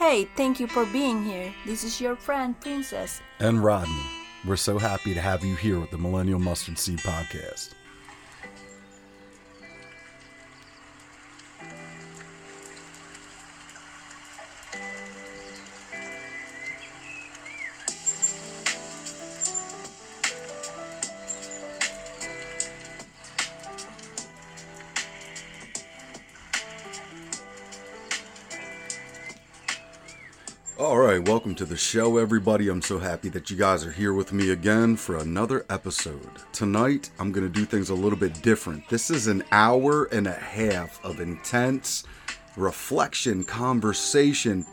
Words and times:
Hey, 0.00 0.24
thank 0.34 0.58
you 0.58 0.66
for 0.66 0.86
being 0.86 1.22
here. 1.22 1.52
This 1.66 1.84
is 1.84 2.00
your 2.00 2.16
friend, 2.16 2.58
Princess. 2.58 3.20
And 3.38 3.62
Rodney. 3.62 4.00
We're 4.46 4.56
so 4.56 4.78
happy 4.78 5.12
to 5.12 5.20
have 5.20 5.44
you 5.44 5.56
here 5.56 5.78
with 5.78 5.90
the 5.90 5.98
Millennial 5.98 6.38
Mustard 6.38 6.78
Seed 6.78 7.00
Podcast. 7.00 7.74
Welcome 31.40 31.54
to 31.54 31.64
the 31.64 31.74
show, 31.74 32.18
everybody. 32.18 32.68
I'm 32.68 32.82
so 32.82 32.98
happy 32.98 33.30
that 33.30 33.48
you 33.48 33.56
guys 33.56 33.86
are 33.86 33.92
here 33.92 34.12
with 34.12 34.30
me 34.30 34.50
again 34.50 34.94
for 34.94 35.16
another 35.16 35.64
episode. 35.70 36.28
Tonight, 36.52 37.08
I'm 37.18 37.32
going 37.32 37.50
to 37.50 37.60
do 37.60 37.64
things 37.64 37.88
a 37.88 37.94
little 37.94 38.18
bit 38.18 38.42
different. 38.42 38.86
This 38.90 39.08
is 39.08 39.26
an 39.26 39.42
hour 39.50 40.04
and 40.12 40.26
a 40.26 40.34
half 40.34 41.02
of 41.02 41.18
intense 41.18 42.04
reflection, 42.58 43.42
conversation. 43.42 44.66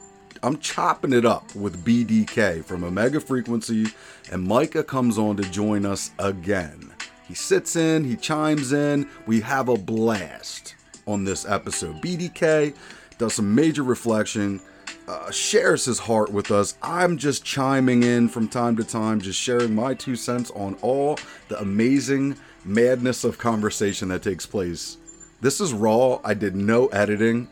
I'm 0.43 0.57
chopping 0.57 1.13
it 1.13 1.23
up 1.23 1.55
with 1.55 1.85
BDK 1.85 2.65
from 2.65 2.83
Omega 2.83 3.21
Frequency, 3.21 3.85
and 4.29 4.43
Micah 4.43 4.83
comes 4.83 5.17
on 5.17 5.37
to 5.37 5.43
join 5.43 5.85
us 5.85 6.11
again. 6.19 6.93
He 7.29 7.33
sits 7.33 7.77
in, 7.77 8.03
he 8.03 8.17
chimes 8.17 8.73
in, 8.73 9.07
we 9.25 9.39
have 9.39 9.69
a 9.69 9.77
blast 9.77 10.75
on 11.05 11.23
this 11.23 11.45
episode. 11.47 12.01
BDK 12.01 12.75
does 13.17 13.35
some 13.35 13.55
major 13.55 13.83
reflection 13.83 14.59
uh, 15.07 15.31
shares 15.31 15.85
his 15.85 15.99
heart 15.99 16.31
with 16.31 16.51
us. 16.51 16.75
I'm 16.81 17.17
just 17.17 17.43
chiming 17.43 18.03
in 18.03 18.27
from 18.27 18.47
time 18.47 18.75
to 18.77 18.83
time, 18.83 19.21
just 19.21 19.39
sharing 19.39 19.73
my 19.73 19.93
two 19.93 20.15
cents 20.15 20.51
on 20.51 20.75
all 20.81 21.17
the 21.47 21.59
amazing 21.59 22.35
madness 22.65 23.23
of 23.23 23.37
conversation 23.37 24.09
that 24.09 24.21
takes 24.21 24.45
place. 24.45 24.97
This 25.39 25.61
is 25.61 25.71
raw. 25.71 26.19
I 26.23 26.33
did 26.33 26.55
no 26.55 26.87
editing 26.87 27.47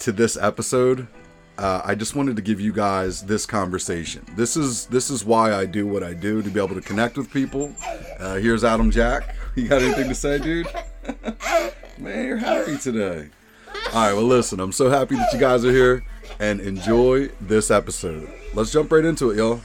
to 0.00 0.12
this 0.12 0.36
episode. 0.36 1.06
Uh, 1.58 1.80
I 1.82 1.94
just 1.94 2.14
wanted 2.14 2.36
to 2.36 2.42
give 2.42 2.60
you 2.60 2.70
guys 2.70 3.22
this 3.22 3.46
conversation. 3.46 4.26
This 4.36 4.58
is 4.58 4.84
this 4.86 5.08
is 5.08 5.24
why 5.24 5.54
I 5.54 5.64
do 5.64 5.86
what 5.86 6.02
I 6.02 6.12
do 6.12 6.42
to 6.42 6.50
be 6.50 6.60
able 6.60 6.74
to 6.74 6.82
connect 6.82 7.16
with 7.16 7.32
people. 7.32 7.74
Uh, 8.18 8.34
here's 8.34 8.62
Adam 8.62 8.90
Jack. 8.90 9.34
You 9.54 9.68
got 9.68 9.80
anything 9.80 10.08
to 10.10 10.14
say, 10.14 10.38
dude? 10.38 10.66
Man, 11.98 12.26
you're 12.26 12.36
happy 12.36 12.76
today. 12.76 13.30
All 13.94 14.06
right, 14.06 14.12
well, 14.12 14.24
listen, 14.24 14.60
I'm 14.60 14.72
so 14.72 14.90
happy 14.90 15.14
that 15.14 15.32
you 15.32 15.38
guys 15.38 15.64
are 15.64 15.70
here 15.70 16.04
and 16.38 16.60
enjoy 16.60 17.28
this 17.40 17.70
episode. 17.70 18.30
Let's 18.54 18.72
jump 18.72 18.92
right 18.92 19.04
into 19.04 19.30
it, 19.30 19.36
y'all. 19.36 19.60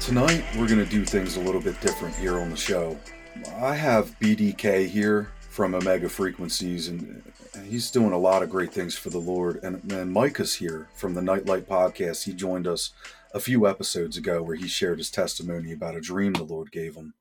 Tonight, 0.00 0.44
we're 0.58 0.68
going 0.68 0.84
to 0.84 0.90
do 0.90 1.04
things 1.04 1.36
a 1.36 1.40
little 1.40 1.60
bit 1.60 1.80
different 1.80 2.14
here 2.16 2.38
on 2.38 2.50
the 2.50 2.56
show. 2.56 2.98
I 3.56 3.74
have 3.74 4.18
BDK 4.20 4.86
here 4.86 5.32
from 5.48 5.74
Omega 5.74 6.08
Frequencies, 6.08 6.88
and 6.88 7.22
he's 7.66 7.90
doing 7.90 8.12
a 8.12 8.18
lot 8.18 8.42
of 8.42 8.50
great 8.50 8.72
things 8.72 8.96
for 8.96 9.10
the 9.10 9.18
Lord. 9.18 9.60
And, 9.62 9.90
and 9.90 10.12
Micah's 10.12 10.54
here 10.56 10.88
from 10.94 11.14
the 11.14 11.22
Nightlight 11.22 11.66
Podcast. 11.66 12.24
He 12.24 12.34
joined 12.34 12.66
us 12.66 12.90
a 13.32 13.40
few 13.40 13.66
episodes 13.66 14.16
ago 14.16 14.42
where 14.42 14.56
he 14.56 14.68
shared 14.68 14.98
his 14.98 15.10
testimony 15.10 15.72
about 15.72 15.96
a 15.96 16.00
dream 16.00 16.34
the 16.34 16.44
Lord 16.44 16.70
gave 16.70 16.96
him 16.96 17.14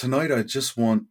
tonight 0.00 0.32
I 0.32 0.42
just 0.42 0.78
want 0.78 1.08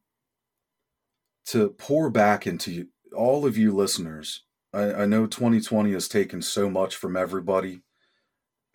to 1.45 1.70
pour 1.78 2.09
back 2.09 2.48
into 2.48 2.88
all 3.16 3.45
of 3.45 3.56
you 3.56 3.72
listeners. 3.72 4.45
I, 4.73 5.04
I, 5.04 5.06
know 5.06 5.28
2020 5.28 5.92
has 5.92 6.08
taken 6.08 6.42
so 6.42 6.72
much 6.72 6.95
from 6.95 7.16
everybody, 7.16 7.82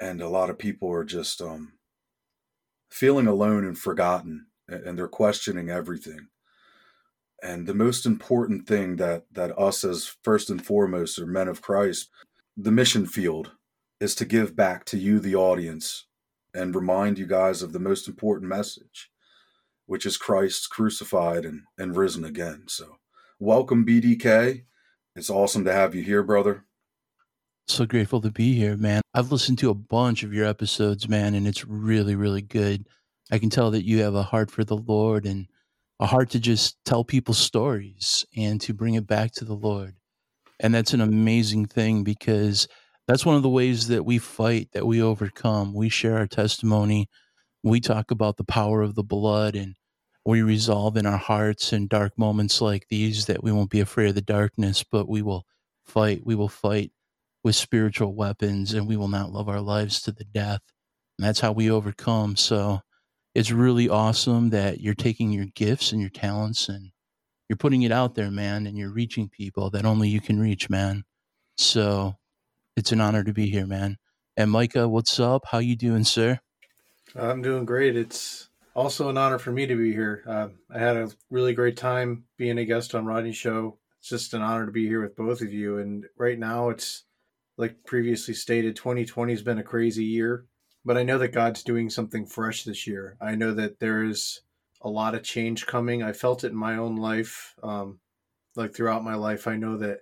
and 0.01 0.21
a 0.21 0.29
lot 0.29 0.51
of 0.51 0.59
people 0.59 0.89
are 0.93 1.03
just 1.03 1.43
um, 1.43 1.73
feeling 2.93 3.27
alone 3.27 3.65
and 3.65 3.77
forgotten, 3.77 4.47
and 4.69 4.97
they're 4.97 5.09
questioning 5.09 5.69
everything. 5.69 6.29
And 7.43 7.67
the 7.67 7.75
most 7.75 8.07
important 8.07 8.69
thing 8.69 8.95
that 8.97 9.25
that 9.33 9.59
us 9.59 9.83
as 9.83 10.15
first 10.23 10.49
and 10.49 10.65
foremost 10.65 11.19
are 11.19 11.27
men 11.27 11.49
of 11.49 11.61
Christ, 11.61 12.09
the 12.57 12.71
mission 12.71 13.07
field 13.07 13.51
is 13.99 14.15
to 14.15 14.25
give 14.25 14.55
back 14.55 14.85
to 14.85 14.97
you, 14.97 15.19
the 15.19 15.35
audience, 15.35 16.07
and 16.55 16.73
remind 16.73 17.19
you 17.19 17.27
guys 17.27 17.63
of 17.63 17.73
the 17.73 17.81
most 17.81 18.07
important 18.07 18.49
message 18.49 19.11
which 19.87 20.07
is 20.07 20.17
Christ 20.17 20.71
crucified 20.71 21.45
and, 21.45 21.63
and 21.79 21.97
risen 21.97 22.25
again. 22.25 22.65
So, 22.69 22.97
welcome, 23.39 23.85
BDK. 23.85 24.65
It's 25.17 25.31
awesome 25.31 25.65
to 25.65 25.73
have 25.73 25.95
you 25.95 26.03
here, 26.03 26.23
brother. 26.23 26.65
So 27.67 27.87
grateful 27.87 28.21
to 28.21 28.31
be 28.31 28.55
here, 28.55 28.77
man. 28.77 29.01
I've 29.15 29.33
listened 29.33 29.59
to 29.61 29.71
a 29.71 29.75
bunch 29.75 30.23
of 30.23 30.35
your 30.35 30.47
episodes, 30.47 31.09
man, 31.09 31.35
and 31.35 31.47
it's 31.47 31.65
really, 31.65 32.15
really 32.15 32.43
good. 32.43 32.87
I 33.31 33.39
can 33.39 33.49
tell 33.49 33.71
that 33.71 33.87
you 33.87 34.03
have 34.03 34.15
a 34.15 34.23
heart 34.23 34.51
for 34.51 34.65
the 34.65 34.77
Lord 34.77 35.25
and 35.25 35.47
a 35.99 36.07
heart 36.07 36.31
to 36.31 36.41
just 36.41 36.77
tell 36.85 37.05
people 37.05 37.33
stories 37.33 38.25
and 38.37 38.61
to 38.61 38.75
bring 38.75 38.95
it 38.95 39.07
back 39.07 39.33
to 39.33 39.45
the 39.45 39.55
Lord. 39.55 39.95
And 40.61 40.75
that's 40.75 40.93
an 40.93 41.01
amazing 41.01 41.67
thing 41.67 42.05
because 42.05 42.69
that's 43.09 43.25
one 43.25 43.37
of 43.37 43.43
the 43.43 43.49
ways 43.49 43.89
that 43.89 44.05
we 44.05 44.19
fight, 44.19 44.69
that 44.73 44.87
we 44.87 45.01
overcome. 45.01 45.73
We 45.73 45.89
share 45.89 46.19
our 46.19 46.27
testimony 46.27 47.09
we 47.65 47.81
talk 47.81 48.13
about 48.13 48.39
the 48.39 48.45
power 48.45 48.83
of 48.83 48.97
the 48.97 49.05
blood 49.05 49.57
and 49.57 49.77
we 50.27 50.43
resolve 50.43 50.97
in 50.99 51.07
our 51.07 51.19
hearts 51.19 51.73
in 51.73 51.89
dark 51.89 52.19
moments 52.19 52.61
like 52.63 52.87
these 52.91 53.27
that 53.27 53.45
we 53.45 53.53
won't 53.53 53.71
be 53.71 53.81
afraid 53.81 54.11
of 54.11 54.17
the 54.17 54.23
darkness, 54.23 54.85
but 54.85 55.09
we 55.09 55.23
will 55.23 55.47
fight. 55.85 56.23
We 56.27 56.37
will 56.37 56.49
fight 56.51 56.93
with 57.45 57.57
spiritual 57.57 58.15
weapons 58.15 58.75
and 58.75 58.89
we 58.89 58.97
will 58.97 59.09
not 59.09 59.33
love 59.33 59.49
our 59.49 59.63
lives 59.63 60.03
to 60.03 60.13
the 60.13 60.25
death. 60.25 60.61
And 61.19 61.27
that's 61.27 61.41
how 61.41 61.53
we 61.53 61.71
overcome. 61.71 62.37
So 62.37 62.81
it's 63.35 63.53
really 63.53 63.89
awesome 63.89 64.51
that 64.51 64.81
you're 64.81 64.95
taking 64.95 65.33
your 65.33 65.47
gifts 65.57 65.93
and 65.93 66.01
your 66.03 66.11
talents 66.11 66.69
and 66.69 66.93
you're 67.49 67.59
putting 67.59 67.83
it 67.83 67.93
out 67.93 68.17
there, 68.17 68.31
man, 68.31 68.67
and 68.67 68.79
you're 68.79 68.93
reaching 68.93 69.29
people 69.31 69.71
that 69.71 69.87
only 69.87 70.09
you 70.09 70.21
can 70.21 70.41
reach, 70.41 70.71
man. 70.71 71.05
So 71.59 72.17
it's 72.77 72.93
an 72.93 73.01
honor 73.01 73.25
to 73.25 73.33
be 73.35 73.49
here, 73.51 73.67
man. 73.67 73.99
And 74.37 74.51
Micah, 74.51 74.89
what's 74.89 75.21
up? 75.21 75.45
How 75.51 75.59
you 75.59 75.77
doing, 75.77 76.05
sir? 76.05 76.41
I'm 77.17 77.43
doing 77.43 77.65
great. 77.65 77.97
It's 77.97 78.49
also 78.75 79.09
an 79.09 79.17
honor 79.17 79.39
for 79.39 79.53
me 79.53 79.67
to 79.67 79.77
be 79.77 79.93
here. 79.93 80.25
Uh, 80.27 80.49
I 80.75 80.79
had 80.79 80.97
a 80.97 81.11
really 81.31 81.55
great 81.55 81.77
time 81.77 82.25
being 82.37 82.59
a 82.59 82.65
guest 82.65 82.95
on 82.95 83.07
Rodney's 83.07 83.37
show. 83.37 83.79
It's 84.01 84.09
just 84.09 84.35
an 84.35 84.43
honor 84.43 84.67
to 84.67 84.73
be 84.73 84.87
here 84.87 85.01
with 85.01 85.17
both 85.17 85.41
of 85.41 85.53
you. 85.53 85.79
And 85.79 86.07
right 86.19 86.39
now, 86.39 86.71
it's 86.71 87.05
like 87.57 87.85
previously 87.87 88.35
stated, 88.35 88.75
2020 88.75 89.33
has 89.33 89.43
been 89.43 89.59
a 89.59 89.63
crazy 89.63 90.05
year, 90.05 90.47
but 90.85 90.97
I 90.97 91.05
know 91.05 91.19
that 91.19 91.29
God's 91.29 91.63
doing 91.63 91.89
something 91.89 92.27
fresh 92.27 92.65
this 92.65 92.87
year. 92.87 93.17
I 93.21 93.37
know 93.37 93.55
that 93.55 93.79
there 93.79 94.03
is 94.03 94.41
a 94.83 94.91
lot 94.91 95.15
of 95.15 95.23
change 95.23 95.67
coming. 95.67 96.03
I 96.03 96.13
felt 96.13 96.43
it 96.43 96.51
in 96.51 96.57
my 96.57 96.77
own 96.77 96.97
life, 96.97 97.55
um, 97.63 98.01
like 98.57 98.75
throughout 98.75 99.05
my 99.05 99.15
life. 99.15 99.47
I 99.47 99.57
know 99.57 99.79
that 99.79 100.01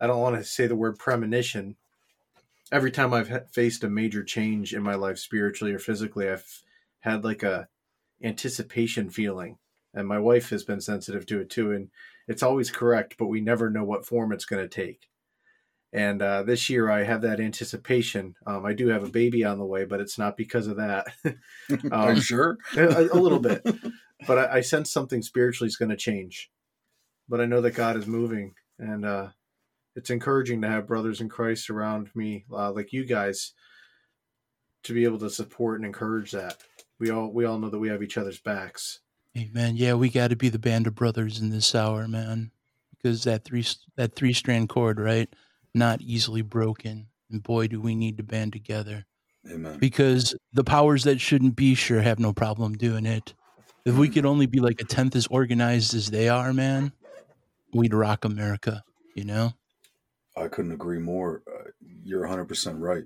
I 0.00 0.06
don't 0.06 0.20
want 0.20 0.36
to 0.36 0.44
say 0.44 0.68
the 0.68 0.76
word 0.76 0.98
premonition, 0.98 1.76
every 2.74 2.90
time 2.90 3.14
I've 3.14 3.48
faced 3.52 3.84
a 3.84 3.88
major 3.88 4.24
change 4.24 4.74
in 4.74 4.82
my 4.82 4.96
life 4.96 5.18
spiritually 5.18 5.72
or 5.72 5.78
physically, 5.78 6.28
I've 6.28 6.62
had 6.98 7.22
like 7.22 7.44
a 7.44 7.68
anticipation 8.22 9.10
feeling. 9.10 9.58
And 9.94 10.08
my 10.08 10.18
wife 10.18 10.50
has 10.50 10.64
been 10.64 10.80
sensitive 10.80 11.24
to 11.26 11.40
it 11.40 11.50
too. 11.50 11.70
And 11.70 11.90
it's 12.26 12.42
always 12.42 12.72
correct, 12.72 13.14
but 13.16 13.28
we 13.28 13.40
never 13.40 13.70
know 13.70 13.84
what 13.84 14.04
form 14.04 14.32
it's 14.32 14.44
going 14.44 14.62
to 14.62 14.68
take. 14.68 15.06
And 15.92 16.20
uh, 16.20 16.42
this 16.42 16.68
year 16.68 16.90
I 16.90 17.04
have 17.04 17.22
that 17.22 17.38
anticipation. 17.38 18.34
Um, 18.44 18.66
I 18.66 18.72
do 18.72 18.88
have 18.88 19.04
a 19.04 19.08
baby 19.08 19.44
on 19.44 19.58
the 19.58 19.64
way, 19.64 19.84
but 19.84 20.00
it's 20.00 20.18
not 20.18 20.36
because 20.36 20.66
of 20.66 20.78
that. 20.78 21.06
um, 21.24 21.38
Are 21.92 22.14
you 22.14 22.20
sure? 22.20 22.58
a, 22.76 23.08
a, 23.12 23.20
little 23.20 23.40
bit. 23.40 23.64
But 24.26 24.38
I, 24.38 24.56
I 24.56 24.60
sense 24.62 24.90
something 24.90 25.20
spiritually 25.22 25.68
is 25.68 25.76
going 25.76 25.90
to 25.90 25.96
change. 25.96 26.50
But 27.28 27.40
I 27.40 27.46
know 27.46 27.60
that 27.60 27.72
God 27.72 27.96
is 27.96 28.06
moving. 28.06 28.54
And 28.78 29.04
uh, 29.04 29.28
it's 29.96 30.10
encouraging 30.10 30.62
to 30.62 30.68
have 30.68 30.86
brothers 30.86 31.20
in 31.20 31.28
Christ 31.28 31.70
around 31.70 32.10
me, 32.14 32.44
uh, 32.52 32.72
like 32.72 32.92
you 32.92 33.04
guys, 33.04 33.52
to 34.84 34.92
be 34.92 35.04
able 35.04 35.18
to 35.18 35.30
support 35.30 35.78
and 35.78 35.86
encourage 35.86 36.32
that. 36.32 36.58
We 36.98 37.10
all 37.10 37.32
we 37.32 37.44
all 37.44 37.58
know 37.58 37.70
that 37.70 37.78
we 37.78 37.88
have 37.88 38.02
each 38.02 38.18
other's 38.18 38.40
backs. 38.40 39.00
Amen. 39.36 39.76
Yeah, 39.76 39.94
we 39.94 40.10
got 40.10 40.28
to 40.28 40.36
be 40.36 40.48
the 40.48 40.58
band 40.58 40.86
of 40.86 40.94
brothers 40.94 41.40
in 41.40 41.50
this 41.50 41.74
hour, 41.74 42.06
man, 42.06 42.52
because 42.90 43.24
that 43.24 43.44
three 43.44 43.66
that 43.96 44.14
three 44.14 44.32
strand 44.32 44.68
cord, 44.68 45.00
right, 45.00 45.28
not 45.74 46.00
easily 46.00 46.42
broken. 46.42 47.08
And 47.30 47.42
boy, 47.42 47.66
do 47.66 47.80
we 47.80 47.94
need 47.94 48.16
to 48.18 48.22
band 48.22 48.52
together. 48.52 49.06
Amen. 49.50 49.78
Because 49.78 50.34
the 50.52 50.64
powers 50.64 51.04
that 51.04 51.20
shouldn't 51.20 51.56
be 51.56 51.74
sure 51.74 52.00
have 52.00 52.18
no 52.18 52.32
problem 52.32 52.74
doing 52.74 53.06
it. 53.06 53.34
If 53.84 53.96
we 53.96 54.08
could 54.08 54.24
only 54.24 54.46
be 54.46 54.60
like 54.60 54.80
a 54.80 54.84
tenth 54.84 55.14
as 55.14 55.26
organized 55.26 55.94
as 55.94 56.10
they 56.10 56.28
are, 56.28 56.54
man, 56.54 56.92
we'd 57.72 57.92
rock 57.92 58.24
America. 58.24 58.84
You 59.14 59.24
know. 59.24 59.52
I 60.36 60.48
couldn't 60.48 60.72
agree 60.72 60.98
more. 60.98 61.42
Uh, 61.46 61.70
you're 62.02 62.26
100% 62.26 62.80
right. 62.80 63.04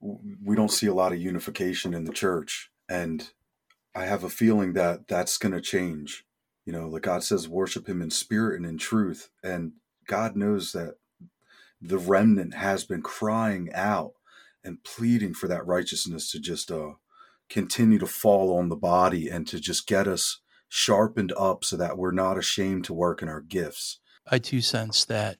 We 0.00 0.56
don't 0.56 0.72
see 0.72 0.86
a 0.86 0.94
lot 0.94 1.12
of 1.12 1.20
unification 1.20 1.94
in 1.94 2.04
the 2.04 2.12
church. 2.12 2.70
And 2.88 3.30
I 3.94 4.06
have 4.06 4.24
a 4.24 4.30
feeling 4.30 4.72
that 4.74 5.08
that's 5.08 5.38
going 5.38 5.54
to 5.54 5.60
change. 5.60 6.24
You 6.64 6.72
know, 6.72 6.88
like 6.88 7.02
God 7.02 7.22
says, 7.22 7.48
worship 7.48 7.88
Him 7.88 8.02
in 8.02 8.10
spirit 8.10 8.56
and 8.56 8.66
in 8.66 8.78
truth. 8.78 9.30
And 9.42 9.72
God 10.06 10.36
knows 10.36 10.72
that 10.72 10.96
the 11.80 11.98
remnant 11.98 12.54
has 12.54 12.84
been 12.84 13.02
crying 13.02 13.70
out 13.72 14.12
and 14.64 14.82
pleading 14.84 15.34
for 15.34 15.48
that 15.48 15.66
righteousness 15.66 16.30
to 16.32 16.40
just 16.40 16.70
uh, 16.70 16.92
continue 17.48 17.98
to 17.98 18.06
fall 18.06 18.56
on 18.56 18.68
the 18.68 18.76
body 18.76 19.28
and 19.28 19.46
to 19.48 19.60
just 19.60 19.86
get 19.86 20.06
us 20.06 20.40
sharpened 20.68 21.32
up 21.38 21.64
so 21.64 21.76
that 21.76 21.96
we're 21.96 22.12
not 22.12 22.36
ashamed 22.36 22.84
to 22.84 22.92
work 22.92 23.22
in 23.22 23.28
our 23.28 23.40
gifts. 23.40 24.00
I 24.26 24.38
too 24.38 24.60
sense 24.60 25.04
that 25.06 25.38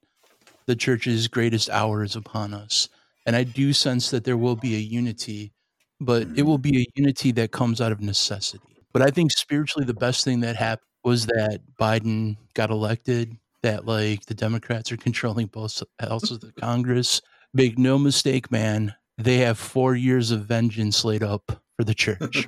the 0.69 0.77
church's 0.77 1.27
greatest 1.29 1.71
hour 1.71 2.05
is 2.05 2.15
upon 2.15 2.55
us. 2.55 2.89
And 3.27 3.35
I 3.35 3.43
do 3.43 3.73
sense 3.73 4.11
that 4.11 4.25
there 4.25 4.37
will 4.37 4.55
be 4.55 4.77
a 4.77 4.79
unity, 4.79 5.53
but 5.99 6.29
it 6.37 6.43
will 6.43 6.59
be 6.59 6.83
a 6.83 6.87
unity 6.95 7.33
that 7.33 7.53
comes 7.53 7.81
out 7.81 7.91
of 7.91 8.01
necessity. 8.01 8.77
But 8.93 9.03
I 9.03 9.11
think 9.11 9.33
spiritually, 9.33 9.87
the 9.87 9.95
best 9.95 10.25
thing 10.25 10.41
that 10.41 10.57
happened 10.57 10.87
was 11.03 11.27
that 11.27 11.61
Biden 11.81 12.37
got 12.53 12.71
elected, 12.71 13.35
that 13.63 13.87
like 13.87 14.27
the 14.27 14.35
Democrats 14.35 14.93
are 14.93 14.97
controlling 15.09 15.47
both 15.47 15.83
houses 15.99 16.33
of 16.33 16.41
the 16.43 16.53
Congress. 16.53 17.23
Make 17.55 17.79
no 17.79 17.99
mistake, 17.99 18.53
man, 18.53 18.95
they 19.17 19.39
have 19.39 19.59
four 19.59 19.97
years 19.97 20.31
of 20.31 20.45
vengeance 20.45 21.03
laid 21.03 21.23
up 21.23 21.63
for 21.77 21.85
the 21.85 21.95
church. 21.95 22.47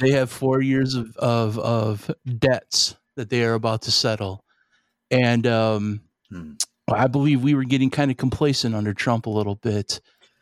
they 0.00 0.12
have 0.12 0.30
four 0.30 0.62
years 0.62 0.94
of, 0.94 1.14
of, 1.18 1.58
of 1.58 2.10
debts 2.38 2.96
that 3.16 3.28
they 3.28 3.44
are 3.44 3.54
about 3.54 3.82
to 3.82 3.90
settle. 3.90 4.44
And 5.10 5.46
um, 5.46 6.00
hmm. 6.30 6.52
I 6.88 7.06
believe 7.06 7.42
we 7.42 7.54
were 7.54 7.64
getting 7.64 7.90
kind 7.90 8.10
of 8.10 8.16
complacent 8.16 8.74
under 8.74 8.94
Trump 8.94 9.26
a 9.26 9.30
little 9.30 9.56
bit. 9.56 10.00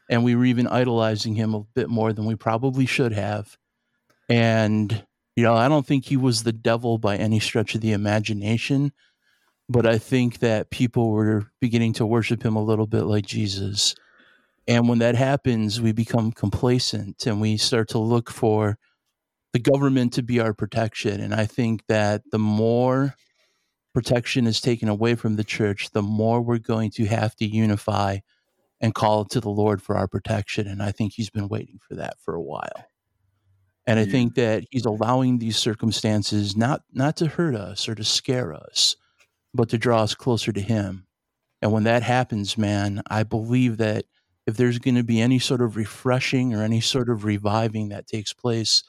And 0.09 0.25
we 0.25 0.35
were 0.35 0.45
even 0.45 0.67
idolizing 0.67 1.35
him 1.35 1.55
a 1.55 1.63
bit 1.75 1.89
more 1.89 2.13
than 2.13 2.25
we 2.25 2.35
probably 2.35 2.85
should 2.87 3.13
have. 3.13 3.57
And, 4.29 5.05
you 5.37 5.45
know, 5.45 5.55
I 5.55 5.69
don't 5.69 5.87
think 5.87 6.05
he 6.05 6.17
was 6.17 6.43
the 6.43 6.53
devil 6.53 6.99
by 6.99 7.17
any 7.17 7.39
stretch 7.39 7.75
of 7.75 7.81
the 7.81 7.93
imagination. 7.93 8.93
But 9.69 9.87
I 9.87 9.99
think 9.99 10.41
that 10.41 10.71
people 10.71 11.13
were 11.13 11.47
beginning 11.61 11.93
to 11.95 12.07
worship 12.07 12.43
him 12.43 12.57
a 12.57 12.65
little 12.65 12.89
bit 12.89 13.03
like 13.03 13.25
Jesus. 13.25 13.95
And 14.67 14.89
when 14.89 14.99
that 14.99 15.15
happens, 15.15 15.81
we 15.81 15.93
become 15.93 16.33
complacent 16.33 17.27
and 17.27 17.41
we 17.41 17.57
start 17.57 17.89
to 17.91 17.99
look 17.99 18.31
for 18.31 18.79
the 19.53 19.61
government 19.61 20.13
to 20.15 20.23
be 20.23 20.41
our 20.41 20.55
protection. 20.55 21.21
And 21.21 21.35
I 21.35 21.47
think 21.47 21.83
that 21.89 22.23
the 22.31 22.39
more 22.39 23.15
protection 23.93 24.47
is 24.47 24.61
taken 24.61 24.89
away 24.89 25.15
from 25.15 25.37
the 25.37 25.45
church, 25.45 25.91
the 25.91 26.03
more 26.03 26.41
we're 26.41 26.59
going 26.59 26.91
to 26.93 27.07
have 27.07 27.35
to 27.37 27.47
unify 27.47 28.19
and 28.81 28.95
call 28.95 29.25
to 29.27 29.41
the 29.41 29.51
Lord 29.51 29.83
for 29.83 29.97
our 29.97 30.09
protection. 30.09 30.67
And 30.67 30.83
I 30.83 30.93
think 30.93 31.13
he's 31.13 31.31
been 31.31 31.49
waiting 31.49 31.79
for 31.87 31.95
that 31.97 32.19
for 32.21 32.35
a 32.35 32.43
while. 32.43 32.87
And 33.87 33.99
I 33.99 34.05
think 34.05 34.35
that 34.37 34.65
he's 34.71 34.85
allowing 34.85 35.39
these 35.39 35.57
circumstances 35.57 36.57
not 36.57 36.83
not 36.93 37.17
to 37.17 37.27
hurt 37.27 37.57
us 37.57 37.89
or 37.89 37.95
to 37.95 38.05
scare 38.05 38.55
us, 38.55 38.95
but 39.53 39.69
to 39.71 39.79
draw 39.79 40.03
us 40.03 40.15
closer 40.15 40.53
to 40.53 40.61
him. 40.61 41.07
And 41.61 41.73
when 41.73 41.85
that 41.85 42.03
happens, 42.03 42.57
man, 42.57 43.03
I 43.09 43.25
believe 43.25 43.79
that 43.79 44.05
if 44.47 44.57
there's 44.57 44.79
going 44.79 44.95
to 44.95 45.03
be 45.03 45.21
any 45.21 45.39
sort 45.39 45.61
of 45.61 45.77
refreshing 45.77 46.55
or 46.55 46.63
any 46.63 46.81
sort 46.81 47.09
of 47.09 47.25
reviving 47.25 47.89
that 47.89 48.07
takes 48.07 48.33
place, 48.33 48.83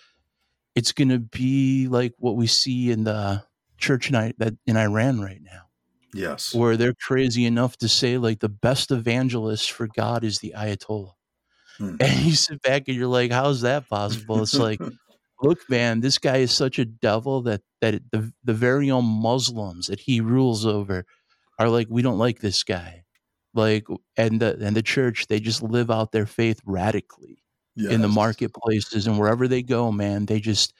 it's 0.76 0.92
going 0.92 1.10
to 1.10 1.20
be 1.20 1.88
like 1.88 2.14
what 2.18 2.36
we 2.36 2.48
see 2.48 2.92
in 2.92 3.04
the 3.04 3.44
church 3.82 4.10
in, 4.10 4.34
that 4.38 4.54
in 4.66 4.78
Iran 4.78 5.22
right 5.22 5.42
now. 5.42 5.68
Yes. 6.14 6.54
Where 6.54 6.78
they're 6.78 6.94
crazy 6.94 7.46
enough 7.46 7.78
to 7.78 7.88
say 7.88 8.18
like 8.18 8.40
the 8.40 8.50
best 8.50 8.92
evangelist 8.92 9.72
for 9.72 9.88
God 9.88 10.24
is 10.24 10.40
the 10.40 10.54
Ayatollah. 10.58 11.14
Hmm. 11.78 11.96
And 12.00 12.20
you 12.22 12.36
sit 12.36 12.62
back 12.62 12.84
and 12.88 12.98
you're 12.98 13.08
like, 13.08 13.32
how's 13.32 13.62
that 13.62 13.88
possible? 13.90 14.42
It's 14.42 14.58
like, 14.58 14.80
look, 15.42 15.60
man, 15.70 16.02
this 16.02 16.18
guy 16.18 16.38
is 16.38 16.52
such 16.52 16.80
a 16.80 16.86
devil 16.86 17.42
that 17.44 17.62
that 17.80 18.02
the 18.12 18.32
the 18.44 18.54
very 18.54 18.92
own 18.92 19.06
Muslims 19.06 19.88
that 19.88 20.00
he 20.00 20.22
rules 20.22 20.66
over 20.66 21.06
are 21.58 21.70
like, 21.70 21.88
we 21.90 22.02
don't 22.02 22.18
like 22.18 22.40
this 22.40 22.64
guy. 22.64 23.04
Like 23.54 23.88
and 24.18 24.42
the 24.42 24.58
and 24.62 24.76
the 24.76 24.84
church, 24.84 25.28
they 25.28 25.40
just 25.40 25.62
live 25.62 25.90
out 25.90 26.12
their 26.12 26.26
faith 26.26 26.60
radically 26.66 27.44
yes. 27.76 27.92
in 27.92 28.02
the 28.02 28.08
marketplaces 28.08 29.08
and 29.08 29.18
wherever 29.18 29.48
they 29.48 29.64
go, 29.64 29.92
man, 29.92 30.26
they 30.26 30.40
just 30.40 30.74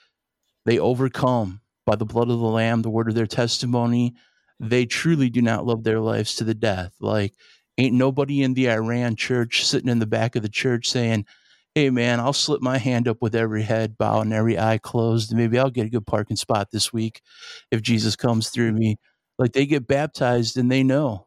they 0.64 0.78
overcome 0.78 1.61
by 1.86 1.96
the 1.96 2.04
blood 2.06 2.30
of 2.30 2.38
the 2.38 2.46
lamb, 2.46 2.82
the 2.82 2.90
word 2.90 3.08
of 3.08 3.14
their 3.14 3.26
testimony. 3.26 4.14
They 4.60 4.86
truly 4.86 5.30
do 5.30 5.42
not 5.42 5.66
love 5.66 5.84
their 5.84 6.00
lives 6.00 6.36
to 6.36 6.44
the 6.44 6.54
death. 6.54 6.94
Like 7.00 7.34
ain't 7.78 7.94
nobody 7.94 8.42
in 8.42 8.54
the 8.54 8.70
Iran 8.70 9.16
church 9.16 9.64
sitting 9.66 9.88
in 9.88 9.98
the 9.98 10.06
back 10.06 10.36
of 10.36 10.42
the 10.42 10.48
church 10.48 10.88
saying, 10.88 11.26
Hey 11.74 11.90
man, 11.90 12.20
I'll 12.20 12.34
slip 12.34 12.62
my 12.62 12.78
hand 12.78 13.08
up 13.08 13.18
with 13.22 13.34
every 13.34 13.62
head 13.62 13.98
bow 13.98 14.20
and 14.20 14.32
every 14.32 14.58
eye 14.58 14.78
closed, 14.78 15.34
maybe 15.34 15.58
I'll 15.58 15.70
get 15.70 15.86
a 15.86 15.90
good 15.90 16.06
parking 16.06 16.36
spot 16.36 16.68
this 16.72 16.92
week 16.92 17.22
if 17.70 17.82
Jesus 17.82 18.16
comes 18.16 18.50
through 18.50 18.72
me. 18.72 18.96
Like 19.38 19.52
they 19.52 19.66
get 19.66 19.86
baptized 19.88 20.58
and 20.58 20.70
they 20.70 20.82
know 20.82 21.26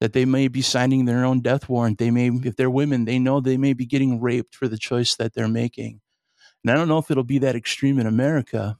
that 0.00 0.12
they 0.12 0.24
may 0.24 0.48
be 0.48 0.62
signing 0.62 1.04
their 1.04 1.24
own 1.24 1.40
death 1.40 1.68
warrant. 1.68 1.98
They 1.98 2.10
may, 2.10 2.28
if 2.28 2.56
they're 2.56 2.70
women, 2.70 3.04
they 3.04 3.18
know 3.18 3.40
they 3.40 3.56
may 3.56 3.72
be 3.74 3.86
getting 3.86 4.20
raped 4.20 4.54
for 4.54 4.68
the 4.68 4.78
choice 4.78 5.16
that 5.16 5.34
they're 5.34 5.48
making. 5.48 6.00
And 6.64 6.72
I 6.72 6.76
don't 6.76 6.88
know 6.88 6.98
if 6.98 7.10
it'll 7.10 7.24
be 7.24 7.38
that 7.40 7.56
extreme 7.56 8.00
in 8.00 8.06
America, 8.06 8.78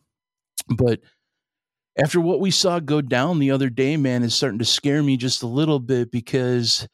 but 0.76 1.00
after 1.99 2.20
what 2.20 2.40
we 2.40 2.50
saw 2.50 2.81
go 2.81 3.00
down 3.00 3.38
the 3.38 3.50
other 3.50 3.69
day, 3.69 3.96
man, 3.96 4.22
is 4.22 4.34
starting 4.34 4.58
to 4.61 4.64
scare 4.64 5.02
me 5.02 5.17
just 5.17 5.43
a 5.43 5.46
little 5.46 5.81
bit 5.81 6.11
because, 6.11 6.87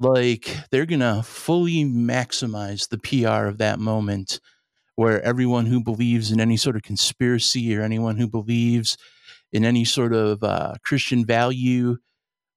like, 0.00 0.56
they're 0.70 0.86
to 0.86 1.22
fully 1.24 1.84
maximize 1.84 2.88
the 2.88 2.98
PR 2.98 3.46
of 3.46 3.58
that 3.58 3.78
moment 3.80 4.40
where 4.96 5.22
everyone 5.22 5.66
who 5.66 5.82
believes 5.82 6.32
in 6.32 6.40
any 6.40 6.56
sort 6.56 6.76
of 6.76 6.82
conspiracy 6.82 7.76
or 7.76 7.82
anyone 7.82 8.16
who 8.18 8.28
believes 8.28 8.96
in 9.52 9.64
any 9.64 9.84
sort 9.84 10.12
of 10.14 10.42
uh, 10.44 10.74
Christian 10.84 11.24
value 11.24 11.96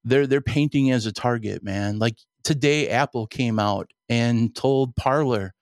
they're 0.03 0.27
they're 0.27 0.41
painting 0.41 0.91
as 0.91 1.05
a 1.05 1.11
target, 1.11 1.63
man. 1.63 1.99
Like 1.99 2.15
today, 2.43 2.89
Apple 2.89 3.27
came 3.27 3.59
out 3.59 3.91
and 4.09 4.55
told 4.55 4.95
Parler, 4.95 5.53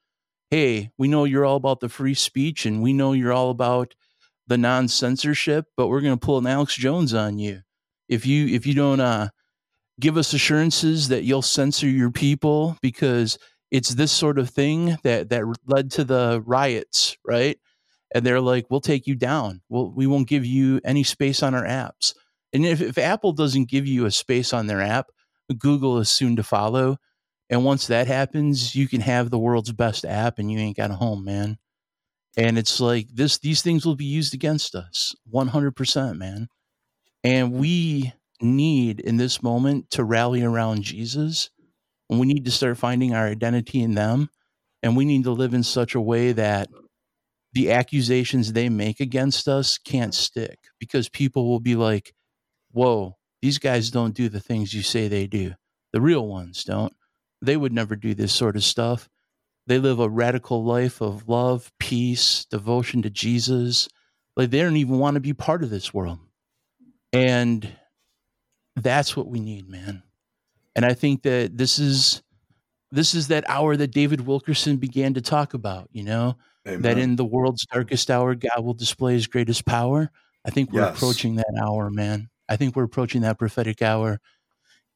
"Hey, 0.52 0.92
we 0.98 1.08
know 1.08 1.26
you're 1.26 1.46
all 1.46 1.58
about 1.58 1.80
the 1.82 1.90
free 1.90 2.14
speech, 2.14 2.66
and 2.66 2.82
we 2.82 2.94
know 2.94 3.14
you're 3.14 3.34
all 3.34 3.50
about 3.50 3.96
the 4.48 4.58
non 4.58 4.88
censorship, 4.88 5.66
but 5.76 5.88
we're 5.88 6.02
going 6.02 6.18
to 6.18 6.26
pull 6.26 6.38
an 6.38 6.48
Alex 6.48 6.76
Jones 6.76 7.14
on 7.14 7.38
you 7.38 7.62
if 8.10 8.26
you 8.26 8.48
if 8.48 8.66
you 8.66 8.74
don't 8.74 9.00
uh, 9.00 9.30
give 10.00 10.18
us 10.18 10.34
assurances 10.34 11.10
that 11.10 11.24
you'll 11.24 11.42
censor 11.42 11.88
your 11.88 12.12
people 12.12 12.78
because." 12.82 13.38
It's 13.70 13.96
this 13.96 14.14
sort 14.14 14.40
of 14.40 14.50
thing 14.50 14.98
that 15.04 15.28
that 15.28 15.44
led 15.66 15.92
to 15.92 16.06
the 16.06 16.42
riots, 16.46 17.18
right? 17.26 17.60
And 18.16 18.26
they're 18.26 18.40
like, 18.40 18.68
"We'll 18.70 18.80
take 18.80 19.08
you 19.08 19.16
down. 19.16 19.60
We'll, 19.68 19.92
we 19.92 20.08
won't 20.08 20.30
give 20.30 20.46
you 20.46 20.80
any 20.86 21.04
space 21.04 21.44
on 21.44 21.54
our 21.54 21.66
apps." 21.66 22.14
And 22.54 22.66
if, 22.66 22.82
if 22.82 22.98
Apple 22.98 23.34
doesn't 23.34 23.70
give 23.70 23.86
you 23.86 24.06
a 24.06 24.12
space 24.12 24.54
on 24.54 24.68
their 24.68 24.82
app, 24.82 25.08
Google 25.58 26.00
is 26.00 26.10
soon 26.10 26.36
to 26.38 26.44
follow. 26.44 26.98
And 27.50 27.64
once 27.64 27.88
that 27.88 28.08
happens, 28.08 28.76
you 28.76 28.88
can 28.88 29.02
have 29.02 29.30
the 29.30 29.40
world's 29.40 29.72
best 29.72 30.06
app 30.06 30.40
and 30.40 30.52
you 30.52 30.60
ain't 30.60 30.78
got 30.78 30.92
a 30.92 30.96
home, 30.96 31.24
man. 31.24 31.58
And 32.38 32.58
it's 32.58 32.80
like 32.80 33.08
this 33.12 33.40
these 33.40 33.62
things 33.64 33.86
will 33.86 33.96
be 33.96 34.06
used 34.06 34.34
against 34.34 34.76
us 34.76 35.16
100%, 35.34 36.18
man. 36.18 36.48
And 37.24 37.54
we 37.54 38.14
need 38.40 39.00
in 39.00 39.18
this 39.18 39.42
moment 39.42 39.90
to 39.92 40.04
rally 40.04 40.44
around 40.44 40.84
Jesus. 40.84 41.50
And 42.10 42.20
we 42.20 42.28
need 42.28 42.46
to 42.46 42.52
start 42.52 42.78
finding 42.78 43.14
our 43.14 43.28
identity 43.28 43.82
in 43.82 43.96
them. 43.96 44.30
And 44.84 44.96
we 44.96 45.04
need 45.04 45.24
to 45.24 45.32
live 45.32 45.54
in 45.54 45.64
such 45.64 45.96
a 45.96 46.02
way 46.02 46.32
that 46.32 46.70
the 47.54 47.72
accusations 47.72 48.54
they 48.54 48.70
make 48.70 49.00
against 49.00 49.48
us 49.48 49.80
can't 49.80 50.14
stick 50.14 50.60
because 50.80 51.10
people 51.10 51.50
will 51.50 51.60
be 51.60 51.76
like, 51.76 52.14
whoa, 52.72 53.18
these 53.42 53.58
guys 53.58 53.90
don't 53.90 54.14
do 54.14 54.30
the 54.30 54.40
things 54.40 54.74
you 54.74 54.84
say 54.84 55.08
they 55.08 55.26
do. 55.26 55.56
The 55.92 56.02
real 56.02 56.28
ones 56.28 56.64
don't. 56.64 56.94
They 57.42 57.58
would 57.58 57.74
never 57.74 57.96
do 57.96 58.14
this 58.14 58.34
sort 58.34 58.56
of 58.56 58.64
stuff. 58.64 59.10
They 59.68 59.80
live 59.80 60.00
a 60.00 60.10
radical 60.10 60.64
life 60.64 61.02
of 61.02 61.28
love, 61.28 61.72
peace, 61.78 62.46
devotion 62.46 63.02
to 63.04 63.10
Jesus. 63.10 63.90
Like 64.36 64.50
they 64.50 64.62
don't 64.62 64.78
even 64.78 64.98
want 64.98 65.16
to 65.16 65.20
be 65.20 65.34
part 65.34 65.62
of 65.62 65.70
this 65.70 65.94
world. 65.94 66.20
And 67.12 67.70
that's 68.76 69.16
what 69.16 69.28
we 69.28 69.40
need, 69.40 69.70
man. 69.70 70.04
And 70.76 70.86
I 70.86 70.94
think 70.94 71.24
that 71.24 71.58
this 71.58 71.80
is 71.80 72.22
this 72.92 73.14
is 73.14 73.28
that 73.28 73.50
hour 73.50 73.76
that 73.76 73.92
David 73.92 74.22
Wilkerson 74.22 74.78
began 74.78 75.14
to 75.16 75.22
talk 75.22 75.54
about, 75.54 75.90
you 75.92 76.04
know, 76.04 76.38
Amen. 76.66 76.82
that 76.84 76.98
in 76.98 77.18
the 77.18 77.26
world's 77.26 77.66
darkest 77.66 78.10
hour, 78.10 78.36
God 78.36 78.64
will 78.64 78.74
display 78.74 79.14
his 79.14 79.28
greatest 79.28 79.66
power. 79.66 80.10
I 80.46 80.52
think 80.52 80.72
we're 80.72 80.82
yes. 80.82 80.96
approaching 80.96 81.36
that 81.36 81.62
hour, 81.62 81.90
man. 81.90 82.30
I 82.48 82.56
think 82.56 82.76
we're 82.76 82.84
approaching 82.84 83.22
that 83.22 83.38
prophetic 83.38 83.82
hour 83.82 84.22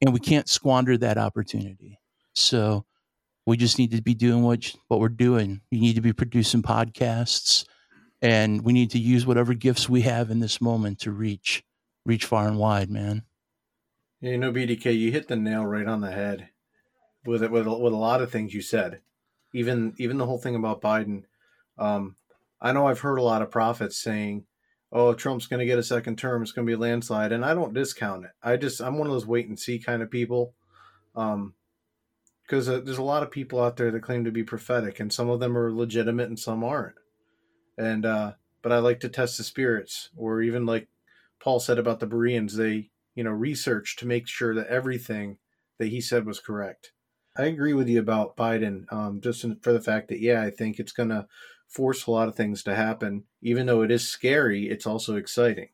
and 0.00 0.14
we 0.14 0.20
can't 0.20 0.48
squander 0.48 0.96
that 0.96 1.18
opportunity. 1.18 1.98
So 2.34 2.86
we 3.46 3.56
just 3.56 3.78
need 3.78 3.90
to 3.92 4.02
be 4.02 4.14
doing 4.14 4.42
what 4.42 4.74
what 4.88 5.00
we're 5.00 5.08
doing. 5.08 5.60
You 5.70 5.80
need 5.80 5.94
to 5.94 6.00
be 6.00 6.12
producing 6.12 6.62
podcasts 6.62 7.64
and 8.22 8.62
we 8.62 8.72
need 8.72 8.92
to 8.92 8.98
use 8.98 9.26
whatever 9.26 9.52
gifts 9.52 9.88
we 9.88 10.02
have 10.02 10.30
in 10.30 10.38
this 10.38 10.60
moment 10.60 11.00
to 11.00 11.10
reach 11.10 11.64
reach 12.06 12.24
far 12.24 12.46
and 12.46 12.58
wide, 12.58 12.88
man. 12.88 13.24
Yeah, 14.20 14.30
you 14.30 14.38
know, 14.38 14.52
BDK, 14.52 14.96
you 14.96 15.10
hit 15.10 15.28
the 15.28 15.36
nail 15.36 15.66
right 15.66 15.86
on 15.86 16.00
the 16.00 16.12
head 16.12 16.48
with 17.26 17.42
it 17.42 17.50
with 17.50 17.66
with 17.66 17.92
a 17.92 17.96
lot 17.96 18.22
of 18.22 18.30
things 18.30 18.54
you 18.54 18.62
said. 18.62 19.00
Even 19.52 19.94
even 19.98 20.16
the 20.16 20.26
whole 20.26 20.38
thing 20.38 20.54
about 20.54 20.80
Biden. 20.80 21.24
Um, 21.76 22.16
I 22.60 22.72
know 22.72 22.86
I've 22.86 23.00
heard 23.00 23.18
a 23.18 23.22
lot 23.22 23.42
of 23.42 23.50
prophets 23.50 23.96
saying, 23.96 24.46
"Oh, 24.92 25.12
Trump's 25.12 25.48
going 25.48 25.60
to 25.60 25.66
get 25.66 25.78
a 25.78 25.82
second 25.82 26.16
term. 26.16 26.42
It's 26.42 26.52
going 26.52 26.64
to 26.64 26.70
be 26.70 26.74
a 26.74 26.78
landslide," 26.78 27.32
and 27.32 27.44
I 27.44 27.54
don't 27.54 27.74
discount 27.74 28.24
it. 28.24 28.30
I 28.42 28.56
just 28.56 28.80
I'm 28.80 28.98
one 28.98 29.08
of 29.08 29.12
those 29.12 29.26
wait 29.26 29.48
and 29.48 29.58
see 29.58 29.80
kind 29.80 30.02
of 30.02 30.10
people, 30.10 30.54
um, 31.16 31.54
because 32.46 32.68
uh, 32.68 32.80
there's 32.80 32.98
a 32.98 33.02
lot 33.02 33.22
of 33.22 33.30
people 33.30 33.62
out 33.62 33.76
there 33.76 33.90
that 33.90 34.02
claim 34.02 34.24
to 34.24 34.30
be 34.30 34.44
prophetic, 34.44 35.00
and 35.00 35.12
some 35.12 35.30
of 35.30 35.40
them 35.40 35.56
are 35.56 35.72
legitimate 35.72 36.28
and 36.28 36.38
some 36.38 36.64
aren't. 36.64 36.96
And 37.78 38.04
uh, 38.04 38.32
but 38.62 38.72
I 38.72 38.78
like 38.78 39.00
to 39.00 39.08
test 39.08 39.38
the 39.38 39.44
spirits, 39.44 40.10
or 40.16 40.42
even 40.42 40.66
like 40.66 40.88
Paul 41.40 41.60
said 41.60 41.78
about 41.78 42.00
the 42.00 42.06
Bereans, 42.06 42.56
they 42.56 42.90
you 43.14 43.24
know 43.24 43.30
research 43.30 43.96
to 43.96 44.06
make 44.06 44.28
sure 44.28 44.54
that 44.54 44.68
everything 44.68 45.38
that 45.78 45.88
he 45.88 46.00
said 46.00 46.26
was 46.26 46.40
correct. 46.40 46.92
I 47.36 47.44
agree 47.44 47.72
with 47.72 47.88
you 47.88 47.98
about 47.98 48.36
Biden, 48.36 48.92
um, 48.92 49.20
just 49.20 49.44
for 49.62 49.72
the 49.72 49.80
fact 49.80 50.08
that 50.08 50.20
yeah, 50.20 50.42
I 50.42 50.50
think 50.50 50.78
it's 50.78 50.92
going 50.92 51.08
to 51.08 51.26
force 51.66 52.06
a 52.06 52.10
lot 52.10 52.28
of 52.28 52.36
things 52.36 52.62
to 52.64 52.74
happen. 52.74 53.24
Even 53.40 53.66
though 53.66 53.82
it 53.82 53.90
is 53.90 54.06
scary, 54.06 54.68
it's 54.68 54.86
also 54.86 55.16
exciting. 55.16 55.70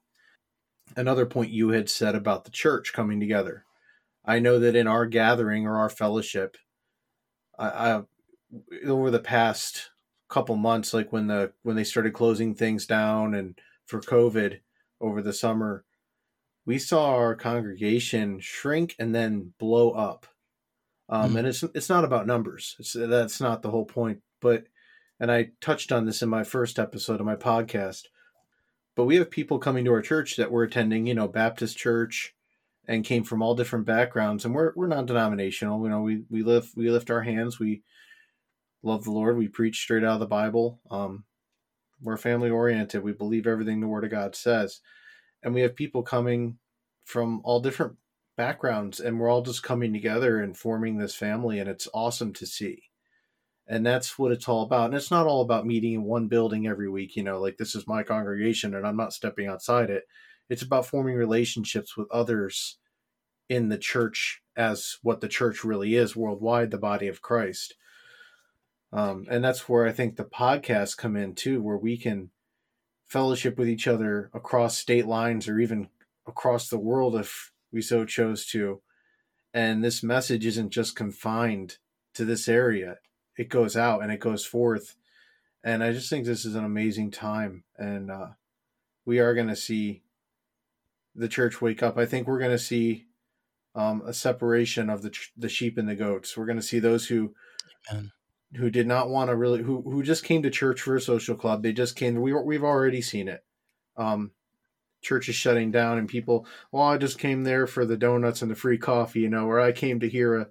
Another 0.97 1.27
point 1.27 1.51
you 1.51 1.71
had 1.71 1.91
said 1.91 2.15
about 2.15 2.45
the 2.45 2.51
church 2.51 2.93
coming 2.93 3.21
together. 3.21 3.65
I 4.29 4.41
know 4.41 4.59
that 4.59 4.77
in 4.77 4.87
our 4.87 5.07
gathering 5.07 5.67
or 5.67 5.79
our 5.79 5.89
fellowship, 5.89 6.59
I, 7.59 7.69
I 7.69 8.03
over 8.87 9.11
the 9.11 9.19
past 9.19 9.91
couple 10.29 10.55
months, 10.57 10.93
like 10.93 11.13
when 11.13 11.29
the 11.29 11.53
when 11.63 11.77
they 11.77 11.85
started 11.85 12.13
closing 12.13 12.55
things 12.55 12.87
down 12.87 13.35
and 13.35 13.59
for 13.87 14.01
COVID 14.01 14.61
over 15.01 15.23
the 15.23 15.33
summer, 15.33 15.87
we 16.67 16.79
saw 16.79 17.15
our 17.15 17.35
congregation 17.35 18.39
shrink 18.39 18.95
and 18.99 19.15
then 19.15 19.55
blow 19.59 19.93
up. 19.93 20.27
Um, 21.09 21.33
mm. 21.33 21.39
And 21.39 21.49
it's 21.49 21.63
it's 21.75 21.89
not 21.89 22.05
about 22.05 22.27
numbers. 22.27 22.77
It's 22.79 22.93
that's 22.93 23.41
not 23.41 23.63
the 23.63 23.71
whole 23.71 23.87
point. 23.87 24.21
But 24.43 24.65
and 25.19 25.33
I 25.33 25.53
touched 25.63 25.91
on 25.91 26.05
this 26.05 26.21
in 26.21 26.29
my 26.29 26.45
first 26.45 26.79
episode 26.79 27.21
of 27.21 27.27
my 27.27 27.37
podcast. 27.37 28.03
But 28.95 29.07
we 29.07 29.17
have 29.17 29.31
people 29.31 29.59
coming 29.59 29.87
to 29.87 29.93
our 29.93 30.03
church 30.03 30.37
that 30.37 30.51
were 30.51 30.65
attending, 30.65 31.07
you 31.07 31.15
know, 31.15 31.29
Baptist 31.29 31.79
church, 31.79 32.35
and 32.89 33.05
came 33.05 33.23
from 33.23 33.43
all 33.43 33.55
different 33.55 33.87
backgrounds. 33.87 34.45
And 34.45 34.55
we're 34.55 34.73
we're 34.75 34.89
non-denominational. 34.89 35.83
You 35.85 35.91
know, 35.91 36.01
we 36.01 36.25
we 36.31 36.43
live 36.43 36.71
we 36.75 36.91
lift 36.91 37.11
our 37.11 37.23
hands. 37.23 37.61
We 37.61 37.83
love 38.83 39.05
the 39.05 39.13
Lord. 39.13 39.37
We 39.37 39.49
preach 39.49 39.81
straight 39.81 40.05
out 40.05 40.15
of 40.15 40.21
the 40.21 40.27
Bible. 40.27 40.81
Um, 40.91 41.25
we're 42.03 42.17
family 42.17 42.51
oriented. 42.51 43.05
We 43.05 43.13
believe 43.13 43.47
everything 43.47 43.81
the 43.81 43.89
Word 43.89 44.05
of 44.05 44.11
God 44.11 44.35
says, 44.35 44.81
and 45.43 45.55
we 45.55 45.61
have 45.61 45.77
people 45.77 46.03
coming 46.03 46.59
from 47.05 47.41
all 47.45 47.61
different 47.61 47.97
backgrounds, 48.37 49.01
and 49.01 49.21
we're 49.21 49.31
all 49.31 49.43
just 49.43 49.63
coming 49.63 49.93
together 49.93 50.41
and 50.41 50.57
forming 50.57 50.97
this 50.97 51.15
family, 51.15 51.59
and 51.59 51.69
it's 51.69 51.89
awesome 51.93 52.33
to 52.35 52.47
see 52.47 52.83
and 53.69 53.85
that's 53.85 54.19
what 54.19 54.33
it's 54.33 54.49
all 54.49 54.63
about 54.63 54.87
and 54.87 54.95
it's 54.95 55.11
not 55.11 55.27
all 55.27 55.43
about 55.43 55.67
meeting 55.67 55.93
in 55.93 56.03
one 56.03 56.27
building 56.27 56.67
every 56.67 56.89
week 56.89 57.15
you 57.15 57.23
know 57.23 57.39
like 57.39 57.57
this 57.59 57.75
is 57.75 57.87
my 57.87 58.03
congregation 58.03 58.75
and 58.75 58.87
i'm 58.87 58.97
not 58.97 59.13
stepping 59.13 59.47
outside 59.47 59.91
it 59.91 60.05
it's 60.49 60.63
about 60.63 60.87
forming 60.87 61.15
relationships 61.15 61.97
with 61.97 62.11
others 62.11 62.79
in 63.49 63.69
the 63.69 63.79
church 63.79 64.43
as 64.57 64.99
what 65.03 65.21
the 65.21 65.29
church 65.29 65.65
really 65.65 65.95
is 65.95 66.17
worldwide 66.17 66.71
the 66.71 66.79
body 66.79 67.09
of 67.09 67.23
christ. 67.23 67.75
Um, 68.93 69.27
and 69.31 69.45
that's 69.45 69.69
where 69.69 69.87
i 69.87 69.93
think 69.93 70.17
the 70.17 70.25
podcasts 70.25 70.97
come 70.97 71.17
in 71.17 71.35
too 71.35 71.63
where 71.63 71.77
we 71.77 71.99
can 71.99 72.31
fellowship 73.09 73.59
with 73.59 73.69
each 73.69 73.89
other 73.89 74.31
across 74.35 74.77
state 74.77 75.07
lines 75.07 75.49
or 75.49 75.59
even 75.59 75.89
across 76.27 76.69
the 76.69 76.79
world 76.79 77.17
if 77.17 77.53
we 77.73 77.81
so 77.81 78.05
chose 78.05 78.47
to. 78.47 78.81
And 79.53 79.83
this 79.83 80.03
message 80.03 80.47
isn't 80.47 80.71
just 80.71 80.95
confined 80.95 81.79
to 82.15 82.25
this 82.25 82.49
area. 82.49 82.99
It 83.37 83.49
goes 83.49 83.77
out 83.77 84.03
and 84.03 84.13
it 84.13 84.21
goes 84.21 84.45
forth. 84.45 84.95
And 85.65 85.83
I 85.83 85.93
just 85.93 86.11
think 86.11 86.25
this 86.25 86.45
is 86.45 86.55
an 86.55 86.65
amazing 86.65 87.11
time, 87.11 87.65
and 87.77 88.13
uh, 88.13 88.29
we 89.05 89.19
are 89.19 89.35
going 89.35 89.49
to 89.49 89.57
see 89.57 90.03
the 91.15 91.29
church 91.29 91.61
wake 91.61 91.83
up. 91.83 91.99
I 91.99 92.07
think 92.07 92.27
we're 92.27 92.39
going 92.39 92.51
to 92.51 92.59
see 92.59 93.07
um, 93.75 94.03
a 94.07 94.13
separation 94.13 94.91
of 94.91 95.03
the 95.03 95.17
the 95.37 95.49
sheep 95.49 95.79
and 95.79 95.89
the 95.89 95.95
goats. 95.95 96.37
We're 96.37 96.47
going 96.47 96.57
to 96.59 96.63
see 96.63 96.79
those 96.79 97.07
who 97.07 97.35
Amen. 97.91 98.13
who 98.57 98.71
did 98.71 98.87
not 98.87 99.09
want 99.09 99.31
to 99.31 99.37
really 99.37 99.63
who 99.63 99.83
who 99.83 100.03
just 100.03 100.25
came 100.25 100.43
to 100.43 100.51
church 100.51 100.81
for 100.81 100.97
a 100.97 101.01
social 101.01 101.37
club. 101.37 101.63
They 101.63 101.73
just 101.73 101.97
came. 101.97 102.21
We 102.21 102.33
we've 102.33 102.65
already 102.65 103.03
seen 103.03 103.29
it. 103.29 103.45
Um, 103.97 104.33
church 105.03 105.29
is 105.29 105.35
shutting 105.35 105.71
down, 105.71 105.99
and 105.99 106.09
people. 106.09 106.47
Well, 106.73 106.85
I 106.85 106.99
just 106.99 107.19
came 107.19 107.45
there 107.45 107.67
for 107.67 107.85
the 107.85 107.97
donuts 107.97 108.43
and 108.43 108.51
the 108.51 108.57
free 108.57 108.79
coffee, 108.79 109.21
you 109.21 109.29
know, 109.29 109.47
or 109.47 109.61
I 109.61 109.73
came 109.73 110.01
to 110.01 110.09
hear 110.09 110.37
a 110.37 110.47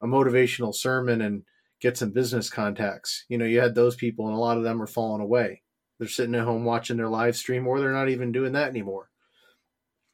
a 0.00 0.06
motivational 0.06 0.74
sermon 0.74 1.20
and 1.20 1.44
get 1.80 1.96
some 1.96 2.10
business 2.10 2.50
contacts. 2.50 3.24
You 3.28 3.38
know, 3.38 3.44
you 3.44 3.60
had 3.60 3.74
those 3.74 3.96
people, 3.96 4.26
and 4.26 4.34
a 4.34 4.40
lot 4.40 4.56
of 4.56 4.64
them 4.64 4.80
are 4.82 4.86
falling 4.86 5.22
away. 5.22 5.62
They're 5.98 6.08
sitting 6.08 6.34
at 6.34 6.44
home 6.44 6.64
watching 6.64 6.96
their 6.96 7.08
live 7.08 7.36
stream, 7.36 7.66
or 7.66 7.80
they're 7.80 7.92
not 7.92 8.08
even 8.08 8.32
doing 8.32 8.52
that 8.52 8.68
anymore. 8.68 9.10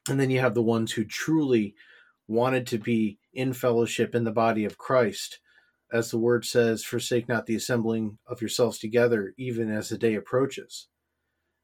And 0.09 0.19
then 0.19 0.29
you 0.29 0.39
have 0.39 0.53
the 0.53 0.61
ones 0.61 0.91
who 0.91 1.03
truly 1.03 1.75
wanted 2.27 2.67
to 2.67 2.77
be 2.77 3.19
in 3.33 3.53
fellowship 3.53 4.15
in 4.15 4.23
the 4.23 4.31
body 4.31 4.65
of 4.65 4.77
Christ. 4.77 5.39
As 5.91 6.11
the 6.11 6.19
word 6.19 6.45
says, 6.45 6.83
forsake 6.83 7.27
not 7.27 7.45
the 7.45 7.55
assembling 7.55 8.17
of 8.27 8.41
yourselves 8.41 8.77
together, 8.79 9.33
even 9.37 9.71
as 9.71 9.89
the 9.89 9.97
day 9.97 10.15
approaches. 10.15 10.87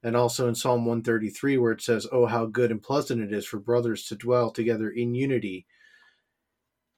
And 0.02 0.16
also 0.16 0.48
in 0.48 0.56
Psalm 0.56 0.86
133, 0.86 1.58
where 1.58 1.72
it 1.72 1.82
says, 1.82 2.08
Oh, 2.12 2.26
how 2.26 2.46
good 2.46 2.72
and 2.72 2.82
pleasant 2.82 3.22
it 3.22 3.34
is 3.34 3.46
for 3.46 3.60
brothers 3.60 4.06
to 4.08 4.16
dwell 4.16 4.52
together 4.52 4.90
in 4.90 5.16
unity 5.16 5.66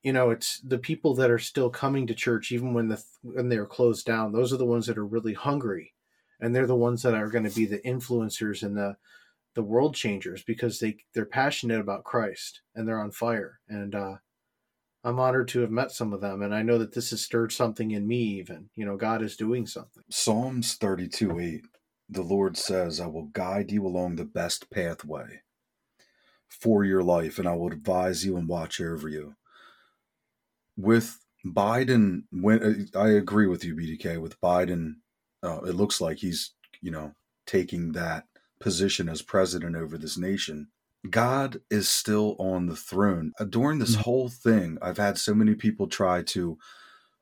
you 0.03 0.13
know 0.13 0.29
it's 0.29 0.61
the 0.61 0.77
people 0.77 1.13
that 1.15 1.29
are 1.29 1.37
still 1.37 1.69
coming 1.69 2.07
to 2.07 2.13
church 2.13 2.51
even 2.51 2.73
when 2.73 2.87
the 2.87 3.03
when 3.23 3.49
they're 3.49 3.65
closed 3.65 4.05
down 4.05 4.31
those 4.31 4.53
are 4.53 4.57
the 4.57 4.65
ones 4.65 4.85
that 4.87 4.97
are 4.97 5.05
really 5.05 5.33
hungry 5.33 5.93
and 6.39 6.55
they're 6.55 6.65
the 6.65 6.75
ones 6.75 7.01
that 7.01 7.13
are 7.13 7.29
going 7.29 7.43
to 7.43 7.55
be 7.55 7.65
the 7.65 7.79
influencers 7.79 8.63
and 8.63 8.77
the 8.77 8.95
the 9.57 9.63
world 9.63 9.95
changers 9.95 10.43
because 10.43 10.79
they 10.79 10.95
they're 11.15 11.25
passionate 11.25 11.79
about 11.79 12.03
Christ 12.03 12.61
and 12.75 12.87
they're 12.87 13.01
on 13.01 13.11
fire. 13.11 13.59
And 13.67 13.95
uh 13.95 14.15
I'm 15.03 15.19
honored 15.19 15.47
to 15.49 15.61
have 15.61 15.71
met 15.71 15.91
some 15.91 16.13
of 16.13 16.21
them. 16.21 16.41
And 16.43 16.53
I 16.53 16.61
know 16.61 16.77
that 16.77 16.93
this 16.93 17.09
has 17.09 17.21
stirred 17.21 17.51
something 17.51 17.91
in 17.91 18.07
me 18.07 18.17
even 18.17 18.69
you 18.75 18.85
know 18.85 18.95
God 18.95 19.23
is 19.23 19.35
doing 19.35 19.65
something. 19.65 20.03
Psalms 20.09 20.75
32 20.75 21.39
8 21.39 21.61
the 22.09 22.21
Lord 22.21 22.55
says 22.55 23.01
I 23.01 23.07
will 23.07 23.25
guide 23.33 23.71
you 23.71 23.85
along 23.85 24.15
the 24.15 24.25
best 24.25 24.69
pathway 24.69 25.41
for 26.47 26.85
your 26.85 27.03
life 27.03 27.39
and 27.39 27.47
I 27.47 27.55
will 27.55 27.71
advise 27.71 28.23
you 28.23 28.37
and 28.37 28.47
watch 28.47 28.79
over 28.79 29.09
you. 29.09 29.35
With 30.77 31.17
Biden, 31.43 32.25
when 32.31 32.91
uh, 32.93 32.99
I 32.99 33.09
agree 33.09 33.47
with 33.47 33.63
you, 33.65 33.75
BDK, 33.75 34.21
with 34.21 34.39
Biden, 34.39 34.97
uh, 35.41 35.61
it 35.61 35.73
looks 35.73 35.99
like 35.99 36.17
he's 36.17 36.51
you 36.79 36.91
know 36.91 37.13
taking 37.47 37.93
that 37.93 38.25
position 38.59 39.09
as 39.09 39.21
president 39.21 39.75
over 39.75 39.97
this 39.97 40.17
nation. 40.17 40.67
God 41.09 41.61
is 41.69 41.87
still 41.87 42.35
on 42.39 42.65
the 42.65 42.75
throne. 42.75 43.31
Uh, 43.39 43.45
during 43.45 43.79
this 43.79 43.93
mm-hmm. 43.93 44.01
whole 44.01 44.29
thing, 44.29 44.77
I've 44.81 44.97
had 44.97 45.17
so 45.17 45.33
many 45.33 45.55
people 45.55 45.87
try 45.87 46.23
to. 46.23 46.57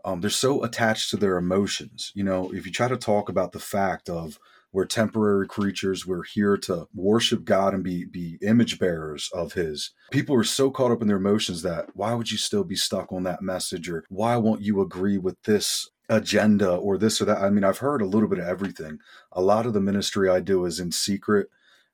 Um, 0.04 0.22
they're 0.22 0.30
so 0.30 0.63
attached 0.63 1.10
to 1.10 1.18
their 1.18 1.36
emotions. 1.36 2.12
You 2.13 2.24
know, 2.24 2.54
if 2.54 2.65
you 2.68 2.72
try 2.72 2.88
to 2.88 2.98
talk 2.98 3.27
about 3.27 3.54
the 3.54 3.60
fact 3.60 4.08
of 4.08 4.38
we're 4.75 4.86
temporary 4.86 5.48
creatures. 5.48 6.06
We're 6.06 6.25
here 6.25 6.58
to 6.58 6.89
worship 6.94 7.46
God 7.46 7.74
and 7.74 7.82
be 7.82 8.04
be 8.04 8.38
image 8.42 8.77
bearers 8.77 9.30
of 9.34 9.54
His. 9.54 9.92
People 10.12 10.36
are 10.36 10.44
so 10.44 10.70
caught 10.70 10.92
up 10.92 11.01
in 11.01 11.08
their 11.08 11.15
emotions 11.15 11.62
that 11.62 11.92
why 11.94 12.13
would 12.13 12.30
you 12.30 12.38
still 12.38 12.65
be 12.65 12.75
stuck 12.75 13.13
on 13.13 13.24
that 13.24 13.42
message, 13.42 13.89
or 13.89 14.04
why 14.10 14.36
won't 14.36 14.62
you 14.62 14.82
agree 14.82 15.18
with 15.18 15.42
this 15.44 15.89
agenda 16.09 16.75
or 16.75 16.97
this 16.97 17.21
or 17.21 17.25
that? 17.25 17.39
I 17.39 17.50
mean, 17.50 17.63
I've 17.63 17.79
heard 17.79 18.01
a 18.01 18.07
little 18.07 18.29
bit 18.29 18.39
of 18.39 18.47
everything. 18.47 19.00
A 19.31 19.41
lot 19.41 19.65
of 19.65 19.74
the 19.74 19.81
ministry 19.81 20.29
I 20.29 20.39
do 20.39 20.65
is 20.65 20.79
in 20.79 20.91
secret 20.91 21.50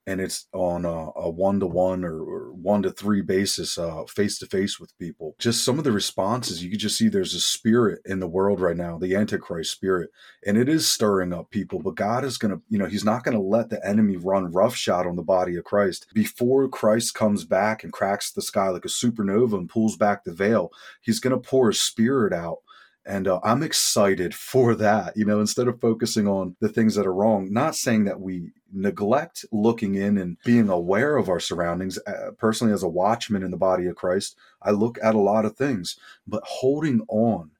and 0.08 0.20
it's 0.20 0.48
on 0.51 0.84
a 0.84 1.30
one 1.30 1.60
to 1.60 1.68
one 1.68 2.03
or 2.03 2.51
one 2.53 2.82
to 2.82 2.91
three 2.91 3.22
basis, 3.22 3.77
face 4.10 4.39
to 4.39 4.48
face 4.48 4.80
with 4.80 4.98
people. 4.98 5.36
Just 5.38 5.63
some 5.63 5.77
of 5.77 5.84
the 5.84 5.91
responses, 5.91 6.63
you 6.63 6.72
could 6.72 6.80
just 6.80 6.98
see 6.98 7.08
there's 7.08 7.36
a 7.36 7.39
spirit 7.39 8.01
in 8.06 8.20
the 8.20 8.27
world 8.27 8.60
right 8.60 8.75
now, 8.75 8.98
the 8.98 9.15
Antichrist 9.15 9.72
spirit, 9.72 10.10
and 10.44 10.58
it 10.58 10.68
is 10.68 10.89
stirring 10.89 11.32
up 11.32 11.51
people. 11.51 11.80
But 11.80 11.96
God 11.96 12.25
is 12.25 12.39
going 12.39 12.51
to, 12.51 12.62
you 12.68 12.80
know, 12.80 12.88
He's 12.88 13.06
not 13.06 13.24
going 13.24 13.38
to 13.38 13.44
let 13.44 13.70
the 13.70 13.86
enemy 13.88 14.18
run 14.18 14.51
roughshod 14.51 15.06
on 15.06 15.18
the 15.18 15.22
body 15.22 15.56
of 15.56 15.65
Christ. 15.65 16.08
Before 16.15 16.68
Christ 16.68 17.13
comes 17.13 17.46
back 17.46 17.84
and 17.84 17.94
cracks 17.94 18.32
the 18.32 18.41
sky 18.41 18.70
like 18.70 18.86
a 18.86 18.89
supernova 18.89 19.53
and 19.53 19.70
pulls 19.70 19.98
back 19.98 20.24
the 20.24 20.34
veil, 20.34 20.72
He's 21.01 21.20
going 21.20 21.39
to 21.39 21.50
pour 21.50 21.68
His 21.68 21.80
spirit 21.80 22.34
out 22.34 22.58
and 23.05 23.27
uh, 23.27 23.39
I'm 23.43 23.63
excited 23.63 24.36
for 24.36 24.75
that, 24.75 25.17
you 25.17 25.25
know, 25.25 25.39
instead 25.39 25.67
of 25.67 25.81
focusing 25.81 26.27
on 26.27 26.55
the 26.60 26.70
things 26.70 26.96
that 26.96 27.08
are 27.08 27.13
wrong, 27.13 27.51
not 27.51 27.75
saying 27.75 28.05
that 28.05 28.20
we 28.20 28.51
neglect 28.72 29.43
looking 29.51 29.96
in 29.96 30.17
and 30.17 30.38
being 30.46 30.70
aware 30.70 31.17
of 31.17 31.27
our 31.27 31.39
surroundings. 31.39 31.98
Uh, 32.05 32.31
personally, 32.38 32.74
as 32.74 32.84
a 32.84 32.89
watchman 32.89 33.43
in 33.43 33.51
the 33.51 33.58
body 33.58 33.88
of 33.88 33.96
Christ, 33.96 34.38
I 34.62 34.72
look 34.72 34.98
at 35.03 35.15
a 35.15 35.20
lot 35.20 35.46
of 35.46 35.55
things, 35.55 35.98
but 36.27 36.43
holding 36.46 37.01
on 37.08 37.51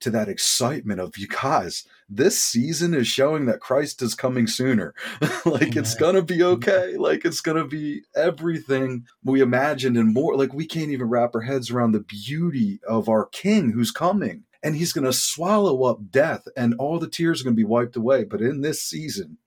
to 0.00 0.10
that 0.10 0.28
excitement 0.28 1.00
of 1.00 1.16
you 1.16 1.28
guys, 1.28 1.86
this 2.08 2.38
season 2.38 2.92
is 2.92 3.06
showing 3.06 3.46
that 3.46 3.60
Christ 3.60 4.02
is 4.02 4.14
coming 4.14 4.46
sooner. 4.46 4.94
like 5.46 5.62
Amen. 5.62 5.78
it's 5.78 5.94
going 5.94 6.16
to 6.16 6.22
be 6.22 6.42
okay. 6.42 6.96
Like 6.98 7.24
it's 7.24 7.40
going 7.40 7.56
to 7.56 7.66
be 7.66 8.02
everything 8.14 9.06
we 9.24 9.40
imagined 9.40 9.96
and 9.96 10.12
more. 10.12 10.36
Like 10.36 10.52
we 10.52 10.66
can't 10.66 10.90
even 10.90 11.08
wrap 11.08 11.34
our 11.34 11.42
heads 11.42 11.70
around 11.70 11.92
the 11.92 12.00
beauty 12.00 12.80
of 12.86 13.08
our 13.08 13.26
King 13.26 13.70
who's 13.70 13.92
coming 13.92 14.42
and 14.62 14.76
he's 14.76 14.92
going 14.92 15.04
to 15.04 15.12
swallow 15.12 15.84
up 15.84 16.10
death 16.10 16.46
and 16.56 16.74
all 16.78 16.98
the 16.98 17.08
tears 17.08 17.40
are 17.40 17.44
going 17.44 17.56
to 17.56 17.60
be 17.60 17.64
wiped 17.64 17.96
away. 17.96 18.24
But 18.24 18.40
in 18.40 18.60
this 18.60 18.82
season, 18.82 19.38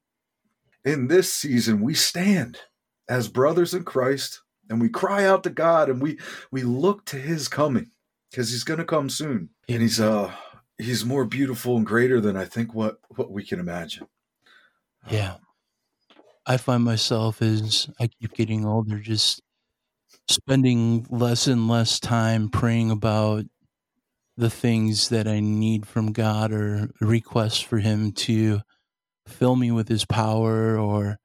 in 0.84 1.08
this 1.08 1.32
season, 1.32 1.82
we 1.82 1.94
stand 1.94 2.60
as 3.08 3.28
brothers 3.28 3.74
in 3.74 3.84
Christ 3.84 4.42
and 4.70 4.82
we 4.82 4.90
cry 4.90 5.26
out 5.26 5.44
to 5.44 5.50
God 5.50 5.90
and 5.90 6.02
we 6.02 6.20
we 6.52 6.64
look 6.64 7.06
to 7.06 7.18
his 7.18 7.48
coming 7.48 7.92
because 8.30 8.52
he's 8.52 8.64
going 8.64 8.80
to 8.80 8.86
come 8.86 9.10
soon. 9.10 9.50
And 9.70 9.82
he's 9.82 10.00
uh 10.00 10.34
he's 10.78 11.06
more 11.06 11.26
beautiful 11.26 11.78
and 11.78 11.86
greater 11.86 12.20
than 12.20 12.36
I 12.36 12.46
think 12.46 12.74
what 12.74 13.00
what 13.16 13.32
we 13.32 13.44
can 13.44 13.60
imagine. 13.60 14.08
Yeah. 15.10 15.36
I 16.48 16.58
find 16.58 16.84
myself 16.84 17.42
as 17.42 17.90
I 18.00 18.08
keep 18.08 18.34
getting 18.34 18.66
older 18.66 19.00
just 19.00 19.42
spending 20.28 21.06
less 21.10 21.48
and 21.48 21.68
less 21.68 22.00
time 22.00 22.50
praying 22.50 22.92
about 22.92 23.46
the 24.38 24.50
things 24.50 25.10
that 25.10 25.28
I 25.28 25.40
need 25.40 25.88
from 25.88 26.12
God 26.12 26.52
or 26.52 26.90
requests 27.00 27.62
for 27.62 27.80
him 27.80 28.12
to 28.14 28.62
fill 29.28 29.56
me 29.56 29.72
with 29.72 29.88
his 29.88 30.06
power 30.06 30.78
or 30.78 31.18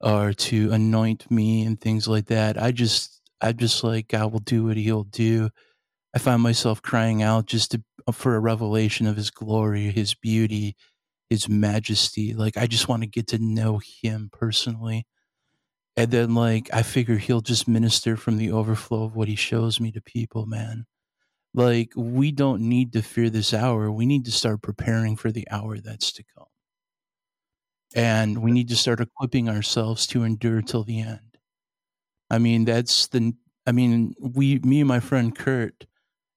or 0.00 0.34
to 0.34 0.70
anoint 0.72 1.30
me 1.30 1.62
and 1.62 1.80
things 1.80 2.06
like 2.06 2.26
that. 2.26 2.60
I 2.60 2.72
just 2.72 3.22
I 3.40 3.52
just 3.52 3.82
like 3.84 4.08
God 4.08 4.32
will 4.32 4.40
do 4.40 4.64
what 4.66 4.76
he'll 4.76 5.04
do. 5.04 5.50
I 6.14 6.18
find 6.18 6.42
myself 6.42 6.82
crying 6.82 7.22
out 7.22 7.46
just 7.46 7.72
to, 7.72 7.82
for 8.12 8.36
a 8.36 8.40
revelation 8.40 9.06
of 9.06 9.16
his 9.16 9.30
glory, 9.30 9.90
his 9.90 10.14
beauty, 10.14 10.76
his 11.30 11.48
majesty. 11.48 12.34
Like 12.34 12.56
I 12.56 12.66
just 12.66 12.88
want 12.88 13.02
to 13.02 13.08
get 13.08 13.28
to 13.28 13.38
know 13.38 13.80
him 14.02 14.30
personally. 14.32 15.06
And 15.96 16.10
then 16.10 16.34
like 16.34 16.70
I 16.72 16.82
figure 16.82 17.16
he'll 17.16 17.40
just 17.40 17.68
minister 17.68 18.16
from 18.16 18.38
the 18.38 18.52
overflow 18.52 19.04
of 19.04 19.16
what 19.16 19.28
he 19.28 19.36
shows 19.36 19.80
me 19.80 19.92
to 19.92 20.00
people, 20.00 20.46
man. 20.46 20.86
Like 21.54 21.92
we 21.96 22.32
don't 22.32 22.62
need 22.62 22.92
to 22.94 23.02
fear 23.02 23.30
this 23.30 23.54
hour. 23.54 23.90
We 23.90 24.06
need 24.06 24.24
to 24.26 24.32
start 24.32 24.62
preparing 24.62 25.16
for 25.16 25.30
the 25.32 25.48
hour 25.50 25.78
that's 25.78 26.12
to 26.14 26.24
come. 26.36 26.46
And 27.94 28.42
we 28.42 28.50
need 28.50 28.68
to 28.68 28.76
start 28.76 29.00
equipping 29.00 29.48
ourselves 29.48 30.06
to 30.08 30.24
endure 30.24 30.62
till 30.62 30.82
the 30.84 31.00
end. 31.00 31.38
I 32.30 32.38
mean, 32.38 32.64
that's 32.64 33.08
the 33.08 33.34
I 33.66 33.72
mean, 33.72 34.14
we 34.20 34.58
me 34.60 34.80
and 34.80 34.88
my 34.88 35.00
friend 35.00 35.36
Kurt 35.36 35.86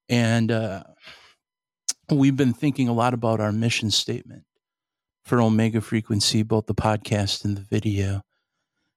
and 0.09 0.51
uh 0.51 0.83
we've 2.11 2.35
been 2.35 2.53
thinking 2.53 2.87
a 2.87 2.93
lot 2.93 3.13
about 3.13 3.39
our 3.39 3.51
mission 3.51 3.91
statement 3.91 4.43
for 5.25 5.41
Omega 5.41 5.81
Frequency, 5.81 6.43
both 6.43 6.67
the 6.67 6.75
podcast 6.75 7.45
and 7.45 7.57
the 7.57 7.61
video. 7.61 8.21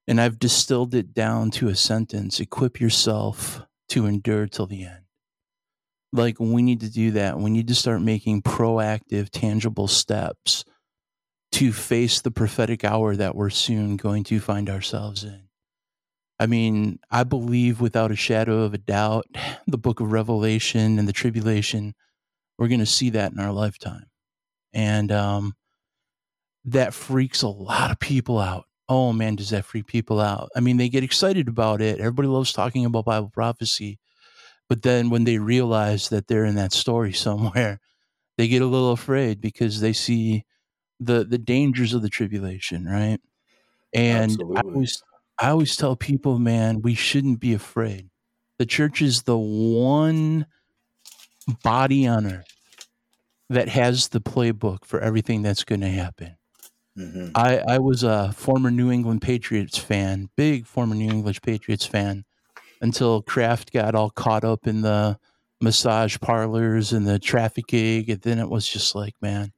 And 0.08 0.20
I've 0.20 0.38
distilled 0.38 0.94
it 0.94 1.14
down 1.14 1.50
to 1.52 1.68
a 1.68 1.76
sentence 1.76 2.40
equip 2.40 2.80
yourself 2.80 3.62
to 3.90 4.06
endure 4.06 4.46
till 4.46 4.66
the 4.66 4.84
end. 4.84 5.00
Like, 6.12 6.40
we 6.40 6.62
need 6.62 6.81
to 6.81 6.90
do 6.90 7.12
that. 7.12 7.38
We 7.38 7.50
need 7.50 7.69
to 7.69 7.75
start 7.75 8.02
making 8.02 8.43
proactive, 8.43 9.31
tangible 9.31 9.87
steps 9.87 10.64
to 11.52 11.73
face 11.73 12.21
the 12.21 12.31
prophetic 12.31 12.85
hour 12.85 13.14
that 13.17 13.35
we're 13.35 13.50
soon 13.50 13.97
going 13.97 14.25
to 14.25 14.40
find 14.40 14.69
ourselves 14.69 15.25
in. 15.25 15.43
I 16.40 16.47
mean, 16.47 16.99
I 17.11 17.25
believe 17.25 17.81
without 17.81 18.11
a 18.11 18.17
shadow 18.17 18.62
of 18.62 18.73
a 18.73 18.79
doubt, 18.79 19.26
the 19.67 19.79
book 19.79 20.00
of 20.00 20.12
Revelation 20.12 20.99
and 20.99 21.07
the 21.07 21.12
tribulation, 21.12 21.95
we're 22.59 22.69
going 22.69 22.81
to 22.81 22.87
see 22.87 23.11
that 23.11 23.33
in 23.33 23.38
our 23.38 23.52
lifetime. 23.52 24.07
And 24.73 25.12
um, 25.12 25.55
that 26.64 26.95
freaks 26.95 27.43
a 27.43 27.49
lot 27.49 27.90
of 27.90 27.99
people 27.99 28.38
out. 28.38 28.64
Oh 28.88 29.12
man, 29.12 29.37
does 29.37 29.50
that 29.50 29.64
freak 29.64 29.87
people 29.87 30.21
out? 30.21 30.49
I 30.57 30.61
mean, 30.61 30.76
they 30.76 30.88
get 30.88 31.05
excited 31.05 31.49
about 31.49 31.81
it. 31.81 32.00
Everybody 32.00 32.29
loves 32.29 32.52
talking 32.52 32.85
about 32.85 33.05
Bible 33.05 33.31
prophecy. 33.33 33.99
But 34.70 34.82
then 34.82 35.10
when 35.10 35.24
they 35.24 35.38
realize 35.38 36.08
that 36.10 36.28
they're 36.28 36.44
in 36.44 36.54
that 36.54 36.72
story 36.72 37.12
somewhere, 37.12 37.80
they 38.38 38.48
get 38.48 38.62
a 38.62 38.66
little 38.66 38.92
afraid 38.92 39.40
because 39.42 39.80
they 39.80 39.92
see 39.92 40.44
the 41.00 41.24
the 41.24 41.38
dangers 41.38 41.92
of 41.92 42.02
the 42.02 42.08
tribulation, 42.08 42.86
right? 42.86 43.18
And 43.92 44.30
Absolutely. 44.30 44.56
I 44.56 44.60
always 44.60 45.02
I 45.40 45.48
always 45.48 45.76
tell 45.76 45.96
people, 45.96 46.38
man, 46.38 46.82
we 46.82 46.94
shouldn't 46.94 47.40
be 47.40 47.52
afraid. 47.52 48.10
The 48.59 48.66
church 48.66 49.02
is 49.02 49.22
the 49.22 49.37
one 49.37 50.46
body 51.64 52.06
on 52.06 52.26
earth 52.26 52.56
that 53.48 53.68
has 53.68 54.09
the 54.09 54.20
playbook 54.20 54.85
for 54.85 55.00
everything 55.00 55.42
that's 55.42 55.64
going 55.64 55.80
to 55.80 55.88
happen. 55.88 56.37
Mm-hmm. 56.96 57.30
I, 57.35 57.59
I 57.59 57.78
was 57.78 58.02
a 58.02 58.33
former 58.33 58.70
New 58.70 58.92
England 58.92 59.22
Patriots 59.22 59.78
fan, 59.78 60.28
big 60.37 60.66
former 60.66 60.94
New 60.94 61.11
England 61.11 61.40
Patriots 61.42 61.87
fan, 61.87 62.24
until 62.81 63.23
Kraft 63.23 63.73
got 63.73 63.95
all 63.95 64.11
caught 64.11 64.45
up 64.45 64.66
in 64.66 64.83
the 64.83 65.19
massage 65.61 66.19
parlors 66.21 66.93
and 66.93 67.07
the 67.07 67.19
traffic 67.19 67.66
gig. 67.66 68.09
And 68.09 68.21
then 68.23 68.38
it 68.38 68.49
was 68.49 68.66
just 68.66 68.95
like, 68.95 69.14
man, 69.21 69.53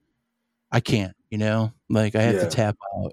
I 0.71 0.81
can't, 0.81 1.15
you 1.31 1.39
know, 1.39 1.73
like 1.89 2.15
I 2.15 2.23
have 2.23 2.35
yeah. 2.37 2.45
to 2.45 2.51
tap 2.51 2.77
out. 2.97 3.13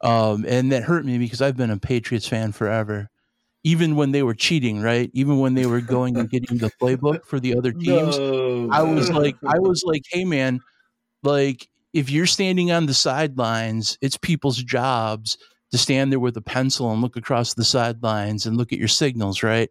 Um, 0.00 0.44
and 0.46 0.72
that 0.72 0.84
hurt 0.84 1.04
me 1.04 1.18
because 1.18 1.42
I've 1.42 1.56
been 1.56 1.70
a 1.70 1.78
Patriots 1.78 2.28
fan 2.28 2.52
forever. 2.52 3.08
Even 3.64 3.96
when 3.96 4.12
they 4.12 4.22
were 4.22 4.34
cheating, 4.34 4.80
right? 4.80 5.10
Even 5.12 5.40
when 5.40 5.54
they 5.54 5.66
were 5.66 5.80
going 5.80 6.16
and 6.16 6.30
getting 6.30 6.58
the 6.58 6.70
playbook 6.80 7.24
for 7.24 7.40
the 7.40 7.56
other 7.56 7.72
teams, 7.84 8.16
no. 8.16 8.68
I 8.70 8.82
was 8.82 9.10
like, 9.10 9.36
I 9.46 9.58
was 9.58 9.82
like, 9.84 10.02
hey 10.10 10.24
man, 10.24 10.60
like 11.22 11.68
if 11.92 12.10
you're 12.10 12.26
standing 12.26 12.70
on 12.70 12.86
the 12.86 12.94
sidelines, 12.94 13.98
it's 14.00 14.16
people's 14.16 14.62
jobs 14.62 15.36
to 15.70 15.78
stand 15.78 16.10
there 16.10 16.20
with 16.20 16.36
a 16.36 16.42
pencil 16.42 16.90
and 16.92 17.02
look 17.02 17.16
across 17.16 17.54
the 17.54 17.64
sidelines 17.64 18.46
and 18.46 18.56
look 18.56 18.72
at 18.72 18.78
your 18.78 18.88
signals, 18.88 19.42
right? 19.42 19.70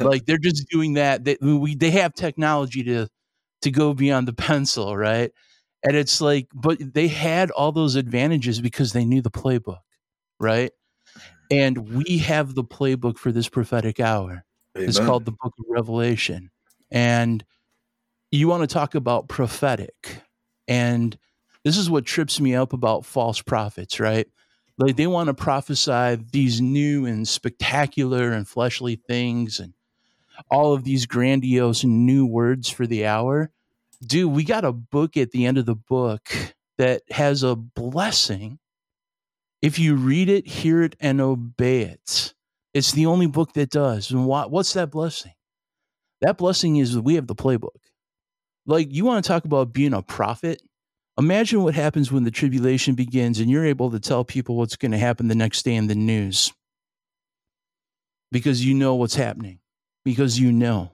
like 0.00 0.26
they're 0.26 0.38
just 0.38 0.68
doing 0.68 0.94
that. 0.94 1.24
They, 1.24 1.36
we, 1.40 1.74
they 1.74 1.90
have 1.92 2.14
technology 2.14 2.82
to 2.84 3.08
to 3.62 3.70
go 3.70 3.92
beyond 3.92 4.28
the 4.28 4.32
pencil, 4.32 4.96
right? 4.96 5.32
And 5.82 5.96
it's 5.96 6.20
like, 6.20 6.48
but 6.54 6.78
they 6.94 7.08
had 7.08 7.50
all 7.50 7.72
those 7.72 7.96
advantages 7.96 8.60
because 8.60 8.92
they 8.92 9.04
knew 9.04 9.20
the 9.20 9.30
playbook, 9.30 9.80
right? 10.38 10.70
And 11.50 11.94
we 11.94 12.18
have 12.18 12.54
the 12.54 12.64
playbook 12.64 13.18
for 13.18 13.32
this 13.32 13.48
prophetic 13.48 13.98
hour. 13.98 14.44
Amen. 14.76 14.88
It's 14.88 14.98
called 14.98 15.24
the 15.24 15.32
Book 15.32 15.54
of 15.58 15.64
Revelation, 15.68 16.50
and 16.90 17.44
you 18.30 18.48
want 18.48 18.68
to 18.68 18.72
talk 18.72 18.94
about 18.94 19.28
prophetic 19.28 20.22
and 20.68 21.18
this 21.64 21.76
is 21.76 21.90
what 21.90 22.04
trips 22.04 22.38
me 22.38 22.54
up 22.54 22.72
about 22.72 23.04
false 23.04 23.42
prophets, 23.42 23.98
right? 23.98 24.28
Like 24.78 24.96
they 24.96 25.08
want 25.08 25.26
to 25.26 25.34
prophesy 25.34 26.24
these 26.30 26.60
new 26.60 27.04
and 27.04 27.26
spectacular 27.26 28.30
and 28.30 28.46
fleshly 28.46 28.96
things 28.96 29.58
and 29.58 29.74
all 30.50 30.72
of 30.72 30.84
these 30.84 31.06
grandiose 31.06 31.84
new 31.84 32.24
words 32.24 32.68
for 32.68 32.86
the 32.86 33.04
hour. 33.04 33.50
Dude, 34.06 34.32
we 34.32 34.44
got 34.44 34.64
a 34.64 34.72
book 34.72 35.16
at 35.16 35.32
the 35.32 35.46
end 35.46 35.58
of 35.58 35.66
the 35.66 35.74
book 35.74 36.30
that 36.78 37.02
has 37.10 37.42
a 37.42 37.56
blessing. 37.56 38.60
If 39.60 39.80
you 39.80 39.96
read 39.96 40.28
it, 40.28 40.46
hear 40.46 40.82
it, 40.82 40.94
and 41.00 41.20
obey 41.20 41.82
it, 41.82 42.34
it's 42.72 42.92
the 42.92 43.06
only 43.06 43.26
book 43.26 43.54
that 43.54 43.70
does. 43.70 44.12
And 44.12 44.26
what, 44.26 44.52
what's 44.52 44.74
that 44.74 44.92
blessing? 44.92 45.32
That 46.20 46.38
blessing 46.38 46.76
is 46.76 46.96
we 46.96 47.16
have 47.16 47.26
the 47.26 47.34
playbook. 47.34 47.80
Like, 48.66 48.92
you 48.92 49.04
want 49.04 49.24
to 49.24 49.28
talk 49.28 49.44
about 49.44 49.72
being 49.72 49.94
a 49.94 50.02
prophet? 50.02 50.62
Imagine 51.18 51.62
what 51.64 51.74
happens 51.74 52.12
when 52.12 52.22
the 52.22 52.30
tribulation 52.30 52.94
begins 52.94 53.40
and 53.40 53.50
you're 53.50 53.64
able 53.64 53.90
to 53.90 53.98
tell 53.98 54.24
people 54.24 54.56
what's 54.56 54.76
going 54.76 54.92
to 54.92 54.98
happen 54.98 55.26
the 55.26 55.34
next 55.34 55.64
day 55.64 55.74
in 55.74 55.88
the 55.88 55.96
news 55.96 56.52
because 58.30 58.64
you 58.64 58.74
know 58.74 58.94
what's 58.94 59.16
happening, 59.16 59.58
because 60.04 60.38
you 60.38 60.52
know. 60.52 60.92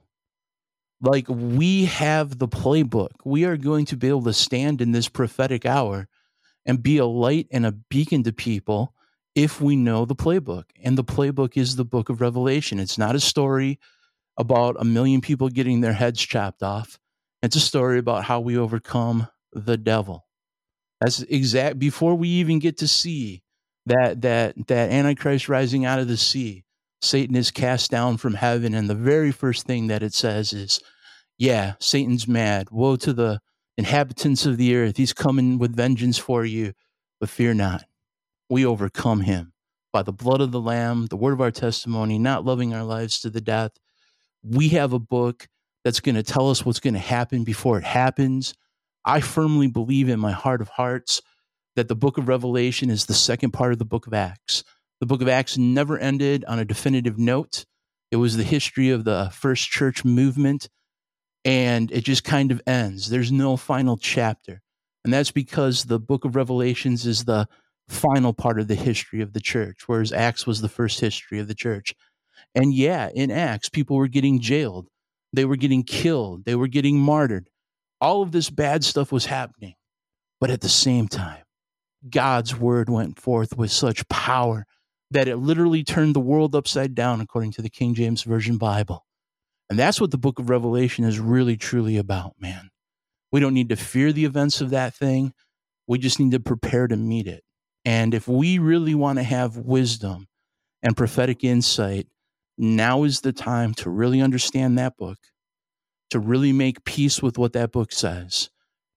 Like 1.01 1.27
we 1.27 1.85
have 1.85 2.39
the 2.39 2.47
playbook. 2.47 3.11
We 3.23 3.43
are 3.43 3.57
going 3.57 3.85
to 3.87 3.97
be 3.97 4.07
able 4.07 4.23
to 4.23 4.33
stand 4.33 4.81
in 4.81 4.93
this 4.93 5.09
prophetic 5.09 5.65
hour 5.65 6.07
and 6.65 6.81
be 6.81 6.97
a 6.97 7.05
light 7.05 7.47
and 7.51 7.65
a 7.65 7.73
beacon 7.73 8.23
to 8.23 8.33
people 8.33 8.93
if 9.35 9.61
we 9.61 9.75
know 9.75 10.05
the 10.05 10.15
playbook. 10.15 10.63
And 10.81 10.97
the 10.97 11.03
playbook 11.03 11.57
is 11.57 11.75
the 11.75 11.85
book 11.85 12.09
of 12.09 12.21
Revelation. 12.21 12.79
It's 12.79 12.97
not 12.97 13.15
a 13.15 13.19
story 13.19 13.79
about 14.37 14.77
a 14.79 14.85
million 14.85 15.21
people 15.21 15.49
getting 15.49 15.81
their 15.81 15.93
heads 15.93 16.21
chopped 16.21 16.63
off. 16.63 16.99
It's 17.43 17.55
a 17.55 17.61
story 17.61 17.99
about 17.99 18.23
how 18.23 18.39
we 18.39 18.57
overcome 18.57 19.27
the 19.55 19.77
devil. 19.77 20.27
That's 21.01 21.21
exact 21.21 21.79
before 21.79 22.15
we 22.15 22.29
even 22.29 22.59
get 22.59 22.77
to 22.77 22.87
see 22.87 23.41
that 23.85 24.21
that 24.21 24.67
that 24.67 24.91
antichrist 24.91 25.49
rising 25.49 25.85
out 25.85 25.99
of 25.99 26.07
the 26.07 26.17
sea. 26.17 26.63
Satan 27.01 27.35
is 27.35 27.51
cast 27.51 27.91
down 27.91 28.17
from 28.17 28.33
heaven 28.33 28.73
and 28.73 28.89
the 28.89 28.95
very 28.95 29.31
first 29.31 29.65
thing 29.65 29.87
that 29.87 30.01
it 30.01 30.13
says 30.13 30.53
is, 30.53 30.79
yeah, 31.37 31.73
Satan's 31.79 32.27
mad. 32.27 32.69
Woe 32.71 32.95
to 32.97 33.13
the 33.13 33.39
inhabitants 33.77 34.45
of 34.45 34.57
the 34.57 34.75
earth. 34.75 34.97
He's 34.97 35.13
coming 35.13 35.59
with 35.59 35.75
vengeance 35.75 36.17
for 36.17 36.45
you, 36.45 36.73
but 37.19 37.29
fear 37.29 37.53
not. 37.53 37.83
We 38.49 38.65
overcome 38.65 39.21
him 39.21 39.53
by 39.93 40.03
the 40.03 40.13
blood 40.13 40.41
of 40.41 40.51
the 40.51 40.61
lamb, 40.61 41.07
the 41.07 41.17
word 41.17 41.33
of 41.33 41.41
our 41.41 41.51
testimony, 41.51 42.17
not 42.17 42.45
loving 42.45 42.73
our 42.73 42.83
lives 42.83 43.19
to 43.19 43.29
the 43.29 43.41
death. 43.41 43.71
We 44.43 44.69
have 44.69 44.93
a 44.93 44.99
book 44.99 45.47
that's 45.83 45.99
going 45.99 46.15
to 46.15 46.23
tell 46.23 46.49
us 46.49 46.65
what's 46.65 46.79
going 46.79 46.95
to 46.95 46.99
happen 46.99 47.43
before 47.43 47.77
it 47.77 47.83
happens 47.83 48.55
I 49.05 49.21
firmly 49.21 49.67
believe 49.67 50.09
in 50.09 50.19
my 50.19 50.31
heart 50.31 50.61
of 50.61 50.69
hearts 50.69 51.21
that 51.75 51.87
the 51.87 51.95
book 51.95 52.17
of 52.17 52.27
Revelation 52.27 52.89
is 52.89 53.05
the 53.05 53.13
second 53.13 53.51
part 53.51 53.71
of 53.71 53.79
the 53.79 53.85
book 53.85 54.07
of 54.07 54.13
Acts. 54.13 54.63
The 54.99 55.05
book 55.05 55.21
of 55.21 55.27
Acts 55.27 55.57
never 55.57 55.97
ended 55.99 56.43
on 56.45 56.57
a 56.57 56.65
definitive 56.65 57.19
note. 57.19 57.65
It 58.11 58.15
was 58.15 58.37
the 58.37 58.43
history 58.43 58.89
of 58.89 59.03
the 59.03 59.29
first 59.31 59.69
church 59.69 60.03
movement, 60.03 60.69
and 61.43 61.91
it 61.91 62.03
just 62.03 62.23
kind 62.23 62.51
of 62.51 62.61
ends. 62.65 63.09
There's 63.09 63.31
no 63.31 63.57
final 63.57 63.97
chapter. 63.97 64.61
And 65.03 65.13
that's 65.13 65.31
because 65.31 65.85
the 65.85 65.99
book 65.99 66.25
of 66.25 66.35
Revelations 66.35 67.05
is 67.05 67.25
the 67.25 67.47
final 67.87 68.33
part 68.33 68.59
of 68.59 68.67
the 68.67 68.75
history 68.75 69.21
of 69.21 69.33
the 69.33 69.39
church, 69.39 69.83
whereas 69.85 70.11
Acts 70.11 70.47
was 70.47 70.61
the 70.61 70.69
first 70.69 70.99
history 70.99 71.39
of 71.39 71.47
the 71.47 71.53
church. 71.53 71.93
And 72.55 72.73
yeah, 72.73 73.09
in 73.13 73.29
Acts, 73.29 73.69
people 73.69 73.97
were 73.97 74.07
getting 74.07 74.39
jailed, 74.39 74.87
they 75.31 75.45
were 75.45 75.57
getting 75.57 75.83
killed, 75.83 76.45
they 76.45 76.55
were 76.55 76.67
getting 76.67 76.97
martyred. 76.99 77.49
All 78.05 78.21
of 78.21 78.31
this 78.31 78.51
bad 78.51 78.83
stuff 78.83 79.11
was 79.11 79.25
happening. 79.25 79.73
But 80.39 80.51
at 80.51 80.61
the 80.61 80.69
same 80.69 81.07
time, 81.07 81.41
God's 82.07 82.55
word 82.55 82.87
went 82.87 83.19
forth 83.19 83.57
with 83.57 83.71
such 83.71 84.07
power 84.09 84.67
that 85.09 85.27
it 85.27 85.37
literally 85.37 85.83
turned 85.83 86.15
the 86.15 86.19
world 86.19 86.53
upside 86.53 86.93
down, 86.93 87.19
according 87.19 87.53
to 87.53 87.63
the 87.63 87.69
King 87.69 87.95
James 87.95 88.21
Version 88.21 88.59
Bible. 88.59 89.07
And 89.71 89.79
that's 89.79 89.99
what 89.99 90.11
the 90.11 90.19
book 90.19 90.37
of 90.37 90.51
Revelation 90.51 91.03
is 91.03 91.19
really, 91.19 91.57
truly 91.57 91.97
about, 91.97 92.33
man. 92.39 92.69
We 93.31 93.39
don't 93.39 93.55
need 93.55 93.69
to 93.69 93.75
fear 93.75 94.13
the 94.13 94.25
events 94.25 94.61
of 94.61 94.69
that 94.69 94.93
thing. 94.93 95.33
We 95.87 95.97
just 95.97 96.19
need 96.19 96.33
to 96.33 96.39
prepare 96.39 96.87
to 96.87 96.95
meet 96.95 97.25
it. 97.25 97.43
And 97.85 98.13
if 98.13 98.27
we 98.27 98.59
really 98.59 98.93
want 98.93 99.17
to 99.17 99.23
have 99.23 99.57
wisdom 99.57 100.27
and 100.83 100.95
prophetic 100.95 101.43
insight, 101.43 102.05
now 102.55 103.01
is 103.01 103.21
the 103.21 103.33
time 103.33 103.73
to 103.75 103.89
really 103.89 104.21
understand 104.21 104.77
that 104.77 104.95
book, 104.95 105.17
to 106.11 106.19
really 106.19 106.53
make 106.53 106.85
peace 106.85 107.21
with 107.21 107.37
what 107.37 107.53
that 107.53 107.71
book 107.71 107.91
says, 107.91 108.49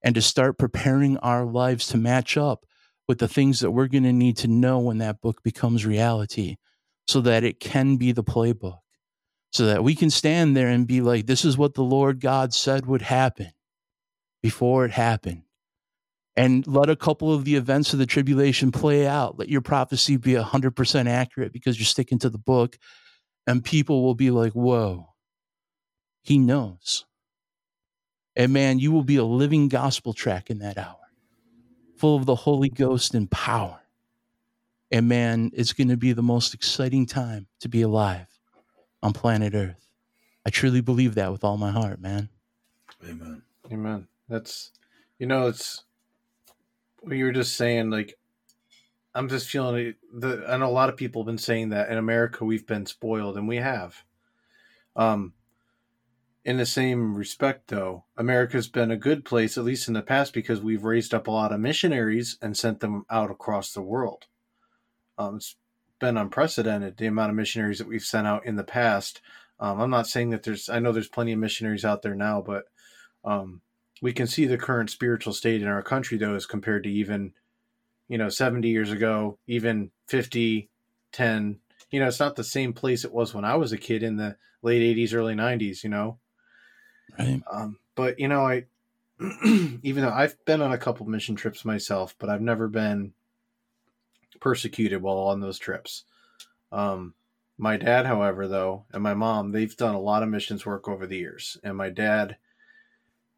and 0.03 0.14
to 0.14 0.23
start 0.23 0.59
preparing 0.59 1.16
our 1.18 1.44
lives 1.44 1.87
to 1.88 1.97
match 1.97 2.37
up 2.37 2.64
with 3.07 3.18
the 3.18 3.29
things 3.29 3.61
that 3.61 3.71
we're 3.71 3.88
going 3.88 4.05
to 4.05 4.12
need 4.12 4.37
to 4.37 4.49
know 4.49 4.79
when 4.79 4.99
that 4.99 5.21
book 5.21 5.42
becomes 5.42 5.87
reality 5.87 6.57
so 7.07 7.21
that 7.23 7.42
it 7.42 7.59
can 7.59 7.97
be 7.97 8.12
the 8.12 8.23
playbook, 8.23 8.81
so 9.51 9.64
that 9.64 9.83
we 9.83 9.94
can 9.94 10.11
stand 10.11 10.57
there 10.57 10.68
and 10.68 10.87
be 10.87 11.01
like, 11.01 11.27
this 11.27 11.44
is 11.44 11.57
what 11.57 11.75
the 11.75 11.83
Lord 11.83 12.21
God 12.21 12.53
said 12.53 12.85
would 12.85 13.03
happen 13.03 13.51
before 14.42 14.85
it 14.85 14.90
happened. 14.90 15.42
And 16.37 16.64
let 16.68 16.88
a 16.88 16.94
couple 16.94 17.33
of 17.33 17.44
the 17.44 17.57
events 17.57 17.92
of 17.92 17.99
the 17.99 18.07
tribulation 18.07 18.71
play 18.71 19.09
out. 19.09 19.40
Let 19.40 19.49
your 19.49 19.61
prophecy 19.61 20.16
be 20.16 20.35
100% 20.35 21.09
accurate 21.09 21.53
because 21.53 21.79
you're 21.79 21.85
sticking 21.85 22.21
to 22.21 22.31
the 22.31 22.38
book. 22.38 22.79
And 23.49 23.64
people 23.64 24.05
will 24.05 24.14
be 24.14 24.31
like, 24.31 24.53
whoa, 24.53 25.08
he 26.23 26.39
knows. 26.39 27.05
And 28.37 28.53
man, 28.53 28.79
you 28.79 28.93
will 28.93 29.05
be 29.05 29.17
a 29.17 29.25
living 29.25 29.69
gospel 29.69 30.13
track 30.13 30.51
in 30.51 30.59
that 30.61 30.79
hour 30.79 30.97
full 31.97 32.17
of 32.17 32.27
the 32.27 32.35
Holy 32.35 32.69
Ghost 32.69 33.15
and 33.15 33.31
power. 33.31 33.81
And 34.91 35.09
man, 35.09 35.51
it's 35.53 35.73
going 35.73 35.89
to 35.89 35.97
be 35.97 36.13
the 36.13 36.23
most 36.23 36.55
exciting 36.55 37.05
time 37.07 37.49
to 37.61 37.69
be 37.69 37.83
alive 37.83 38.29
on 39.03 39.13
planet 39.13 39.55
Earth. 39.55 39.91
I 40.47 40.51
truly 40.51 40.81
believe 40.81 41.17
that 41.17 41.33
with 41.33 41.45
all 41.45 41.59
my 41.59 41.73
heart, 41.73 42.01
man. 42.01 42.29
Amen. 43.05 43.43
Amen. 43.71 44.07
That's, 44.29 44.71
you 45.19 45.27
know, 45.27 45.49
it's 45.49 45.83
what 47.01 47.17
you 47.17 47.25
were 47.25 47.33
just 47.33 47.57
saying. 47.57 47.91
Like, 47.91 48.17
I'm 49.15 49.29
just 49.29 49.49
feeling 49.49 49.95
the. 50.13 50.45
I 50.49 50.57
know 50.57 50.69
a 50.69 50.71
lot 50.71 50.89
of 50.89 50.97
people 50.97 51.23
have 51.23 51.27
been 51.27 51.39
saying 51.39 51.71
that 51.71 51.91
in 51.91 51.99
America 51.99 52.45
we've 52.45 52.67
been 52.67 52.87
spoiled, 52.87 53.37
and 53.37 53.49
we 53.49 53.57
have. 53.57 54.05
Um, 54.95 55.33
in 56.49 56.57
the 56.57 56.65
same 56.65 57.15
respect, 57.15 57.69
though, 57.69 58.07
America's 58.17 58.69
been 58.69 58.91
a 58.91 58.97
good 58.97 59.23
place, 59.23 59.59
at 59.59 59.65
least 59.65 59.87
in 59.87 59.93
the 59.93 60.01
past, 60.01 60.33
because 60.33 60.63
we've 60.63 60.83
raised 60.83 61.13
up 61.13 61.27
a 61.27 61.31
lot 61.31 61.53
of 61.53 61.61
missionaries 61.61 62.39
and 62.41 62.57
sent 62.57 62.81
them 62.81 63.05
out 63.11 63.31
across 63.31 63.75
the 63.75 63.83
world. 63.83 64.25
Um, 65.19 65.37
it's 65.37 65.57
been 65.99 66.17
unprecedented 66.17 66.97
the 66.97 67.05
amount 67.05 67.29
of 67.29 67.37
missionaries 67.37 67.77
that 67.81 67.87
we've 67.87 68.01
sent 68.01 68.27
out 68.27 68.47
in 68.47 68.57
the 68.57 68.65
past. 68.65 69.21
Um, 69.61 69.79
I'm 69.79 69.91
not 69.91 70.07
saying 70.07 70.31
that 70.31 70.43
there's, 70.43 70.71
I 70.71 70.79
know 70.79 70.91
there's 70.91 71.11
plenty 71.11 71.35
of 71.35 71.39
missionaries 71.39 71.85
out 71.85 72.01
there 72.01 72.15
now, 72.15 72.41
but 72.41 72.65
um, 73.27 73.61
we 74.01 74.15
can 74.15 74.27
see 74.27 74.47
the 74.47 74.57
current 74.57 74.89
spiritual 74.89 75.35
state 75.35 75.61
in 75.61 75.69
our 75.69 75.83
country, 75.83 76.17
though, 76.17 76.35
as 76.35 76.47
compared 76.47 76.85
to 76.85 76.91
even, 76.91 77.35
you 78.09 78.17
know, 78.17 78.31
70 78.31 78.67
years 78.67 78.91
ago, 78.91 79.39
even 79.47 79.91
50, 80.07 80.71
10. 81.13 81.59
You 81.91 82.01
know, 82.01 82.07
it's 82.07 82.21
not 82.21 82.37
the 82.37 82.43
same 82.43 82.73
place 82.73 83.05
it 83.05 83.13
was 83.13 83.35
when 83.35 83.45
I 83.45 83.57
was 83.57 83.73
a 83.73 83.77
kid 83.77 84.03
in 84.03 84.17
the 84.17 84.39
late 84.63 84.97
80s, 84.97 85.13
early 85.13 85.35
90s, 85.35 85.85
you 85.85 85.91
know 85.91 86.19
Right. 87.19 87.43
um, 87.51 87.79
but 87.95 88.19
you 88.19 88.29
know, 88.29 88.47
I 88.47 88.65
even 89.83 90.03
though 90.03 90.13
I've 90.13 90.43
been 90.45 90.63
on 90.63 90.73
a 90.73 90.79
couple 90.79 91.07
mission 91.07 91.35
trips 91.35 91.65
myself, 91.65 92.15
but 92.19 92.29
I've 92.29 92.41
never 92.41 92.69
been 92.69 93.13
persecuted 94.41 95.03
while 95.03 95.19
on 95.19 95.41
those 95.41 95.59
trips. 95.59 96.05
Um, 96.71 97.15
my 97.57 97.77
dad, 97.77 98.07
however, 98.07 98.47
though, 98.47 98.85
and 98.93 99.03
my 99.03 99.15
mom, 99.15 99.51
they've 99.51 99.77
done 99.77 99.97
a 99.97 100.01
lot 100.01 100.23
of 100.23 100.29
missions 100.29 100.65
work 100.65 100.89
over 100.89 101.07
the 101.07 101.17
years, 101.17 101.59
and 101.65 101.77
my 101.77 101.91
dad 101.91 102.37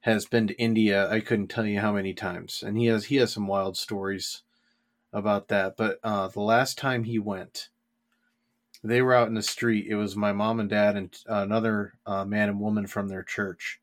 has 0.01 0.27
been 0.27 0.47
to 0.49 0.61
India. 0.61 1.11
I 1.11 1.21
couldn't 1.21 1.49
tell 1.49 1.64
you 1.66 1.81
how 1.81 1.93
many 1.93 2.12
times, 2.12 2.62
and 2.62 2.77
he 2.77 2.87
has 2.87 3.07
he 3.07 3.16
has 3.16 3.33
some 3.33 3.47
wild 3.47 3.77
stories 3.79 4.43
about 5.12 5.49
that. 5.49 5.77
But 5.77 6.01
uh, 6.05 6.29
the 6.29 6.43
last 6.43 6.77
time 6.77 7.05
he 7.05 7.19
went, 7.19 7.71
they 8.83 9.03
were 9.03 9.14
out 9.14 9.29
in 9.29 9.35
the 9.35 9.43
street. 9.43 9.87
It 9.88 9.97
was 9.97 10.16
my 10.16 10.33
mom 10.33 10.61
and 10.61 10.71
dad 10.71 10.97
and 10.97 11.16
uh, 11.29 11.43
another 11.43 11.95
uh, 12.07 12.25
man 12.25 12.49
and 12.49 12.61
woman 12.61 12.87
from 12.87 13.09
their 13.09 13.23
church, 13.23 13.81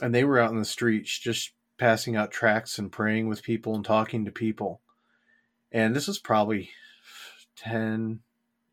and 0.00 0.14
they 0.14 0.24
were 0.24 0.38
out 0.38 0.50
in 0.50 0.58
the 0.58 0.64
streets 0.64 1.18
just 1.18 1.52
passing 1.78 2.16
out 2.16 2.30
tracts 2.30 2.78
and 2.78 2.92
praying 2.92 3.28
with 3.28 3.42
people 3.42 3.74
and 3.74 3.84
talking 3.84 4.24
to 4.24 4.32
people. 4.32 4.80
And 5.70 5.96
this 5.96 6.06
was 6.06 6.18
probably 6.18 6.70
10, 7.56 8.20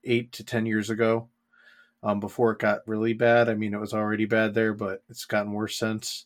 8 0.03 0.31
to 0.33 0.43
10 0.43 0.65
years 0.65 0.89
ago 0.89 1.29
um, 2.03 2.19
before 2.19 2.51
it 2.51 2.59
got 2.59 2.87
really 2.87 3.13
bad. 3.13 3.49
I 3.49 3.53
mean, 3.53 3.73
it 3.73 3.79
was 3.79 3.93
already 3.93 4.25
bad 4.25 4.53
there, 4.53 4.73
but 4.73 5.03
it's 5.09 5.25
gotten 5.25 5.53
worse 5.53 5.77
since. 5.77 6.25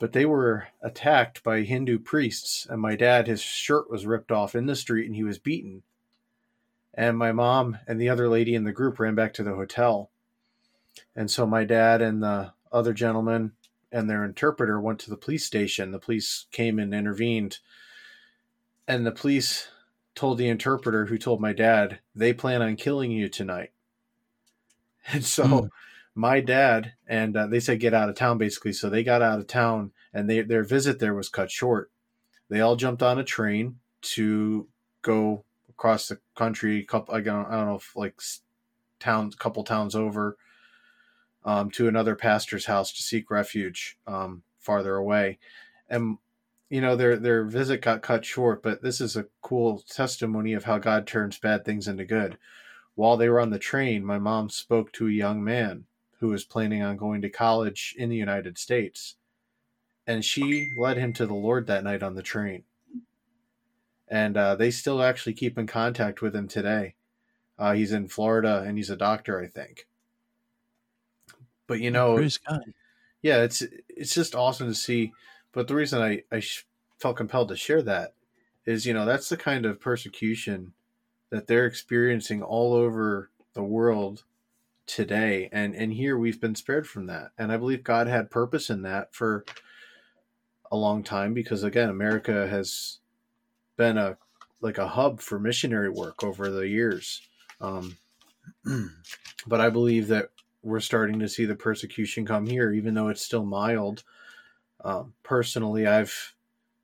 But 0.00 0.12
they 0.12 0.26
were 0.26 0.68
attacked 0.82 1.44
by 1.44 1.62
Hindu 1.62 2.00
priests, 2.00 2.66
and 2.68 2.80
my 2.80 2.96
dad, 2.96 3.26
his 3.26 3.40
shirt 3.40 3.90
was 3.90 4.06
ripped 4.06 4.32
off 4.32 4.54
in 4.54 4.66
the 4.66 4.74
street 4.74 5.06
and 5.06 5.14
he 5.14 5.22
was 5.22 5.38
beaten 5.38 5.82
and 6.96 7.18
my 7.18 7.32
mom 7.32 7.78
and 7.86 8.00
the 8.00 8.08
other 8.08 8.28
lady 8.28 8.54
in 8.54 8.64
the 8.64 8.72
group 8.72 8.98
ran 8.98 9.14
back 9.14 9.34
to 9.34 9.42
the 9.42 9.54
hotel. 9.54 10.10
And 11.16 11.30
so 11.30 11.46
my 11.46 11.64
dad 11.64 12.00
and 12.00 12.22
the 12.22 12.52
other 12.72 12.92
gentleman 12.92 13.52
and 13.90 14.08
their 14.08 14.24
interpreter 14.24 14.80
went 14.80 14.98
to 15.00 15.10
the 15.10 15.16
police 15.16 15.44
station. 15.44 15.92
The 15.92 15.98
police 15.98 16.46
came 16.52 16.78
and 16.78 16.94
intervened. 16.94 17.58
And 18.86 19.06
the 19.06 19.12
police 19.12 19.68
told 20.14 20.38
the 20.38 20.48
interpreter, 20.48 21.06
who 21.06 21.18
told 21.18 21.40
my 21.40 21.52
dad, 21.52 22.00
they 22.14 22.32
plan 22.32 22.62
on 22.62 22.76
killing 22.76 23.10
you 23.10 23.28
tonight. 23.28 23.70
And 25.12 25.22
so 25.22 25.44
mm. 25.44 25.68
my 26.14 26.40
dad 26.40 26.94
and 27.06 27.36
uh, 27.36 27.46
they 27.46 27.60
said 27.60 27.78
get 27.78 27.92
out 27.92 28.08
of 28.08 28.14
town 28.14 28.38
basically. 28.38 28.72
So 28.72 28.88
they 28.88 29.04
got 29.04 29.20
out 29.20 29.38
of 29.38 29.46
town 29.46 29.92
and 30.14 30.30
they, 30.30 30.40
their 30.40 30.64
visit 30.64 30.98
there 30.98 31.12
was 31.12 31.28
cut 31.28 31.50
short. 31.50 31.90
They 32.48 32.62
all 32.62 32.74
jumped 32.74 33.02
on 33.02 33.18
a 33.18 33.24
train 33.24 33.80
to 34.14 34.66
go 35.02 35.44
across 35.76 36.08
the 36.08 36.18
country, 36.36 36.82
couple 36.84 37.14
I 37.14 37.20
don't, 37.20 37.46
I 37.46 37.56
don't 37.56 37.66
know 37.66 37.74
if 37.76 37.94
like 37.96 38.20
towns, 39.00 39.34
couple 39.34 39.64
towns 39.64 39.94
over, 39.94 40.36
um, 41.44 41.70
to 41.72 41.88
another 41.88 42.14
pastor's 42.14 42.66
house 42.66 42.92
to 42.92 43.02
seek 43.02 43.30
refuge 43.30 43.98
um, 44.06 44.42
farther 44.58 44.94
away, 44.96 45.38
and 45.90 46.18
you 46.70 46.80
know 46.80 46.96
their 46.96 47.16
their 47.16 47.44
visit 47.44 47.82
got 47.82 48.02
cut 48.02 48.24
short. 48.24 48.62
But 48.62 48.82
this 48.82 49.00
is 49.00 49.16
a 49.16 49.26
cool 49.42 49.82
testimony 49.90 50.54
of 50.54 50.64
how 50.64 50.78
God 50.78 51.06
turns 51.06 51.38
bad 51.38 51.64
things 51.64 51.88
into 51.88 52.04
good. 52.04 52.38
While 52.94 53.16
they 53.16 53.28
were 53.28 53.40
on 53.40 53.50
the 53.50 53.58
train, 53.58 54.04
my 54.04 54.18
mom 54.18 54.50
spoke 54.50 54.92
to 54.92 55.08
a 55.08 55.10
young 55.10 55.42
man 55.42 55.84
who 56.20 56.28
was 56.28 56.44
planning 56.44 56.82
on 56.82 56.96
going 56.96 57.20
to 57.22 57.28
college 57.28 57.94
in 57.98 58.08
the 58.08 58.16
United 58.16 58.56
States, 58.58 59.16
and 60.06 60.24
she 60.24 60.70
led 60.78 60.96
him 60.96 61.12
to 61.14 61.26
the 61.26 61.34
Lord 61.34 61.66
that 61.66 61.84
night 61.84 62.02
on 62.02 62.14
the 62.14 62.22
train 62.22 62.62
and 64.08 64.36
uh, 64.36 64.54
they 64.54 64.70
still 64.70 65.02
actually 65.02 65.34
keep 65.34 65.58
in 65.58 65.66
contact 65.66 66.22
with 66.22 66.34
him 66.34 66.48
today. 66.48 66.94
Uh, 67.58 67.72
he's 67.72 67.92
in 67.92 68.08
Florida 68.08 68.64
and 68.66 68.76
he's 68.76 68.90
a 68.90 68.96
doctor, 68.96 69.40
I 69.40 69.46
think. 69.46 69.86
But 71.66 71.80
you 71.80 71.90
know, 71.90 72.18
yeah, 73.22 73.42
it's 73.42 73.62
it's 73.88 74.14
just 74.14 74.34
awesome 74.34 74.68
to 74.68 74.74
see. 74.74 75.12
But 75.52 75.68
the 75.68 75.74
reason 75.74 76.02
I 76.02 76.22
I 76.30 76.42
felt 76.98 77.16
compelled 77.16 77.48
to 77.48 77.56
share 77.56 77.82
that 77.82 78.14
is, 78.66 78.86
you 78.86 78.92
know, 78.92 79.06
that's 79.06 79.28
the 79.28 79.36
kind 79.36 79.64
of 79.64 79.80
persecution 79.80 80.72
that 81.30 81.46
they're 81.46 81.66
experiencing 81.66 82.42
all 82.42 82.74
over 82.74 83.30
the 83.54 83.62
world 83.62 84.24
today, 84.86 85.48
and 85.52 85.74
and 85.74 85.94
here 85.94 86.18
we've 86.18 86.40
been 86.40 86.54
spared 86.54 86.86
from 86.86 87.06
that, 87.06 87.30
and 87.38 87.50
I 87.50 87.56
believe 87.56 87.82
God 87.82 88.08
had 88.08 88.30
purpose 88.30 88.68
in 88.68 88.82
that 88.82 89.14
for 89.14 89.44
a 90.70 90.76
long 90.76 91.02
time 91.02 91.32
because 91.32 91.62
again, 91.62 91.88
America 91.88 92.48
has 92.48 92.98
been 93.76 93.98
a 93.98 94.16
like 94.60 94.78
a 94.78 94.88
hub 94.88 95.20
for 95.20 95.38
missionary 95.38 95.90
work 95.90 96.24
over 96.24 96.50
the 96.50 96.66
years. 96.66 97.20
Um, 97.60 97.96
but 99.46 99.60
I 99.60 99.68
believe 99.68 100.08
that 100.08 100.30
we're 100.62 100.80
starting 100.80 101.18
to 101.20 101.28
see 101.28 101.44
the 101.44 101.54
persecution 101.54 102.24
come 102.24 102.46
here, 102.46 102.72
even 102.72 102.94
though 102.94 103.08
it's 103.08 103.24
still 103.24 103.44
mild. 103.44 104.02
Um, 104.82 105.12
personally, 105.22 105.86
I've 105.86 106.34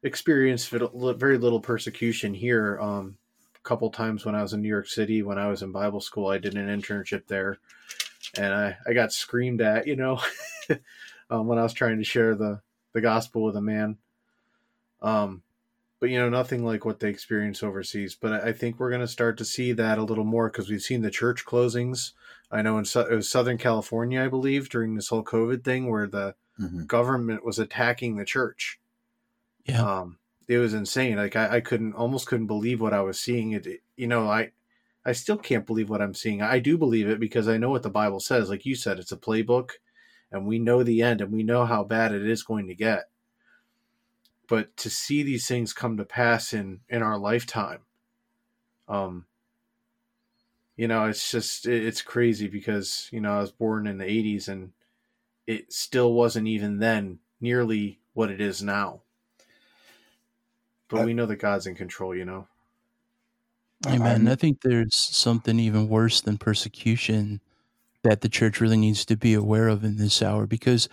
experienced 0.02 0.68
very 0.70 1.38
little 1.38 1.60
persecution 1.60 2.34
here. 2.34 2.78
Um, 2.80 3.16
a 3.56 3.68
couple 3.68 3.90
times 3.90 4.24
when 4.24 4.34
I 4.34 4.42
was 4.42 4.52
in 4.52 4.62
New 4.62 4.68
York 4.68 4.86
City, 4.86 5.22
when 5.22 5.38
I 5.38 5.48
was 5.48 5.62
in 5.62 5.72
Bible 5.72 6.00
school, 6.00 6.28
I 6.28 6.38
did 6.38 6.56
an 6.56 6.68
internship 6.68 7.26
there, 7.26 7.58
and 8.36 8.52
I, 8.52 8.76
I 8.86 8.92
got 8.92 9.12
screamed 9.12 9.60
at, 9.60 9.86
you 9.86 9.96
know, 9.96 10.20
um, 11.30 11.46
when 11.46 11.58
I 11.58 11.62
was 11.62 11.72
trying 11.72 11.98
to 11.98 12.04
share 12.04 12.34
the 12.34 12.60
the 12.92 13.00
gospel 13.00 13.44
with 13.44 13.56
a 13.56 13.60
man. 13.60 13.96
Um, 15.00 15.42
but 16.00 16.08
you 16.08 16.18
know 16.18 16.30
nothing 16.30 16.64
like 16.64 16.84
what 16.84 16.98
they 16.98 17.10
experience 17.10 17.62
overseas. 17.62 18.16
But 18.18 18.32
I, 18.42 18.52
think 18.52 18.78
we're 18.78 18.88
going 18.88 19.02
to 19.02 19.08
start 19.08 19.36
to 19.38 19.44
see 19.44 19.72
that 19.72 19.98
a 19.98 20.02
little 20.02 20.24
more 20.24 20.48
because 20.48 20.70
we've 20.70 20.80
seen 20.80 21.02
the 21.02 21.10
church 21.10 21.44
closings. 21.44 22.12
I 22.50 22.62
know 22.62 22.78
in 22.78 22.84
it 22.84 23.14
was 23.14 23.28
Southern 23.28 23.58
California, 23.58 24.24
I 24.24 24.28
believe, 24.28 24.70
during 24.70 24.94
this 24.94 25.08
whole 25.08 25.22
COVID 25.22 25.62
thing, 25.62 25.88
where 25.88 26.06
the 26.06 26.34
mm-hmm. 26.58 26.86
government 26.86 27.44
was 27.44 27.58
attacking 27.58 28.16
the 28.16 28.24
church. 28.24 28.80
Yeah, 29.66 30.00
um, 30.00 30.18
it 30.48 30.58
was 30.58 30.72
insane. 30.72 31.16
Like 31.16 31.36
I, 31.36 31.56
I 31.56 31.60
couldn't 31.60 31.92
almost 31.92 32.26
couldn't 32.26 32.46
believe 32.46 32.80
what 32.80 32.94
I 32.94 33.02
was 33.02 33.20
seeing. 33.20 33.52
It, 33.52 33.66
it, 33.66 33.80
you 33.96 34.06
know, 34.06 34.26
I 34.26 34.52
I 35.04 35.12
still 35.12 35.36
can't 35.36 35.66
believe 35.66 35.90
what 35.90 36.00
I'm 36.00 36.14
seeing. 36.14 36.40
I 36.40 36.60
do 36.60 36.78
believe 36.78 37.08
it 37.08 37.20
because 37.20 37.46
I 37.46 37.58
know 37.58 37.70
what 37.70 37.82
the 37.82 37.90
Bible 37.90 38.20
says. 38.20 38.48
Like 38.48 38.64
you 38.64 38.74
said, 38.74 38.98
it's 38.98 39.12
a 39.12 39.18
playbook, 39.18 39.72
and 40.32 40.46
we 40.46 40.58
know 40.58 40.82
the 40.82 41.02
end, 41.02 41.20
and 41.20 41.30
we 41.30 41.42
know 41.42 41.66
how 41.66 41.84
bad 41.84 42.12
it 42.12 42.26
is 42.26 42.42
going 42.42 42.68
to 42.68 42.74
get. 42.74 43.09
But 44.50 44.76
to 44.78 44.90
see 44.90 45.22
these 45.22 45.46
things 45.46 45.72
come 45.72 45.96
to 45.96 46.04
pass 46.04 46.52
in 46.52 46.80
in 46.88 47.04
our 47.04 47.16
lifetime, 47.16 47.82
um, 48.88 49.26
you 50.76 50.88
know, 50.88 51.04
it's 51.04 51.30
just 51.30 51.66
it's 51.68 52.02
crazy 52.02 52.48
because 52.48 53.08
you 53.12 53.20
know 53.20 53.36
I 53.36 53.40
was 53.42 53.52
born 53.52 53.86
in 53.86 53.98
the 53.98 54.06
'80s, 54.06 54.48
and 54.48 54.72
it 55.46 55.72
still 55.72 56.12
wasn't 56.12 56.48
even 56.48 56.80
then 56.80 57.20
nearly 57.40 58.00
what 58.12 58.28
it 58.28 58.40
is 58.40 58.60
now. 58.60 59.02
But 60.88 61.02
I, 61.02 61.04
we 61.04 61.14
know 61.14 61.26
that 61.26 61.36
God's 61.36 61.68
in 61.68 61.76
control, 61.76 62.12
you 62.12 62.24
know. 62.24 62.48
Amen. 63.86 64.26
I 64.26 64.34
think 64.34 64.62
there's 64.62 64.96
something 64.96 65.60
even 65.60 65.88
worse 65.88 66.20
than 66.20 66.38
persecution 66.38 67.40
that 68.02 68.20
the 68.20 68.28
church 68.28 68.60
really 68.60 68.76
needs 68.76 69.04
to 69.04 69.16
be 69.16 69.32
aware 69.32 69.68
of 69.68 69.84
in 69.84 69.96
this 69.96 70.20
hour 70.20 70.44
because 70.44 70.88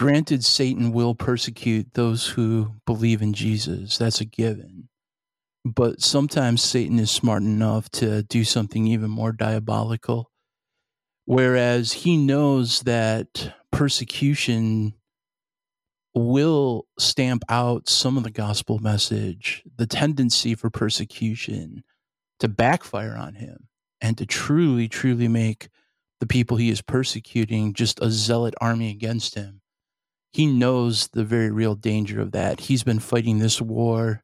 granted 0.00 0.42
Satan 0.42 0.92
will 0.92 1.14
persecute 1.14 1.92
those 1.92 2.28
who 2.28 2.72
believe 2.86 3.20
in 3.20 3.34
Jesus. 3.34 3.98
That's 3.98 4.22
a 4.22 4.24
given. 4.24 4.88
But 5.62 6.00
sometimes 6.00 6.62
Satan 6.62 6.98
is 6.98 7.10
smart 7.10 7.42
enough 7.42 7.90
to 7.90 8.22
do 8.22 8.42
something 8.42 8.86
even 8.86 9.10
more 9.10 9.32
diabolical. 9.32 10.30
Whereas 11.26 11.92
he 11.92 12.16
knows 12.16 12.80
that 12.80 13.52
persecution 13.72 14.94
will 16.14 16.86
stamp 16.98 17.42
out 17.50 17.90
some 17.90 18.16
of 18.16 18.22
the 18.22 18.30
gospel 18.30 18.78
message, 18.78 19.62
the 19.76 19.86
tendency 19.86 20.54
for 20.54 20.70
persecution 20.70 21.84
to 22.38 22.48
backfire 22.48 23.16
on 23.18 23.34
him 23.34 23.68
and 24.00 24.16
to 24.16 24.24
truly, 24.24 24.88
truly 24.88 25.28
make 25.28 25.68
the 26.20 26.26
people 26.26 26.56
he 26.56 26.70
is 26.70 26.80
persecuting 26.80 27.74
just 27.74 28.00
a 28.00 28.10
zealot 28.10 28.54
army 28.62 28.88
against 28.88 29.34
him. 29.34 29.59
He 30.32 30.46
knows 30.46 31.08
the 31.08 31.24
very 31.24 31.50
real 31.50 31.74
danger 31.74 32.20
of 32.20 32.32
that. 32.32 32.60
He's 32.60 32.82
been 32.82 33.00
fighting 33.00 33.38
this 33.38 33.60
war 33.60 34.22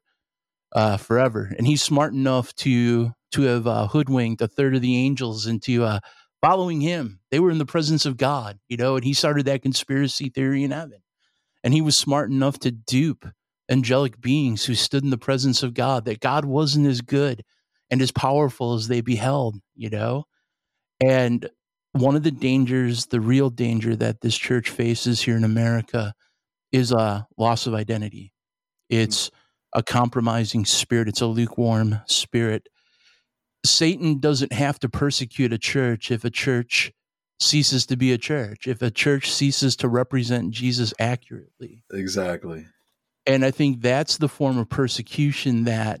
uh, 0.73 0.97
forever, 0.97 1.53
and 1.57 1.67
he's 1.67 1.81
smart 1.81 2.13
enough 2.13 2.53
to 2.55 3.11
to 3.31 3.41
have 3.41 3.67
uh, 3.67 3.87
hoodwinked 3.87 4.41
a 4.41 4.47
third 4.47 4.75
of 4.75 4.81
the 4.81 4.95
angels 4.95 5.47
into 5.47 5.83
uh, 5.83 5.99
following 6.41 6.81
him. 6.81 7.19
They 7.29 7.39
were 7.39 7.51
in 7.51 7.57
the 7.57 7.65
presence 7.65 8.05
of 8.05 8.17
God, 8.17 8.59
you 8.69 8.77
know, 8.77 8.95
and 8.95 9.03
he 9.03 9.13
started 9.13 9.45
that 9.45 9.61
conspiracy 9.61 10.29
theory 10.29 10.63
in 10.63 10.71
heaven. 10.71 11.01
And 11.63 11.73
he 11.73 11.81
was 11.81 11.97
smart 11.97 12.29
enough 12.29 12.59
to 12.59 12.71
dupe 12.71 13.25
angelic 13.69 14.21
beings 14.21 14.65
who 14.65 14.75
stood 14.75 15.03
in 15.03 15.09
the 15.09 15.17
presence 15.17 15.61
of 15.61 15.73
God, 15.73 16.05
that 16.05 16.21
God 16.21 16.45
wasn't 16.45 16.87
as 16.87 17.01
good 17.01 17.43
and 17.89 18.01
as 18.01 18.11
powerful 18.11 18.75
as 18.75 18.87
they 18.87 19.01
beheld, 19.01 19.57
you 19.75 19.89
know? 19.89 20.25
And 21.01 21.49
one 21.99 22.15
of 22.15 22.23
the 22.23 22.31
dangers, 22.31 23.07
the 23.07 23.21
real 23.21 23.49
danger 23.49 23.95
that 23.95 24.21
this 24.21 24.37
church 24.37 24.69
faces 24.69 25.21
here 25.21 25.37
in 25.37 25.43
America 25.43 26.13
is 26.71 26.91
a 26.91 27.27
loss 27.37 27.67
of 27.67 27.73
identity. 27.73 28.33
It's 28.89 29.29
mm. 29.29 29.33
a 29.73 29.83
compromising 29.83 30.65
spirit, 30.65 31.07
it's 31.07 31.21
a 31.21 31.27
lukewarm 31.27 32.01
spirit. 32.05 32.67
Satan 33.65 34.19
doesn't 34.19 34.53
have 34.53 34.79
to 34.79 34.89
persecute 34.89 35.51
a 35.51 35.57
church 35.57 36.11
if 36.11 36.23
a 36.23 36.29
church 36.29 36.91
ceases 37.39 37.85
to 37.87 37.97
be 37.97 38.11
a 38.11 38.17
church, 38.17 38.67
if 38.67 38.81
a 38.81 38.91
church 38.91 39.31
ceases 39.31 39.75
to 39.77 39.87
represent 39.87 40.51
Jesus 40.51 40.93
accurately. 40.99 41.83
Exactly. 41.91 42.65
And 43.25 43.43
I 43.43 43.51
think 43.51 43.81
that's 43.81 44.17
the 44.17 44.29
form 44.29 44.57
of 44.57 44.69
persecution 44.69 45.65
that 45.65 45.99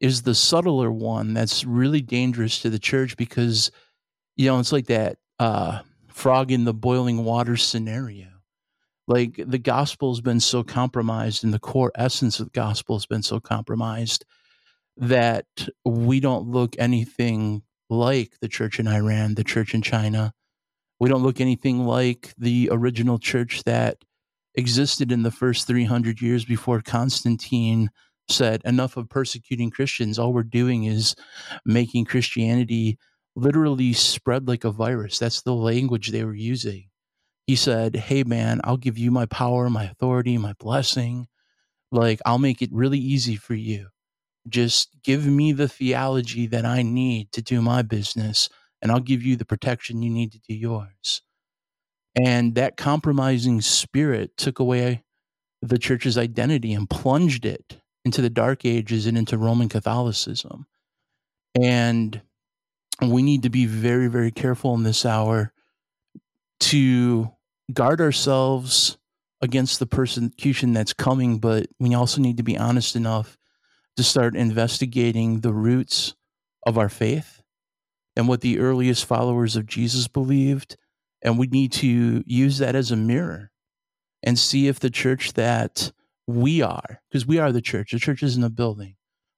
is 0.00 0.22
the 0.22 0.34
subtler 0.34 0.92
one 0.92 1.34
that's 1.34 1.64
really 1.64 2.02
dangerous 2.02 2.60
to 2.60 2.70
the 2.70 2.78
church 2.78 3.16
because, 3.16 3.70
you 4.36 4.46
know, 4.46 4.58
it's 4.60 4.72
like 4.72 4.86
that 4.86 5.16
uh, 5.38 5.80
frog 6.08 6.50
in 6.50 6.64
the 6.64 6.74
boiling 6.74 7.24
water 7.24 7.56
scenario. 7.56 8.26
Like 9.06 9.40
the 9.44 9.58
gospel 9.58 10.12
has 10.12 10.20
been 10.20 10.40
so 10.40 10.62
compromised 10.62 11.44
and 11.44 11.54
the 11.54 11.58
core 11.58 11.92
essence 11.94 12.40
of 12.40 12.46
the 12.46 12.52
gospel 12.52 12.96
has 12.96 13.06
been 13.06 13.22
so 13.22 13.40
compromised 13.40 14.24
that 14.96 15.46
we 15.84 16.20
don't 16.20 16.48
look 16.48 16.74
anything 16.78 17.62
like 17.88 18.32
the 18.40 18.48
church 18.48 18.78
in 18.78 18.86
Iran, 18.86 19.34
the 19.34 19.44
church 19.44 19.72
in 19.72 19.80
China, 19.80 20.34
we 21.00 21.08
don't 21.08 21.22
look 21.22 21.40
anything 21.40 21.86
like 21.86 22.34
the 22.36 22.68
original 22.72 23.18
church 23.18 23.62
that 23.64 23.98
existed 24.54 25.12
in 25.12 25.22
the 25.22 25.30
first 25.30 25.66
300 25.66 26.20
years 26.20 26.44
before 26.44 26.80
Constantine 26.80 27.90
said, 28.28 28.60
Enough 28.64 28.96
of 28.96 29.08
persecuting 29.08 29.70
Christians. 29.70 30.18
All 30.18 30.32
we're 30.32 30.42
doing 30.42 30.84
is 30.84 31.14
making 31.64 32.06
Christianity 32.06 32.98
literally 33.38 33.92
spread 33.92 34.48
like 34.48 34.64
a 34.64 34.70
virus. 34.70 35.18
That's 35.18 35.42
the 35.42 35.54
language 35.54 36.10
they 36.10 36.24
were 36.24 36.34
using. 36.34 36.88
He 37.46 37.56
said, 37.56 37.96
Hey, 37.96 38.24
man, 38.24 38.60
I'll 38.64 38.76
give 38.76 38.98
you 38.98 39.10
my 39.10 39.26
power, 39.26 39.70
my 39.70 39.84
authority, 39.84 40.36
my 40.36 40.54
blessing. 40.54 41.28
Like, 41.90 42.20
I'll 42.26 42.38
make 42.38 42.60
it 42.60 42.70
really 42.72 42.98
easy 42.98 43.36
for 43.36 43.54
you. 43.54 43.88
Just 44.48 44.90
give 45.02 45.26
me 45.26 45.52
the 45.52 45.68
theology 45.68 46.46
that 46.48 46.64
I 46.64 46.82
need 46.82 47.32
to 47.32 47.42
do 47.42 47.62
my 47.62 47.82
business 47.82 48.48
and 48.82 48.90
I'll 48.92 49.00
give 49.00 49.22
you 49.22 49.36
the 49.36 49.44
protection 49.44 50.02
you 50.02 50.10
need 50.10 50.32
to 50.32 50.40
do 50.40 50.54
yours. 50.54 51.22
And 52.14 52.54
that 52.54 52.76
compromising 52.76 53.60
spirit 53.60 54.36
took 54.36 54.58
away 54.58 55.04
the 55.62 55.78
church's 55.78 56.18
identity 56.18 56.72
and 56.72 56.88
plunged 56.88 57.44
it 57.44 57.80
into 58.04 58.22
the 58.22 58.30
dark 58.30 58.64
ages 58.64 59.06
and 59.06 59.18
into 59.18 59.36
Roman 59.36 59.68
Catholicism. 59.68 60.66
And 61.60 62.22
we 63.00 63.22
need 63.22 63.42
to 63.44 63.50
be 63.50 63.66
very, 63.66 64.08
very 64.08 64.30
careful 64.30 64.74
in 64.74 64.82
this 64.82 65.06
hour 65.06 65.52
to 66.60 67.30
guard 67.72 68.00
ourselves 68.00 68.98
against 69.40 69.78
the 69.78 69.86
persecution 69.86 70.72
that's 70.72 70.92
coming, 70.92 71.38
but 71.38 71.68
we 71.78 71.94
also 71.94 72.20
need 72.20 72.36
to 72.38 72.42
be 72.42 72.58
honest 72.58 72.96
enough 72.96 73.38
to 73.96 74.02
start 74.02 74.36
investigating 74.36 75.40
the 75.40 75.52
roots 75.52 76.14
of 76.66 76.76
our 76.76 76.88
faith 76.88 77.42
and 78.16 78.26
what 78.26 78.40
the 78.40 78.58
earliest 78.58 79.04
followers 79.04 79.54
of 79.54 79.66
Jesus 79.66 80.08
believed. 80.08 80.76
And 81.22 81.38
we 81.38 81.46
need 81.46 81.72
to 81.74 82.22
use 82.26 82.58
that 82.58 82.74
as 82.74 82.90
a 82.90 82.96
mirror 82.96 83.50
and 84.22 84.38
see 84.38 84.66
if 84.66 84.80
the 84.80 84.90
church 84.90 85.34
that 85.34 85.92
we 86.26 86.60
are, 86.60 87.00
because 87.08 87.26
we 87.26 87.38
are 87.38 87.52
the 87.52 87.62
church, 87.62 87.92
the 87.92 87.98
church 87.98 88.22
isn't 88.22 88.42
a 88.42 88.50
building. 88.50 88.96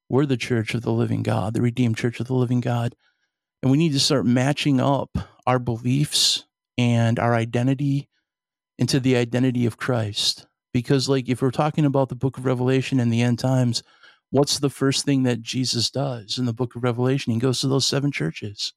We're 0.08 0.26
the 0.26 0.36
church 0.36 0.74
of 0.74 0.82
the 0.82 0.92
living 0.92 1.22
God, 1.22 1.54
the 1.54 1.62
redeemed 1.62 1.96
church 1.96 2.20
of 2.20 2.26
the 2.26 2.34
living 2.34 2.60
God. 2.60 2.96
And 3.62 3.70
we 3.70 3.78
need 3.78 3.92
to 3.92 4.00
start 4.00 4.26
matching 4.26 4.80
up 4.80 5.10
our 5.46 5.58
beliefs 5.58 6.44
and 6.78 7.18
our 7.18 7.34
identity 7.34 8.08
into 8.78 9.00
the 9.00 9.16
identity 9.16 9.66
of 9.66 9.76
Christ. 9.76 10.46
Because, 10.72 11.08
like, 11.08 11.28
if 11.28 11.42
we're 11.42 11.50
talking 11.50 11.84
about 11.84 12.08
the 12.08 12.14
book 12.14 12.38
of 12.38 12.46
Revelation 12.46 13.00
and 13.00 13.12
the 13.12 13.22
end 13.22 13.38
times, 13.38 13.82
what's 14.30 14.58
the 14.58 14.70
first 14.70 15.04
thing 15.04 15.24
that 15.24 15.42
Jesus 15.42 15.90
does 15.90 16.38
in 16.38 16.46
the 16.46 16.52
book 16.52 16.74
of 16.76 16.82
Revelation? 16.82 17.32
He 17.32 17.38
goes 17.38 17.60
to 17.60 17.68
those 17.68 17.86
seven 17.86 18.10
churches. 18.12 18.72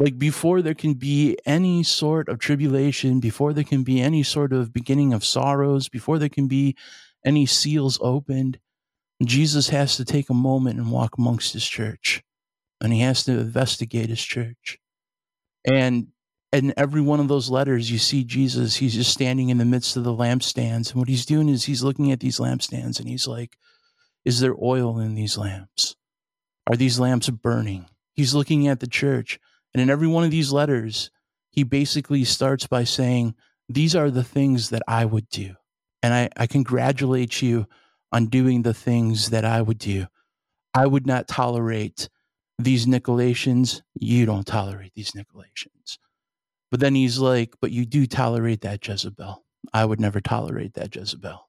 Like 0.00 0.18
before 0.18 0.62
there 0.62 0.74
can 0.74 0.94
be 0.94 1.36
any 1.44 1.82
sort 1.82 2.30
of 2.30 2.38
tribulation, 2.38 3.20
before 3.20 3.52
there 3.52 3.64
can 3.64 3.82
be 3.82 4.00
any 4.00 4.22
sort 4.22 4.52
of 4.54 4.72
beginning 4.72 5.12
of 5.12 5.26
sorrows, 5.26 5.90
before 5.90 6.18
there 6.18 6.30
can 6.30 6.48
be 6.48 6.74
any 7.24 7.44
seals 7.44 7.98
opened, 8.00 8.58
Jesus 9.22 9.68
has 9.68 9.96
to 9.96 10.06
take 10.06 10.30
a 10.30 10.34
moment 10.34 10.78
and 10.78 10.90
walk 10.90 11.18
amongst 11.18 11.52
his 11.52 11.66
church. 11.66 12.22
And 12.80 12.92
he 12.92 13.00
has 13.00 13.24
to 13.24 13.32
investigate 13.32 14.08
his 14.08 14.22
church. 14.22 14.78
And 15.64 16.08
in 16.52 16.72
every 16.76 17.00
one 17.00 17.20
of 17.20 17.28
those 17.28 17.50
letters, 17.50 17.90
you 17.90 17.98
see 17.98 18.24
Jesus, 18.24 18.76
he's 18.76 18.94
just 18.94 19.12
standing 19.12 19.50
in 19.50 19.58
the 19.58 19.64
midst 19.64 19.96
of 19.96 20.04
the 20.04 20.14
lampstands. 20.14 20.90
And 20.90 20.96
what 20.96 21.08
he's 21.08 21.26
doing 21.26 21.48
is 21.48 21.64
he's 21.64 21.82
looking 21.82 22.10
at 22.10 22.20
these 22.20 22.38
lampstands 22.38 22.98
and 22.98 23.08
he's 23.08 23.26
like, 23.26 23.56
is 24.24 24.40
there 24.40 24.54
oil 24.60 24.98
in 24.98 25.14
these 25.14 25.38
lamps? 25.38 25.96
Are 26.66 26.76
these 26.76 27.00
lamps 27.00 27.28
burning? 27.30 27.86
He's 28.12 28.34
looking 28.34 28.68
at 28.68 28.80
the 28.80 28.86
church. 28.86 29.38
And 29.72 29.80
in 29.80 29.90
every 29.90 30.08
one 30.08 30.24
of 30.24 30.30
these 30.30 30.52
letters, 30.52 31.10
he 31.50 31.62
basically 31.62 32.24
starts 32.24 32.66
by 32.66 32.84
saying, 32.84 33.34
These 33.68 33.96
are 33.96 34.10
the 34.10 34.24
things 34.24 34.70
that 34.70 34.82
I 34.86 35.04
would 35.04 35.28
do. 35.28 35.54
And 36.02 36.12
I, 36.12 36.28
I 36.36 36.46
congratulate 36.46 37.40
you 37.42 37.66
on 38.12 38.26
doing 38.26 38.62
the 38.62 38.74
things 38.74 39.30
that 39.30 39.44
I 39.44 39.62
would 39.62 39.78
do. 39.78 40.06
I 40.74 40.86
would 40.86 41.06
not 41.06 41.28
tolerate 41.28 42.08
these 42.64 42.86
Nicolaitans. 42.86 43.82
You 44.00 44.26
don't 44.26 44.46
tolerate 44.46 44.94
these 44.94 45.12
Nicolaitans. 45.12 45.98
But 46.70 46.80
then 46.80 46.94
he's 46.94 47.18
like, 47.18 47.54
But 47.60 47.72
you 47.72 47.86
do 47.86 48.06
tolerate 48.06 48.62
that 48.62 48.86
Jezebel. 48.86 49.44
I 49.74 49.84
would 49.84 50.00
never 50.00 50.20
tolerate 50.20 50.74
that 50.74 50.94
Jezebel. 50.96 51.40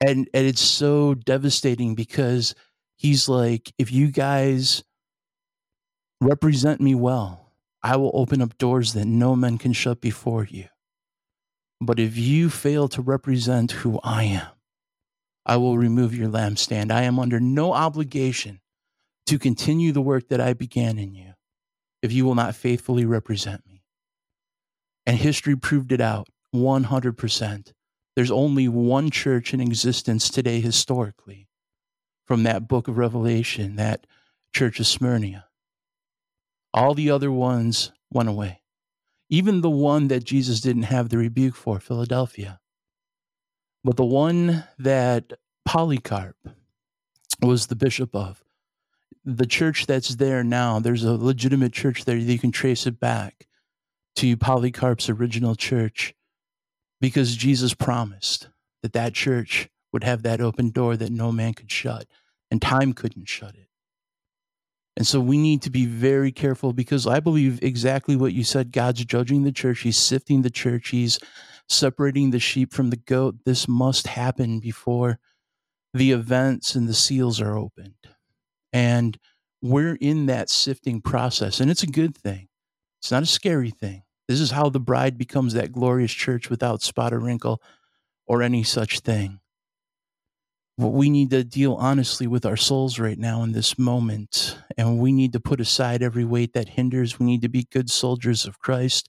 and 0.00 0.30
and 0.34 0.46
it's 0.46 0.62
so 0.62 1.14
devastating 1.14 1.96
because 1.96 2.54
he's 2.96 3.28
like 3.28 3.72
if 3.78 3.92
you 3.92 4.12
guys 4.12 4.84
represent 6.20 6.80
me 6.80 6.94
well 6.94 7.52
i 7.82 7.96
will 7.96 8.12
open 8.14 8.42
up 8.42 8.58
doors 8.58 8.92
that 8.94 9.06
no 9.06 9.36
man 9.36 9.58
can 9.58 9.72
shut 9.72 10.00
before 10.00 10.44
you 10.46 10.66
but 11.80 12.00
if 12.00 12.16
you 12.16 12.50
fail 12.50 12.88
to 12.88 13.02
represent 13.02 13.72
who 13.72 14.00
i 14.04 14.24
am 14.24 14.48
i 15.46 15.56
will 15.56 15.78
remove 15.78 16.14
your 16.16 16.28
lampstand 16.30 16.92
i 16.92 17.02
am 17.02 17.18
under 17.18 17.40
no 17.40 17.72
obligation 17.72 18.60
to 19.26 19.38
continue 19.38 19.92
the 19.92 20.02
work 20.02 20.28
that 20.28 20.40
i 20.40 20.52
began 20.52 20.98
in 20.98 21.14
you 21.14 21.32
if 22.02 22.12
you 22.12 22.24
will 22.24 22.34
not 22.34 22.54
faithfully 22.54 23.04
represent 23.04 23.66
me 23.66 23.82
and 25.06 25.18
history 25.18 25.56
proved 25.56 25.92
it 25.92 26.00
out 26.00 26.28
100% 26.54 27.72
there's 28.16 28.30
only 28.30 28.68
one 28.68 29.10
church 29.10 29.52
in 29.52 29.60
existence 29.60 30.28
today 30.28 30.60
historically 30.60 31.48
from 32.24 32.44
that 32.44 32.68
book 32.68 32.88
of 32.88 32.96
Revelation, 32.96 33.76
that 33.76 34.06
church 34.54 34.78
of 34.78 34.86
Smyrna. 34.86 35.46
All 36.72 36.94
the 36.94 37.10
other 37.10 37.30
ones 37.30 37.92
went 38.10 38.28
away. 38.28 38.62
Even 39.28 39.60
the 39.60 39.70
one 39.70 40.08
that 40.08 40.24
Jesus 40.24 40.60
didn't 40.60 40.84
have 40.84 41.08
the 41.08 41.18
rebuke 41.18 41.56
for, 41.56 41.80
Philadelphia. 41.80 42.60
But 43.82 43.96
the 43.96 44.04
one 44.04 44.64
that 44.78 45.32
Polycarp 45.64 46.36
was 47.42 47.66
the 47.66 47.76
bishop 47.76 48.14
of, 48.14 48.43
the 49.24 49.46
church 49.46 49.86
that's 49.86 50.16
there 50.16 50.44
now, 50.44 50.78
there's 50.78 51.04
a 51.04 51.16
legitimate 51.16 51.72
church 51.72 52.04
there. 52.04 52.16
You 52.16 52.38
can 52.38 52.52
trace 52.52 52.86
it 52.86 53.00
back 53.00 53.46
to 54.16 54.36
Polycarp's 54.36 55.08
original 55.08 55.54
church 55.54 56.14
because 57.00 57.36
Jesus 57.36 57.74
promised 57.74 58.48
that 58.82 58.92
that 58.92 59.14
church 59.14 59.68
would 59.92 60.04
have 60.04 60.22
that 60.22 60.40
open 60.40 60.70
door 60.70 60.96
that 60.96 61.10
no 61.10 61.32
man 61.32 61.54
could 61.54 61.70
shut 61.70 62.06
and 62.50 62.60
time 62.60 62.92
couldn't 62.92 63.28
shut 63.28 63.54
it. 63.54 63.68
And 64.96 65.06
so 65.06 65.20
we 65.20 65.38
need 65.38 65.62
to 65.62 65.70
be 65.70 65.86
very 65.86 66.30
careful 66.30 66.72
because 66.72 67.06
I 67.06 67.18
believe 67.18 67.62
exactly 67.62 68.14
what 68.14 68.32
you 68.32 68.44
said. 68.44 68.70
God's 68.70 69.04
judging 69.04 69.42
the 69.42 69.52
church, 69.52 69.80
He's 69.80 69.96
sifting 69.96 70.42
the 70.42 70.50
church, 70.50 70.90
He's 70.90 71.18
separating 71.68 72.30
the 72.30 72.38
sheep 72.38 72.72
from 72.72 72.90
the 72.90 72.96
goat. 72.96 73.36
This 73.44 73.66
must 73.66 74.06
happen 74.06 74.60
before 74.60 75.18
the 75.92 76.12
events 76.12 76.74
and 76.74 76.88
the 76.88 76.94
seals 76.94 77.40
are 77.40 77.56
opened. 77.56 77.94
And 78.74 79.16
we're 79.62 79.94
in 79.94 80.26
that 80.26 80.50
sifting 80.50 81.00
process, 81.00 81.60
and 81.60 81.70
it's 81.70 81.84
a 81.84 81.86
good 81.86 82.14
thing. 82.14 82.48
It's 83.00 83.10
not 83.10 83.22
a 83.22 83.26
scary 83.26 83.70
thing. 83.70 84.02
This 84.28 84.40
is 84.40 84.50
how 84.50 84.68
the 84.68 84.80
bride 84.80 85.16
becomes 85.16 85.54
that 85.54 85.72
glorious 85.72 86.12
church 86.12 86.50
without 86.50 86.82
spot 86.82 87.14
or 87.14 87.20
wrinkle 87.20 87.62
or 88.26 88.42
any 88.42 88.62
such 88.62 89.00
thing. 89.00 89.40
But 90.76 90.88
we 90.88 91.08
need 91.08 91.30
to 91.30 91.44
deal 91.44 91.74
honestly 91.74 92.26
with 92.26 92.44
our 92.44 92.56
souls 92.56 92.98
right 92.98 93.18
now 93.18 93.44
in 93.44 93.52
this 93.52 93.78
moment. 93.78 94.58
And 94.76 94.98
we 94.98 95.12
need 95.12 95.32
to 95.34 95.40
put 95.40 95.60
aside 95.60 96.02
every 96.02 96.24
weight 96.24 96.52
that 96.54 96.70
hinders. 96.70 97.18
We 97.18 97.26
need 97.26 97.42
to 97.42 97.48
be 97.48 97.68
good 97.70 97.90
soldiers 97.90 98.44
of 98.44 98.58
Christ 98.58 99.08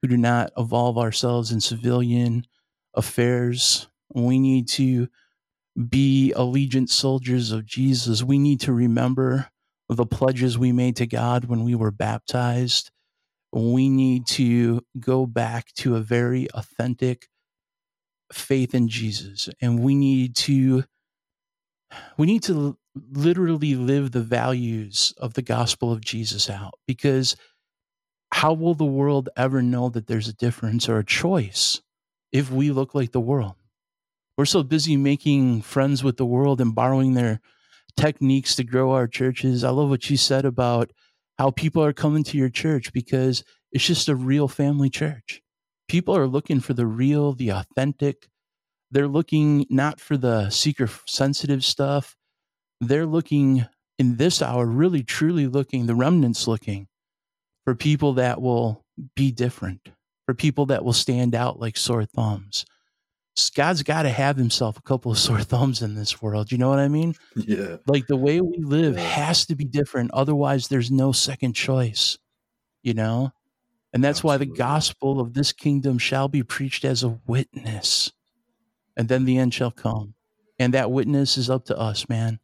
who 0.00 0.08
do 0.08 0.16
not 0.16 0.52
involve 0.56 0.96
ourselves 0.96 1.52
in 1.52 1.60
civilian 1.60 2.46
affairs. 2.94 3.88
We 4.14 4.38
need 4.38 4.68
to 4.68 5.08
be 5.88 6.32
allegiant 6.36 6.88
soldiers 6.88 7.52
of 7.52 7.66
Jesus. 7.66 8.22
We 8.22 8.38
need 8.38 8.60
to 8.60 8.72
remember 8.72 9.48
the 9.88 10.06
pledges 10.06 10.58
we 10.58 10.72
made 10.72 10.96
to 10.96 11.06
God 11.06 11.46
when 11.46 11.64
we 11.64 11.74
were 11.74 11.90
baptized 11.90 12.90
we 13.52 13.88
need 13.88 14.26
to 14.26 14.80
go 14.98 15.26
back 15.26 15.72
to 15.74 15.96
a 15.96 16.00
very 16.00 16.50
authentic 16.52 17.28
faith 18.32 18.74
in 18.74 18.88
Jesus 18.88 19.50
and 19.60 19.80
we 19.80 19.94
need 19.94 20.34
to 20.34 20.84
we 22.16 22.26
need 22.26 22.42
to 22.44 22.78
literally 23.12 23.74
live 23.74 24.12
the 24.12 24.22
values 24.22 25.12
of 25.18 25.34
the 25.34 25.42
gospel 25.42 25.92
of 25.92 26.00
Jesus 26.00 26.48
out 26.48 26.74
because 26.86 27.36
how 28.32 28.54
will 28.54 28.74
the 28.74 28.84
world 28.84 29.28
ever 29.36 29.60
know 29.60 29.90
that 29.90 30.06
there's 30.06 30.28
a 30.28 30.32
difference 30.32 30.88
or 30.88 30.98
a 30.98 31.04
choice 31.04 31.82
if 32.32 32.50
we 32.50 32.70
look 32.70 32.94
like 32.94 33.12
the 33.12 33.20
world? 33.20 33.54
We're 34.36 34.46
so 34.46 34.62
busy 34.62 34.96
making 34.96 35.62
friends 35.62 36.02
with 36.02 36.16
the 36.16 36.26
world 36.26 36.60
and 36.60 36.74
borrowing 36.74 37.14
their 37.14 37.40
techniques 37.96 38.56
to 38.56 38.64
grow 38.64 38.92
our 38.92 39.06
churches. 39.06 39.62
I 39.62 39.70
love 39.70 39.90
what 39.90 40.08
you 40.08 40.16
said 40.16 40.44
about 40.44 40.90
how 41.38 41.50
people 41.50 41.84
are 41.84 41.92
coming 41.92 42.24
to 42.24 42.38
your 42.38 42.48
church 42.48 42.92
because 42.92 43.44
it's 43.72 43.86
just 43.86 44.08
a 44.08 44.16
real 44.16 44.48
family 44.48 44.88
church. 44.90 45.42
People 45.88 46.16
are 46.16 46.26
looking 46.26 46.60
for 46.60 46.72
the 46.72 46.86
real, 46.86 47.32
the 47.34 47.50
authentic. 47.50 48.28
They're 48.90 49.08
looking 49.08 49.66
not 49.68 50.00
for 50.00 50.16
the 50.16 50.48
seeker 50.50 50.88
sensitive 51.06 51.64
stuff. 51.64 52.16
They're 52.80 53.06
looking 53.06 53.66
in 53.98 54.16
this 54.16 54.40
hour, 54.40 54.66
really 54.66 55.02
truly 55.02 55.46
looking, 55.46 55.86
the 55.86 55.94
remnants 55.94 56.48
looking 56.48 56.88
for 57.64 57.74
people 57.74 58.14
that 58.14 58.40
will 58.40 58.84
be 59.14 59.30
different, 59.30 59.90
for 60.26 60.34
people 60.34 60.66
that 60.66 60.84
will 60.84 60.92
stand 60.92 61.34
out 61.34 61.60
like 61.60 61.76
sore 61.76 62.04
thumbs. 62.04 62.64
God's 63.54 63.82
got 63.82 64.02
to 64.02 64.10
have 64.10 64.36
himself 64.36 64.78
a 64.78 64.82
couple 64.82 65.12
of 65.12 65.18
sore 65.18 65.40
thumbs 65.42 65.82
in 65.82 65.94
this 65.94 66.20
world. 66.20 66.52
You 66.52 66.58
know 66.58 66.68
what 66.68 66.78
I 66.78 66.88
mean? 66.88 67.14
Yeah. 67.34 67.76
Like 67.86 68.06
the 68.06 68.16
way 68.16 68.40
we 68.40 68.58
live 68.58 68.96
has 68.96 69.46
to 69.46 69.54
be 69.54 69.64
different. 69.64 70.10
Otherwise, 70.12 70.68
there's 70.68 70.90
no 70.90 71.12
second 71.12 71.54
choice, 71.54 72.18
you 72.82 72.94
know? 72.94 73.32
And 73.94 74.02
that's 74.02 74.20
Absolutely. 74.20 74.46
why 74.46 74.52
the 74.52 74.58
gospel 74.58 75.20
of 75.20 75.34
this 75.34 75.52
kingdom 75.52 75.98
shall 75.98 76.28
be 76.28 76.42
preached 76.42 76.84
as 76.84 77.02
a 77.02 77.20
witness. 77.26 78.12
And 78.96 79.08
then 79.08 79.24
the 79.24 79.38
end 79.38 79.54
shall 79.54 79.70
come. 79.70 80.14
And 80.58 80.74
that 80.74 80.90
witness 80.90 81.36
is 81.36 81.50
up 81.50 81.66
to 81.66 81.78
us, 81.78 82.08
man. 82.08 82.38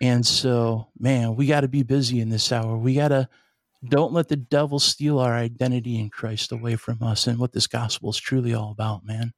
And 0.00 0.24
so, 0.24 0.88
man, 0.98 1.34
we 1.34 1.46
got 1.46 1.62
to 1.62 1.68
be 1.68 1.82
busy 1.82 2.20
in 2.20 2.28
this 2.28 2.52
hour. 2.52 2.76
We 2.76 2.94
got 2.94 3.08
to 3.08 3.28
don't 3.86 4.12
let 4.12 4.28
the 4.28 4.36
devil 4.36 4.78
steal 4.78 5.18
our 5.20 5.34
identity 5.34 6.00
in 6.00 6.10
Christ 6.10 6.50
away 6.50 6.76
from 6.76 7.02
us 7.02 7.26
and 7.26 7.38
what 7.38 7.52
this 7.52 7.68
gospel 7.68 8.10
is 8.10 8.18
truly 8.18 8.52
all 8.54 8.72
about, 8.72 9.04
man. 9.04 9.32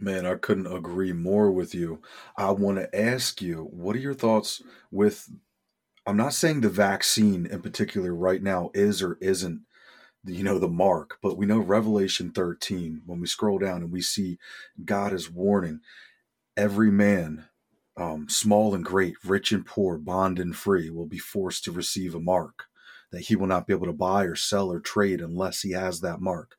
Man, 0.00 0.26
I 0.26 0.34
couldn't 0.34 0.66
agree 0.66 1.12
more 1.12 1.50
with 1.50 1.74
you. 1.74 2.02
I 2.36 2.50
want 2.50 2.78
to 2.78 2.98
ask 2.98 3.40
you, 3.40 3.68
what 3.72 3.96
are 3.96 4.00
your 4.00 4.14
thoughts 4.14 4.62
with 4.90 5.30
I'm 6.06 6.16
not 6.16 6.34
saying 6.34 6.60
the 6.60 6.68
vaccine 6.68 7.46
in 7.46 7.62
particular 7.62 8.14
right 8.14 8.42
now 8.42 8.70
is 8.74 9.02
or 9.02 9.16
isn't 9.20 9.62
you 10.26 10.42
know 10.42 10.58
the 10.58 10.68
mark 10.68 11.18
but 11.22 11.36
we 11.36 11.46
know 11.46 11.58
revelation 11.58 12.30
13 12.30 13.02
when 13.06 13.20
we 13.20 13.26
scroll 13.26 13.58
down 13.58 13.82
and 13.82 13.92
we 13.92 14.00
see 14.00 14.38
god 14.84 15.12
is 15.12 15.30
warning 15.30 15.80
every 16.56 16.90
man 16.90 17.46
um, 17.96 18.28
small 18.28 18.74
and 18.74 18.84
great 18.84 19.14
rich 19.24 19.52
and 19.52 19.66
poor 19.66 19.98
bond 19.98 20.38
and 20.38 20.56
free 20.56 20.90
will 20.90 21.06
be 21.06 21.18
forced 21.18 21.64
to 21.64 21.72
receive 21.72 22.14
a 22.14 22.20
mark 22.20 22.64
that 23.12 23.22
he 23.22 23.36
will 23.36 23.46
not 23.46 23.66
be 23.66 23.72
able 23.72 23.86
to 23.86 23.92
buy 23.92 24.24
or 24.24 24.34
sell 24.34 24.70
or 24.70 24.80
trade 24.80 25.20
unless 25.20 25.60
he 25.60 25.72
has 25.72 26.00
that 26.00 26.20
mark 26.20 26.56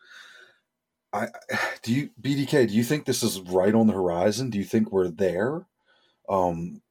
I 1.15 1.29
do 1.83 1.93
you 1.93 2.09
BDK. 2.21 2.67
Do 2.67 2.73
you 2.73 2.83
think 2.83 3.05
this 3.05 3.23
is 3.23 3.39
right 3.41 3.73
on 3.73 3.87
the 3.87 3.93
horizon? 3.93 4.49
Do 4.49 4.57
you 4.57 4.65
think 4.65 4.91
we're 4.91 5.09
there? 5.09 5.65
Um, 6.29 6.81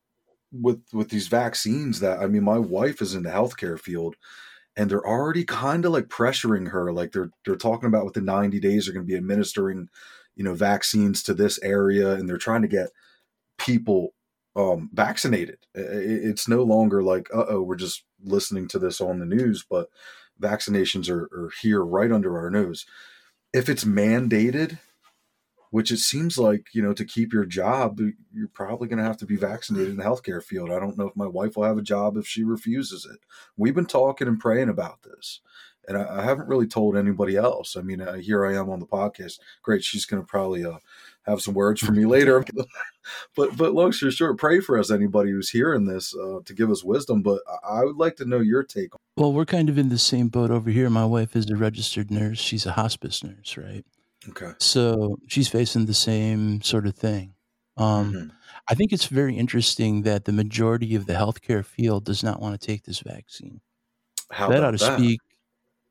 with 0.52 0.82
with 0.92 1.10
these 1.10 1.28
vaccines 1.28 2.00
that 2.00 2.18
I 2.20 2.26
mean, 2.26 2.44
my 2.44 2.58
wife 2.58 3.02
is 3.02 3.14
in 3.14 3.24
the 3.24 3.30
healthcare 3.30 3.78
field, 3.78 4.16
and 4.76 4.90
they're 4.90 5.06
already 5.06 5.44
kind 5.44 5.84
of 5.84 5.92
like 5.92 6.06
pressuring 6.08 6.70
her. 6.70 6.92
Like 6.92 7.12
they're 7.12 7.30
they're 7.44 7.56
talking 7.56 7.88
about 7.88 8.04
within 8.04 8.24
ninety 8.24 8.60
days 8.60 8.87
they're 8.87 8.94
going 8.94 9.06
to 9.06 9.10
be 9.12 9.16
administering, 9.16 9.88
you 10.37 10.44
know, 10.44 10.54
vaccines 10.54 11.22
to 11.24 11.34
this 11.34 11.58
area, 11.62 12.12
and 12.12 12.28
they're 12.28 12.38
trying 12.38 12.62
to 12.62 12.68
get 12.68 12.90
people 13.58 14.14
um, 14.56 14.90
vaccinated. 14.92 15.58
It's 15.74 16.48
no 16.48 16.62
longer 16.62 17.02
like, 17.02 17.28
uh 17.34 17.44
oh, 17.48 17.62
we're 17.62 17.76
just 17.76 18.04
listening 18.22 18.68
to 18.68 18.78
this 18.78 19.00
on 19.00 19.18
the 19.18 19.26
news, 19.26 19.64
but 19.68 19.88
vaccinations 20.40 21.08
are, 21.10 21.24
are 21.32 21.50
here 21.60 21.84
right 21.84 22.12
under 22.12 22.38
our 22.38 22.50
nose 22.50 22.87
if 23.55 23.69
it's 23.69 23.85
mandated, 23.85 24.81
which 25.71 25.93
it 25.93 25.99
seems 25.99 26.37
like, 26.37 26.67
you 26.75 26.83
know, 26.83 26.92
to 26.92 27.05
keep 27.05 27.33
your 27.33 27.46
job, 27.46 28.00
you're 28.33 28.48
probably 28.48 28.88
going 28.88 28.98
to 28.98 29.05
have 29.05 29.17
to 29.19 29.27
be 29.27 29.37
vaccinated 29.37 29.90
in 29.90 29.96
the 29.96 30.02
healthcare 30.02 30.42
field. 30.42 30.71
I 30.71 30.81
don't 30.81 30.98
know 30.98 31.07
if 31.07 31.17
my 31.17 31.27
wife 31.27 31.57
will 31.57 31.63
have 31.63 31.79
a 31.79 31.83
job 31.83 32.17
if 32.17 32.27
she 32.27 32.42
refuses 32.42 33.07
it. 33.07 33.21
We've 33.57 33.75
been 33.75 33.87
talking 33.87 34.27
and 34.27 34.40
praying 34.40 34.69
about 34.69 35.05
this. 35.05 35.40
And 35.87 35.96
I, 35.96 36.21
I 36.21 36.23
haven't 36.25 36.48
really 36.48 36.67
told 36.67 36.96
anybody 36.96 37.37
else. 37.37 37.77
I 37.77 37.83
mean, 37.83 38.00
uh, 38.00 38.15
here 38.15 38.44
I 38.44 38.55
am 38.55 38.71
on 38.71 38.81
the 38.81 38.87
podcast. 38.87 39.38
Great, 39.63 39.85
she's 39.85 40.05
going 40.05 40.21
to 40.21 40.27
probably 40.27 40.65
uh, 40.65 40.79
have 41.27 41.40
some 41.40 41.54
words 41.54 41.81
for 41.81 41.92
me 41.92 42.06
later. 42.06 42.44
but 43.37 43.56
but 43.56 43.75
long 43.75 43.92
story 43.92 44.12
short, 44.12 44.38
pray 44.38 44.60
for 44.60 44.79
us, 44.79 44.90
anybody 44.90 45.31
who's 45.31 45.50
hearing 45.50 45.87
this, 45.87 46.14
uh, 46.14 46.40
to 46.44 46.54
give 46.54 46.70
us 46.70 46.85
wisdom. 46.85 47.22
But 47.22 47.40
I 47.68 47.85
would 47.85 47.96
like 47.96 48.16
to 48.16 48.25
know 48.25 48.40
your 48.40 48.62
take. 48.62 48.90
Well, 49.16 49.33
we're 49.33 49.44
kind 49.44 49.68
of 49.68 49.79
in 49.79 49.88
the 49.88 49.98
same 49.98 50.29
boat 50.29 50.50
over 50.50 50.70
here. 50.70 50.90
My 50.90 51.04
wife 51.04 51.37
is 51.37 51.48
a 51.50 51.56
registered 51.56 52.10
nurse. 52.10 52.38
She's 52.38 52.66
a 52.66 52.72
hospice 52.72 53.22
nurse, 53.22 53.56
right? 53.56 53.85
Okay. 54.29 54.52
So 54.58 55.18
she's 55.27 55.48
facing 55.48 55.87
the 55.87 55.94
same 55.94 56.62
sort 56.62 56.87
of 56.87 56.94
thing. 56.94 57.35
Um, 57.77 58.12
mm-hmm. 58.12 58.29
I 58.68 58.75
think 58.75 58.92
it's 58.92 59.06
very 59.06 59.37
interesting 59.37 60.02
that 60.02 60.25
the 60.25 60.33
majority 60.33 60.94
of 60.94 61.06
the 61.06 61.12
healthcare 61.14 61.64
field 61.64 62.04
does 62.04 62.22
not 62.22 62.40
want 62.40 62.58
to 62.58 62.66
take 62.66 62.85
this 62.85 63.00
vaccine. 63.00 63.60
How 64.31 64.48
that 64.48 64.64
ought 64.64 64.79
to 64.79 64.85
that? 64.85 64.98
speak. 64.98 65.20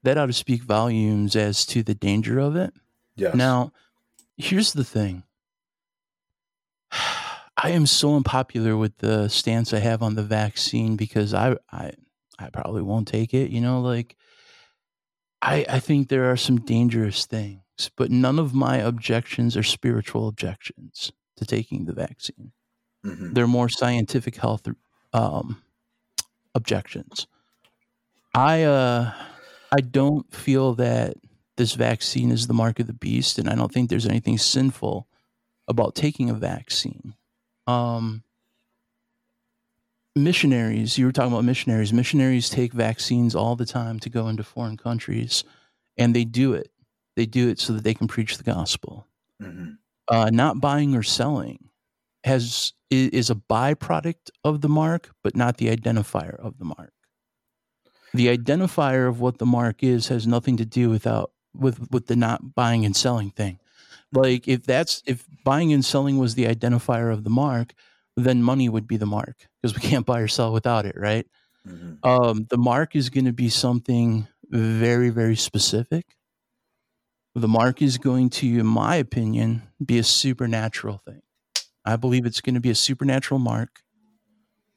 That 0.03 0.17
ought 0.17 0.25
to 0.25 0.33
speak 0.33 0.63
volumes 0.63 1.35
as 1.35 1.65
to 1.67 1.83
the 1.83 1.95
danger 1.95 2.39
of 2.39 2.55
it. 2.55 2.73
Yes. 3.15 3.35
Now, 3.35 3.71
here's 4.43 4.73
the 4.73 4.83
thing 4.83 5.23
I 6.91 7.69
am 7.69 7.85
so 7.85 8.15
unpopular 8.15 8.75
with 8.75 8.97
the 8.97 9.27
stance 9.29 9.73
I 9.73 9.79
have 9.79 10.01
on 10.01 10.15
the 10.15 10.23
vaccine 10.23 10.95
because 10.95 11.33
I 11.33 11.55
I 11.71 11.91
I 12.39 12.49
probably 12.49 12.81
won't 12.81 13.07
take 13.07 13.33
it. 13.33 13.51
You 13.51 13.61
know, 13.61 13.81
like 13.81 14.15
I 15.41 15.65
I 15.69 15.79
think 15.79 16.09
there 16.09 16.29
are 16.31 16.37
some 16.37 16.57
dangerous 16.61 17.25
things, 17.25 17.61
but 17.95 18.11
none 18.11 18.39
of 18.39 18.53
my 18.53 18.77
objections 18.77 19.57
are 19.57 19.63
spiritual 19.63 20.27
objections 20.27 21.11
to 21.37 21.45
taking 21.45 21.85
the 21.85 21.93
vaccine. 21.93 22.51
Mhm. 23.05 23.33
They're 23.33 23.47
more 23.47 23.69
scientific 23.69 24.37
health 24.37 24.67
um, 25.13 25.63
objections. 26.55 27.27
I 28.35 28.63
uh 28.63 29.13
I 29.71 29.81
don't 29.81 30.31
feel 30.33 30.75
that 30.75 31.15
this 31.57 31.73
vaccine 31.73 32.31
is 32.31 32.47
the 32.47 32.53
mark 32.53 32.79
of 32.79 32.87
the 32.87 32.93
beast, 32.93 33.37
and 33.37 33.49
I 33.49 33.55
don't 33.55 33.71
think 33.71 33.89
there's 33.89 34.07
anything 34.07 34.37
sinful 34.37 35.07
about 35.67 35.95
taking 35.95 36.29
a 36.29 36.33
vaccine. 36.33 37.13
Um, 37.67 38.23
missionaries, 40.15 40.97
you 40.97 41.05
were 41.05 41.11
talking 41.11 41.31
about 41.31 41.45
missionaries. 41.45 41.93
Missionaries 41.93 42.49
take 42.49 42.73
vaccines 42.73 43.35
all 43.35 43.55
the 43.55 43.65
time 43.65 43.99
to 43.99 44.09
go 44.09 44.27
into 44.27 44.43
foreign 44.43 44.77
countries, 44.77 45.43
and 45.97 46.15
they 46.15 46.25
do 46.25 46.53
it. 46.53 46.71
They 47.15 47.25
do 47.25 47.49
it 47.49 47.59
so 47.59 47.73
that 47.73 47.83
they 47.83 47.93
can 47.93 48.07
preach 48.07 48.37
the 48.37 48.43
gospel. 48.43 49.07
Mhm. 49.41 49.77
Uh, 50.07 50.29
not 50.31 50.59
buying 50.59 50.95
or 50.95 51.03
selling 51.03 51.69
has 52.23 52.73
is 52.89 53.29
a 53.29 53.35
byproduct 53.35 54.29
of 54.43 54.61
the 54.61 54.69
mark, 54.69 55.11
but 55.23 55.35
not 55.35 55.57
the 55.57 55.75
identifier 55.75 56.35
of 56.35 56.57
the 56.57 56.65
mark. 56.65 56.93
The 58.13 58.27
identifier 58.27 59.07
of 59.09 59.19
what 59.19 59.39
the 59.39 59.45
mark 59.45 59.83
is 59.83 60.09
has 60.09 60.27
nothing 60.27 60.57
to 60.57 60.65
do 60.65 60.89
without 60.89 61.32
with 61.55 61.91
with 61.91 62.07
the 62.07 62.15
not 62.15 62.55
buying 62.55 62.85
and 62.85 62.95
selling 62.95 63.31
thing. 63.31 63.59
Like 64.11 64.47
if 64.47 64.63
that's 64.65 65.01
if 65.05 65.27
buying 65.43 65.73
and 65.73 65.83
selling 65.83 66.17
was 66.17 66.35
the 66.35 66.45
identifier 66.45 67.11
of 67.11 67.23
the 67.23 67.29
mark, 67.29 67.73
then 68.15 68.43
money 68.43 68.69
would 68.69 68.87
be 68.87 68.97
the 68.97 69.05
mark 69.05 69.47
because 69.61 69.75
we 69.75 69.81
can't 69.87 70.05
buy 70.05 70.19
or 70.19 70.27
sell 70.27 70.53
without 70.53 70.85
it, 70.85 70.95
right? 70.97 71.27
Mhm. 71.67 71.99
Um, 72.03 72.45
the 72.49 72.57
mark 72.57 72.95
is 72.95 73.09
going 73.09 73.25
to 73.25 73.33
be 73.33 73.49
something 73.49 74.27
very, 74.49 75.09
very 75.09 75.35
specific. 75.35 76.15
The 77.35 77.47
mark 77.47 77.81
is 77.81 77.97
going 77.97 78.29
to, 78.31 78.47
in 78.59 78.65
my 78.65 78.95
opinion, 78.95 79.63
be 79.83 79.97
a 79.97 80.03
supernatural 80.03 80.99
thing. 80.99 81.21
I 81.85 81.95
believe 81.95 82.25
it's 82.25 82.41
going 82.41 82.55
to 82.55 82.61
be 82.61 82.69
a 82.69 82.75
supernatural 82.75 83.39
mark. 83.39 83.83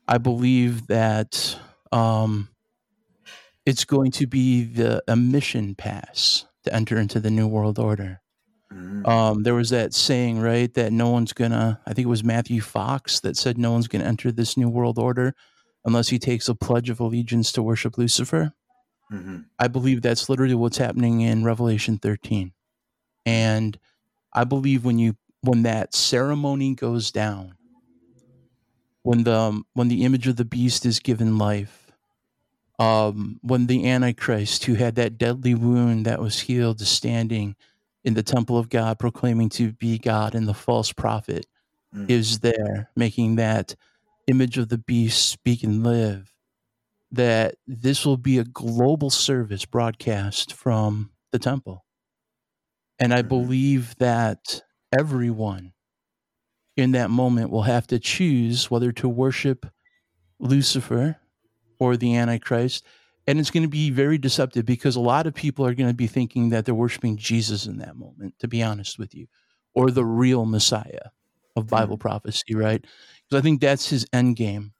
I 0.08 0.18
believe 0.18 0.86
that 0.88 1.58
um, 1.92 2.48
it's 3.64 3.84
going 3.84 4.10
to 4.12 4.26
be 4.26 4.64
the 4.64 5.02
a 5.08 5.16
mission 5.16 5.74
pass 5.74 6.46
to 6.66 6.74
enter 6.74 6.98
into 6.98 7.20
the 7.20 7.30
new 7.30 7.48
world 7.48 7.78
order. 7.78 8.20
Mhm. 8.72 9.06
Um, 9.06 9.42
there 9.44 9.54
was 9.54 9.70
that 9.70 9.94
saying, 9.94 10.40
right, 10.40 10.72
that 10.74 10.92
no 10.92 11.08
one's 11.10 11.32
gonna. 11.32 11.80
I 11.86 11.94
think 11.94 12.06
it 12.06 12.10
was 12.10 12.24
Matthew 12.24 12.60
Fox 12.60 13.20
that 13.20 13.36
said 13.36 13.58
no 13.58 13.72
one's 13.72 13.88
gonna 13.88 14.04
enter 14.04 14.30
this 14.32 14.56
new 14.56 14.68
world 14.68 14.98
order 14.98 15.34
unless 15.84 16.08
he 16.08 16.18
takes 16.18 16.48
a 16.48 16.54
pledge 16.54 16.90
of 16.90 17.00
allegiance 17.00 17.52
to 17.52 17.62
worship 17.62 17.96
Lucifer. 17.96 18.52
Mhm. 19.12 19.44
I 19.58 19.68
believe 19.68 20.02
that's 20.02 20.28
literally 20.28 20.54
what's 20.56 20.78
happening 20.78 21.20
in 21.20 21.44
Revelation 21.44 21.98
13. 21.98 22.52
And 23.24 23.78
I 24.32 24.44
believe 24.44 24.84
when 24.84 24.98
you 24.98 25.16
when 25.42 25.62
that 25.62 25.94
ceremony 25.94 26.74
goes 26.74 27.12
down, 27.12 27.54
when 29.02 29.22
the 29.24 29.34
um, 29.34 29.64
when 29.74 29.88
the 29.88 30.04
image 30.04 30.26
of 30.26 30.36
the 30.36 30.44
beast 30.44 30.84
is 30.84 30.98
given 30.98 31.38
life, 31.38 31.85
um, 32.78 33.38
when 33.42 33.66
the 33.66 33.88
Antichrist, 33.88 34.64
who 34.64 34.74
had 34.74 34.96
that 34.96 35.18
deadly 35.18 35.54
wound 35.54 36.06
that 36.06 36.20
was 36.20 36.40
healed, 36.40 36.80
is 36.80 36.88
standing 36.88 37.56
in 38.04 38.14
the 38.14 38.22
temple 38.22 38.58
of 38.58 38.68
God, 38.68 38.98
proclaiming 38.98 39.48
to 39.50 39.72
be 39.72 39.98
God, 39.98 40.34
and 40.34 40.46
the 40.46 40.54
false 40.54 40.92
prophet 40.92 41.46
Mm. 41.94 42.10
is 42.10 42.40
there, 42.40 42.90
making 42.96 43.36
that 43.36 43.76
image 44.26 44.58
of 44.58 44.68
the 44.68 44.78
beast 44.78 45.28
speak 45.28 45.62
and 45.62 45.84
live. 45.84 46.34
That 47.12 47.54
this 47.66 48.04
will 48.04 48.16
be 48.16 48.38
a 48.38 48.44
global 48.44 49.08
service 49.10 49.64
broadcast 49.64 50.52
from 50.52 51.12
the 51.30 51.38
temple. 51.38 51.84
And 52.98 53.14
I 53.14 53.22
Mhm. 53.22 53.28
believe 53.28 53.96
that 53.96 54.62
everyone 54.98 55.72
in 56.76 56.92
that 56.92 57.10
moment 57.10 57.50
will 57.50 57.62
have 57.62 57.86
to 57.88 57.98
choose 57.98 58.70
whether 58.70 58.92
to 58.92 59.08
worship 59.08 59.66
Lucifer 60.38 61.18
or 61.78 61.96
the 61.96 62.16
Antichrist. 62.16 62.84
And 63.26 63.40
it's 63.40 63.50
going 63.50 63.64
to 63.64 63.68
be 63.68 63.90
very 63.90 64.18
deceptive 64.18 64.64
because 64.64 64.94
a 64.94 65.00
lot 65.00 65.26
of 65.26 65.34
people 65.34 65.66
are 65.66 65.74
going 65.74 65.90
to 65.90 65.94
be 65.94 66.06
thinking 66.06 66.50
that 66.50 66.64
they're 66.64 66.74
worshiping 66.74 67.16
Jesus 67.16 67.66
in 67.66 67.78
that 67.78 67.96
moment, 67.96 68.38
to 68.38 68.48
be 68.48 68.62
honest 68.62 68.98
with 68.98 69.14
you, 69.14 69.26
or 69.74 69.90
the 69.90 70.04
real 70.04 70.44
Messiah 70.44 71.10
of 71.56 71.64
hmm. 71.64 71.70
Bible 71.70 71.98
prophecy, 71.98 72.54
right? 72.54 72.80
Because 72.80 73.40
I 73.40 73.42
think 73.42 73.60
that's 73.60 73.88
his 73.88 74.06
end 74.12 74.36
game. 74.36 74.72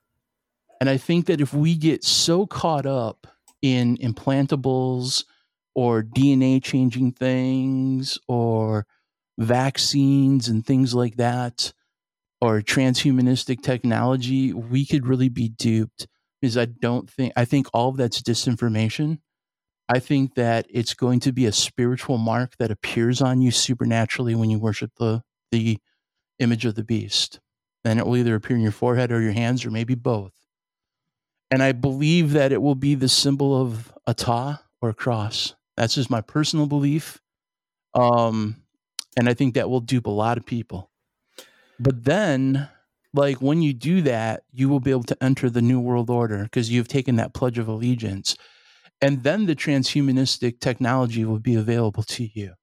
And 0.79 0.89
I 0.89 0.97
think 0.97 1.25
that 1.25 1.41
if 1.41 1.53
we 1.53 1.75
get 1.75 2.03
so 2.03 2.45
caught 2.45 2.85
up 2.85 3.27
in 3.61 3.97
implantables 3.97 5.25
or 5.73 6.03
DNA 6.03 6.63
changing 6.63 7.11
things 7.11 8.19
or 8.27 8.85
vaccines 9.37 10.47
and 10.47 10.65
things 10.65 10.93
like 10.93 11.17
that, 11.17 11.73
or 12.41 12.61
transhumanistic 12.61 13.61
technology, 13.61 14.53
we 14.53 14.85
could 14.85 15.07
really 15.07 15.29
be 15.29 15.49
duped 15.49 16.07
because 16.41 16.57
I 16.57 16.65
don't 16.65 17.09
think, 17.09 17.33
I 17.35 17.45
think 17.45 17.67
all 17.73 17.89
of 17.89 17.97
that's 17.97 18.21
disinformation. 18.21 19.19
I 19.89 19.99
think 19.99 20.35
that 20.35 20.67
it's 20.69 20.93
going 20.93 21.21
to 21.21 21.31
be 21.31 21.45
a 21.45 21.51
spiritual 21.51 22.17
mark 22.17 22.57
that 22.57 22.71
appears 22.71 23.21
on 23.21 23.41
you 23.41 23.51
supernaturally 23.51 24.35
when 24.35 24.49
you 24.49 24.59
worship 24.59 24.91
the, 24.97 25.23
the 25.51 25.77
image 26.39 26.65
of 26.65 26.75
the 26.75 26.83
beast. 26.83 27.39
And 27.85 27.99
it 27.99 28.05
will 28.05 28.17
either 28.17 28.35
appear 28.35 28.57
in 28.57 28.61
your 28.61 28.73
forehead 28.73 29.11
or 29.11 29.21
your 29.21 29.31
hands 29.31 29.65
or 29.65 29.71
maybe 29.71 29.95
both. 29.95 30.33
And 31.49 31.63
I 31.63 31.71
believe 31.71 32.33
that 32.33 32.51
it 32.51 32.61
will 32.61 32.75
be 32.75 32.95
the 32.95 33.07
symbol 33.07 33.59
of 33.61 33.93
a 34.05 34.13
tau 34.13 34.59
or 34.81 34.89
a 34.89 34.93
cross. 34.93 35.55
That's 35.77 35.95
just 35.95 36.09
my 36.09 36.19
personal 36.19 36.65
belief. 36.65 37.21
Um, 37.93 38.57
and 39.17 39.29
I 39.29 39.33
think 39.33 39.53
that 39.53 39.69
will 39.69 39.79
dupe 39.79 40.07
a 40.07 40.11
lot 40.11 40.37
of 40.37 40.45
people. 40.45 40.91
But 41.79 42.03
then, 42.03 42.69
like 43.17 43.41
when 43.41 43.61
you 43.61 43.73
do 43.73 44.01
that, 44.03 44.43
you 44.51 44.69
will 44.69 44.79
be 44.79 44.91
able 44.91 45.03
to 45.03 45.23
enter 45.23 45.49
the 45.49 45.61
new 45.61 45.79
world 45.79 46.09
order 46.09 46.43
because 46.43 46.71
you've 46.71 46.87
taken 46.87 47.17
that 47.17 47.33
pledge 47.33 47.57
of 47.57 47.67
allegiance. 47.67 48.37
And 49.01 49.23
then 49.23 49.45
the 49.45 49.55
transhumanistic 49.55 50.59
technology 50.59 51.25
will 51.25 51.39
be 51.39 51.55
available 51.55 52.03
to 52.03 52.29
you. 52.39 52.53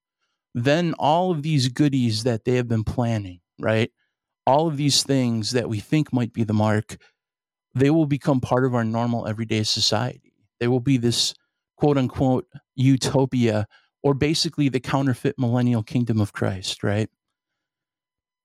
Then 0.54 0.94
all 0.98 1.32
of 1.32 1.42
these 1.42 1.68
goodies 1.68 2.22
that 2.24 2.44
they 2.44 2.56
have 2.56 2.68
been 2.68 2.84
planning, 2.84 3.40
right? 3.58 3.90
All 4.46 4.68
of 4.68 4.76
these 4.76 5.02
things 5.02 5.52
that 5.52 5.68
we 5.68 5.80
think 5.80 6.12
might 6.12 6.32
be 6.32 6.44
the 6.44 6.54
mark, 6.54 6.96
they 7.74 7.90
will 7.90 8.06
become 8.06 8.40
part 8.40 8.64
of 8.64 8.74
our 8.74 8.84
normal 8.84 9.26
everyday 9.26 9.64
society. 9.64 10.34
They 10.60 10.68
will 10.68 10.80
be 10.80 10.96
this 10.96 11.34
quote 11.76 11.98
unquote 11.98 12.46
utopia 12.76 13.66
or 14.02 14.14
basically 14.14 14.68
the 14.68 14.80
counterfeit 14.80 15.36
millennial 15.38 15.82
kingdom 15.82 16.20
of 16.20 16.32
Christ, 16.32 16.84
right? 16.84 17.10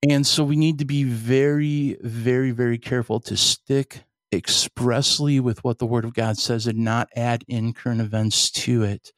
And 0.08 0.26
so 0.26 0.44
we 0.44 0.56
need 0.56 0.78
to 0.78 0.84
be 0.84 1.04
very, 1.04 1.96
very, 2.00 2.52
very 2.52 2.78
careful 2.78 3.20
to 3.20 3.36
stick 3.36 4.04
expressly 4.32 5.40
with 5.40 5.62
what 5.62 5.78
the 5.78 5.86
Word 5.86 6.04
of 6.04 6.14
God 6.14 6.38
says 6.38 6.66
and 6.66 6.78
not 6.78 7.08
add 7.14 7.44
in 7.48 7.74
current 7.74 8.00
events 8.00 8.50
to 8.50 8.82
it. 8.82 9.12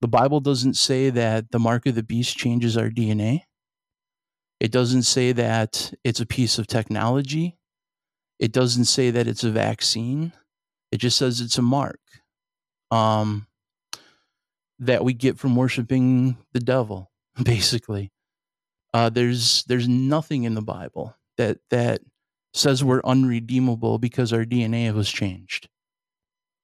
The 0.00 0.08
Bible 0.08 0.40
doesn't 0.40 0.74
say 0.74 1.10
that 1.10 1.50
the 1.50 1.58
mark 1.58 1.86
of 1.86 1.94
the 1.94 2.02
beast 2.02 2.36
changes 2.36 2.76
our 2.76 2.88
DNA. 2.88 3.42
It 4.60 4.70
doesn't 4.70 5.02
say 5.04 5.32
that 5.32 5.92
it's 6.04 6.20
a 6.20 6.26
piece 6.26 6.58
of 6.58 6.68
technology. 6.68 7.58
It 8.38 8.52
doesn't 8.52 8.84
say 8.84 9.10
that 9.10 9.26
it's 9.26 9.44
a 9.44 9.50
vaccine. 9.50 10.32
It 10.92 10.98
just 10.98 11.16
says 11.16 11.40
it's 11.40 11.58
a 11.58 11.62
mark 11.62 12.00
um, 12.90 13.46
that 14.78 15.04
we 15.04 15.14
get 15.14 15.38
from 15.38 15.56
worshiping 15.56 16.36
the 16.52 16.60
devil, 16.60 17.10
basically. 17.42 18.12
Uh, 18.94 19.08
there's 19.08 19.64
there's 19.64 19.88
nothing 19.88 20.44
in 20.44 20.54
the 20.54 20.62
Bible 20.62 21.16
that 21.38 21.58
that 21.70 22.02
says 22.54 22.84
we're 22.84 23.00
unredeemable 23.04 23.98
because 23.98 24.32
our 24.32 24.44
DNA 24.44 24.92
was 24.92 25.10
changed. 25.10 25.68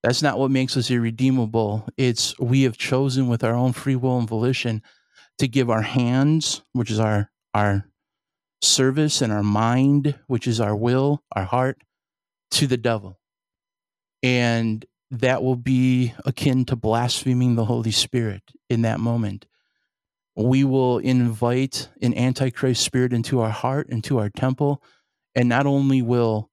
That's 0.02 0.22
not 0.22 0.38
what 0.38 0.50
makes 0.50 0.76
us 0.76 0.90
irredeemable. 0.90 1.88
It's 1.96 2.38
we 2.38 2.62
have 2.62 2.76
chosen 2.76 3.28
with 3.28 3.42
our 3.42 3.54
own 3.54 3.72
free 3.72 3.96
will 3.96 4.18
and 4.18 4.28
volition 4.28 4.82
to 5.38 5.48
give 5.48 5.70
our 5.70 5.82
hands, 5.82 6.62
which 6.72 6.90
is 6.90 7.00
our 7.00 7.30
our 7.54 7.86
service, 8.62 9.22
and 9.22 9.32
our 9.32 9.42
mind, 9.42 10.18
which 10.26 10.46
is 10.46 10.60
our 10.60 10.76
will, 10.76 11.22
our 11.34 11.44
heart, 11.44 11.82
to 12.52 12.66
the 12.66 12.76
devil. 12.76 13.18
And 14.22 14.84
that 15.10 15.42
will 15.42 15.56
be 15.56 16.12
akin 16.26 16.64
to 16.66 16.76
blaspheming 16.76 17.54
the 17.54 17.64
Holy 17.64 17.92
Spirit 17.92 18.42
in 18.68 18.82
that 18.82 19.00
moment 19.00 19.46
we 20.38 20.64
will 20.64 20.98
invite 20.98 21.88
an 22.00 22.16
antichrist 22.16 22.82
spirit 22.82 23.12
into 23.12 23.40
our 23.40 23.50
heart 23.50 23.88
into 23.90 24.18
our 24.18 24.30
temple 24.30 24.82
and 25.34 25.48
not 25.48 25.66
only 25.66 26.02
will 26.02 26.50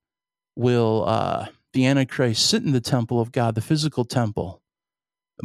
will 0.56 1.04
uh, 1.08 1.48
the 1.74 1.86
antichrist 1.86 2.46
sit 2.48 2.64
in 2.64 2.72
the 2.72 2.82
temple 2.82 3.22
of 3.22 3.32
god 3.32 3.56
the 3.56 3.62
physical 3.62 4.06
temple 4.06 4.62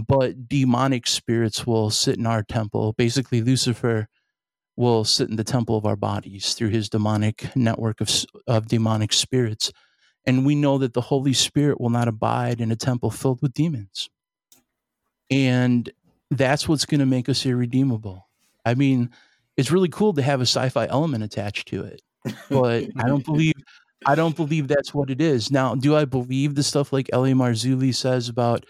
but 0.07 0.49
demonic 0.49 1.07
spirits 1.07 1.67
will 1.67 1.91
sit 1.91 2.17
in 2.17 2.27
our 2.27 2.43
temple 2.43 2.93
basically 2.95 3.41
lucifer 3.41 4.09
will 4.81 5.05
sit 5.05 5.29
in 5.29 5.37
the 5.37 5.45
temple 5.45 5.77
of 5.77 5.85
our 5.85 5.95
bodies 5.95 6.55
through 6.55 6.71
his 6.71 6.89
demonic 6.89 7.55
network 7.55 8.01
of, 8.01 8.09
of 8.47 8.67
demonic 8.67 9.13
spirits. 9.13 9.71
And 10.25 10.47
we 10.47 10.55
know 10.55 10.79
that 10.79 10.95
the 10.95 11.03
Holy 11.03 11.35
Spirit 11.35 11.79
will 11.79 11.91
not 11.91 12.09
abide 12.09 12.63
in 12.63 12.73
a 12.73 12.77
temple 12.77 13.11
filled 13.11 13.43
with 13.43 13.53
demons. 13.53 14.09
And 15.31 15.91
that's 16.31 16.67
what's 16.67 16.87
going 16.87 17.01
to 17.01 17.07
make 17.07 17.29
us 17.29 17.45
irredeemable. 17.45 18.27
I 18.65 18.75
mean, 18.75 19.11
it's 19.57 19.71
really 19.71 19.89
cool 19.89 20.13
to 20.15 20.23
have 20.23 20.41
a 20.41 20.47
sci-fi 20.47 20.87
element 20.87 21.25
attached 21.25 21.69
to 21.69 21.85
it, 21.85 22.03
but 22.49 22.85
I 22.97 23.07
don't 23.07 23.25
believe 23.25 23.55
I 24.07 24.15
don't 24.15 24.37
believe 24.37 24.69
that's 24.69 24.95
what 24.95 25.11
it 25.11 25.21
is. 25.21 25.51
Now, 25.51 25.75
do 25.75 25.95
I 25.95 26.05
believe 26.07 26.55
the 26.55 26.63
stuff 26.63 26.93
like 26.93 27.11
L.A. 27.13 27.33
Marzulli 27.33 27.95
says 27.95 28.29
about 28.29 28.65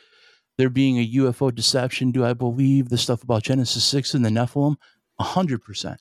there 0.59 0.71
being 0.71 0.99
a 0.99 1.13
UFO 1.13 1.55
deception? 1.55 2.11
Do 2.11 2.25
I 2.25 2.35
believe 2.35 2.89
the 2.89 2.99
stuff 2.99 3.23
about 3.23 3.45
Genesis 3.45 3.85
6 3.85 4.15
and 4.15 4.25
the 4.25 4.31
Nephilim? 4.31 4.77
100%. 5.21 5.97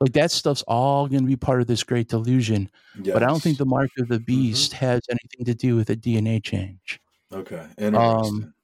Like 0.00 0.12
that 0.12 0.30
stuff's 0.30 0.62
all 0.66 1.06
going 1.06 1.22
to 1.22 1.26
be 1.26 1.36
part 1.36 1.60
of 1.60 1.66
this 1.66 1.82
great 1.82 2.08
delusion. 2.08 2.70
Yes. 3.00 3.14
But 3.14 3.22
I 3.22 3.26
don't 3.26 3.42
think 3.42 3.58
the 3.58 3.66
mark 3.66 3.90
of 3.98 4.08
the 4.08 4.16
mm-hmm. 4.16 4.24
beast 4.24 4.72
mm-hmm. 4.72 4.84
has 4.86 5.02
anything 5.10 5.44
to 5.46 5.54
do 5.54 5.76
with 5.76 5.90
a 5.90 5.96
DNA 5.96 6.42
change. 6.42 7.00
Okay. 7.32 7.56
Um, 7.56 7.72
Interesting. 7.78 8.44
Um, 8.44 8.54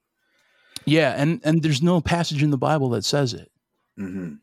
yeah, 0.85 1.15
and 1.17 1.41
and 1.45 1.63
there's 1.63 1.83
no 1.83 2.01
passage 2.01 2.43
in 2.43 2.51
the 2.51 2.59
Bible 2.59 2.91
that 2.91 3.05
says 3.05 3.35
it. 3.35 3.51
Mm-hmm. 3.99 4.35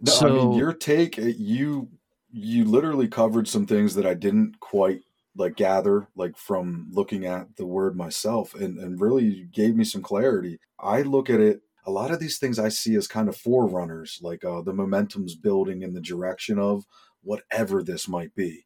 No, 0.00 0.12
so, 0.12 0.26
I 0.26 0.30
mean, 0.32 0.52
your 0.52 0.72
take, 0.72 1.18
eh, 1.18 1.32
you 1.36 1.88
you 2.30 2.64
literally 2.64 3.08
covered 3.08 3.48
some 3.48 3.66
things 3.66 3.94
that 3.94 4.06
I 4.06 4.14
didn't 4.14 4.60
quite 4.60 5.00
like 5.36 5.56
gather 5.56 6.08
like 6.16 6.36
from 6.36 6.88
looking 6.90 7.26
at 7.26 7.56
the 7.56 7.66
word 7.66 7.96
myself 7.96 8.54
and 8.54 8.78
and 8.78 9.00
really 9.00 9.48
gave 9.52 9.76
me 9.76 9.84
some 9.84 10.02
clarity. 10.02 10.58
I 10.78 11.02
look 11.02 11.30
at 11.30 11.40
it 11.40 11.60
a 11.86 11.90
lot 11.90 12.10
of 12.10 12.18
these 12.18 12.38
things 12.38 12.58
I 12.58 12.68
see 12.68 12.96
as 12.96 13.06
kind 13.06 13.28
of 13.28 13.36
forerunners, 13.36 14.18
like 14.20 14.44
uh, 14.44 14.60
the 14.60 14.72
momentum's 14.72 15.36
building 15.36 15.82
in 15.82 15.94
the 15.94 16.00
direction 16.00 16.58
of 16.58 16.84
whatever 17.22 17.82
this 17.82 18.08
might 18.08 18.34
be. 18.34 18.64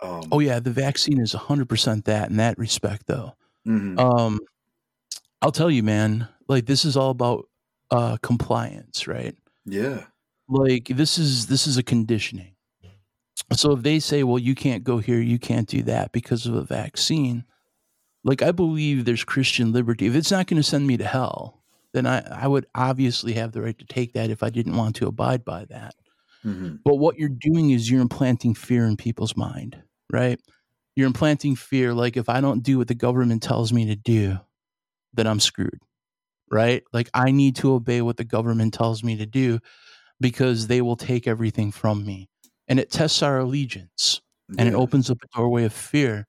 Um, 0.00 0.22
oh 0.30 0.40
yeah, 0.40 0.60
the 0.60 0.70
vaccine 0.70 1.20
is 1.20 1.34
100% 1.34 2.04
that 2.04 2.30
in 2.30 2.36
that 2.36 2.58
respect 2.58 3.06
though. 3.06 3.34
Mm-hmm. 3.66 3.98
Um, 3.98 4.40
I'll 5.40 5.52
tell 5.52 5.70
you, 5.70 5.82
man, 5.82 6.28
like 6.48 6.66
this 6.66 6.84
is 6.84 6.96
all 6.96 7.10
about 7.10 7.46
uh, 7.90 8.16
compliance, 8.22 9.06
right? 9.06 9.36
Yeah. 9.64 10.04
Like 10.48 10.88
this 10.88 11.18
is 11.18 11.46
this 11.46 11.66
is 11.66 11.78
a 11.78 11.82
conditioning. 11.82 12.54
So 13.52 13.72
if 13.72 13.82
they 13.82 13.98
say, 13.98 14.22
well, 14.22 14.38
you 14.38 14.54
can't 14.54 14.84
go 14.84 14.98
here, 14.98 15.20
you 15.20 15.38
can't 15.38 15.68
do 15.68 15.82
that 15.84 16.12
because 16.12 16.46
of 16.46 16.54
a 16.54 16.62
vaccine, 16.62 17.44
like 18.24 18.42
I 18.42 18.52
believe 18.52 19.04
there's 19.04 19.24
Christian 19.24 19.72
liberty. 19.72 20.06
If 20.06 20.14
it's 20.14 20.30
not 20.30 20.46
going 20.46 20.60
to 20.60 20.68
send 20.68 20.86
me 20.86 20.96
to 20.96 21.04
hell, 21.04 21.62
then 21.92 22.06
I, 22.06 22.20
I 22.20 22.46
would 22.46 22.66
obviously 22.74 23.34
have 23.34 23.52
the 23.52 23.62
right 23.62 23.78
to 23.78 23.84
take 23.84 24.14
that 24.14 24.30
if 24.30 24.42
I 24.42 24.50
didn't 24.50 24.76
want 24.76 24.96
to 24.96 25.06
abide 25.06 25.44
by 25.44 25.66
that. 25.66 25.94
Mm-hmm. 26.44 26.76
But 26.84 26.96
what 26.96 27.18
you're 27.18 27.28
doing 27.28 27.70
is 27.70 27.90
you're 27.90 28.00
implanting 28.00 28.54
fear 28.54 28.86
in 28.86 28.96
people's 28.96 29.36
mind, 29.36 29.80
right? 30.10 30.40
You're 30.96 31.06
implanting 31.06 31.56
fear. 31.56 31.94
Like 31.94 32.16
if 32.16 32.28
I 32.28 32.40
don't 32.40 32.62
do 32.62 32.78
what 32.78 32.88
the 32.88 32.94
government 32.94 33.42
tells 33.42 33.72
me 33.72 33.86
to 33.86 33.96
do, 33.96 34.38
then 35.14 35.26
I'm 35.26 35.40
screwed, 35.40 35.80
right? 36.50 36.82
Like 36.92 37.10
I 37.12 37.30
need 37.30 37.56
to 37.56 37.74
obey 37.74 38.02
what 38.02 38.16
the 38.16 38.24
government 38.24 38.72
tells 38.74 39.04
me 39.04 39.16
to 39.16 39.26
do 39.26 39.60
because 40.22 40.66
they 40.66 40.80
will 40.80 40.96
take 40.96 41.26
everything 41.26 41.70
from 41.70 42.06
me. 42.06 42.30
And 42.68 42.78
it 42.80 42.90
tests 42.90 43.22
our 43.22 43.38
allegiance 43.38 44.22
and 44.58 44.68
it 44.68 44.74
opens 44.74 45.10
up 45.10 45.18
a 45.22 45.36
doorway 45.36 45.64
of 45.64 45.72
fear. 45.72 46.26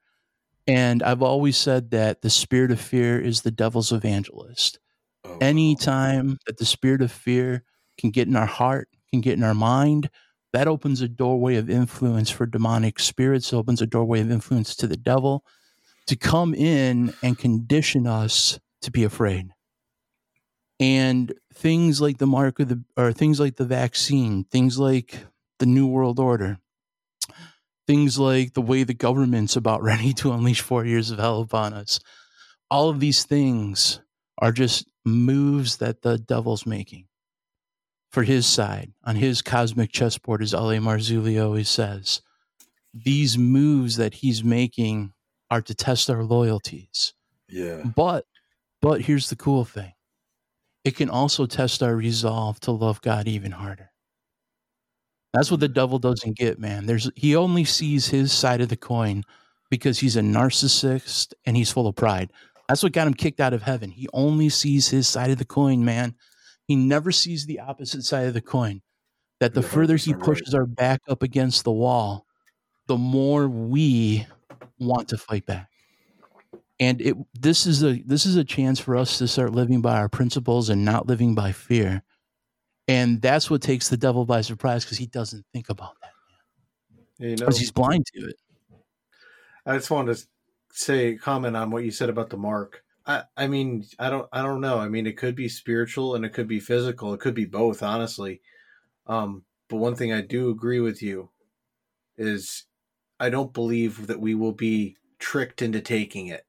And 0.67 1.03
I've 1.03 1.21
always 1.21 1.57
said 1.57 1.91
that 1.91 2.21
the 2.21 2.29
spirit 2.29 2.71
of 2.71 2.79
fear 2.79 3.19
is 3.19 3.41
the 3.41 3.51
devil's 3.51 3.91
evangelist. 3.91 4.79
Oh, 5.25 5.37
Anytime 5.39 6.37
that 6.45 6.57
the 6.57 6.65
spirit 6.65 7.01
of 7.01 7.11
fear 7.11 7.63
can 7.97 8.11
get 8.11 8.27
in 8.27 8.35
our 8.35 8.45
heart, 8.45 8.89
can 9.11 9.21
get 9.21 9.37
in 9.37 9.43
our 9.43 9.53
mind, 9.53 10.09
that 10.53 10.67
opens 10.67 11.01
a 11.01 11.07
doorway 11.07 11.55
of 11.55 11.69
influence 11.69 12.29
for 12.29 12.45
demonic 12.45 12.99
spirits, 12.99 13.53
opens 13.53 13.81
a 13.81 13.87
doorway 13.87 14.21
of 14.21 14.31
influence 14.31 14.75
to 14.77 14.87
the 14.87 14.97
devil 14.97 15.43
to 16.07 16.15
come 16.15 16.53
in 16.53 17.13
and 17.23 17.37
condition 17.37 18.07
us 18.07 18.59
to 18.81 18.91
be 18.91 19.03
afraid. 19.03 19.49
And 20.83 21.33
things 21.53 22.01
like 22.01 22.17
the 22.17 22.27
mark 22.27 22.59
of 22.59 22.67
the, 22.67 22.83
or 22.97 23.13
things 23.13 23.39
like 23.39 23.55
the 23.55 23.63
vaccine, 23.63 24.43
things 24.43 24.77
like 24.77 25.25
the 25.59 25.65
New 25.65 25.87
World 25.87 26.19
Order, 26.19 26.57
things 27.87 28.19
like 28.19 28.53
the 28.53 28.61
way 28.61 28.83
the 28.83 28.93
government's 28.93 29.55
about 29.55 29.81
ready 29.91 30.11
to 30.15 30.33
unleash 30.33 30.59
four 30.59 30.83
years 30.83 31.09
of 31.09 31.19
hell 31.19 31.39
upon 31.39 31.71
us, 31.71 32.01
all 32.69 32.89
of 32.89 32.99
these 32.99 33.23
things 33.23 34.01
are 34.39 34.51
just 34.51 34.85
moves 35.05 35.77
that 35.77 36.01
the 36.01 36.17
devil's 36.17 36.65
making 36.65 37.07
for 38.11 38.23
his 38.23 38.45
side 38.45 38.91
on 39.05 39.15
his 39.15 39.41
cosmic 39.41 39.89
chessboard, 39.89 40.41
as 40.41 40.53
L.A. 40.53 40.79
Marzulli 40.79 41.41
always 41.41 41.69
says. 41.69 42.21
These 42.93 43.37
moves 43.37 43.95
that 43.95 44.15
he's 44.15 44.43
making 44.43 45.13
are 45.49 45.61
to 45.61 45.73
test 45.73 46.09
our 46.09 46.23
loyalties. 46.25 47.13
Yeah. 47.47 47.83
But 47.95 48.25
but 48.81 49.03
here's 49.03 49.29
the 49.29 49.37
cool 49.37 49.63
thing. 49.63 49.93
It 50.83 50.95
can 50.95 51.09
also 51.09 51.45
test 51.45 51.81
our 51.81 51.95
resolve 51.95 52.59
to 52.61 52.71
love 52.71 53.01
God 53.01 53.27
even 53.27 53.51
harder. 53.51 53.91
That's 55.33 55.49
what 55.49 55.61
the 55.61 55.67
devil 55.67 55.97
doesn't 55.97 56.37
get, 56.37 56.59
man. 56.59 56.85
There's 56.85 57.09
he 57.15 57.35
only 57.35 57.65
sees 57.65 58.07
his 58.07 58.31
side 58.31 58.61
of 58.61 58.69
the 58.69 58.77
coin 58.77 59.23
because 59.69 59.97
he's 59.99 60.15
a 60.15 60.21
narcissist 60.21 61.33
and 61.45 61.57
he's 61.57 61.71
full 61.71 61.87
of 61.87 61.95
pride. 61.95 62.31
That's 62.67 62.83
what 62.83 62.91
got 62.91 63.07
him 63.07 63.13
kicked 63.13 63.39
out 63.39 63.53
of 63.53 63.63
heaven. 63.63 63.89
He 63.89 64.07
only 64.13 64.49
sees 64.49 64.89
his 64.89 65.07
side 65.07 65.31
of 65.31 65.37
the 65.37 65.45
coin, 65.45 65.83
man. 65.83 66.15
He 66.67 66.75
never 66.75 67.11
sees 67.11 67.45
the 67.45 67.59
opposite 67.59 68.03
side 68.03 68.27
of 68.27 68.33
the 68.33 68.41
coin. 68.41 68.81
That 69.39 69.53
the 69.53 69.63
further 69.63 69.97
he 69.97 70.13
pushes 70.13 70.53
right. 70.53 70.59
our 70.59 70.65
back 70.65 71.01
up 71.09 71.23
against 71.23 71.63
the 71.63 71.71
wall, 71.71 72.25
the 72.87 72.97
more 72.97 73.49
we 73.49 74.25
want 74.79 75.09
to 75.09 75.17
fight 75.17 75.45
back. 75.45 75.69
And 76.83 77.01
it 77.01 77.15
this 77.33 77.65
is 77.65 77.81
a 77.81 78.01
this 78.05 78.25
is 78.25 78.35
a 78.35 78.43
chance 78.43 78.77
for 78.77 78.97
us 78.97 79.17
to 79.19 79.27
start 79.27 79.53
living 79.53 79.81
by 79.81 79.97
our 79.97 80.09
principles 80.09 80.67
and 80.67 80.83
not 80.83 81.07
living 81.07 81.33
by 81.33 81.53
fear. 81.53 82.03
And 82.89 83.21
that's 83.21 83.49
what 83.49 83.61
takes 83.61 83.87
the 83.87 83.95
devil 83.95 84.25
by 84.25 84.41
surprise 84.41 84.83
because 84.83 84.97
he 84.97 85.05
doesn't 85.05 85.45
think 85.53 85.69
about 85.69 85.95
that. 86.01 86.11
Because 87.17 87.39
you 87.39 87.45
know, 87.45 87.57
he's 87.57 87.71
blind 87.71 88.05
to 88.07 88.27
it. 88.27 88.35
I 89.65 89.77
just 89.77 89.89
wanted 89.89 90.17
to 90.17 90.27
say 90.73 91.15
comment 91.15 91.55
on 91.55 91.71
what 91.71 91.85
you 91.85 91.91
said 91.91 92.09
about 92.09 92.29
the 92.29 92.37
mark. 92.37 92.83
I, 93.05 93.23
I 93.37 93.47
mean, 93.47 93.85
I 93.97 94.09
don't, 94.09 94.27
I 94.33 94.41
don't 94.41 94.59
know. 94.59 94.77
I 94.77 94.89
mean, 94.89 95.07
it 95.07 95.17
could 95.17 95.35
be 95.35 95.47
spiritual 95.47 96.15
and 96.15 96.25
it 96.25 96.33
could 96.33 96.47
be 96.49 96.59
physical. 96.59 97.13
It 97.13 97.21
could 97.21 97.33
be 97.33 97.45
both, 97.45 97.81
honestly. 97.81 98.41
Um, 99.07 99.43
but 99.69 99.77
one 99.77 99.95
thing 99.95 100.11
I 100.11 100.21
do 100.21 100.49
agree 100.49 100.81
with 100.81 101.01
you 101.01 101.29
is 102.17 102.65
I 103.21 103.29
don't 103.29 103.53
believe 103.53 104.07
that 104.07 104.19
we 104.19 104.35
will 104.35 104.51
be 104.51 104.97
tricked 105.19 105.61
into 105.61 105.79
taking 105.79 106.27
it. 106.27 106.45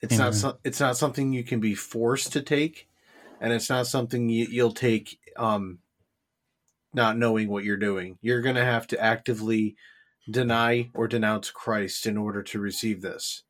It's 0.00 0.16
not, 0.16 0.34
so, 0.34 0.58
it's 0.64 0.80
not 0.80 0.96
something 0.96 1.32
you 1.32 1.42
can 1.42 1.60
be 1.60 1.74
forced 1.74 2.32
to 2.34 2.42
take, 2.42 2.88
and 3.40 3.52
it's 3.52 3.68
not 3.68 3.86
something 3.86 4.28
you, 4.28 4.46
you'll 4.48 4.72
take, 4.72 5.18
um, 5.36 5.78
not 6.94 7.18
knowing 7.18 7.48
what 7.48 7.64
you're 7.64 7.76
doing. 7.76 8.18
You're 8.22 8.42
going 8.42 8.54
to 8.54 8.64
have 8.64 8.86
to 8.88 9.00
actively 9.02 9.76
deny 10.30 10.90
or 10.94 11.08
denounce 11.08 11.50
Christ 11.50 12.06
in 12.06 12.16
order 12.16 12.42
to 12.44 12.60
receive 12.60 13.02
this. 13.02 13.42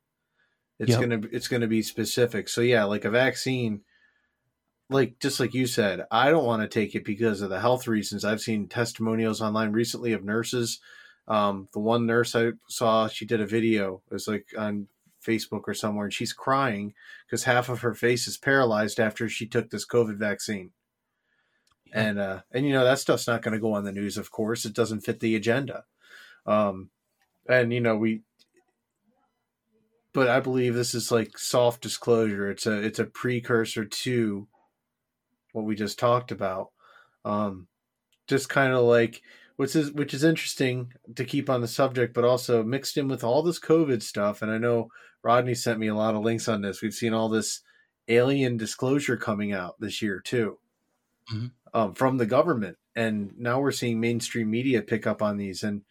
It's 0.79 0.91
yep. 0.91 1.01
gonna 1.01 1.21
it's 1.31 1.49
gonna 1.49 1.67
be 1.67 1.81
specific. 1.81 2.47
So 2.47 2.61
yeah, 2.61 2.85
like 2.85 3.03
a 3.03 3.09
vaccine, 3.09 3.81
like 4.89 5.19
just 5.19 5.39
like 5.39 5.53
you 5.53 5.67
said, 5.67 6.05
I 6.09 6.31
don't 6.31 6.45
want 6.45 6.61
to 6.61 6.67
take 6.69 6.95
it 6.95 7.03
because 7.03 7.41
of 7.41 7.49
the 7.49 7.59
health 7.59 7.85
reasons. 7.85 8.23
I've 8.23 8.39
seen 8.39 8.67
testimonials 8.67 9.41
online 9.41 9.73
recently 9.73 10.13
of 10.13 10.23
nurses. 10.23 10.79
Um, 11.27 11.67
the 11.73 11.79
one 11.79 12.05
nurse 12.05 12.33
I 12.33 12.51
saw, 12.69 13.07
she 13.07 13.25
did 13.25 13.41
a 13.41 13.45
video. 13.45 14.01
It 14.09 14.13
was 14.13 14.27
like 14.27 14.47
on 14.57 14.87
Facebook 15.25 15.63
or 15.67 15.73
somewhere, 15.73 16.05
and 16.05 16.13
she's 16.13 16.33
crying 16.33 16.93
because 17.25 17.43
half 17.43 17.69
of 17.69 17.81
her 17.81 17.93
face 17.93 18.27
is 18.27 18.37
paralyzed 18.37 18.99
after 18.99 19.27
she 19.29 19.47
took 19.47 19.69
this 19.69 19.85
COVID 19.85 20.17
vaccine. 20.17 20.71
Yeah. 21.85 22.01
And 22.01 22.19
uh, 22.19 22.41
and 22.51 22.65
you 22.65 22.73
know 22.73 22.83
that 22.83 22.99
stuff's 22.99 23.27
not 23.27 23.41
going 23.41 23.53
to 23.53 23.59
go 23.59 23.73
on 23.73 23.83
the 23.83 23.91
news. 23.91 24.17
Of 24.17 24.31
course, 24.31 24.65
it 24.65 24.73
doesn't 24.73 25.01
fit 25.01 25.19
the 25.19 25.35
agenda. 25.35 25.85
Um, 26.45 26.89
and 27.47 27.73
you 27.73 27.81
know 27.81 27.97
we 27.97 28.21
but 30.13 30.27
I 30.27 30.39
believe 30.39 30.73
this 30.73 30.95
is 30.95 31.11
like 31.11 31.37
soft 31.37 31.81
disclosure. 31.81 32.49
It's 32.49 32.65
a 32.65 32.73
it's 32.73 32.99
a 32.99 33.05
precursor 33.05 33.85
to 33.85 34.47
what 35.53 35.65
we 35.65 35.75
just 35.75 35.99
talked 35.99 36.31
about. 36.31 36.71
Um, 37.25 37.67
just 38.27 38.49
kind 38.49 38.73
of 38.73 38.83
like 38.83 39.21
which 39.59 39.75
is 39.75 39.91
which 39.91 40.13
is 40.13 40.23
interesting 40.23 40.93
to 41.15 41.25
keep 41.25 41.49
on 41.49 41.59
the 41.59 41.67
subject, 41.67 42.13
but 42.13 42.23
also 42.23 42.63
mixed 42.63 42.95
in 42.95 43.09
with 43.09 43.25
all 43.25 43.43
this 43.43 43.59
COVID 43.59 44.01
stuff. 44.01 44.41
And 44.41 44.49
I 44.49 44.57
know 44.57 44.89
Rodney 45.21 45.53
sent 45.53 45.79
me 45.79 45.87
a 45.87 45.95
lot 45.95 46.15
of 46.15 46.23
links 46.23 46.47
on 46.47 46.61
this. 46.61 46.81
We've 46.81 46.93
seen 46.93 47.13
all 47.13 47.27
this 47.27 47.59
alien 48.07 48.55
disclosure 48.55 49.17
coming 49.17 49.51
out 49.51 49.75
this 49.77 50.01
year 50.01 50.21
too, 50.21 50.59
mm-hmm. 51.29 51.47
um, 51.73 51.93
from 51.93 52.15
the 52.15 52.25
government, 52.25 52.77
and 52.95 53.37
now 53.37 53.59
we're 53.59 53.73
seeing 53.73 53.99
mainstream 53.99 54.49
media 54.49 54.81
pick 54.81 55.05
up 55.05 55.21
on 55.21 55.35
these. 55.35 55.61
And 55.61 55.81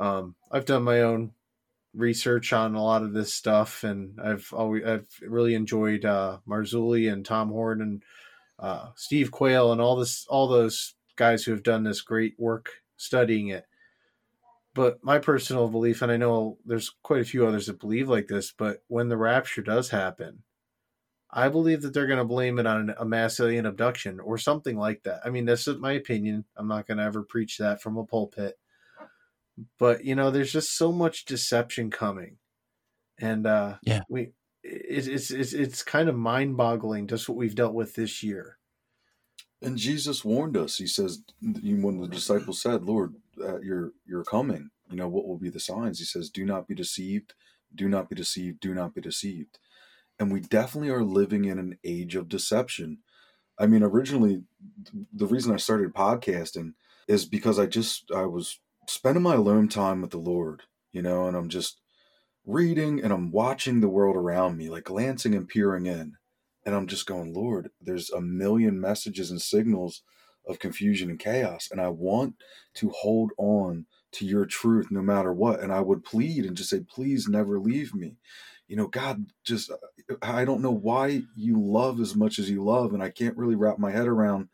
um, 0.00 0.34
I've 0.50 0.64
done 0.64 0.82
my 0.82 1.02
own 1.02 1.34
research 1.94 2.52
on 2.52 2.74
a 2.74 2.82
lot 2.82 3.04
of 3.04 3.12
this 3.12 3.32
stuff, 3.32 3.84
and 3.84 4.20
I've 4.20 4.52
always 4.52 4.84
I've 4.84 5.06
really 5.22 5.54
enjoyed 5.54 6.04
uh, 6.04 6.38
Marzulli 6.48 7.12
and 7.12 7.24
Tom 7.24 7.50
Horn 7.50 7.80
and 7.80 8.02
uh, 8.58 8.88
Steve 8.96 9.30
Quayle 9.30 9.70
and 9.70 9.80
all 9.80 9.94
this 9.94 10.26
all 10.28 10.48
those 10.48 10.94
guys 11.14 11.44
who 11.44 11.52
have 11.52 11.62
done 11.62 11.84
this 11.84 12.00
great 12.00 12.34
work 12.38 12.70
studying 12.98 13.48
it. 13.48 13.64
But 14.74 15.02
my 15.02 15.18
personal 15.18 15.68
belief, 15.68 16.02
and 16.02 16.12
I 16.12 16.18
know 16.18 16.58
there's 16.66 16.94
quite 17.02 17.22
a 17.22 17.24
few 17.24 17.46
others 17.46 17.66
that 17.66 17.80
believe 17.80 18.08
like 18.08 18.26
this, 18.28 18.52
but 18.52 18.84
when 18.88 19.08
the 19.08 19.16
rapture 19.16 19.62
does 19.62 19.88
happen, 19.88 20.42
I 21.30 21.48
believe 21.48 21.82
that 21.82 21.94
they're 21.94 22.06
going 22.06 22.18
to 22.18 22.24
blame 22.24 22.58
it 22.58 22.66
on 22.66 22.94
a 22.96 23.04
mass 23.04 23.40
alien 23.40 23.66
abduction 23.66 24.20
or 24.20 24.38
something 24.38 24.76
like 24.76 25.02
that. 25.04 25.22
I 25.24 25.30
mean, 25.30 25.46
that's 25.46 25.66
my 25.66 25.92
opinion. 25.92 26.44
I'm 26.56 26.68
not 26.68 26.86
going 26.86 26.98
to 26.98 27.04
ever 27.04 27.22
preach 27.22 27.58
that 27.58 27.82
from 27.82 27.96
a 27.96 28.04
pulpit. 28.04 28.58
But, 29.78 30.04
you 30.04 30.14
know, 30.14 30.30
there's 30.30 30.52
just 30.52 30.76
so 30.76 30.92
much 30.92 31.24
deception 31.24 31.90
coming. 31.90 32.38
And 33.18 33.46
uh 33.46 33.78
Yeah. 33.82 34.02
we 34.08 34.32
it's 34.62 35.08
it's 35.08 35.30
it's, 35.30 35.52
it's 35.52 35.82
kind 35.82 36.08
of 36.08 36.14
mind-boggling 36.14 37.08
just 37.08 37.28
what 37.28 37.36
we've 37.36 37.54
dealt 37.54 37.74
with 37.74 37.94
this 37.94 38.22
year. 38.22 38.57
And 39.60 39.76
Jesus 39.76 40.24
warned 40.24 40.56
us. 40.56 40.76
He 40.76 40.86
says, 40.86 41.22
when 41.42 42.00
the 42.00 42.08
disciples 42.08 42.60
said, 42.60 42.84
"Lord, 42.84 43.14
uh, 43.42 43.60
you're 43.60 43.92
you're 44.06 44.24
coming. 44.24 44.70
You 44.88 44.96
know 44.96 45.08
what 45.08 45.26
will 45.26 45.38
be 45.38 45.50
the 45.50 45.60
signs?" 45.60 45.98
He 45.98 46.04
says, 46.04 46.30
"Do 46.30 46.44
not 46.44 46.68
be 46.68 46.74
deceived. 46.74 47.34
Do 47.74 47.88
not 47.88 48.08
be 48.08 48.14
deceived. 48.14 48.60
Do 48.60 48.72
not 48.72 48.94
be 48.94 49.00
deceived." 49.00 49.58
And 50.18 50.32
we 50.32 50.40
definitely 50.40 50.90
are 50.90 51.02
living 51.02 51.44
in 51.44 51.58
an 51.58 51.78
age 51.84 52.14
of 52.14 52.28
deception. 52.28 52.98
I 53.58 53.66
mean, 53.66 53.82
originally, 53.82 54.44
the 55.12 55.26
reason 55.26 55.52
I 55.52 55.56
started 55.56 55.94
podcasting 55.94 56.74
is 57.08 57.24
because 57.24 57.58
I 57.58 57.66
just 57.66 58.10
I 58.14 58.26
was 58.26 58.60
spending 58.86 59.22
my 59.22 59.34
alone 59.34 59.68
time 59.68 60.00
with 60.02 60.10
the 60.10 60.18
Lord, 60.18 60.62
you 60.92 61.02
know, 61.02 61.26
and 61.26 61.36
I'm 61.36 61.48
just 61.48 61.80
reading 62.46 63.02
and 63.02 63.12
I'm 63.12 63.30
watching 63.30 63.80
the 63.80 63.88
world 63.88 64.16
around 64.16 64.56
me, 64.56 64.70
like 64.70 64.84
glancing 64.84 65.34
and 65.34 65.48
peering 65.48 65.86
in. 65.86 66.16
And 66.68 66.76
I'm 66.76 66.86
just 66.86 67.06
going, 67.06 67.32
Lord, 67.32 67.70
there's 67.80 68.10
a 68.10 68.20
million 68.20 68.78
messages 68.78 69.30
and 69.30 69.40
signals 69.40 70.02
of 70.46 70.58
confusion 70.58 71.08
and 71.08 71.18
chaos. 71.18 71.70
And 71.72 71.80
I 71.80 71.88
want 71.88 72.34
to 72.74 72.90
hold 72.90 73.30
on 73.38 73.86
to 74.12 74.26
your 74.26 74.44
truth 74.44 74.88
no 74.90 75.00
matter 75.00 75.32
what. 75.32 75.60
And 75.60 75.72
I 75.72 75.80
would 75.80 76.04
plead 76.04 76.44
and 76.44 76.54
just 76.54 76.68
say, 76.68 76.80
please 76.80 77.26
never 77.26 77.58
leave 77.58 77.94
me. 77.94 78.16
You 78.66 78.76
know, 78.76 78.86
God, 78.86 79.28
just, 79.44 79.72
I 80.20 80.44
don't 80.44 80.60
know 80.60 80.70
why 80.70 81.22
you 81.34 81.58
love 81.58 82.00
as 82.00 82.14
much 82.14 82.38
as 82.38 82.50
you 82.50 82.62
love. 82.62 82.92
And 82.92 83.02
I 83.02 83.08
can't 83.08 83.38
really 83.38 83.54
wrap 83.54 83.78
my 83.78 83.90
head 83.90 84.06
around 84.06 84.50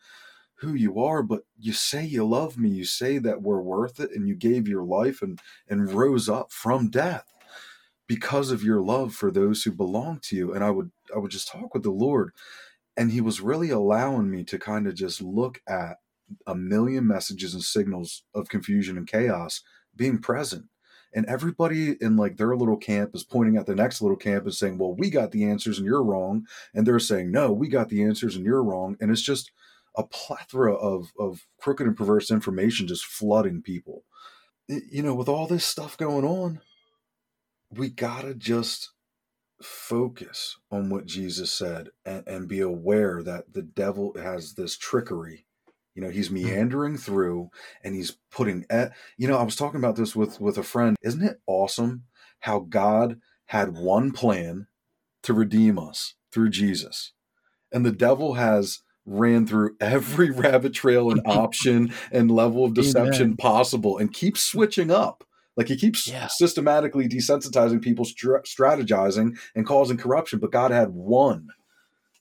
who 0.58 0.72
you 0.74 1.00
are, 1.02 1.20
but 1.20 1.42
you 1.58 1.72
say 1.72 2.04
you 2.04 2.24
love 2.24 2.56
me. 2.56 2.68
You 2.68 2.84
say 2.84 3.18
that 3.18 3.42
we're 3.42 3.60
worth 3.60 3.98
it. 3.98 4.12
And 4.12 4.28
you 4.28 4.36
gave 4.36 4.68
your 4.68 4.84
life 4.84 5.20
and, 5.20 5.40
and 5.68 5.92
rose 5.92 6.28
up 6.28 6.52
from 6.52 6.90
death 6.90 7.33
because 8.06 8.50
of 8.50 8.62
your 8.62 8.80
love 8.80 9.14
for 9.14 9.30
those 9.30 9.62
who 9.62 9.72
belong 9.72 10.18
to 10.20 10.36
you 10.36 10.52
and 10.52 10.62
i 10.62 10.70
would 10.70 10.90
i 11.14 11.18
would 11.18 11.30
just 11.30 11.48
talk 11.48 11.74
with 11.74 11.82
the 11.82 11.90
lord. 11.90 12.32
And 12.96 13.10
he 13.10 13.20
was 13.20 13.40
really 13.40 13.70
allowing 13.70 14.30
me 14.30 14.44
to 14.44 14.58
kind 14.58 14.86
of 14.86 14.94
just 14.94 15.20
look 15.20 15.60
at 15.68 15.96
a 16.46 16.54
million 16.54 17.06
messages 17.06 17.54
and 17.54 17.62
signals 17.62 18.22
of 18.34 18.48
confusion 18.48 18.96
and 18.96 19.06
chaos 19.06 19.62
being 19.96 20.18
present. 20.18 20.66
And 21.14 21.26
everybody 21.26 21.96
in 22.00 22.16
like 22.16 22.36
their 22.36 22.56
little 22.56 22.76
camp 22.76 23.14
is 23.14 23.24
pointing 23.24 23.56
at 23.56 23.66
the 23.66 23.74
next 23.74 24.00
little 24.00 24.16
camp 24.16 24.44
and 24.44 24.54
saying 24.54 24.78
well 24.78 24.94
we 24.94 25.10
got 25.10 25.32
the 25.32 25.44
answers 25.44 25.78
and 25.78 25.86
you're 25.86 26.02
wrong. 26.02 26.46
And 26.72 26.86
they're 26.86 26.98
saying 26.98 27.30
no 27.30 27.52
we 27.52 27.68
got 27.68 27.88
the 27.88 28.02
answers 28.02 28.36
and 28.36 28.44
you're 28.44 28.62
wrong. 28.62 28.96
And 29.00 29.10
it's 29.10 29.22
just 29.22 29.50
a 29.96 30.04
plethora 30.04 30.74
of 30.74 31.12
of 31.18 31.46
crooked 31.58 31.86
and 31.86 31.96
perverse 31.96 32.30
information 32.30 32.86
just 32.86 33.04
flooding 33.04 33.62
people. 33.62 34.04
You 34.68 35.02
know 35.02 35.14
with 35.14 35.28
all 35.28 35.46
this 35.46 35.64
stuff 35.64 35.96
going 35.96 36.24
on 36.24 36.60
we 37.78 37.90
gotta 37.90 38.34
just 38.34 38.90
focus 39.62 40.58
on 40.70 40.90
what 40.90 41.06
Jesus 41.06 41.50
said 41.50 41.88
and, 42.04 42.26
and, 42.26 42.48
be 42.48 42.60
aware 42.60 43.22
that 43.22 43.52
the 43.54 43.62
devil 43.62 44.12
has 44.16 44.54
this 44.54 44.76
trickery. 44.76 45.46
You 45.94 46.02
know, 46.02 46.10
he's 46.10 46.28
hmm. 46.28 46.34
meandering 46.34 46.96
through 46.98 47.50
and 47.82 47.94
he's 47.94 48.18
putting 48.30 48.66
at 48.68 48.92
you 49.16 49.28
know, 49.28 49.38
I 49.38 49.44
was 49.44 49.56
talking 49.56 49.78
about 49.78 49.96
this 49.96 50.14
with 50.14 50.40
with 50.40 50.58
a 50.58 50.62
friend. 50.62 50.96
Isn't 51.02 51.22
it 51.22 51.40
awesome 51.46 52.04
how 52.40 52.60
God 52.60 53.20
had 53.46 53.76
one 53.76 54.12
plan 54.12 54.66
to 55.22 55.32
redeem 55.32 55.78
us 55.78 56.14
through 56.32 56.50
Jesus? 56.50 57.12
And 57.72 57.86
the 57.86 57.92
devil 57.92 58.34
has 58.34 58.82
ran 59.06 59.46
through 59.46 59.76
every 59.80 60.30
rabbit 60.30 60.74
trail 60.74 61.10
and 61.10 61.22
option 61.26 61.92
and 62.10 62.30
level 62.30 62.64
of 62.64 62.74
deception 62.74 63.22
Amen. 63.22 63.36
possible 63.36 63.98
and 63.98 64.12
keeps 64.12 64.42
switching 64.42 64.90
up 64.90 65.24
like 65.56 65.68
he 65.68 65.76
keeps 65.76 66.06
yeah. 66.08 66.26
systematically 66.26 67.08
desensitizing 67.08 67.80
people, 67.80 68.04
strategizing, 68.04 69.38
and 69.54 69.66
causing 69.66 69.96
corruption. 69.96 70.38
But 70.38 70.52
God 70.52 70.70
had 70.70 70.90
one 70.90 71.48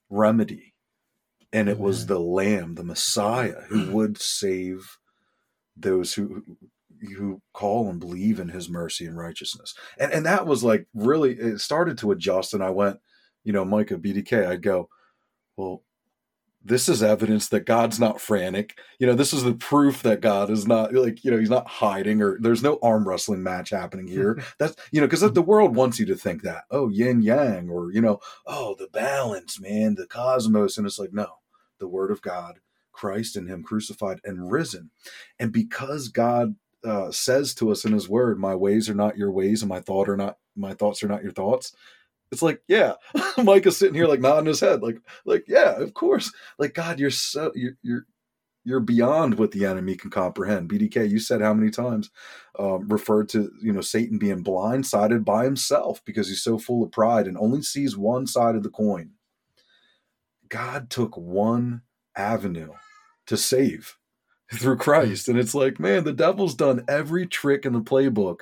remedy, 0.10 0.74
and 1.52 1.68
it 1.68 1.80
was 1.80 2.06
the 2.06 2.20
Lamb, 2.20 2.76
the 2.76 2.84
Messiah, 2.84 3.62
who 3.70 3.86
mm. 3.86 3.92
would 3.92 4.22
save 4.22 4.98
those 5.76 6.14
who 6.14 6.44
who 7.18 7.42
call 7.54 7.90
and 7.90 8.00
believe 8.00 8.40
in 8.40 8.50
His 8.50 8.70
mercy 8.70 9.06
and 9.06 9.18
righteousness. 9.18 9.74
And 9.98 10.12
and 10.12 10.26
that 10.26 10.46
was 10.46 10.64
like 10.64 10.88
really 10.94 11.34
it 11.34 11.60
started 11.60 11.98
to 12.00 12.12
adjust. 12.12 12.54
And 12.54 12.64
I 12.64 12.70
went, 12.70 13.00
you 13.44 13.52
know, 13.52 13.66
Micah 13.66 13.98
BDK. 13.98 14.48
I'd 14.48 14.62
go, 14.62 14.90
well, 15.58 15.84
this 16.64 16.88
is 16.88 17.03
evidence 17.03 17.49
that 17.49 17.66
God's 17.66 17.99
not 17.99 18.22
frantic. 18.22 18.78
You 18.97 19.07
know, 19.07 19.14
this 19.14 19.34
is 19.34 19.43
the 19.43 19.53
proof 19.53 20.01
that 20.03 20.22
God 20.22 20.49
is 20.49 20.66
not 20.66 20.93
like, 20.93 21.24
you 21.24 21.32
know, 21.32 21.38
he's 21.38 21.49
not 21.49 21.68
hiding 21.68 22.22
or 22.22 22.38
there's 22.39 22.64
no 22.64 22.80
arm 22.82 23.07
wrestling 23.07 23.43
match 23.43 23.72
happening 23.72 24.07
here. 24.07 24.41
That's, 24.59 24.76
you 24.91 25.01
know, 25.01 25.07
because 25.07 25.30
the 25.34 25.41
world 25.41 25.76
wants 25.76 25.99
you 25.99 26.05
to 26.05 26.16
think 26.16 26.41
that, 26.43 26.64
oh, 26.72 26.89
yin 26.89 27.22
yang, 27.22 27.70
or, 27.70 27.91
you 27.91 28.01
know, 28.01 28.20
oh, 28.47 28.76
the 28.80 28.88
balance, 28.88 29.59
man, 29.59 29.95
the 29.95 30.07
cosmos. 30.07 30.78
And 30.78 30.88
it's 30.88 30.99
like, 30.99 31.14
no, 31.14 31.39
the 31.80 31.88
word 31.88 32.11
of 32.11 32.22
God, 32.22 32.59
Christ 32.93 33.36
and 33.36 33.49
him 33.49 33.64
crucified 33.64 34.22
and 34.24 34.49
risen. 34.49 34.89
And 35.39 35.51
because 35.51 36.07
God 36.07 36.55
uh, 36.86 37.11
says 37.11 37.53
to 37.55 37.72
us 37.72 37.84
in 37.84 37.91
his 37.91 38.07
word, 38.07 38.39
my 38.39 38.55
ways 38.55 38.89
are 38.89 38.95
not 38.95 39.18
your 39.18 39.32
ways 39.32 39.61
and 39.61 39.70
my 39.70 39.82
thought 39.82 40.07
are 40.07 40.18
not, 40.18 40.38
my 40.55 40.74
thoughts 40.74 41.03
are 41.03 41.07
not 41.07 41.24
your 41.24 41.32
thoughts 41.34 41.74
it's 42.34 42.42
like, 42.42 42.62
yeah, 42.68 42.96
Mike 43.44 43.66
is 43.66 43.78
sitting 43.78 43.96
here 43.96 44.08
like 44.08 44.20
nodding 44.20 44.48
his 44.48 44.60
head, 44.60 44.82
like, 44.82 44.98
like, 45.24 45.46
yeah, 45.48 45.80
of 45.80 45.94
course. 45.94 46.32
Like, 46.60 46.74
God, 46.74 47.00
you're 47.00 47.12
so 47.12 47.52
you're 47.56 47.78
you're 47.82 48.06
you're 48.66 48.80
beyond 48.80 49.38
what 49.38 49.52
the 49.52 49.66
enemy 49.66 49.96
can 49.96 50.10
comprehend. 50.10 50.70
BDK, 50.70 51.10
you 51.10 51.20
said 51.20 51.42
how 51.42 51.54
many 51.54 51.70
times 51.70 52.10
um, 52.58 52.88
referred 52.90 53.30
to 53.30 53.52
you 53.62 53.72
know 53.72 53.82
Satan 53.82 54.18
being 54.18 54.44
blindsided 54.44 55.24
by 55.24 55.46
himself 55.46 56.02
because 56.06 56.28
he's 56.28 56.44
so 56.44 56.58
full 56.58 56.84
of 56.84 56.92
pride 56.92 57.28
and 57.28 57.38
only 57.38 57.62
sees 57.62 57.96
one 57.96 58.28
side 58.28 58.56
of 58.56 58.64
the 58.64 58.70
coin. 58.70 59.12
God 60.50 60.90
took 60.90 61.16
one 61.16 61.82
avenue 62.16 62.74
to 63.28 63.38
save 63.38 63.98
through 64.54 64.78
Christ, 64.78 65.30
and 65.30 65.38
it's 65.38 65.56
like, 65.56 65.80
man, 65.80 66.04
the 66.04 66.14
devil's 66.14 66.56
done 66.56 66.84
every 66.88 67.28
trick 67.28 67.66
in 67.66 67.74
the 67.74 67.82
playbook 67.82 68.42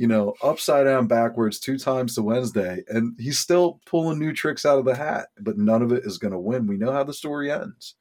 you 0.00 0.06
know, 0.06 0.32
upside 0.42 0.86
down 0.86 1.06
backwards 1.06 1.60
two 1.60 1.76
times 1.76 2.14
to 2.14 2.22
Wednesday, 2.22 2.82
and 2.88 3.14
he's 3.20 3.38
still 3.38 3.82
pulling 3.84 4.18
new 4.18 4.32
tricks 4.32 4.64
out 4.64 4.78
of 4.78 4.86
the 4.86 4.94
hat, 4.94 5.28
but 5.38 5.58
none 5.58 5.82
of 5.82 5.92
it 5.92 6.06
is 6.06 6.16
going 6.16 6.32
to 6.32 6.38
win. 6.38 6.66
We 6.66 6.78
know 6.78 6.90
how 6.90 7.04
the 7.04 7.12
story 7.12 7.52
ends. 7.52 7.96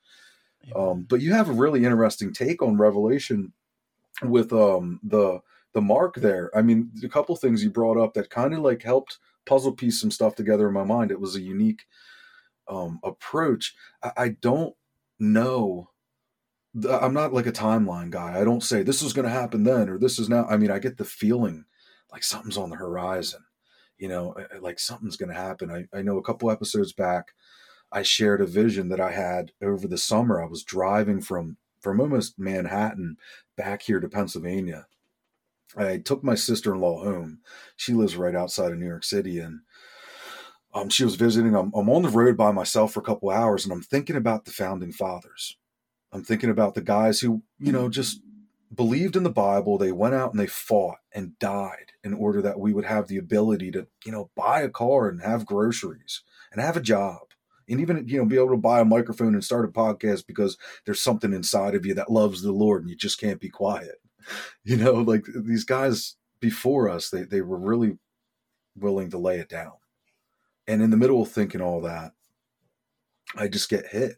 Um, 0.74 1.06
but 1.10 1.20
you 1.20 1.34
have 1.34 1.50
a 1.50 1.52
really 1.52 1.84
interesting 1.84 2.32
take 2.32 2.62
on 2.62 2.78
Revelation 2.78 3.52
with 4.24 4.54
um, 4.54 5.02
the 5.04 5.42
the 5.74 5.82
mark 5.82 6.16
there. 6.16 6.50
I 6.56 6.62
mean, 6.62 6.90
a 7.04 7.10
couple 7.10 7.36
things 7.36 7.66
you 7.66 7.70
brought 7.70 8.02
up 8.02 8.14
that 8.14 8.30
kind 8.30 8.54
of 8.54 8.62
like 8.62 8.82
helped 8.82 9.18
puzzle 9.46 9.74
piece 9.74 10.00
some 10.00 10.10
stuff 10.10 10.36
together 10.36 10.70
in 10.70 10.74
my 10.74 10.86
mind. 10.86 11.12
It 11.12 11.20
was 11.20 11.36
a 11.36 11.42
unique 11.42 11.82
um, 12.70 13.02
approach. 13.04 13.76
I, 14.02 14.12
I 14.16 14.30
don't 14.40 14.74
know 15.20 15.90
I'm 16.90 17.14
not 17.14 17.34
like 17.34 17.48
a 17.48 17.52
timeline 17.52 18.10
guy. 18.10 18.40
I 18.40 18.44
don't 18.44 18.64
say 18.64 18.84
this 18.84 19.02
is 19.02 19.12
going 19.12 19.26
to 19.26 19.32
happen 19.32 19.64
then 19.64 19.90
or 19.90 19.98
this 19.98 20.20
is 20.20 20.30
now. 20.30 20.46
I 20.46 20.56
mean, 20.56 20.72
I 20.72 20.80
get 20.80 20.98
the 20.98 21.04
feeling 21.04 21.66
like 22.12 22.24
something's 22.24 22.58
on 22.58 22.70
the 22.70 22.76
horizon. 22.76 23.42
You 23.98 24.08
know, 24.08 24.36
like 24.62 24.80
something's 24.80 25.18
going 25.18 25.30
to 25.30 25.36
happen. 25.36 25.70
I, 25.72 25.98
I 25.98 26.02
know 26.02 26.18
a 26.18 26.24
couple 26.24 26.50
episodes 26.50 26.94
back, 26.94 27.34
I 27.92 28.02
shared 28.04 28.42
a 28.42 28.46
vision 28.46 28.90
that 28.90 29.02
I 29.02 29.12
had 29.12 29.52
over 29.62 29.88
the 29.88 29.98
summer. 29.98 30.42
I 30.42 30.48
was 30.48 30.64
driving 30.64 31.22
from 31.22 31.58
from 31.82 32.02
almost 32.02 32.38
Manhattan 32.38 33.18
back 33.56 33.82
here 33.82 34.00
to 34.00 34.10
Pennsylvania. 34.10 34.86
I 35.78 35.98
took 35.98 36.24
my 36.24 36.36
sister 36.36 36.74
in 36.74 36.82
law 36.82 37.04
home. 37.04 37.40
She 37.78 37.94
lives 37.94 38.16
right 38.16 38.36
outside 38.36 38.72
of 38.72 38.78
New 38.78 38.88
York 38.88 39.04
City, 39.04 39.40
and 39.40 39.62
um, 40.74 40.90
she 40.90 41.04
was 41.04 41.16
visiting. 41.16 41.56
I'm, 41.56 41.72
I'm 41.74 41.90
on 41.90 42.04
the 42.04 42.10
road 42.10 42.38
by 42.38 42.52
myself 42.52 42.94
for 42.94 43.00
a 43.00 43.04
couple 43.04 43.30
hours, 43.30 43.66
and 43.66 43.74
I'm 43.74 43.82
thinking 43.82 44.16
about 44.16 44.46
the 44.46 44.52
founding 44.52 44.92
fathers. 44.92 45.58
I'm 46.12 46.24
thinking 46.24 46.50
about 46.50 46.74
the 46.74 46.82
guys 46.82 47.20
who, 47.20 47.44
you 47.60 47.72
know, 47.72 47.88
just 47.88 48.22
believed 48.74 49.16
in 49.16 49.24
the 49.24 49.30
Bible. 49.30 49.78
They 49.78 49.92
went 49.92 50.16
out 50.16 50.32
and 50.32 50.40
they 50.40 50.48
fought 50.48 51.00
and 51.14 51.38
died 51.40 51.94
in 52.04 52.14
order 52.14 52.42
that 52.42 52.60
we 52.60 52.74
would 52.74 52.86
have 52.86 53.08
the 53.08 53.18
ability 53.18 53.72
to, 53.72 53.88
you 54.06 54.12
know, 54.12 54.30
buy 54.36 54.62
a 54.62 54.70
car 54.70 55.10
and 55.10 55.22
have 55.22 55.46
groceries 55.46 56.22
and 56.52 56.62
have 56.62 56.78
a 56.78 56.82
job 56.82 57.20
and 57.68 57.80
even, 57.80 58.08
you 58.08 58.18
know, 58.18 58.26
be 58.26 58.38
able 58.38 58.50
to 58.50 58.58
buy 58.58 58.80
a 58.80 58.86
microphone 58.86 59.34
and 59.34 59.44
start 59.44 59.66
a 59.66 59.68
podcast 59.70 60.26
because 60.28 60.58
there's 60.86 61.02
something 61.02 61.34
inside 61.34 61.76
of 61.76 61.86
you 61.86 61.94
that 61.94 62.12
loves 62.12 62.42
the 62.42 62.52
Lord 62.52 62.82
and 62.82 62.90
you 62.90 62.96
just 62.96 63.20
can't 63.20 63.40
be 63.40 63.50
quiet. 63.50 63.96
You 64.64 64.76
know, 64.76 64.94
like 64.94 65.26
these 65.34 65.64
guys 65.64 66.16
before 66.40 66.90
us, 66.90 67.10
they, 67.10 67.24
they 67.24 67.42
were 67.42 67.58
really 67.58 67.98
willing 68.78 69.10
to 69.12 69.18
lay 69.18 69.40
it 69.40 69.50
down. 69.50 69.72
And 70.68 70.84
in 70.84 70.92
the 70.92 70.98
middle 70.98 71.24
of 71.24 71.32
thinking 71.32 71.62
all 71.62 71.82
that, 71.82 72.12
I 73.36 73.48
just 73.48 73.70
get 73.70 73.88
hit 73.88 74.18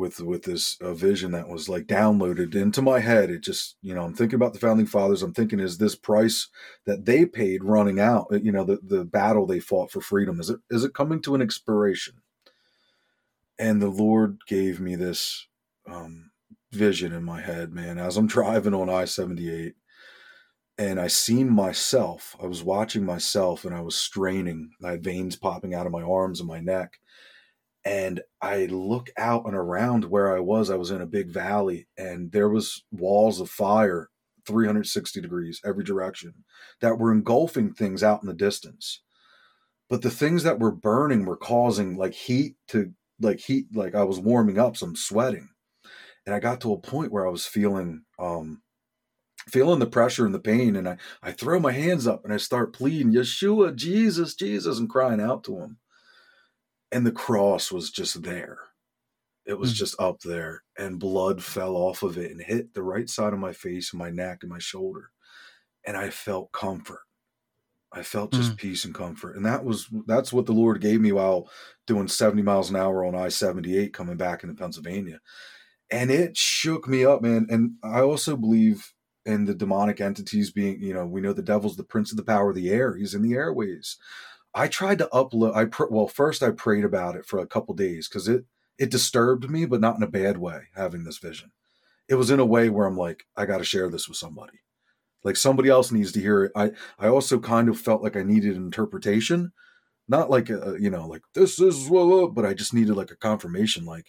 with 0.00 0.20
with 0.20 0.42
this 0.42 0.76
uh, 0.80 0.94
vision 0.94 1.30
that 1.32 1.48
was 1.48 1.68
like 1.68 1.86
downloaded 1.86 2.54
into 2.56 2.82
my 2.82 2.98
head. 2.98 3.30
It 3.30 3.42
just 3.42 3.76
you 3.82 3.94
know 3.94 4.02
I'm 4.02 4.14
thinking 4.14 4.36
about 4.36 4.54
the 4.54 4.58
founding 4.58 4.86
fathers. 4.86 5.22
I'm 5.22 5.34
thinking 5.34 5.60
is 5.60 5.78
this 5.78 5.94
price 5.94 6.48
that 6.86 7.04
they 7.04 7.26
paid 7.26 7.62
running 7.62 8.00
out? 8.00 8.26
You 8.30 8.50
know 8.50 8.64
the 8.64 8.80
the 8.82 9.04
battle 9.04 9.46
they 9.46 9.60
fought 9.60 9.92
for 9.92 10.00
freedom 10.00 10.40
is 10.40 10.50
it 10.50 10.58
is 10.70 10.82
it 10.82 10.94
coming 10.94 11.22
to 11.22 11.36
an 11.36 11.42
expiration? 11.42 12.14
And 13.58 13.80
the 13.80 13.90
Lord 13.90 14.38
gave 14.48 14.80
me 14.80 14.96
this 14.96 15.46
um, 15.86 16.30
vision 16.72 17.12
in 17.12 17.22
my 17.22 17.42
head, 17.42 17.72
man, 17.72 17.98
as 17.98 18.16
I'm 18.16 18.26
driving 18.26 18.74
on 18.74 18.88
I 18.88 19.04
78 19.04 19.74
and 20.78 20.98
I 20.98 21.08
seen 21.08 21.50
myself. 21.50 22.34
I 22.42 22.46
was 22.46 22.62
watching 22.62 23.04
myself 23.04 23.66
and 23.66 23.74
I 23.74 23.82
was 23.82 23.96
straining. 23.96 24.70
I 24.82 24.92
had 24.92 25.04
veins 25.04 25.36
popping 25.36 25.74
out 25.74 25.84
of 25.84 25.92
my 25.92 26.00
arms 26.00 26.40
and 26.40 26.48
my 26.48 26.60
neck. 26.60 26.98
And 27.84 28.20
I 28.42 28.66
look 28.66 29.10
out 29.16 29.46
and 29.46 29.54
around 29.54 30.04
where 30.04 30.34
I 30.36 30.40
was. 30.40 30.70
I 30.70 30.76
was 30.76 30.90
in 30.90 31.00
a 31.00 31.06
big 31.06 31.28
valley 31.28 31.86
and 31.96 32.30
there 32.32 32.48
was 32.48 32.84
walls 32.92 33.40
of 33.40 33.48
fire 33.48 34.10
360 34.46 35.20
degrees 35.20 35.60
every 35.64 35.84
direction 35.84 36.34
that 36.80 36.98
were 36.98 37.12
engulfing 37.12 37.72
things 37.72 38.02
out 38.02 38.22
in 38.22 38.28
the 38.28 38.34
distance. 38.34 39.02
But 39.88 40.02
the 40.02 40.10
things 40.10 40.42
that 40.42 40.58
were 40.58 40.70
burning 40.70 41.24
were 41.24 41.36
causing 41.36 41.96
like 41.96 42.14
heat 42.14 42.56
to 42.68 42.92
like 43.20 43.40
heat 43.40 43.66
like 43.74 43.94
I 43.94 44.04
was 44.04 44.18
warming 44.18 44.58
up, 44.58 44.76
so 44.76 44.86
I'm 44.86 44.96
sweating. 44.96 45.48
And 46.26 46.34
I 46.34 46.40
got 46.40 46.60
to 46.62 46.72
a 46.72 46.78
point 46.78 47.12
where 47.12 47.26
I 47.26 47.30
was 47.30 47.46
feeling 47.46 48.02
um 48.18 48.62
feeling 49.48 49.78
the 49.80 49.86
pressure 49.86 50.26
and 50.26 50.34
the 50.34 50.38
pain 50.38 50.76
and 50.76 50.88
I, 50.88 50.96
I 51.22 51.32
throw 51.32 51.58
my 51.58 51.72
hands 51.72 52.06
up 52.06 52.24
and 52.24 52.32
I 52.32 52.36
start 52.36 52.74
pleading, 52.74 53.12
Yeshua, 53.12 53.74
Jesus, 53.74 54.34
Jesus, 54.34 54.78
and 54.78 54.88
crying 54.88 55.20
out 55.20 55.44
to 55.44 55.56
him. 55.58 55.78
And 56.92 57.06
the 57.06 57.12
cross 57.12 57.70
was 57.70 57.90
just 57.90 58.22
there. 58.22 58.58
It 59.46 59.58
was 59.58 59.72
mm. 59.72 59.76
just 59.76 60.00
up 60.00 60.20
there 60.20 60.62
and 60.78 60.98
blood 60.98 61.42
fell 61.42 61.76
off 61.76 62.02
of 62.02 62.18
it 62.18 62.30
and 62.30 62.40
hit 62.40 62.74
the 62.74 62.82
right 62.82 63.08
side 63.08 63.32
of 63.32 63.38
my 63.38 63.52
face 63.52 63.92
and 63.92 63.98
my 63.98 64.10
neck 64.10 64.38
and 64.42 64.50
my 64.50 64.58
shoulder. 64.58 65.10
And 65.86 65.96
I 65.96 66.10
felt 66.10 66.52
comfort. 66.52 67.00
I 67.92 68.02
felt 68.02 68.32
just 68.32 68.52
mm. 68.52 68.56
peace 68.56 68.84
and 68.84 68.94
comfort. 68.94 69.36
And 69.36 69.44
that 69.46 69.64
was 69.64 69.88
that's 70.06 70.32
what 70.32 70.46
the 70.46 70.52
Lord 70.52 70.80
gave 70.80 71.00
me 71.00 71.10
while 71.10 71.48
doing 71.86 72.06
70 72.06 72.42
miles 72.42 72.70
an 72.70 72.76
hour 72.76 73.04
on 73.04 73.16
I-78 73.16 73.92
coming 73.92 74.16
back 74.16 74.42
into 74.42 74.54
Pennsylvania. 74.54 75.20
And 75.90 76.10
it 76.10 76.36
shook 76.36 76.86
me 76.86 77.04
up, 77.04 77.20
man. 77.20 77.48
And 77.50 77.72
I 77.82 78.02
also 78.02 78.36
believe 78.36 78.92
in 79.26 79.44
the 79.44 79.54
demonic 79.54 80.00
entities 80.00 80.52
being, 80.52 80.80
you 80.80 80.94
know, 80.94 81.04
we 81.04 81.20
know 81.20 81.32
the 81.32 81.42
devil's 81.42 81.76
the 81.76 81.82
prince 81.82 82.12
of 82.12 82.16
the 82.16 82.24
power 82.24 82.50
of 82.50 82.56
the 82.56 82.70
air. 82.70 82.94
He's 82.94 83.14
in 83.14 83.22
the 83.22 83.34
airways. 83.34 83.96
I 84.54 84.68
tried 84.68 84.98
to 84.98 85.08
upload. 85.12 85.54
I 85.54 85.66
pr- 85.66 85.84
well, 85.90 86.08
first 86.08 86.42
I 86.42 86.50
prayed 86.50 86.84
about 86.84 87.16
it 87.16 87.26
for 87.26 87.38
a 87.38 87.46
couple 87.46 87.74
days 87.74 88.08
because 88.08 88.28
it 88.28 88.44
it 88.78 88.90
disturbed 88.90 89.48
me, 89.50 89.66
but 89.66 89.80
not 89.80 89.96
in 89.96 90.02
a 90.02 90.08
bad 90.08 90.38
way. 90.38 90.62
Having 90.74 91.04
this 91.04 91.18
vision, 91.18 91.52
it 92.08 92.16
was 92.16 92.30
in 92.30 92.40
a 92.40 92.46
way 92.46 92.68
where 92.70 92.86
I'm 92.86 92.96
like, 92.96 93.24
I 93.36 93.46
got 93.46 93.58
to 93.58 93.64
share 93.64 93.88
this 93.88 94.08
with 94.08 94.16
somebody. 94.16 94.58
Like 95.22 95.36
somebody 95.36 95.68
else 95.68 95.92
needs 95.92 96.12
to 96.12 96.20
hear 96.20 96.44
it. 96.44 96.52
I 96.56 96.72
I 96.98 97.08
also 97.08 97.38
kind 97.38 97.68
of 97.68 97.78
felt 97.78 98.02
like 98.02 98.16
I 98.16 98.22
needed 98.22 98.56
an 98.56 98.64
interpretation, 98.64 99.52
not 100.08 100.30
like 100.30 100.50
a, 100.50 100.76
you 100.80 100.90
know 100.90 101.06
like 101.06 101.22
this 101.34 101.60
is 101.60 101.88
but 101.88 102.46
I 102.46 102.54
just 102.54 102.74
needed 102.74 102.94
like 102.94 103.10
a 103.10 103.16
confirmation, 103.16 103.84
like 103.84 104.06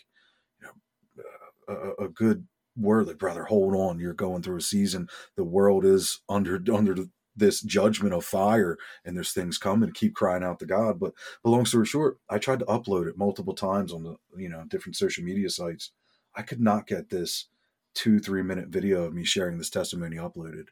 you 0.59 0.67
know, 0.67 1.93
a, 1.99 2.05
a 2.05 2.09
good 2.09 2.47
word 2.77 3.07
like 3.07 3.17
brother 3.17 3.43
hold 3.43 3.75
on 3.75 3.99
you're 3.99 4.13
going 4.13 4.41
through 4.41 4.57
a 4.57 4.61
season 4.61 5.07
the 5.35 5.43
world 5.43 5.83
is 5.83 6.21
under 6.29 6.59
under 6.73 6.95
this 7.41 7.59
judgment 7.61 8.13
of 8.13 8.23
fire 8.23 8.77
and 9.03 9.17
there's 9.17 9.33
things 9.33 9.57
coming 9.57 9.91
keep 9.91 10.15
crying 10.15 10.43
out 10.43 10.59
to 10.59 10.65
god. 10.65 10.99
But, 10.99 11.13
but 11.43 11.49
long 11.49 11.65
story 11.65 11.85
short 11.85 12.19
i 12.29 12.37
tried 12.37 12.59
to 12.59 12.65
upload 12.65 13.07
it 13.07 13.17
multiple 13.17 13.53
times 13.53 13.91
on 13.91 14.03
the 14.03 14.15
you 14.37 14.47
know 14.47 14.63
different 14.69 14.95
social 14.95 15.23
media 15.23 15.49
sites. 15.49 15.91
I 16.35 16.43
could 16.43 16.61
not 16.61 16.87
get 16.87 17.09
this 17.09 17.47
two 17.93 18.19
three 18.19 18.43
minute 18.43 18.69
video 18.69 19.03
of 19.03 19.13
me 19.13 19.25
sharing 19.25 19.57
this 19.57 19.69
testimony 19.69 20.15
uploaded. 20.15 20.67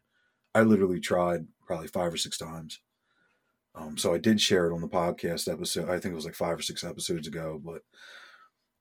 I 0.56 0.62
literally 0.62 1.02
tried 1.02 1.48
probably 1.66 1.88
five 1.88 2.14
or 2.14 2.18
six 2.18 2.38
times. 2.38 2.80
Um, 3.76 3.98
so 3.98 4.14
i 4.14 4.18
did 4.18 4.42
share 4.42 4.68
it 4.68 4.74
on 4.74 4.82
the 4.82 4.88
podcast 4.88 5.52
episode 5.52 5.90
i 5.90 6.00
think 6.00 6.12
it 6.12 6.16
was 6.16 6.26
like 6.26 6.36
five 6.36 6.58
or 6.58 6.62
six 6.64 6.84
episodes 6.84 7.28
ago 7.28 7.62
but 7.64 7.84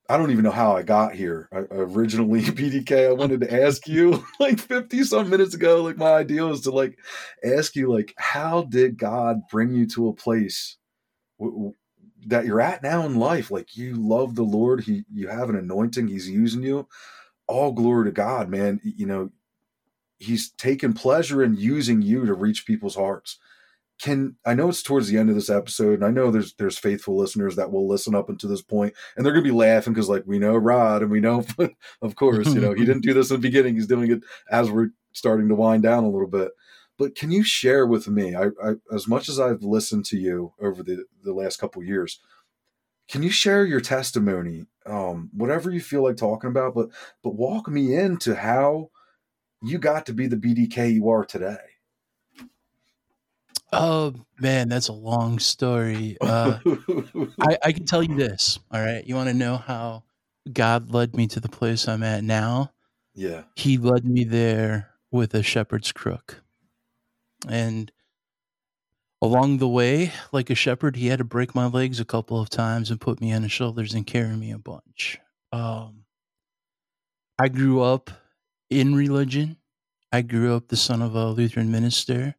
I 0.09 0.17
don't 0.17 0.31
even 0.31 0.45
know 0.45 0.51
how 0.51 0.75
I 0.75 0.83
got 0.83 1.15
here. 1.15 1.49
I, 1.53 1.59
originally, 1.71 2.41
BDK, 2.43 3.09
I 3.09 3.13
wanted 3.13 3.41
to 3.43 3.63
ask 3.63 3.87
you 3.87 4.25
like 4.41 4.59
50 4.59 5.05
some 5.05 5.29
minutes 5.29 5.55
ago. 5.55 5.83
Like, 5.83 5.99
my 5.99 6.13
idea 6.13 6.47
was 6.47 6.63
to 6.63 6.71
like 6.71 6.99
ask 7.45 7.77
you, 7.77 7.93
like, 7.93 8.15
how 8.17 8.63
did 8.63 8.99
God 8.99 9.43
bring 9.51 9.73
you 9.73 9.87
to 9.89 10.09
a 10.09 10.15
place 10.15 10.79
w- 11.39 11.57
w- 11.57 11.75
that 12.27 12.47
you're 12.47 12.61
at 12.61 12.83
now 12.83 13.07
in 13.07 13.17
life? 13.17 13.51
Like, 13.51 13.77
you 13.77 13.95
love 13.97 14.35
the 14.35 14.45
Lord, 14.45 14.83
He, 14.85 15.05
you 15.13 15.29
have 15.29 15.51
an 15.51 15.57
anointing, 15.57 16.09
He's 16.09 16.29
using 16.29 16.63
you. 16.63 16.89
All 17.49 17.73
glory 17.73 18.07
to 18.07 18.13
God, 18.13 18.49
man. 18.51 18.81
You 18.85 19.07
know, 19.07 19.31
He's 20.19 20.51
taken 20.53 20.95
pleasure 20.95 21.43
in 21.43 21.57
using 21.57 22.03
you 22.03 22.27
to 22.27 22.35
reach 22.35 22.67
people's 22.67 22.97
hearts 22.97 23.39
can 23.99 24.37
I 24.45 24.55
know 24.55 24.69
it's 24.69 24.83
towards 24.83 25.09
the 25.09 25.19
end 25.19 25.29
of 25.29 25.35
this 25.35 25.51
episode, 25.51 25.95
and 25.95 26.05
I 26.05 26.11
know 26.11 26.31
there's 26.31 26.55
there's 26.55 26.79
faithful 26.79 27.17
listeners 27.17 27.57
that 27.57 27.73
will 27.73 27.89
listen 27.89 28.15
up 28.15 28.29
until 28.29 28.51
this 28.51 28.63
point, 28.63 28.95
and 29.17 29.25
they're 29.25 29.33
gonna 29.33 29.43
be 29.43 29.51
laughing 29.51 29.93
because 29.93 30.09
like 30.09 30.23
we 30.27 30.39
know 30.39 30.57
Rod, 30.57 31.03
and 31.03 31.11
we 31.11 31.21
know, 31.21 31.45
of 32.03 32.15
course, 32.15 32.53
you 32.55 32.61
know 32.61 32.73
he 32.73 32.85
didn't 32.85 33.03
do 33.03 33.13
this 33.13 33.31
in 33.31 33.37
the 33.37 33.49
beginning; 33.49 33.75
he's 33.75 33.87
doing 33.87 34.11
it 34.11 34.23
as 34.51 34.71
we're 34.71 34.91
starting 35.13 35.49
to 35.49 35.55
wind 35.55 35.83
down 35.83 36.05
a 36.05 36.09
little 36.09 36.29
bit. 36.29 36.53
But 36.97 37.15
can 37.15 37.31
you 37.31 37.43
share 37.43 37.87
with 37.87 38.09
me, 38.09 38.35
I, 38.35 38.47
I 38.63 38.75
as 38.93 39.09
much 39.09 39.29
as 39.29 39.41
I've 39.41 39.63
listened 39.63 40.05
to 40.07 40.17
you 40.17 40.53
over 40.61 40.83
the 40.83 41.05
the 41.25 41.33
last 41.33 41.59
couple 41.59 41.83
years, 41.83 42.21
can 43.09 43.25
you 43.25 43.31
share 43.31 43.65
your 43.65 43.81
testimony, 43.81 44.67
um, 44.87 45.31
whatever 45.33 45.71
you 45.71 45.81
feel 45.81 46.05
like 46.05 46.17
talking 46.17 46.51
about, 46.51 46.75
but 46.75 46.89
but 47.25 47.35
walk 47.35 47.69
me 47.69 47.97
into 47.97 48.37
how 48.37 48.91
you 49.61 49.79
got 49.79 50.07
to 50.07 50.13
be 50.13 50.29
the 50.29 50.37
BDK 50.37 50.95
you 50.95 51.09
are 51.09 51.25
today. 51.25 51.57
Oh 53.73 54.15
man, 54.41 54.69
that's 54.69 54.89
a 54.89 54.93
long 54.95 55.39
story. 55.39 56.17
Uh, 56.21 56.59
I, 57.41 57.59
I 57.65 57.73
can 57.73 57.85
tell 57.85 58.03
you 58.03 58.15
this. 58.17 58.59
All 58.71 58.81
right, 58.81 59.05
you 59.05 59.15
want 59.15 59.29
to 59.29 59.35
know 59.35 59.57
how 59.57 60.05
God 60.51 60.91
led 60.91 61.15
me 61.17 61.27
to 61.29 61.41
the 61.41 61.49
place 61.49 61.89
I'm 61.89 62.03
at 62.03 62.25
now? 62.25 62.73
Yeah, 63.15 63.45
He 63.57 63.79
led 63.79 64.05
me 64.05 64.23
there 64.23 64.91
with 65.11 65.35
a 65.35 65.43
shepherd's 65.43 65.91
crook, 65.91 66.41
and 67.49 67.91
along 69.21 69.59
the 69.59 69.69
way, 69.69 70.13
like 70.33 70.51
a 70.51 70.55
shepherd, 70.55 70.97
he 70.97 71.09
had 71.09 71.19
to 71.19 71.25
break 71.25 71.55
my 71.55 71.67
legs 71.67 71.99
a 71.99 72.05
couple 72.05 72.41
of 72.41 72.49
times 72.49 72.91
and 72.91 73.01
put 73.01 73.21
me 73.21 73.33
on 73.33 73.43
his 73.43 73.51
shoulders 73.51 73.95
and 73.95 74.07
carry 74.07 74.37
me 74.37 74.53
a 74.53 74.59
bunch. 74.59 75.19
Um, 75.53 76.05
I 77.39 77.49
grew 77.49 77.81
up 77.83 78.11
in 78.71 78.95
religion. 78.95 79.57
I 80.13 80.23
grew 80.23 80.55
up 80.55 80.69
the 80.69 80.77
son 80.77 81.03
of 81.03 81.15
a 81.15 81.31
Lutheran 81.31 81.71
minister. 81.71 82.37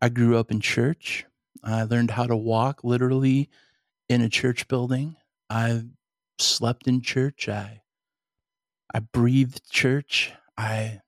I 0.00 0.08
grew 0.08 0.36
up 0.36 0.50
in 0.50 0.60
church. 0.60 1.26
I 1.62 1.82
learned 1.84 2.10
how 2.12 2.26
to 2.26 2.36
walk 2.36 2.84
literally 2.84 3.48
in 4.08 4.22
a 4.22 4.28
church 4.28 4.68
building. 4.68 5.16
I 5.50 5.84
slept 6.38 6.88
in 6.88 7.02
church. 7.02 7.48
I 7.48 7.82
I 8.92 9.00
breathed 9.00 9.70
church. 9.70 10.32
I 10.56 11.00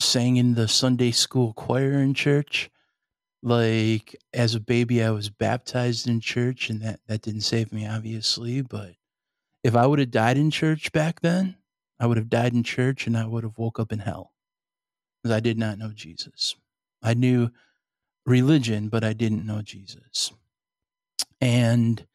sang 0.00 0.36
in 0.36 0.54
the 0.54 0.68
Sunday 0.68 1.10
school 1.12 1.52
choir 1.54 1.94
in 1.94 2.14
church. 2.14 2.70
Like 3.42 4.16
as 4.34 4.54
a 4.54 4.60
baby, 4.60 5.02
I 5.02 5.10
was 5.10 5.30
baptized 5.30 6.08
in 6.08 6.20
church, 6.20 6.70
and 6.70 6.82
that 6.82 7.00
that 7.06 7.22
didn't 7.22 7.42
save 7.42 7.72
me, 7.72 7.86
obviously. 7.86 8.62
But 8.62 8.94
if 9.64 9.76
I 9.76 9.86
would 9.86 9.98
have 10.00 10.10
died 10.10 10.38
in 10.38 10.50
church 10.50 10.92
back 10.92 11.20
then, 11.20 11.56
I 12.00 12.06
would 12.06 12.18
have 12.18 12.30
died 12.30 12.54
in 12.54 12.64
church, 12.64 13.06
and 13.06 13.16
I 13.16 13.26
would 13.26 13.44
have 13.44 13.58
woke 13.58 13.80
up 13.80 13.92
in 13.92 14.00
hell 14.00 14.34
because 15.22 15.36
I 15.36 15.40
did 15.40 15.58
not 15.58 15.78
know 15.78 15.92
Jesus. 15.92 16.56
I 17.02 17.14
knew 17.14 17.50
religion, 18.26 18.88
but 18.88 19.04
I 19.04 19.12
didn't 19.12 19.46
know 19.46 19.62
Jesus. 19.62 20.32
And 21.40 22.06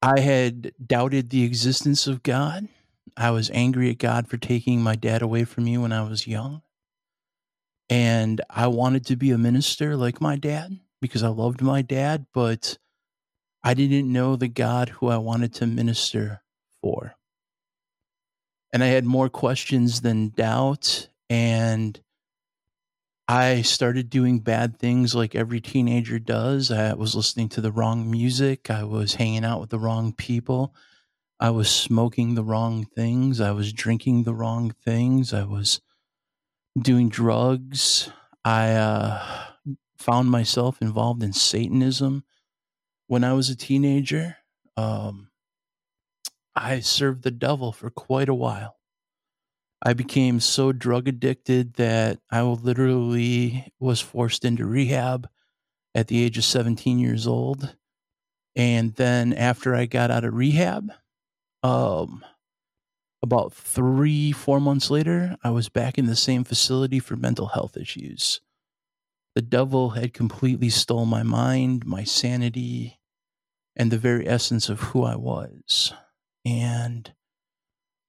I 0.00 0.20
had 0.20 0.72
doubted 0.84 1.30
the 1.30 1.44
existence 1.44 2.06
of 2.06 2.22
God. 2.22 2.68
I 3.16 3.30
was 3.30 3.50
angry 3.52 3.90
at 3.90 3.98
God 3.98 4.28
for 4.28 4.36
taking 4.36 4.82
my 4.82 4.96
dad 4.96 5.22
away 5.22 5.44
from 5.44 5.64
me 5.64 5.78
when 5.78 5.92
I 5.92 6.02
was 6.02 6.26
young. 6.26 6.62
And 7.90 8.40
I 8.48 8.66
wanted 8.68 9.06
to 9.06 9.16
be 9.16 9.30
a 9.30 9.38
minister 9.38 9.96
like 9.96 10.20
my 10.20 10.36
dad 10.36 10.78
because 11.00 11.22
I 11.22 11.28
loved 11.28 11.60
my 11.60 11.82
dad, 11.82 12.26
but 12.32 12.78
I 13.62 13.74
didn't 13.74 14.12
know 14.12 14.36
the 14.36 14.48
God 14.48 14.90
who 14.90 15.08
I 15.08 15.18
wanted 15.18 15.54
to 15.54 15.66
minister 15.66 16.42
for. 16.80 17.14
And 18.72 18.82
I 18.82 18.88
had 18.88 19.04
more 19.04 19.28
questions 19.28 20.00
than 20.00 20.30
doubt. 20.30 21.08
And 21.30 22.00
I 23.26 23.62
started 23.62 24.10
doing 24.10 24.40
bad 24.40 24.78
things 24.78 25.14
like 25.14 25.34
every 25.34 25.60
teenager 25.60 26.18
does. 26.18 26.70
I 26.70 26.92
was 26.92 27.14
listening 27.14 27.48
to 27.50 27.62
the 27.62 27.72
wrong 27.72 28.10
music. 28.10 28.70
I 28.70 28.84
was 28.84 29.14
hanging 29.14 29.44
out 29.44 29.60
with 29.60 29.70
the 29.70 29.78
wrong 29.78 30.12
people. 30.12 30.74
I 31.40 31.50
was 31.50 31.70
smoking 31.70 32.34
the 32.34 32.44
wrong 32.44 32.84
things. 32.84 33.40
I 33.40 33.52
was 33.52 33.72
drinking 33.72 34.24
the 34.24 34.34
wrong 34.34 34.74
things. 34.84 35.32
I 35.32 35.44
was 35.44 35.80
doing 36.78 37.08
drugs. 37.08 38.10
I 38.44 38.72
uh, 38.72 39.46
found 39.96 40.30
myself 40.30 40.82
involved 40.82 41.22
in 41.22 41.32
Satanism 41.32 42.24
when 43.06 43.24
I 43.24 43.32
was 43.32 43.48
a 43.48 43.56
teenager. 43.56 44.36
Um, 44.76 45.30
I 46.54 46.80
served 46.80 47.22
the 47.22 47.30
devil 47.30 47.72
for 47.72 47.88
quite 47.88 48.28
a 48.28 48.34
while. 48.34 48.76
I 49.84 49.92
became 49.92 50.40
so 50.40 50.72
drug 50.72 51.08
addicted 51.08 51.74
that 51.74 52.18
I 52.30 52.40
literally 52.42 53.72
was 53.78 54.00
forced 54.00 54.44
into 54.44 54.64
rehab 54.64 55.28
at 55.94 56.08
the 56.08 56.22
age 56.22 56.38
of 56.38 56.44
17 56.44 56.98
years 56.98 57.26
old. 57.26 57.76
And 58.56 58.94
then 58.94 59.34
after 59.34 59.74
I 59.74 59.84
got 59.84 60.10
out 60.10 60.24
of 60.24 60.34
rehab, 60.34 60.90
um, 61.62 62.24
about 63.22 63.52
three, 63.52 64.32
four 64.32 64.60
months 64.60 64.90
later, 64.90 65.36
I 65.42 65.50
was 65.50 65.68
back 65.68 65.98
in 65.98 66.06
the 66.06 66.16
same 66.16 66.44
facility 66.44 66.98
for 66.98 67.16
mental 67.16 67.48
health 67.48 67.76
issues. 67.76 68.40
The 69.34 69.42
devil 69.42 69.90
had 69.90 70.14
completely 70.14 70.70
stole 70.70 71.06
my 71.06 71.22
mind, 71.22 71.84
my 71.84 72.04
sanity, 72.04 73.00
and 73.76 73.90
the 73.90 73.98
very 73.98 74.28
essence 74.28 74.68
of 74.68 74.80
who 74.80 75.02
I 75.02 75.16
was. 75.16 75.92
And 76.44 77.12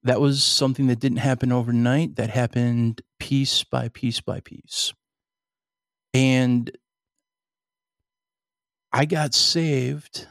that 0.05 0.21
was 0.21 0.43
something 0.43 0.85
that 0.87 0.99
didn't 0.99 1.17
happen 1.17 1.51
overnight. 1.51 2.15
That 2.15 2.29
happened 2.29 3.01
piece 3.19 3.63
by 3.63 3.89
piece 3.89 4.21
by 4.21 4.39
piece. 4.39 4.93
And 6.13 6.69
I 8.93 9.05
got 9.05 9.33
saved 9.33 10.27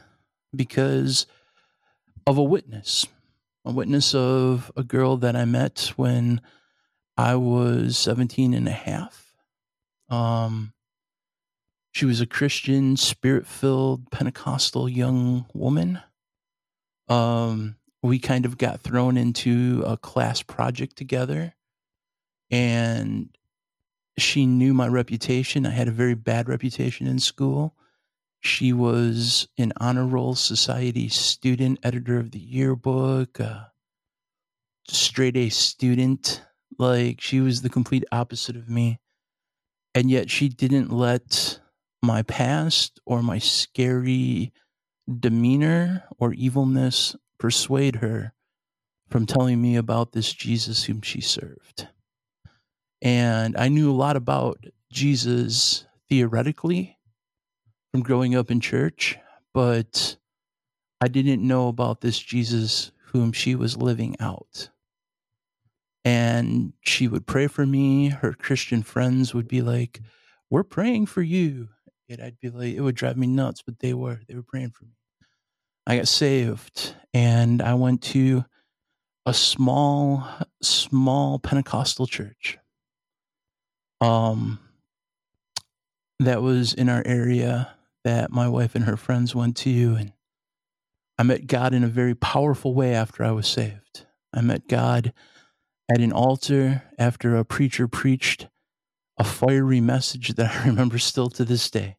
because 0.55 1.27
of 2.25 2.37
a 2.37 2.43
witness, 2.43 3.05
a 3.65 3.71
witness 3.71 4.15
of 4.15 4.71
a 4.77 4.83
girl 4.83 5.17
that 5.17 5.35
I 5.35 5.43
met 5.43 5.91
when 5.97 6.39
I 7.17 7.35
was 7.35 7.97
17 7.97 8.53
and 8.53 8.69
a 8.69 8.71
half. 8.71 9.33
Um, 10.07 10.73
she 11.91 12.05
was 12.05 12.21
a 12.21 12.25
Christian, 12.25 12.95
spirit 12.95 13.45
filled, 13.45 14.09
Pentecostal 14.09 14.87
young 14.87 15.45
woman. 15.53 15.99
Um, 17.09 17.75
we 18.05 18.19
kind 18.19 18.45
of 18.45 18.57
got 18.57 18.81
thrown 18.81 19.17
into 19.17 19.83
a 19.85 19.97
class 19.97 20.41
project 20.41 20.95
together 20.95 21.53
and 22.51 23.35
she 24.17 24.45
knew 24.45 24.73
my 24.73 24.87
reputation. 24.87 25.65
I 25.65 25.71
had 25.71 25.87
a 25.87 25.91
very 25.91 26.13
bad 26.13 26.47
reputation 26.47 27.07
in 27.07 27.19
school. 27.19 27.75
She 28.39 28.71
was 28.71 29.47
an 29.57 29.73
honor 29.77 30.05
roll 30.05 30.35
society 30.35 31.09
student, 31.09 31.79
editor 31.83 32.19
of 32.19 32.31
the 32.31 32.39
yearbook, 32.39 33.39
uh, 33.39 33.65
straight 34.87 35.35
A 35.35 35.49
student. 35.49 36.43
Like 36.77 37.19
she 37.21 37.41
was 37.41 37.61
the 37.61 37.69
complete 37.69 38.05
opposite 38.11 38.55
of 38.55 38.69
me. 38.69 38.99
And 39.93 40.09
yet 40.09 40.29
she 40.29 40.49
didn't 40.49 40.91
let 40.91 41.59
my 42.03 42.21
past 42.21 42.99
or 43.05 43.23
my 43.23 43.39
scary 43.39 44.53
demeanor 45.19 46.03
or 46.17 46.33
evilness 46.33 47.15
persuade 47.45 47.97
her 47.97 48.33
from 49.07 49.27
telling 49.27 49.61
me 49.61 49.75
about 49.75 50.13
this 50.13 50.33
Jesus 50.33 50.85
whom 50.85 50.99
she 50.99 51.21
served. 51.21 51.87
And 53.03 53.55
I 53.55 53.67
knew 53.67 53.91
a 53.91 53.93
lot 53.93 54.15
about 54.15 54.65
Jesus 54.91 55.85
theoretically 56.09 56.97
from 57.91 58.01
growing 58.01 58.33
up 58.33 58.49
in 58.49 58.59
church, 58.61 59.19
but 59.53 60.17
I 60.99 61.07
didn't 61.07 61.47
know 61.47 61.67
about 61.67 62.01
this 62.01 62.17
Jesus 62.17 62.91
whom 63.11 63.31
she 63.31 63.53
was 63.53 63.77
living 63.77 64.15
out. 64.19 64.71
And 66.03 66.73
she 66.81 67.07
would 67.07 67.27
pray 67.27 67.45
for 67.45 67.67
me. 67.67 68.09
Her 68.09 68.33
Christian 68.33 68.81
friends 68.81 69.35
would 69.35 69.47
be 69.47 69.61
like, 69.61 70.01
We're 70.49 70.63
praying 70.63 71.05
for 71.05 71.21
you. 71.21 71.69
And 72.09 72.23
I'd 72.23 72.39
be 72.39 72.49
like, 72.49 72.73
It 72.73 72.81
would 72.81 72.95
drive 72.95 73.17
me 73.17 73.27
nuts, 73.27 73.61
but 73.61 73.81
they 73.81 73.93
were. 73.93 74.21
They 74.27 74.33
were 74.33 74.41
praying 74.41 74.71
for 74.71 74.85
me. 74.85 74.95
I 75.87 75.97
got 75.97 76.07
saved 76.07 76.95
and 77.13 77.61
I 77.61 77.75
went 77.75 78.01
to 78.03 78.45
a 79.25 79.33
small, 79.33 80.27
small 80.61 81.39
Pentecostal 81.39 82.07
church. 82.07 82.57
Um, 84.01 84.59
that 86.19 86.41
was 86.41 86.73
in 86.73 86.89
our 86.89 87.03
area 87.05 87.75
that 88.03 88.31
my 88.31 88.47
wife 88.47 88.75
and 88.75 88.85
her 88.85 88.97
friends 88.97 89.35
went 89.35 89.57
to, 89.57 89.95
and 89.99 90.13
I 91.17 91.23
met 91.23 91.47
God 91.47 91.73
in 91.73 91.83
a 91.83 91.87
very 91.87 92.15
powerful 92.15 92.73
way 92.73 92.93
after 92.93 93.23
I 93.23 93.31
was 93.31 93.47
saved. 93.47 94.05
I 94.33 94.41
met 94.41 94.67
God 94.67 95.13
at 95.89 96.01
an 96.01 96.11
altar 96.11 96.83
after 96.97 97.35
a 97.35 97.45
preacher 97.45 97.87
preached 97.87 98.47
a 99.17 99.23
fiery 99.23 99.81
message 99.81 100.29
that 100.35 100.51
I 100.51 100.65
remember 100.67 100.97
still 100.97 101.29
to 101.31 101.45
this 101.45 101.69
day 101.69 101.97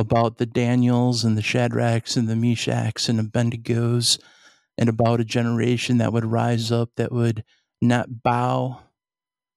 about 0.00 0.38
the 0.38 0.46
Daniels 0.46 1.24
and 1.24 1.36
the 1.38 1.42
Shadrachs 1.42 2.16
and 2.16 2.28
the 2.28 2.34
Meshachs 2.34 3.08
and 3.08 3.18
the 3.18 3.22
Abednegos 3.24 4.18
and 4.78 4.88
about 4.88 5.20
a 5.20 5.24
generation 5.24 5.98
that 5.98 6.12
would 6.12 6.24
rise 6.24 6.72
up 6.72 6.90
that 6.96 7.12
would 7.12 7.44
not 7.82 8.22
bow 8.22 8.80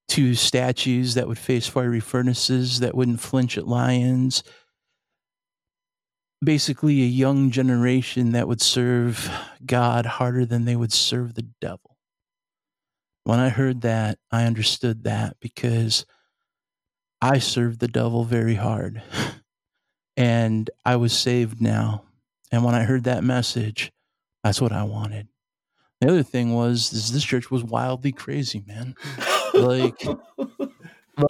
to 0.09 0.35
statues 0.35 1.15
that 1.15 1.27
would 1.27 1.39
face 1.39 1.67
fiery 1.67 1.99
furnaces 2.01 2.79
that 2.81 2.95
wouldn't 2.95 3.21
flinch 3.21 3.57
at 3.57 3.67
lions 3.67 4.43
basically 6.43 7.01
a 7.01 7.05
young 7.05 7.51
generation 7.51 8.31
that 8.33 8.47
would 8.47 8.61
serve 8.61 9.31
God 9.65 10.05
harder 10.05 10.45
than 10.45 10.65
they 10.65 10.75
would 10.75 10.91
serve 10.91 11.35
the 11.35 11.47
devil. 11.61 11.97
When 13.23 13.39
I 13.39 13.49
heard 13.49 13.81
that, 13.81 14.19
I 14.31 14.43
understood 14.43 15.05
that 15.05 15.37
because 15.39 16.05
I 17.21 17.39
served 17.39 17.79
the 17.79 17.87
devil 17.87 18.25
very 18.25 18.55
hard. 18.55 19.01
and 20.17 20.69
I 20.85 20.95
was 20.97 21.13
saved 21.17 21.61
now. 21.61 22.03
And 22.51 22.63
when 22.63 22.75
I 22.75 22.83
heard 22.83 23.05
that 23.05 23.23
message, 23.23 23.91
that's 24.43 24.61
what 24.61 24.71
I 24.71 24.83
wanted. 24.83 25.27
The 26.01 26.09
other 26.09 26.23
thing 26.23 26.53
was 26.53 26.91
is 26.93 27.11
this 27.13 27.23
church 27.23 27.49
was 27.49 27.63
wildly 27.63 28.11
crazy, 28.11 28.63
man. 28.67 28.95
Like 29.53 30.03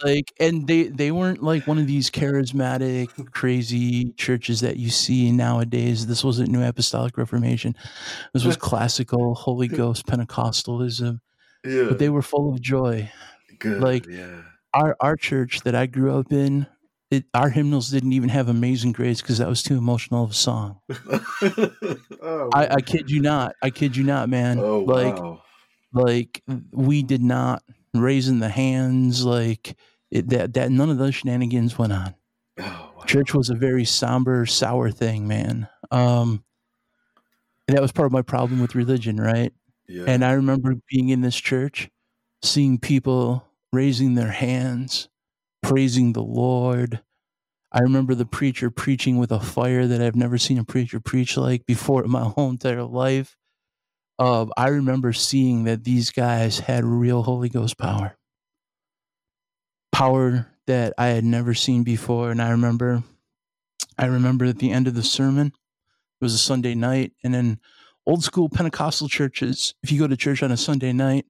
like 0.02 0.32
and 0.40 0.66
they 0.66 0.84
they 0.84 1.10
weren't 1.12 1.42
like 1.42 1.66
one 1.66 1.78
of 1.78 1.86
these 1.86 2.10
charismatic 2.10 3.30
crazy 3.32 4.12
churches 4.16 4.60
that 4.60 4.76
you 4.78 4.90
see 4.90 5.30
nowadays. 5.30 6.06
This 6.06 6.24
wasn't 6.24 6.50
New 6.50 6.62
Apostolic 6.62 7.16
Reformation. 7.16 7.76
This 8.32 8.44
was 8.44 8.56
classical 8.56 9.34
Holy 9.34 9.68
Ghost 9.80 10.06
Pentecostalism. 10.06 11.20
Yeah. 11.64 11.84
But 11.84 11.98
they 11.98 12.08
were 12.08 12.22
full 12.22 12.52
of 12.52 12.60
joy. 12.60 13.10
Good. 13.58 13.80
like- 13.80 14.06
yeah. 14.06 14.42
Our 14.72 14.96
our 15.00 15.14
church 15.16 15.60
that 15.60 15.76
I 15.76 15.86
grew 15.86 16.18
up 16.18 16.32
in 16.32 16.66
it, 17.14 17.24
our 17.34 17.48
hymnals 17.48 17.90
didn't 17.90 18.12
even 18.12 18.28
have 18.28 18.48
Amazing 18.48 18.92
Grace 18.92 19.20
because 19.20 19.38
that 19.38 19.48
was 19.48 19.62
too 19.62 19.76
emotional 19.78 20.24
of 20.24 20.30
a 20.30 20.34
song. 20.34 20.80
oh, 22.22 22.50
I, 22.52 22.68
I 22.70 22.80
kid 22.80 23.10
you 23.10 23.20
not. 23.20 23.54
I 23.62 23.70
kid 23.70 23.96
you 23.96 24.04
not, 24.04 24.28
man. 24.28 24.58
Oh 24.58 24.80
like, 24.80 25.16
wow. 25.16 25.42
like 25.92 26.42
we 26.72 27.02
did 27.02 27.22
not 27.22 27.62
raising 27.94 28.40
the 28.40 28.48
hands. 28.48 29.24
Like 29.24 29.76
it, 30.10 30.28
that, 30.30 30.54
that 30.54 30.70
none 30.70 30.90
of 30.90 30.98
those 30.98 31.14
shenanigans 31.14 31.78
went 31.78 31.92
on. 31.92 32.14
Oh 32.58 32.92
wow. 32.96 33.04
Church 33.06 33.34
was 33.34 33.50
a 33.50 33.54
very 33.54 33.84
somber, 33.84 34.46
sour 34.46 34.90
thing, 34.90 35.28
man. 35.28 35.68
Um, 35.90 36.44
that 37.68 37.80
was 37.80 37.92
part 37.92 38.06
of 38.06 38.12
my 38.12 38.22
problem 38.22 38.60
with 38.60 38.74
religion, 38.74 39.16
right? 39.16 39.52
Yeah. 39.88 40.04
And 40.06 40.24
I 40.24 40.32
remember 40.32 40.74
being 40.88 41.10
in 41.10 41.20
this 41.20 41.36
church, 41.36 41.90
seeing 42.42 42.78
people 42.78 43.46
raising 43.72 44.14
their 44.14 44.30
hands, 44.30 45.08
praising 45.62 46.12
the 46.12 46.22
Lord. 46.22 47.00
I 47.74 47.80
remember 47.80 48.14
the 48.14 48.24
preacher 48.24 48.70
preaching 48.70 49.18
with 49.18 49.32
a 49.32 49.40
fire 49.40 49.88
that 49.88 50.00
I've 50.00 50.14
never 50.14 50.38
seen 50.38 50.58
a 50.58 50.64
preacher 50.64 51.00
preach 51.00 51.36
like 51.36 51.66
before 51.66 52.04
in 52.04 52.10
my 52.10 52.22
whole 52.36 52.50
entire 52.50 52.84
life. 52.84 53.36
Uh, 54.16 54.46
I 54.56 54.68
remember 54.68 55.12
seeing 55.12 55.64
that 55.64 55.82
these 55.82 56.12
guys 56.12 56.60
had 56.60 56.84
real 56.84 57.24
Holy 57.24 57.48
Ghost 57.48 57.76
power, 57.76 58.16
power 59.90 60.46
that 60.68 60.94
I 60.96 61.08
had 61.08 61.24
never 61.24 61.52
seen 61.52 61.82
before. 61.82 62.30
And 62.30 62.40
I 62.40 62.50
remember, 62.50 63.02
I 63.98 64.06
remember 64.06 64.44
at 64.44 64.60
the 64.60 64.70
end 64.70 64.86
of 64.86 64.94
the 64.94 65.02
sermon, 65.02 65.48
it 65.48 66.24
was 66.24 66.32
a 66.32 66.38
Sunday 66.38 66.76
night, 66.76 67.12
and 67.24 67.34
in 67.34 67.58
old 68.06 68.22
school 68.22 68.48
Pentecostal 68.48 69.08
churches, 69.08 69.74
if 69.82 69.90
you 69.90 69.98
go 69.98 70.06
to 70.06 70.16
church 70.16 70.44
on 70.44 70.52
a 70.52 70.56
Sunday 70.56 70.92
night, 70.92 71.26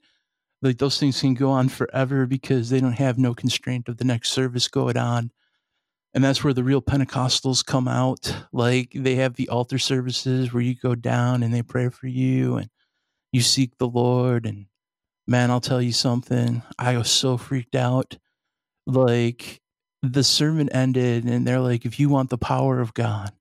like 0.61 0.77
those 0.77 1.01
things 1.01 1.23
can 1.23 1.33
go 1.33 1.51
on 1.51 1.71
forever 1.71 2.27
because 2.27 2.69
they 2.69 2.81
don't 2.81 2.93
have 2.93 3.17
no 3.17 3.33
constraint 3.33 3.89
of 3.89 3.97
the 3.97 4.05
next 4.05 4.31
service 4.31 4.69
going 4.69 4.99
on. 4.99 5.31
And 6.15 6.23
that's 6.23 6.45
where 6.45 6.55
the 6.55 6.63
real 6.63 6.81
Pentecostals 6.81 7.67
come 7.67 7.89
out. 7.89 8.35
Like 8.53 8.93
they 8.95 9.17
have 9.17 9.35
the 9.35 9.49
altar 9.49 9.79
services 9.79 10.53
where 10.53 10.63
you 10.63 10.77
go 10.77 10.95
down 10.95 11.43
and 11.43 11.53
they 11.53 11.63
pray 11.63 11.89
for 11.89 12.07
you 12.07 12.57
and 12.57 12.71
you 13.33 13.41
seek 13.41 13.77
the 13.79 13.89
Lord. 13.89 14.47
And 14.47 14.67
man, 15.27 15.51
I'll 15.51 15.61
tell 15.61 15.83
you 15.83 15.93
something. 15.93 16.63
I 16.79 16.97
was 16.97 17.11
so 17.11 17.37
freaked 17.37 17.75
out. 17.75 18.17
Like 18.87 19.61
the 20.03 20.23
sermon 20.23 20.69
ended 20.69 21.25
and 21.25 21.45
they're 21.45 21.61
like, 21.61 21.85
if 21.85 21.99
you 21.99 22.09
want 22.09 22.31
the 22.31 22.39
power 22.39 22.81
of 22.81 22.95
God, 22.95 23.33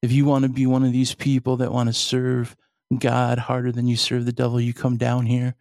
if 0.00 0.12
you 0.12 0.24
want 0.24 0.44
to 0.44 0.48
be 0.48 0.66
one 0.66 0.84
of 0.84 0.92
these 0.92 1.14
people 1.14 1.56
that 1.56 1.72
want 1.72 1.88
to 1.88 1.92
serve 1.92 2.54
God 2.96 3.38
harder 3.38 3.72
than 3.72 3.88
you 3.88 3.96
serve 3.96 4.26
the 4.26 4.32
devil, 4.32 4.60
you 4.60 4.72
come 4.72 4.96
down 4.96 5.26
here. 5.26 5.56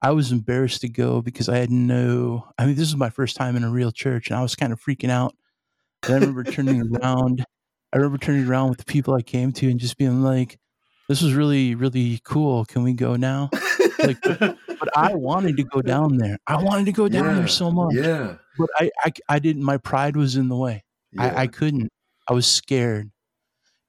I 0.00 0.12
was 0.12 0.30
embarrassed 0.30 0.82
to 0.82 0.88
go 0.88 1.20
because 1.20 1.48
I 1.48 1.58
had 1.58 1.70
no, 1.70 2.46
I 2.58 2.66
mean, 2.66 2.76
this 2.76 2.88
is 2.88 2.96
my 2.96 3.10
first 3.10 3.36
time 3.36 3.56
in 3.56 3.64
a 3.64 3.70
real 3.70 3.90
church 3.90 4.28
and 4.28 4.38
I 4.38 4.42
was 4.42 4.54
kind 4.54 4.72
of 4.72 4.80
freaking 4.80 5.10
out. 5.10 5.34
I 6.08 6.14
remember 6.14 6.44
turning 6.44 6.82
around. 6.96 7.44
I 7.92 7.96
remember 7.98 8.18
turning 8.18 8.46
around 8.48 8.70
with 8.70 8.78
the 8.78 8.84
people 8.84 9.14
I 9.14 9.22
came 9.22 9.52
to 9.52 9.70
and 9.70 9.78
just 9.80 9.96
being 9.96 10.22
like, 10.22 10.58
this 11.08 11.22
was 11.22 11.34
really 11.34 11.74
really 11.74 12.20
cool. 12.24 12.64
Can 12.64 12.82
we 12.82 12.92
go 12.94 13.16
now?" 13.16 13.50
Like, 13.98 14.20
but 14.22 14.88
I 14.96 15.14
wanted 15.14 15.56
to 15.56 15.64
go 15.64 15.80
down 15.80 16.16
there. 16.18 16.36
I 16.46 16.62
wanted 16.62 16.86
to 16.86 16.92
go 16.92 17.08
down 17.08 17.24
Yeah, 17.26 17.34
there 17.34 17.48
so 17.48 17.70
much, 17.70 17.94
Yeah. 17.94 18.36
but 18.58 18.68
I, 18.78 18.90
I 19.04 19.12
I 19.28 19.38
didn't. 19.38 19.62
My 19.62 19.78
pride 19.78 20.16
was 20.16 20.36
in 20.36 20.48
the 20.48 20.56
way. 20.56 20.84
yeah. 21.12 21.22
I, 21.24 21.42
I 21.42 21.46
couldn't. 21.46 21.90
I 22.28 22.32
was 22.34 22.46
scared. 22.46 23.10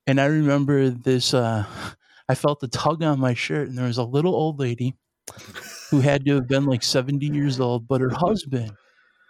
And 0.07 0.21
I 0.21 0.25
remember 0.25 0.89
this 0.89 1.33
uh 1.33 1.65
I 2.29 2.35
felt 2.35 2.59
the 2.59 2.67
tug 2.67 3.03
on 3.03 3.19
my 3.19 3.33
shirt 3.33 3.67
and 3.69 3.77
there 3.77 3.85
was 3.87 3.97
a 3.99 4.03
little 4.03 4.33
old 4.35 4.59
lady 4.59 4.95
who 5.91 5.99
had 6.01 6.25
to 6.25 6.35
have 6.35 6.47
been 6.47 6.65
like 6.65 6.81
70 6.83 7.25
years 7.27 7.59
old, 7.59 7.87
but 7.87 8.01
her 8.01 8.09
husband 8.09 8.71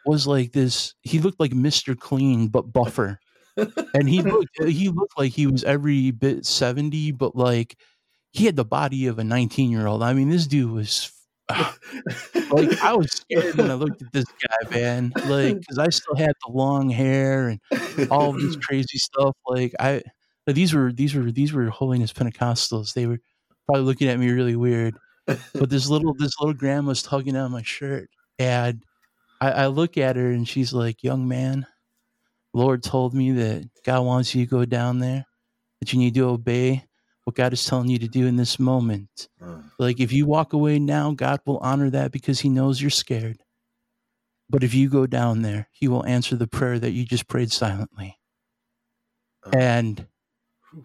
was 0.05 0.27
like 0.27 0.51
this 0.51 0.93
he 1.01 1.19
looked 1.19 1.39
like 1.39 1.51
Mr. 1.51 1.97
Clean 1.97 2.47
but 2.47 2.71
buffer. 2.73 3.19
And 3.93 4.09
he 4.09 4.21
looked 4.21 4.61
he 4.63 4.89
looked 4.89 5.17
like 5.17 5.31
he 5.31 5.47
was 5.47 5.63
every 5.63 6.11
bit 6.11 6.45
70 6.45 7.11
but 7.11 7.35
like 7.35 7.77
he 8.31 8.45
had 8.45 8.55
the 8.57 8.65
body 8.65 9.07
of 9.07 9.19
a 9.19 9.23
19 9.23 9.71
year 9.71 9.87
old. 9.87 10.03
I 10.03 10.13
mean 10.13 10.29
this 10.29 10.47
dude 10.47 10.71
was 10.71 11.11
like 11.49 12.81
I 12.81 12.93
was 12.93 13.11
scared 13.11 13.55
when 13.55 13.69
I 13.69 13.75
looked 13.75 14.01
at 14.01 14.11
this 14.11 14.25
guy, 14.25 14.69
man. 14.75 15.11
Like, 15.27 15.59
because 15.59 15.77
I 15.77 15.89
still 15.89 16.15
had 16.15 16.33
the 16.45 16.51
long 16.51 16.89
hair 16.89 17.49
and 17.49 18.09
all 18.09 18.31
of 18.31 18.41
this 18.41 18.55
crazy 18.61 18.97
stuff. 18.97 19.35
Like, 19.47 19.75
I 19.79 20.01
these 20.47 20.73
were 20.73 20.91
these 20.91 21.13
were 21.13 21.31
these 21.31 21.53
were 21.53 21.69
holiness 21.69 22.13
Pentecostals. 22.13 22.93
They 22.93 23.05
were 23.05 23.19
probably 23.67 23.83
looking 23.83 24.07
at 24.07 24.19
me 24.19 24.31
really 24.31 24.55
weird. 24.55 24.95
But 25.27 25.69
this 25.69 25.89
little 25.89 26.13
this 26.17 26.33
little 26.39 26.53
grandma's 26.53 27.03
tugging 27.03 27.35
on 27.35 27.51
my 27.51 27.63
shirt, 27.63 28.09
and 28.39 28.83
I, 29.41 29.51
I 29.51 29.67
look 29.67 29.97
at 29.97 30.15
her 30.15 30.31
and 30.31 30.47
she's 30.47 30.73
like, 30.73 31.03
"Young 31.03 31.27
man, 31.27 31.67
Lord 32.53 32.83
told 32.83 33.13
me 33.13 33.31
that 33.33 33.69
God 33.83 34.01
wants 34.05 34.33
you 34.33 34.45
to 34.45 34.49
go 34.49 34.65
down 34.65 34.99
there, 34.99 35.25
that 35.79 35.93
you 35.93 35.99
need 35.99 36.13
to 36.15 36.25
obey 36.29 36.85
what 37.25 37.35
God 37.35 37.53
is 37.53 37.65
telling 37.65 37.89
you 37.89 37.99
to 37.99 38.07
do 38.07 38.25
in 38.27 38.37
this 38.37 38.59
moment." 38.59 39.29
Uh, 39.41 39.61
Like 39.77 39.99
if 39.99 40.11
you 40.13 40.25
walk 40.25 40.53
away 40.53 40.79
now, 40.79 41.11
God 41.11 41.41
will 41.45 41.57
honor 41.57 41.89
that 41.89 42.11
because 42.11 42.39
he 42.39 42.49
knows 42.49 42.81
you're 42.81 42.89
scared. 42.89 43.41
But 44.49 44.63
if 44.63 44.73
you 44.73 44.89
go 44.89 45.07
down 45.07 45.41
there, 45.41 45.67
he 45.71 45.87
will 45.87 46.05
answer 46.05 46.35
the 46.35 46.47
prayer 46.47 46.77
that 46.79 46.91
you 46.91 47.03
just 47.03 47.27
prayed 47.27 47.51
silently. 47.51 48.19
uh, 49.45 49.51
And 49.57 50.07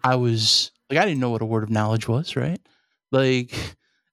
I 0.03 0.15
was 0.15 0.71
like, 0.89 0.99
I 0.99 1.05
didn't 1.05 1.19
know 1.19 1.29
what 1.29 1.41
a 1.41 1.45
word 1.45 1.63
of 1.63 1.69
knowledge 1.69 2.07
was, 2.07 2.35
right? 2.35 2.59
Like 3.11 3.53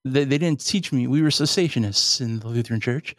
they, 0.05 0.25
they 0.25 0.39
didn't 0.39 0.65
teach 0.65 0.93
me. 0.93 1.07
We 1.07 1.23
were 1.23 1.29
cessationists 1.31 2.21
in 2.21 2.41
the 2.41 2.49
Lutheran 2.49 2.81
church. 2.81 3.15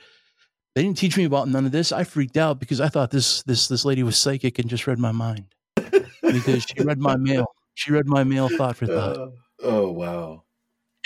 They 0.76 0.84
didn't 0.84 0.98
teach 0.98 1.18
me 1.18 1.26
about 1.26 1.48
none 1.50 1.66
of 1.66 1.72
this. 1.72 1.92
I 1.92 2.04
freaked 2.04 2.38
out 2.38 2.60
because 2.60 2.80
I 2.80 2.88
thought 2.90 3.12
this 3.12 3.44
this 3.44 3.68
this 3.68 3.86
lady 3.86 4.04
was 4.04 4.18
psychic 4.18 4.60
and 4.60 4.70
just 4.70 4.88
read 4.88 5.00
my 5.00 5.12
mind. 5.12 5.46
Because 6.22 6.64
she 6.64 6.84
read 6.84 7.00
my 7.00 7.16
mail. 7.18 7.46
She 7.74 7.92
read 7.92 8.06
my 8.08 8.24
mail 8.24 8.50
thought 8.50 8.76
for 8.78 8.86
thought. 8.86 9.18
uh, 9.18 9.28
oh 9.64 9.92
wow. 9.92 10.44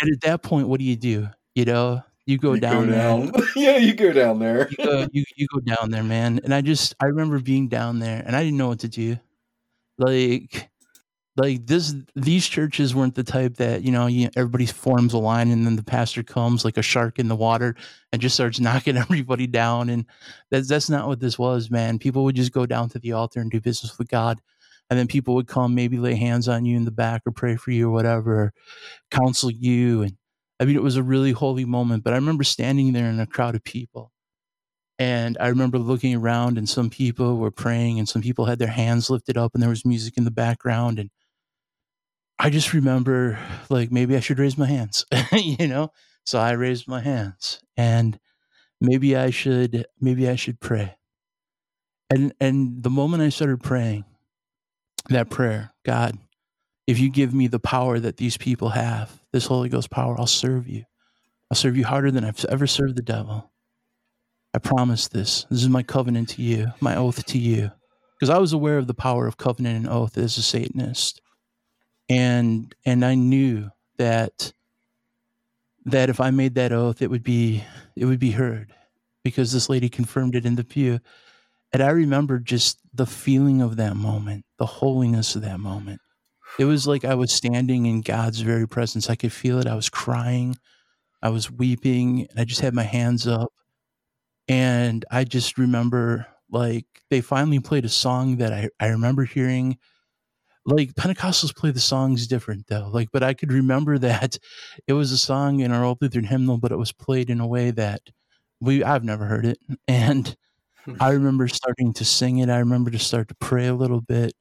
And 0.02 0.12
at 0.12 0.22
that 0.22 0.42
point, 0.44 0.68
what 0.68 0.80
do 0.80 0.86
you 0.86 0.96
do? 0.96 1.30
You 1.56 1.66
know, 1.66 2.04
you 2.26 2.38
go 2.38 2.54
You 2.54 2.60
down 2.60 2.90
there. 2.90 2.98
down. 3.00 3.32
yeah, 3.56 3.78
you 3.78 3.94
go 3.94 4.12
down 4.12 4.40
there. 4.40 4.68
you 4.70 4.78
go, 4.78 5.08
you, 5.12 5.24
you 5.38 5.48
go 5.54 5.60
down 5.60 5.92
there, 5.92 6.04
man. 6.04 6.40
And 6.44 6.54
I 6.54 6.62
just 6.62 6.96
I 7.00 7.06
remember 7.06 7.40
being 7.40 7.68
down 7.70 8.00
there 8.00 8.22
and 8.26 8.36
I 8.36 8.44
didn't 8.44 8.58
know 8.58 8.68
what 8.70 8.80
to 8.80 8.90
do. 8.90 9.18
Like 9.98 10.70
like 11.36 11.66
this 11.66 11.96
these 12.16 12.48
churches 12.48 12.94
weren't 12.94 13.16
the 13.16 13.24
type 13.24 13.56
that, 13.58 13.84
you 13.84 13.92
know, 13.92 14.06
you, 14.08 14.30
everybody 14.36 14.68
forms 14.68 15.14
a 15.14 15.18
line 15.18 15.50
and 15.50 15.66
then 15.66 15.76
the 15.76 15.84
pastor 15.84 16.22
comes 16.22 16.64
like 16.64 16.78
a 16.78 16.84
shark 16.84 17.18
in 17.18 17.28
the 17.28 17.36
water 17.36 17.76
and 18.12 18.22
just 18.22 18.36
starts 18.36 18.60
knocking 18.62 18.98
everybody 18.98 19.48
down. 19.48 19.90
And 19.90 20.06
that's 20.52 20.68
that's 20.68 20.90
not 20.90 21.08
what 21.08 21.20
this 21.20 21.40
was, 21.40 21.72
man. 21.72 21.98
People 22.00 22.24
would 22.26 22.36
just 22.36 22.52
go 22.52 22.66
down 22.66 22.90
to 22.90 23.00
the 23.00 23.14
altar 23.14 23.40
and 23.40 23.50
do 23.50 23.60
business 23.60 23.98
with 23.98 24.10
God. 24.10 24.42
And 24.90 25.00
then 25.00 25.08
people 25.08 25.34
would 25.36 25.48
come, 25.48 25.74
maybe 25.74 25.98
lay 25.98 26.16
hands 26.16 26.48
on 26.48 26.66
you 26.66 26.78
in 26.78 26.86
the 26.86 26.92
back 26.92 27.24
or 27.26 27.32
pray 27.32 27.56
for 27.56 27.72
you 27.72 27.88
or 27.90 27.92
whatever, 27.92 28.36
or 28.36 28.54
counsel 29.10 29.50
you. 29.50 30.04
And 30.04 30.18
I 30.60 30.66
mean, 30.66 30.76
it 30.76 30.84
was 30.84 30.98
a 30.98 31.04
really 31.04 31.32
holy 31.32 31.66
moment. 31.66 32.04
But 32.04 32.14
I 32.14 32.18
remember 32.18 32.44
standing 32.44 32.94
there 32.94 33.10
in 33.10 33.20
a 33.20 33.26
crowd 33.26 33.56
of 33.56 33.64
people. 33.64 34.12
And 35.00 35.38
I 35.40 35.48
remember 35.48 35.80
looking 35.80 36.16
around, 36.16 36.58
and 36.58 36.70
some 36.70 36.90
people 36.90 37.38
were 37.38 37.50
praying, 37.52 37.98
and 37.98 38.08
some 38.08 38.22
people 38.22 38.46
had 38.46 38.60
their 38.60 38.68
hands 38.68 39.10
lifted 39.10 39.38
up, 39.38 39.54
and 39.54 39.64
there 39.64 39.70
was 39.70 39.86
music 39.86 40.18
in 40.18 40.24
the 40.24 40.32
background. 40.32 41.00
And 41.00 41.10
I 42.40 42.50
just 42.50 42.74
remember, 42.74 43.40
like, 43.70 43.92
maybe 43.92 44.16
I 44.16 44.20
should 44.20 44.40
raise 44.40 44.58
my 44.58 44.68
hands, 44.68 45.06
you 45.32 45.68
know? 45.68 45.92
So 46.26 46.40
I 46.40 46.52
raised 46.52 46.88
my 46.88 47.02
hands, 47.02 47.62
and 47.78 48.20
maybe 48.82 49.16
I 49.16 49.30
should, 49.30 49.86
maybe 50.00 50.30
I 50.30 50.36
should 50.36 50.60
pray. 50.60 50.96
And 52.10 52.34
and 52.40 52.84
the 52.84 52.90
moment 52.90 53.24
I 53.24 53.30
started 53.30 53.62
praying 53.64 54.06
that 55.10 55.30
prayer, 55.30 55.74
God, 55.84 56.18
if 56.88 57.00
you 57.00 57.10
give 57.10 57.34
me 57.34 57.48
the 57.48 57.60
power 57.60 58.00
that 58.00 58.18
these 58.18 58.38
people 58.38 58.70
have, 58.70 59.22
this 59.32 59.48
Holy 59.48 59.70
Ghost 59.70 59.90
power, 59.90 60.16
I'll 60.20 60.28
serve 60.28 60.68
you. 60.68 60.84
I'll 61.52 61.58
serve 61.58 61.78
you 61.78 61.86
harder 61.86 62.12
than 62.12 62.24
I've 62.24 62.44
ever 62.46 62.68
served 62.68 62.96
the 62.96 63.02
devil. 63.02 63.52
I 64.54 64.60
promise 64.60 65.08
this. 65.08 65.46
This 65.50 65.64
is 65.64 65.70
my 65.70 65.84
covenant 65.84 66.30
to 66.30 66.42
you, 66.42 66.68
my 66.80 66.96
oath 66.96 67.26
to 67.26 67.40
you. 67.40 67.72
Because 68.20 68.30
I 68.30 68.38
was 68.38 68.54
aware 68.54 68.78
of 68.78 68.88
the 68.88 68.94
power 68.94 69.28
of 69.28 69.38
covenant 69.38 69.78
and 69.78 69.90
oath 69.90 70.18
as 70.18 70.38
a 70.38 70.44
Satanist. 70.44 71.22
And 72.10 72.74
and 72.86 73.04
I 73.06 73.16
knew 73.16 73.70
that 73.98 74.54
that 75.86 76.10
if 76.10 76.20
I 76.20 76.32
made 76.32 76.56
that 76.56 76.72
oath, 76.72 77.02
it 77.02 77.10
would 77.10 77.24
be 77.24 77.64
it 77.96 78.06
would 78.06 78.20
be 78.20 78.32
heard. 78.32 78.74
Because 79.24 79.54
this 79.54 79.70
lady 79.70 79.88
confirmed 79.88 80.36
it 80.36 80.46
in 80.46 80.56
the 80.56 80.66
pew. 80.66 81.00
And 81.72 81.82
I 81.82 81.90
remember 81.90 82.40
just 82.40 82.80
the 82.94 83.06
feeling 83.06 83.62
of 83.62 83.78
that 83.78 83.96
moment, 83.96 84.46
the 84.60 84.66
holiness 84.66 85.36
of 85.36 85.42
that 85.44 85.60
moment. 85.60 86.02
It 86.60 86.66
was 86.66 86.86
like 86.86 87.06
I 87.06 87.16
was 87.16 87.32
standing 87.32 87.86
in 87.86 88.02
God's 88.02 88.42
very 88.42 88.68
presence. 88.68 89.10
I 89.10 89.16
could 89.16 89.34
feel 89.34 89.60
it. 89.60 89.66
I 89.66 89.76
was 89.76 89.90
crying. 89.90 90.58
I 91.22 91.30
was 91.30 91.50
weeping. 91.50 92.28
And 92.30 92.40
I 92.40 92.44
just 92.44 92.62
had 92.62 92.76
my 92.76 92.84
hands 92.84 93.26
up. 93.26 93.52
And 94.48 95.06
I 95.10 95.24
just 95.24 95.58
remember 95.58 96.28
like 96.52 96.86
they 97.10 97.22
finally 97.22 97.60
played 97.60 97.86
a 97.86 97.90
song 97.90 98.38
that 98.38 98.54
I, 98.54 98.70
I 98.80 98.90
remember 98.90 99.24
hearing. 99.24 99.78
Like 100.66 100.94
Pentecostals 100.94 101.56
play 101.56 101.72
the 101.72 101.80
songs 101.80 102.28
different 102.28 102.68
though. 102.68 102.90
Like, 102.92 103.10
but 103.12 103.24
I 103.24 103.34
could 103.34 103.52
remember 103.52 103.98
that 104.00 104.38
it 104.88 104.94
was 104.94 105.12
a 105.12 105.18
song 105.18 105.60
in 105.60 105.72
our 105.72 105.84
old 105.84 106.00
Lutheran 106.02 106.26
hymnal, 106.26 106.58
but 106.58 106.72
it 106.72 106.78
was 106.78 106.92
played 106.92 107.30
in 107.30 107.40
a 107.40 107.48
way 107.48 107.72
that 107.72 108.02
we 108.62 108.84
I've 108.84 109.04
never 109.04 109.26
heard 109.26 109.46
it. 109.46 109.60
And 109.88 110.36
I 111.00 111.10
remember 111.12 111.48
starting 111.48 111.94
to 111.94 112.06
sing 112.06 112.40
it. 112.40 112.50
I 112.50 112.60
remember 112.60 112.92
to 112.92 113.00
start 113.00 113.28
to 113.30 113.36
pray 113.36 113.68
a 113.68 113.74
little 113.74 114.02
bit. 114.02 114.34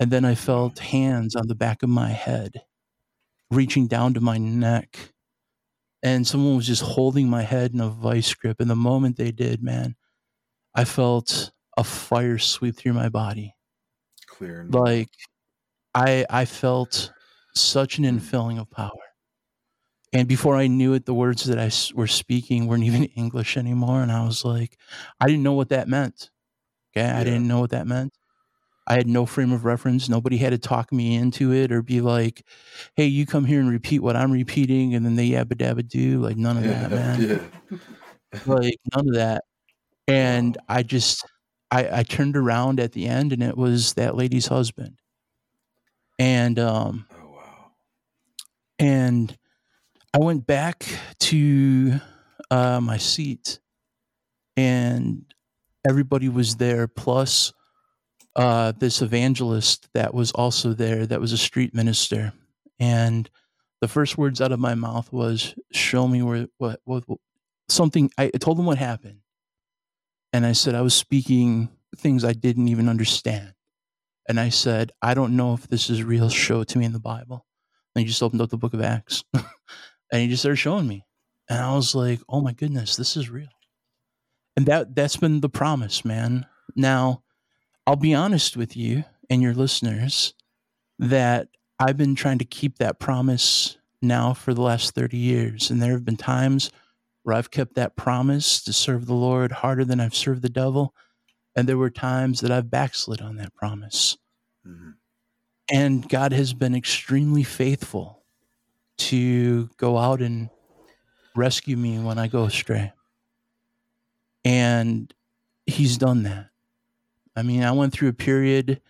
And 0.00 0.10
then 0.10 0.24
I 0.24 0.32
mm-hmm. 0.32 0.44
felt 0.44 0.78
hands 0.78 1.36
on 1.36 1.48
the 1.48 1.54
back 1.54 1.82
of 1.82 1.88
my 1.88 2.10
head 2.10 2.62
reaching 3.50 3.86
down 3.86 4.14
to 4.14 4.20
my 4.20 4.38
neck. 4.38 5.12
And 6.02 6.26
someone 6.26 6.56
was 6.56 6.66
just 6.66 6.82
holding 6.82 7.28
my 7.28 7.42
head 7.42 7.72
in 7.72 7.80
a 7.80 7.88
vice 7.88 8.34
grip. 8.34 8.60
And 8.60 8.68
the 8.68 8.74
moment 8.74 9.16
they 9.16 9.30
did, 9.30 9.62
man, 9.62 9.94
I 10.74 10.84
felt 10.84 11.52
a 11.76 11.84
fire 11.84 12.38
sweep 12.38 12.76
through 12.76 12.94
my 12.94 13.08
body. 13.08 13.54
Clear. 14.26 14.66
Like 14.68 15.10
I 15.94 16.26
I 16.30 16.44
felt 16.44 17.12
such 17.54 17.98
an 17.98 18.04
mm. 18.04 18.18
infilling 18.18 18.60
of 18.60 18.70
power. 18.70 18.90
And 20.12 20.28
before 20.28 20.56
I 20.56 20.66
knew 20.66 20.92
it, 20.92 21.06
the 21.06 21.14
words 21.14 21.44
that 21.44 21.58
I 21.58 21.66
s- 21.66 21.92
were 21.92 22.06
speaking 22.06 22.66
weren't 22.66 22.84
even 22.84 23.04
English 23.16 23.56
anymore. 23.56 24.02
And 24.02 24.12
I 24.12 24.24
was 24.24 24.44
like, 24.44 24.78
I 25.20 25.26
didn't 25.26 25.42
know 25.42 25.54
what 25.54 25.70
that 25.70 25.88
meant. 25.88 26.30
Okay. 26.94 27.08
I 27.08 27.24
didn't 27.24 27.48
know 27.48 27.60
what 27.60 27.70
that 27.70 27.86
meant. 27.86 28.12
I 28.86 28.94
had 28.94 29.06
no 29.06 29.26
frame 29.26 29.52
of 29.52 29.64
reference. 29.64 30.08
Nobody 30.08 30.36
had 30.36 30.50
to 30.50 30.58
talk 30.58 30.92
me 30.92 31.14
into 31.14 31.52
it 31.52 31.72
or 31.72 31.82
be 31.82 32.00
like, 32.00 32.44
hey, 32.96 33.06
you 33.06 33.26
come 33.26 33.44
here 33.44 33.60
and 33.60 33.70
repeat 33.70 34.00
what 34.00 34.16
I'm 34.16 34.32
repeating. 34.32 34.94
And 34.94 35.06
then 35.06 35.14
they 35.16 35.30
yabba 35.30 35.54
dabba 35.54 35.88
do. 35.88 36.20
Like, 36.20 36.36
none 36.36 36.58
of 36.58 36.64
yeah, 36.64 36.88
that, 36.88 36.90
man. 37.20 37.48
yeah. 37.70 37.78
Like, 38.46 38.76
none 38.94 39.08
of 39.08 39.14
that. 39.14 39.44
And 40.08 40.58
I 40.68 40.82
just, 40.82 41.24
I, 41.70 42.00
I 42.00 42.02
turned 42.02 42.36
around 42.36 42.80
at 42.80 42.92
the 42.92 43.06
end 43.06 43.32
and 43.32 43.42
it 43.42 43.56
was 43.56 43.94
that 43.94 44.16
lady's 44.16 44.46
husband. 44.48 44.98
And, 46.22 46.56
um, 46.60 47.06
Oh 47.20 47.30
wow. 47.30 47.72
and 48.78 49.36
I 50.14 50.18
went 50.18 50.46
back 50.46 50.86
to 51.18 52.00
uh, 52.48 52.80
my 52.80 52.96
seat, 52.96 53.58
and 54.56 55.24
everybody 55.84 56.28
was 56.28 56.54
there, 56.56 56.86
plus 56.86 57.52
uh, 58.36 58.70
this 58.78 59.02
evangelist 59.02 59.88
that 59.94 60.14
was 60.14 60.30
also 60.30 60.74
there, 60.74 61.06
that 61.06 61.20
was 61.20 61.32
a 61.32 61.38
street 61.38 61.74
minister. 61.74 62.32
And 62.78 63.28
the 63.80 63.88
first 63.88 64.16
words 64.16 64.40
out 64.40 64.52
of 64.52 64.60
my 64.60 64.76
mouth 64.76 65.12
was, 65.12 65.56
"Show 65.72 66.06
me 66.06 66.22
where 66.22 66.46
what 66.58 66.80
what, 66.84 67.02
what 67.08 67.18
something." 67.68 68.12
I 68.16 68.28
told 68.28 68.58
them 68.58 68.66
what 68.66 68.78
happened, 68.78 69.22
and 70.32 70.46
I 70.46 70.52
said 70.52 70.76
I 70.76 70.82
was 70.82 70.94
speaking 70.94 71.68
things 71.96 72.24
I 72.24 72.32
didn't 72.32 72.68
even 72.68 72.88
understand. 72.88 73.54
And 74.28 74.38
I 74.38 74.50
said, 74.50 74.92
I 75.02 75.14
don't 75.14 75.36
know 75.36 75.54
if 75.54 75.68
this 75.68 75.90
is 75.90 76.02
real. 76.02 76.28
Show 76.28 76.60
it 76.60 76.68
to 76.68 76.78
me 76.78 76.84
in 76.84 76.92
the 76.92 77.00
Bible. 77.00 77.46
And 77.94 78.02
he 78.02 78.08
just 78.08 78.22
opened 78.22 78.40
up 78.40 78.50
the 78.50 78.56
book 78.56 78.74
of 78.74 78.80
Acts 78.80 79.24
and 79.34 80.22
he 80.22 80.28
just 80.28 80.42
started 80.42 80.56
showing 80.56 80.86
me. 80.86 81.04
And 81.48 81.58
I 81.58 81.74
was 81.74 81.94
like, 81.94 82.20
oh 82.28 82.40
my 82.40 82.52
goodness, 82.52 82.96
this 82.96 83.16
is 83.16 83.28
real. 83.28 83.48
And 84.56 84.66
that 84.66 84.94
that's 84.94 85.16
been 85.16 85.40
the 85.40 85.48
promise, 85.48 86.04
man. 86.04 86.46
Now, 86.76 87.22
I'll 87.86 87.96
be 87.96 88.14
honest 88.14 88.56
with 88.56 88.76
you 88.76 89.04
and 89.28 89.42
your 89.42 89.54
listeners 89.54 90.34
that 90.98 91.48
I've 91.78 91.96
been 91.96 92.14
trying 92.14 92.38
to 92.38 92.44
keep 92.44 92.78
that 92.78 93.00
promise 93.00 93.76
now 94.00 94.34
for 94.34 94.54
the 94.54 94.62
last 94.62 94.94
30 94.94 95.16
years. 95.16 95.70
And 95.70 95.82
there 95.82 95.92
have 95.92 96.04
been 96.04 96.16
times 96.16 96.70
where 97.22 97.36
I've 97.36 97.50
kept 97.50 97.74
that 97.74 97.96
promise 97.96 98.62
to 98.64 98.72
serve 98.72 99.06
the 99.06 99.14
Lord 99.14 99.52
harder 99.52 99.84
than 99.84 100.00
I've 100.00 100.14
served 100.14 100.42
the 100.42 100.48
devil. 100.48 100.94
And 101.54 101.68
there 101.68 101.78
were 101.78 101.90
times 101.90 102.40
that 102.40 102.50
I've 102.50 102.70
backslid 102.70 103.20
on 103.20 103.36
that 103.36 103.54
promise. 103.54 104.16
Mm-hmm. 104.66 104.90
And 105.70 106.08
God 106.08 106.32
has 106.32 106.54
been 106.54 106.74
extremely 106.74 107.42
faithful 107.42 108.22
to 108.98 109.68
go 109.76 109.98
out 109.98 110.20
and 110.20 110.50
rescue 111.34 111.76
me 111.76 111.98
when 111.98 112.18
I 112.18 112.26
go 112.26 112.44
astray. 112.44 112.92
And 114.44 115.12
He's 115.66 115.96
done 115.96 116.24
that. 116.24 116.48
I 117.36 117.42
mean, 117.42 117.62
I 117.62 117.72
went 117.72 117.92
through 117.92 118.08
a 118.08 118.14
period 118.14 118.80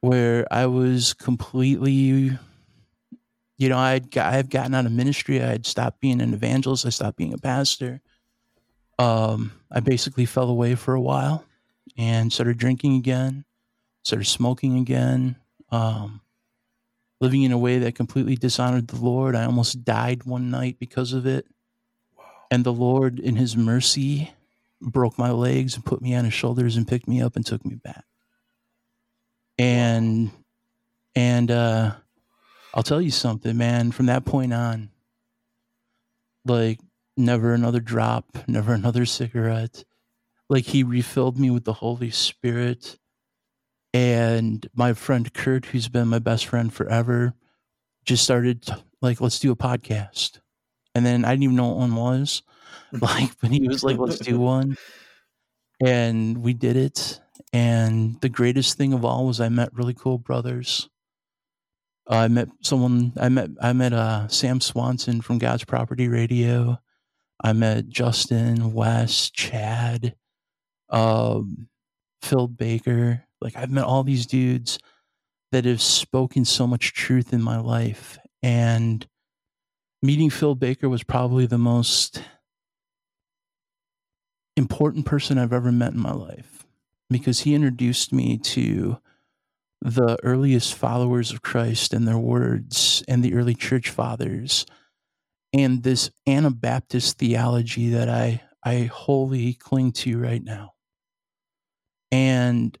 where 0.00 0.46
I 0.50 0.66
was 0.66 1.14
completely, 1.14 1.92
you 1.92 2.38
know, 3.60 3.78
I'd 3.78 4.16
I 4.18 4.32
had 4.32 4.50
gotten 4.50 4.74
out 4.74 4.86
of 4.86 4.92
ministry. 4.92 5.42
I 5.42 5.46
had 5.46 5.66
stopped 5.66 6.00
being 6.00 6.20
an 6.20 6.34
evangelist. 6.34 6.84
I 6.84 6.90
stopped 6.90 7.16
being 7.16 7.32
a 7.32 7.38
pastor. 7.38 8.00
Um, 8.98 9.52
I 9.70 9.80
basically 9.80 10.26
fell 10.26 10.48
away 10.48 10.74
for 10.74 10.94
a 10.94 11.00
while 11.00 11.44
and 11.98 12.32
started 12.32 12.56
drinking 12.56 12.94
again, 12.94 13.44
started 14.04 14.26
smoking 14.26 14.78
again, 14.78 15.36
um, 15.70 16.20
living 17.20 17.42
in 17.42 17.50
a 17.50 17.58
way 17.58 17.78
that 17.80 17.96
completely 17.96 18.36
dishonored 18.36 18.86
the 18.86 18.96
Lord. 18.96 19.34
I 19.34 19.44
almost 19.44 19.84
died 19.84 20.22
one 20.22 20.50
night 20.50 20.78
because 20.78 21.12
of 21.12 21.26
it. 21.26 21.46
Wow. 22.16 22.24
And 22.52 22.64
the 22.64 22.72
Lord, 22.72 23.18
in 23.18 23.34
His 23.34 23.56
mercy, 23.56 24.32
broke 24.80 25.18
my 25.18 25.32
legs 25.32 25.74
and 25.74 25.84
put 25.84 26.00
me 26.00 26.14
on 26.14 26.24
His 26.24 26.34
shoulders 26.34 26.76
and 26.76 26.86
picked 26.86 27.08
me 27.08 27.20
up 27.20 27.34
and 27.34 27.44
took 27.44 27.66
me 27.66 27.74
back. 27.74 28.04
And 29.58 30.30
and 31.16 31.50
uh, 31.50 31.94
I'll 32.72 32.84
tell 32.84 33.02
you 33.02 33.10
something, 33.10 33.56
man. 33.56 33.90
From 33.90 34.06
that 34.06 34.24
point 34.24 34.52
on, 34.52 34.90
like 36.44 36.78
never 37.16 37.54
another 37.54 37.80
drop, 37.80 38.38
never 38.46 38.72
another 38.72 39.04
cigarette. 39.04 39.82
Like 40.48 40.64
he 40.64 40.82
refilled 40.82 41.38
me 41.38 41.50
with 41.50 41.64
the 41.64 41.74
Holy 41.74 42.10
Spirit 42.10 42.98
and 43.94 44.66
my 44.74 44.92
friend 44.92 45.32
Kurt, 45.32 45.66
who's 45.66 45.88
been 45.88 46.08
my 46.08 46.18
best 46.18 46.46
friend 46.46 46.72
forever, 46.72 47.34
just 48.04 48.24
started 48.24 48.68
like, 49.00 49.20
let's 49.20 49.38
do 49.38 49.52
a 49.52 49.56
podcast. 49.56 50.40
And 50.94 51.04
then 51.04 51.24
I 51.24 51.30
didn't 51.30 51.44
even 51.44 51.56
know 51.56 51.68
what 51.68 51.78
one 51.78 51.94
was. 51.94 52.42
Like, 52.90 53.38
but 53.42 53.50
he 53.50 53.68
was 53.68 53.84
like, 53.84 53.98
let's 53.98 54.18
do 54.18 54.38
one. 54.40 54.78
And 55.84 56.38
we 56.38 56.54
did 56.54 56.74
it. 56.74 57.20
And 57.52 58.18
the 58.22 58.30
greatest 58.30 58.78
thing 58.78 58.94
of 58.94 59.04
all 59.04 59.26
was 59.26 59.42
I 59.42 59.50
met 59.50 59.74
really 59.74 59.92
cool 59.92 60.16
brothers. 60.16 60.88
Uh, 62.10 62.16
I 62.16 62.28
met 62.28 62.48
someone. 62.62 63.12
I 63.20 63.28
met 63.28 63.50
I 63.60 63.74
met 63.74 63.92
uh, 63.92 64.28
Sam 64.28 64.62
Swanson 64.62 65.20
from 65.20 65.36
God's 65.36 65.64
Property 65.64 66.08
Radio. 66.08 66.78
I 67.44 67.52
met 67.52 67.90
Justin, 67.90 68.72
Wes, 68.72 69.28
Chad, 69.30 70.14
um, 70.90 71.68
Phil 72.22 72.48
Baker, 72.48 73.24
like 73.40 73.56
I've 73.56 73.70
met 73.70 73.84
all 73.84 74.04
these 74.04 74.26
dudes 74.26 74.78
that 75.52 75.64
have 75.64 75.80
spoken 75.80 76.44
so 76.44 76.66
much 76.66 76.92
truth 76.92 77.32
in 77.32 77.42
my 77.42 77.58
life. 77.58 78.18
And 78.42 79.06
meeting 80.02 80.30
Phil 80.30 80.54
Baker 80.54 80.88
was 80.88 81.02
probably 81.02 81.46
the 81.46 81.58
most 81.58 82.22
important 84.56 85.06
person 85.06 85.38
I've 85.38 85.52
ever 85.52 85.72
met 85.72 85.92
in 85.92 86.00
my 86.00 86.12
life 86.12 86.66
because 87.10 87.40
he 87.40 87.54
introduced 87.54 88.12
me 88.12 88.38
to 88.38 88.98
the 89.80 90.18
earliest 90.24 90.74
followers 90.74 91.32
of 91.32 91.42
Christ 91.42 91.94
and 91.94 92.06
their 92.06 92.18
words 92.18 93.02
and 93.06 93.22
the 93.22 93.34
early 93.34 93.54
church 93.54 93.90
fathers 93.90 94.66
and 95.52 95.82
this 95.82 96.10
Anabaptist 96.26 97.18
theology 97.18 97.88
that 97.90 98.08
I 98.08 98.42
I 98.64 98.90
wholly 98.92 99.54
cling 99.54 99.92
to 99.92 100.18
right 100.18 100.42
now. 100.42 100.74
And 102.10 102.76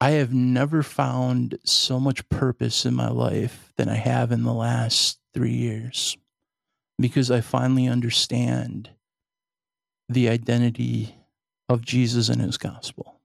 I 0.00 0.10
have 0.10 0.32
never 0.32 0.82
found 0.82 1.58
so 1.64 1.98
much 1.98 2.28
purpose 2.28 2.84
in 2.84 2.94
my 2.94 3.08
life 3.08 3.72
than 3.76 3.88
I 3.88 3.94
have 3.94 4.30
in 4.30 4.42
the 4.42 4.52
last 4.52 5.18
three 5.32 5.54
years 5.54 6.16
because 6.98 7.30
I 7.30 7.40
finally 7.40 7.88
understand 7.88 8.90
the 10.08 10.28
identity 10.28 11.16
of 11.68 11.82
Jesus 11.82 12.28
and 12.28 12.40
his 12.40 12.58
gospel. 12.58 13.20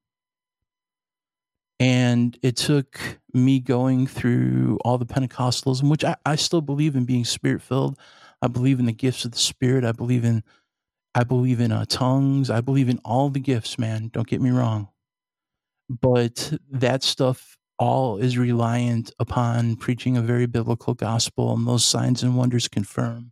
And 1.80 2.38
it 2.41 2.57
took 2.57 2.99
me 3.34 3.59
going 3.59 4.07
through 4.07 4.78
all 4.86 4.97
the 4.97 5.05
Pentecostalism, 5.05 5.89
which 5.89 6.03
I, 6.03 6.16
I 6.26 6.36
still 6.36 6.62
believe 6.62 6.95
in 6.95 7.05
being 7.05 7.26
spirit 7.26 7.62
filled. 7.62 7.97
I 8.41 8.47
believe 8.47 8.80
in 8.80 8.86
the 8.86 8.91
gifts 8.91 9.26
of 9.26 9.32
the 9.32 9.38
spirit. 9.38 9.84
I 9.84 9.91
believe 9.91 10.24
in, 10.24 10.43
I 11.14 11.24
believe 11.24 11.59
in 11.59 11.72
uh, 11.72 11.86
tongues. 11.88 12.49
I 12.49 12.62
believe 12.62 12.89
in 12.89 12.99
all 13.03 13.30
the 13.30 13.39
gifts, 13.39 13.78
man. 13.78 14.09
Don't 14.14 14.28
get 14.28 14.41
me 14.41 14.49
wrong 14.49 14.88
but 15.99 16.53
that 16.70 17.03
stuff 17.03 17.57
all 17.78 18.18
is 18.18 18.38
reliant 18.38 19.12
upon 19.20 19.76
preaching 19.76 20.16
a 20.16 20.22
very 20.22 20.45
biblical 20.45 20.93
gospel 20.93 21.53
and 21.53 21.68
those 21.68 21.84
signs 21.84 22.24
and 22.24 22.38
wonders 22.38 22.68
confirm 22.68 23.32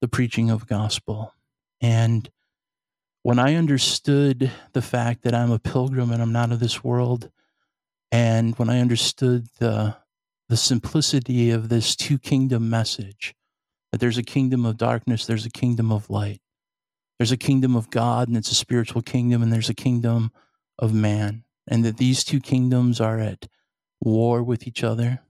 the 0.00 0.08
preaching 0.08 0.50
of 0.50 0.66
gospel 0.66 1.34
and 1.80 2.30
when 3.22 3.38
i 3.38 3.54
understood 3.54 4.50
the 4.72 4.82
fact 4.82 5.22
that 5.22 5.34
i'm 5.34 5.52
a 5.52 5.58
pilgrim 5.58 6.10
and 6.10 6.20
i'm 6.20 6.32
not 6.32 6.50
of 6.50 6.58
this 6.58 6.82
world 6.82 7.30
and 8.10 8.58
when 8.58 8.68
i 8.70 8.80
understood 8.80 9.46
the 9.58 9.94
the 10.48 10.56
simplicity 10.56 11.50
of 11.50 11.68
this 11.68 11.94
two 11.94 12.18
kingdom 12.18 12.68
message 12.68 13.34
that 13.92 14.00
there's 14.00 14.18
a 14.18 14.22
kingdom 14.22 14.64
of 14.64 14.76
darkness 14.76 15.26
there's 15.26 15.46
a 15.46 15.50
kingdom 15.50 15.92
of 15.92 16.10
light 16.10 16.40
there's 17.20 17.30
a 17.30 17.36
kingdom 17.36 17.76
of 17.76 17.90
god 17.90 18.26
and 18.26 18.36
it's 18.36 18.50
a 18.50 18.54
spiritual 18.56 19.02
kingdom 19.02 19.44
and 19.44 19.52
there's 19.52 19.68
a 19.68 19.74
kingdom 19.74 20.32
of 20.80 20.92
man 20.92 21.44
and 21.68 21.84
that 21.84 21.98
these 21.98 22.24
two 22.24 22.40
kingdoms 22.40 23.00
are 23.00 23.20
at 23.20 23.46
war 24.00 24.42
with 24.42 24.66
each 24.66 24.82
other, 24.82 25.20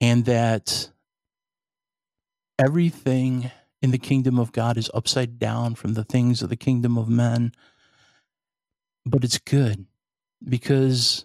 and 0.00 0.24
that 0.26 0.90
everything 2.58 3.50
in 3.80 3.90
the 3.90 3.98
kingdom 3.98 4.38
of 4.38 4.52
God 4.52 4.76
is 4.76 4.90
upside 4.92 5.38
down 5.38 5.74
from 5.74 5.94
the 5.94 6.04
things 6.04 6.42
of 6.42 6.48
the 6.48 6.56
kingdom 6.56 6.98
of 6.98 7.08
men. 7.08 7.52
But 9.06 9.24
it's 9.24 9.38
good 9.38 9.86
because 10.46 11.24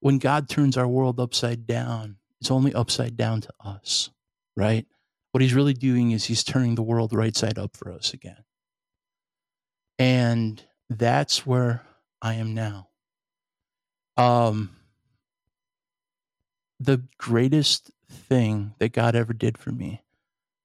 when 0.00 0.18
God 0.18 0.48
turns 0.48 0.76
our 0.76 0.88
world 0.88 1.18
upside 1.18 1.66
down, 1.66 2.16
it's 2.40 2.50
only 2.50 2.74
upside 2.74 3.16
down 3.16 3.40
to 3.40 3.50
us, 3.60 4.10
right? 4.56 4.86
What 5.32 5.42
he's 5.42 5.54
really 5.54 5.74
doing 5.74 6.10
is 6.10 6.24
he's 6.24 6.44
turning 6.44 6.74
the 6.74 6.82
world 6.82 7.12
right 7.12 7.34
side 7.34 7.58
up 7.58 7.76
for 7.76 7.90
us 7.90 8.12
again. 8.12 8.44
And 9.98 10.62
that's 10.88 11.46
where 11.46 11.82
I 12.20 12.34
am 12.34 12.54
now. 12.54 12.88
Um, 14.16 14.70
the 16.80 17.02
greatest 17.18 17.90
thing 18.08 18.74
that 18.78 18.92
God 18.92 19.14
ever 19.14 19.32
did 19.32 19.58
for 19.58 19.70
me 19.72 20.02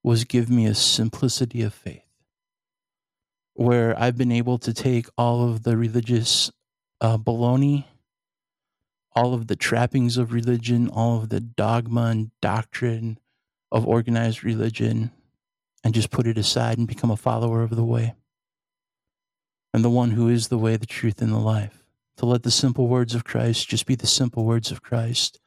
was 0.04 0.24
give 0.24 0.50
me 0.50 0.66
a 0.66 0.76
simplicity 0.76 1.62
of 1.62 1.74
faith 1.74 2.04
where 3.60 3.98
I've 4.00 4.18
been 4.18 4.32
able 4.32 4.58
to 4.60 4.74
take 4.74 5.08
all 5.18 5.50
of 5.50 5.64
the 5.64 5.76
religious 5.76 6.50
uh, 7.02 7.18
baloney, 7.18 7.84
all 9.14 9.34
of 9.34 9.48
the 9.48 9.58
trappings 9.58 10.16
of 10.16 10.32
religion, 10.32 10.88
all 10.88 11.18
of 11.18 11.28
the 11.28 11.42
dogma 11.42 12.04
and 12.04 12.32
doctrine 12.42 13.20
of 13.70 13.86
organized 13.86 14.46
religion, 14.46 15.12
and 15.84 15.94
just 15.94 16.10
put 16.10 16.26
it 16.26 16.38
aside 16.38 16.78
and 16.78 16.88
become 16.88 17.12
a 17.12 17.18
follower 17.18 17.62
of 17.62 17.76
the 17.76 17.84
way. 17.84 18.14
And 19.74 19.84
the 19.84 19.90
one 19.90 20.12
who 20.12 20.30
is 20.30 20.48
the 20.48 20.58
way, 20.58 20.78
the 20.78 20.86
truth, 20.86 21.22
and 21.22 21.32
the 21.32 21.38
life 21.38 21.80
to 22.20 22.26
let 22.26 22.44
the 22.44 22.52
simple 22.52 22.90
words 22.90 23.16
of 23.16 23.24
Christ 23.24 23.70
just 23.70 23.86
be 23.86 23.96
the 23.96 24.06
simple 24.06 24.44
words 24.44 24.72
of 24.72 24.82
Christ. 24.82 25.40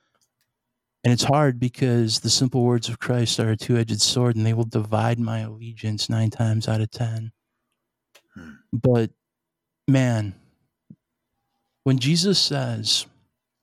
And 1.05 1.13
it's 1.13 1.25
hard 1.25 1.61
because 1.61 2.21
the 2.21 2.31
simple 2.31 2.63
words 2.63 2.89
of 2.89 2.99
Christ 2.99 3.39
are 3.39 3.51
a 3.51 3.57
two 3.59 3.77
edged 3.77 4.01
sword 4.01 4.37
and 4.37 4.47
they 4.47 4.55
will 4.55 4.65
divide 4.65 5.21
my 5.21 5.41
allegiance 5.41 6.09
nine 6.09 6.31
times 6.31 6.69
out 6.69 6.81
of 6.81 6.91
10. 6.91 7.31
Hmm. 8.35 8.51
But 8.73 9.11
man, 9.87 10.35
when 11.85 11.99
Jesus 11.99 12.39
says 12.39 13.05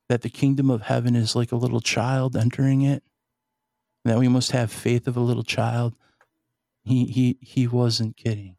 that 0.08 0.22
the 0.22 0.30
kingdom 0.30 0.70
of 0.70 0.84
heaven 0.84 1.16
is 1.16 1.36
like 1.36 1.52
a 1.52 1.58
little 1.58 1.82
child 1.82 2.36
entering 2.36 2.84
it, 2.84 3.02
that 4.06 4.20
we 4.20 4.28
must 4.28 4.52
have 4.52 4.72
faith 4.72 5.08
of 5.08 5.18
a 5.18 5.22
little 5.22 5.44
child, 5.44 5.96
he, 6.84 7.06
he, 7.06 7.38
he 7.42 7.66
wasn't 7.66 8.18
kidding. 8.18 8.56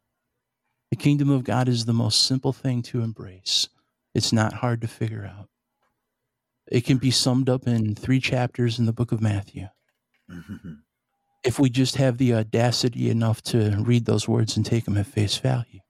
The 0.90 0.96
kingdom 0.96 1.30
of 1.30 1.44
God 1.44 1.68
is 1.68 1.84
the 1.84 1.92
most 1.92 2.24
simple 2.24 2.52
thing 2.52 2.82
to 2.82 3.02
embrace. 3.02 3.68
It's 4.14 4.32
not 4.32 4.54
hard 4.54 4.80
to 4.82 4.88
figure 4.88 5.24
out. 5.24 5.48
It 6.70 6.84
can 6.84 6.98
be 6.98 7.10
summed 7.10 7.48
up 7.48 7.66
in 7.66 7.94
three 7.94 8.20
chapters 8.20 8.78
in 8.78 8.86
the 8.86 8.92
book 8.92 9.12
of 9.12 9.20
Matthew. 9.20 9.68
If 11.42 11.58
we 11.58 11.70
just 11.70 11.96
have 11.96 12.18
the 12.18 12.34
audacity 12.34 13.08
enough 13.08 13.40
to 13.44 13.76
read 13.78 14.04
those 14.04 14.28
words 14.28 14.56
and 14.56 14.66
take 14.66 14.84
them 14.84 14.98
at 14.98 15.06
face 15.06 15.38
value 15.38 15.80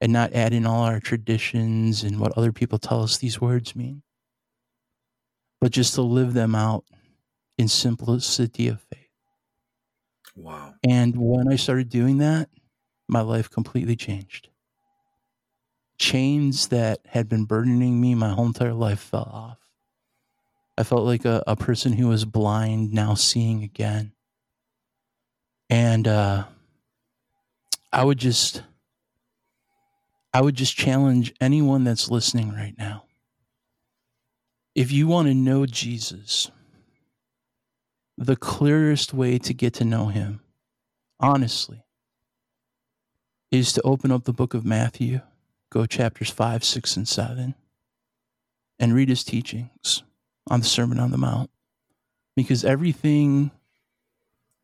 and 0.00 0.12
not 0.12 0.32
add 0.32 0.54
in 0.54 0.64
all 0.66 0.82
our 0.84 0.98
traditions 1.00 2.02
and 2.02 2.18
what 2.18 2.32
other 2.38 2.52
people 2.52 2.78
tell 2.78 3.02
us 3.02 3.18
these 3.18 3.40
words 3.40 3.76
mean. 3.76 4.02
but 5.60 5.72
just 5.72 5.94
to 5.94 6.02
live 6.02 6.34
them 6.34 6.54
out 6.54 6.84
in 7.58 7.68
simplicity 7.68 8.68
of 8.68 8.80
faith. 8.82 9.10
Wow. 10.34 10.74
And 10.86 11.16
when 11.16 11.48
I 11.48 11.56
started 11.56 11.88
doing 11.88 12.18
that, 12.18 12.48
my 13.08 13.20
life 13.20 13.50
completely 13.50 13.96
changed. 13.96 14.48
Chains 15.98 16.68
that 16.68 17.00
had 17.06 17.28
been 17.28 17.44
burdening 17.44 18.00
me 18.00 18.14
my 18.14 18.30
whole 18.30 18.46
entire 18.46 18.74
life 18.74 19.00
fell 19.00 19.30
off. 19.32 19.58
I 20.78 20.82
felt 20.82 21.04
like 21.04 21.24
a, 21.24 21.42
a 21.46 21.56
person 21.56 21.94
who 21.94 22.08
was 22.08 22.24
blind 22.24 22.92
now 22.92 23.14
seeing 23.14 23.62
again. 23.62 24.12
And 25.70 26.06
uh, 26.06 26.44
I 27.92 28.04
would 28.04 28.18
just 28.18 28.62
I 30.34 30.42
would 30.42 30.54
just 30.54 30.76
challenge 30.76 31.32
anyone 31.40 31.84
that's 31.84 32.10
listening 32.10 32.52
right 32.52 32.74
now. 32.76 33.04
If 34.74 34.92
you 34.92 35.06
want 35.06 35.28
to 35.28 35.34
know 35.34 35.64
Jesus, 35.64 36.50
the 38.18 38.36
clearest 38.36 39.14
way 39.14 39.38
to 39.38 39.54
get 39.54 39.72
to 39.74 39.84
know 39.86 40.08
him, 40.08 40.40
honestly, 41.18 41.85
is 43.50 43.72
to 43.72 43.82
open 43.82 44.10
up 44.10 44.24
the 44.24 44.32
book 44.32 44.54
of 44.54 44.64
Matthew, 44.64 45.20
go 45.70 45.86
chapters 45.86 46.30
5, 46.30 46.64
6, 46.64 46.96
and 46.96 47.08
7, 47.08 47.54
and 48.78 48.94
read 48.94 49.08
his 49.08 49.24
teachings 49.24 50.02
on 50.48 50.60
the 50.60 50.66
Sermon 50.66 50.98
on 50.98 51.10
the 51.10 51.18
Mount. 51.18 51.50
Because 52.34 52.64
everything, 52.64 53.50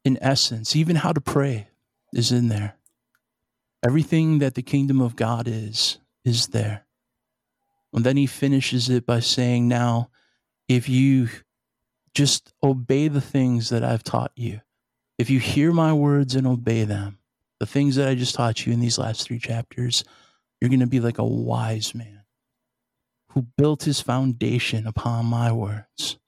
in 0.05 0.19
essence, 0.21 0.77
even 0.77 0.97
how 0.97 1.13
to 1.13 1.21
pray, 1.21 1.69
is 2.13 2.31
in 2.31 2.49
there. 2.49 2.77
Everything 3.85 4.39
that 4.39 4.55
the 4.55 4.63
kingdom 4.63 5.01
of 5.01 5.17
God 5.17 5.49
is, 5.49 5.99
is 6.25 6.49
there. 6.49 6.85
And 7.93 8.05
then 8.05 8.17
he 8.17 8.27
finishes 8.27 8.89
it 8.89 9.07
by 9.07 9.21
saying, 9.21 9.69
Now, 9.69 10.11
if 10.69 10.89
you 10.89 11.29
just 12.15 12.53
obey 12.63 13.09
the 13.09 13.21
things 13.21 13.71
that 13.71 13.83
I've 13.83 14.05
taught 14.05 14.33
you, 14.37 14.61
if 15.19 15.31
you 15.31 15.41
hear 15.41 15.73
my 15.73 15.93
words 15.93 16.35
and 16.35 16.47
obey 16.47 16.85
them, 16.85 17.19
the 17.63 17.67
things 17.67 17.95
that 17.95 18.09
I 18.09 18.17
just 18.17 18.35
taught 18.35 18.67
you 18.67 18.73
in 18.73 18.81
these 18.81 18.99
last 18.99 19.23
three 19.23 19.39
chapters, 19.39 20.03
you're 20.61 20.69
going 20.69 20.81
to 20.81 20.87
be 20.89 20.99
like 20.99 21.19
a 21.19 21.25
wise 21.25 21.95
man 21.95 22.25
who 23.29 23.47
built 23.57 23.85
his 23.85 24.01
foundation 24.01 24.85
upon 24.85 25.27
my 25.27 25.53
words. 25.53 26.19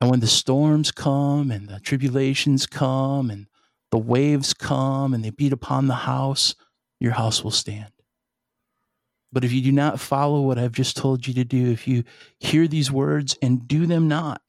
And 0.00 0.08
when 0.10 0.20
the 0.20 0.26
storms 0.26 0.90
come 0.90 1.50
and 1.50 1.68
the 1.68 1.80
tribulations 1.80 2.66
come 2.66 3.28
and 3.28 3.46
the 3.90 3.98
waves 3.98 4.54
come 4.54 5.12
and 5.12 5.22
they 5.22 5.28
beat 5.28 5.52
upon 5.52 5.86
the 5.86 5.94
house, 5.94 6.54
your 6.98 7.12
house 7.12 7.44
will 7.44 7.50
stand. 7.50 7.92
But 9.30 9.44
if 9.44 9.52
you 9.52 9.60
do 9.60 9.70
not 9.70 10.00
follow 10.00 10.40
what 10.40 10.58
I've 10.58 10.72
just 10.72 10.96
told 10.96 11.26
you 11.26 11.34
to 11.34 11.44
do, 11.44 11.70
if 11.70 11.86
you 11.86 12.04
hear 12.38 12.66
these 12.66 12.90
words 12.90 13.36
and 13.42 13.68
do 13.68 13.84
them 13.84 14.08
not, 14.08 14.40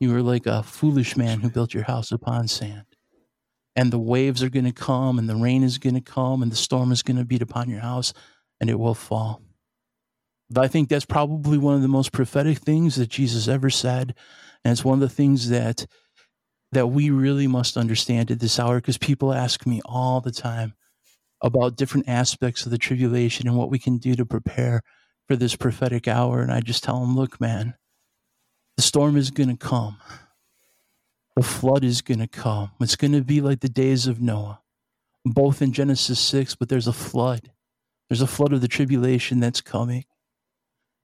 you 0.00 0.12
are 0.12 0.22
like 0.22 0.46
a 0.46 0.64
foolish 0.64 1.16
man 1.16 1.38
who 1.38 1.50
built 1.50 1.72
your 1.72 1.84
house 1.84 2.10
upon 2.10 2.48
sand. 2.48 2.93
And 3.76 3.92
the 3.92 3.98
waves 3.98 4.42
are 4.42 4.50
going 4.50 4.66
to 4.66 4.72
come, 4.72 5.18
and 5.18 5.28
the 5.28 5.36
rain 5.36 5.64
is 5.64 5.78
going 5.78 5.94
to 5.94 6.00
come, 6.00 6.42
and 6.42 6.52
the 6.52 6.56
storm 6.56 6.92
is 6.92 7.02
going 7.02 7.16
to 7.16 7.24
beat 7.24 7.42
upon 7.42 7.68
your 7.68 7.80
house, 7.80 8.12
and 8.60 8.70
it 8.70 8.78
will 8.78 8.94
fall. 8.94 9.42
But 10.50 10.64
I 10.64 10.68
think 10.68 10.88
that's 10.88 11.04
probably 11.04 11.58
one 11.58 11.74
of 11.74 11.82
the 11.82 11.88
most 11.88 12.12
prophetic 12.12 12.58
things 12.58 12.96
that 12.96 13.08
Jesus 13.08 13.48
ever 13.48 13.70
said. 13.70 14.14
And 14.64 14.72
it's 14.72 14.84
one 14.84 14.94
of 14.94 15.08
the 15.08 15.14
things 15.14 15.50
that 15.50 15.86
that 16.72 16.88
we 16.88 17.08
really 17.08 17.46
must 17.46 17.76
understand 17.76 18.30
at 18.30 18.40
this 18.40 18.58
hour 18.58 18.76
because 18.76 18.98
people 18.98 19.32
ask 19.32 19.64
me 19.64 19.80
all 19.84 20.20
the 20.20 20.32
time 20.32 20.74
about 21.40 21.76
different 21.76 22.08
aspects 22.08 22.64
of 22.64 22.72
the 22.72 22.78
tribulation 22.78 23.46
and 23.46 23.56
what 23.56 23.70
we 23.70 23.78
can 23.78 23.96
do 23.96 24.16
to 24.16 24.26
prepare 24.26 24.82
for 25.28 25.36
this 25.36 25.54
prophetic 25.54 26.08
hour. 26.08 26.40
And 26.40 26.50
I 26.52 26.60
just 26.60 26.82
tell 26.82 27.00
them, 27.00 27.14
look, 27.14 27.40
man, 27.40 27.74
the 28.76 28.82
storm 28.82 29.16
is 29.16 29.30
going 29.30 29.50
to 29.50 29.56
come. 29.56 29.98
The 31.36 31.42
flood 31.42 31.84
is 31.84 32.00
going 32.00 32.20
to 32.20 32.28
come. 32.28 32.70
It's 32.80 32.96
going 32.96 33.12
to 33.12 33.22
be 33.22 33.40
like 33.40 33.60
the 33.60 33.68
days 33.68 34.06
of 34.06 34.20
Noah, 34.20 34.60
both 35.24 35.60
in 35.60 35.72
Genesis 35.72 36.20
6, 36.20 36.54
but 36.54 36.68
there's 36.68 36.86
a 36.86 36.92
flood. 36.92 37.50
There's 38.08 38.22
a 38.22 38.26
flood 38.26 38.52
of 38.52 38.60
the 38.60 38.68
tribulation 38.68 39.40
that's 39.40 39.60
coming. 39.60 40.04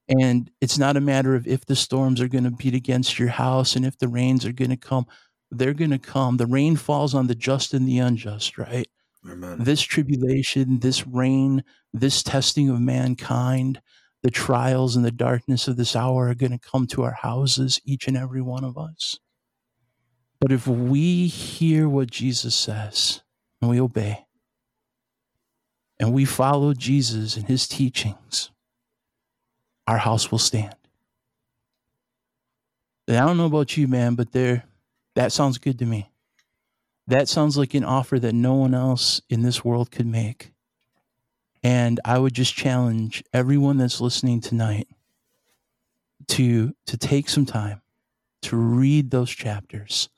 And 0.08 0.50
it's 0.60 0.78
not 0.78 0.96
a 0.96 1.00
matter 1.00 1.34
of 1.34 1.46
if 1.46 1.66
the 1.66 1.76
storms 1.76 2.20
are 2.20 2.28
going 2.28 2.44
to 2.44 2.50
beat 2.50 2.74
against 2.74 3.18
your 3.18 3.28
house 3.28 3.76
and 3.76 3.84
if 3.84 3.98
the 3.98 4.08
rains 4.08 4.44
are 4.44 4.52
going 4.52 4.70
to 4.70 4.76
come. 4.76 5.06
They're 5.50 5.74
going 5.74 5.90
to 5.90 5.98
come. 5.98 6.36
The 6.36 6.46
rain 6.46 6.76
falls 6.76 7.14
on 7.14 7.26
the 7.26 7.34
just 7.34 7.74
and 7.74 7.88
the 7.88 7.98
unjust, 7.98 8.58
right? 8.58 8.88
Amen. 9.28 9.58
This 9.62 9.82
tribulation, 9.82 10.80
this 10.80 11.06
rain, 11.06 11.64
this 11.92 12.22
testing 12.22 12.68
of 12.70 12.80
mankind, 12.80 13.80
the 14.22 14.30
trials 14.30 14.96
and 14.96 15.04
the 15.04 15.10
darkness 15.10 15.68
of 15.68 15.76
this 15.76 15.96
hour 15.96 16.28
are 16.28 16.34
going 16.34 16.52
to 16.52 16.58
come 16.58 16.86
to 16.88 17.02
our 17.02 17.18
houses, 17.22 17.80
each 17.84 18.06
and 18.06 18.16
every 18.16 18.42
one 18.42 18.64
of 18.64 18.78
us. 18.78 19.18
But 20.40 20.52
if 20.52 20.66
we 20.66 21.26
hear 21.26 21.88
what 21.88 22.10
Jesus 22.10 22.54
says 22.54 23.22
and 23.60 23.70
we 23.70 23.80
obey, 23.80 24.26
and 25.98 26.14
we 26.14 26.24
follow 26.24 26.72
Jesus 26.72 27.36
and 27.36 27.46
his 27.46 27.68
teachings, 27.68 28.50
our 29.86 29.98
house 29.98 30.30
will 30.30 30.38
stand. 30.38 30.74
And 33.06 33.18
I 33.18 33.26
don't 33.26 33.36
know 33.36 33.44
about 33.44 33.76
you, 33.76 33.86
man, 33.86 34.14
but 34.14 34.32
there 34.32 34.64
that 35.14 35.32
sounds 35.32 35.58
good 35.58 35.78
to 35.80 35.84
me. 35.84 36.10
That 37.06 37.28
sounds 37.28 37.58
like 37.58 37.74
an 37.74 37.84
offer 37.84 38.18
that 38.18 38.34
no 38.34 38.54
one 38.54 38.72
else 38.72 39.20
in 39.28 39.42
this 39.42 39.64
world 39.64 39.90
could 39.90 40.06
make. 40.06 40.52
And 41.62 42.00
I 42.04 42.18
would 42.18 42.32
just 42.32 42.54
challenge 42.54 43.22
everyone 43.34 43.76
that's 43.76 44.00
listening 44.00 44.40
tonight 44.40 44.88
to 46.28 46.74
to 46.86 46.96
take 46.96 47.28
some 47.28 47.44
time 47.44 47.82
to 48.42 48.56
read 48.56 49.10
those 49.10 49.30
chapters. 49.30 50.08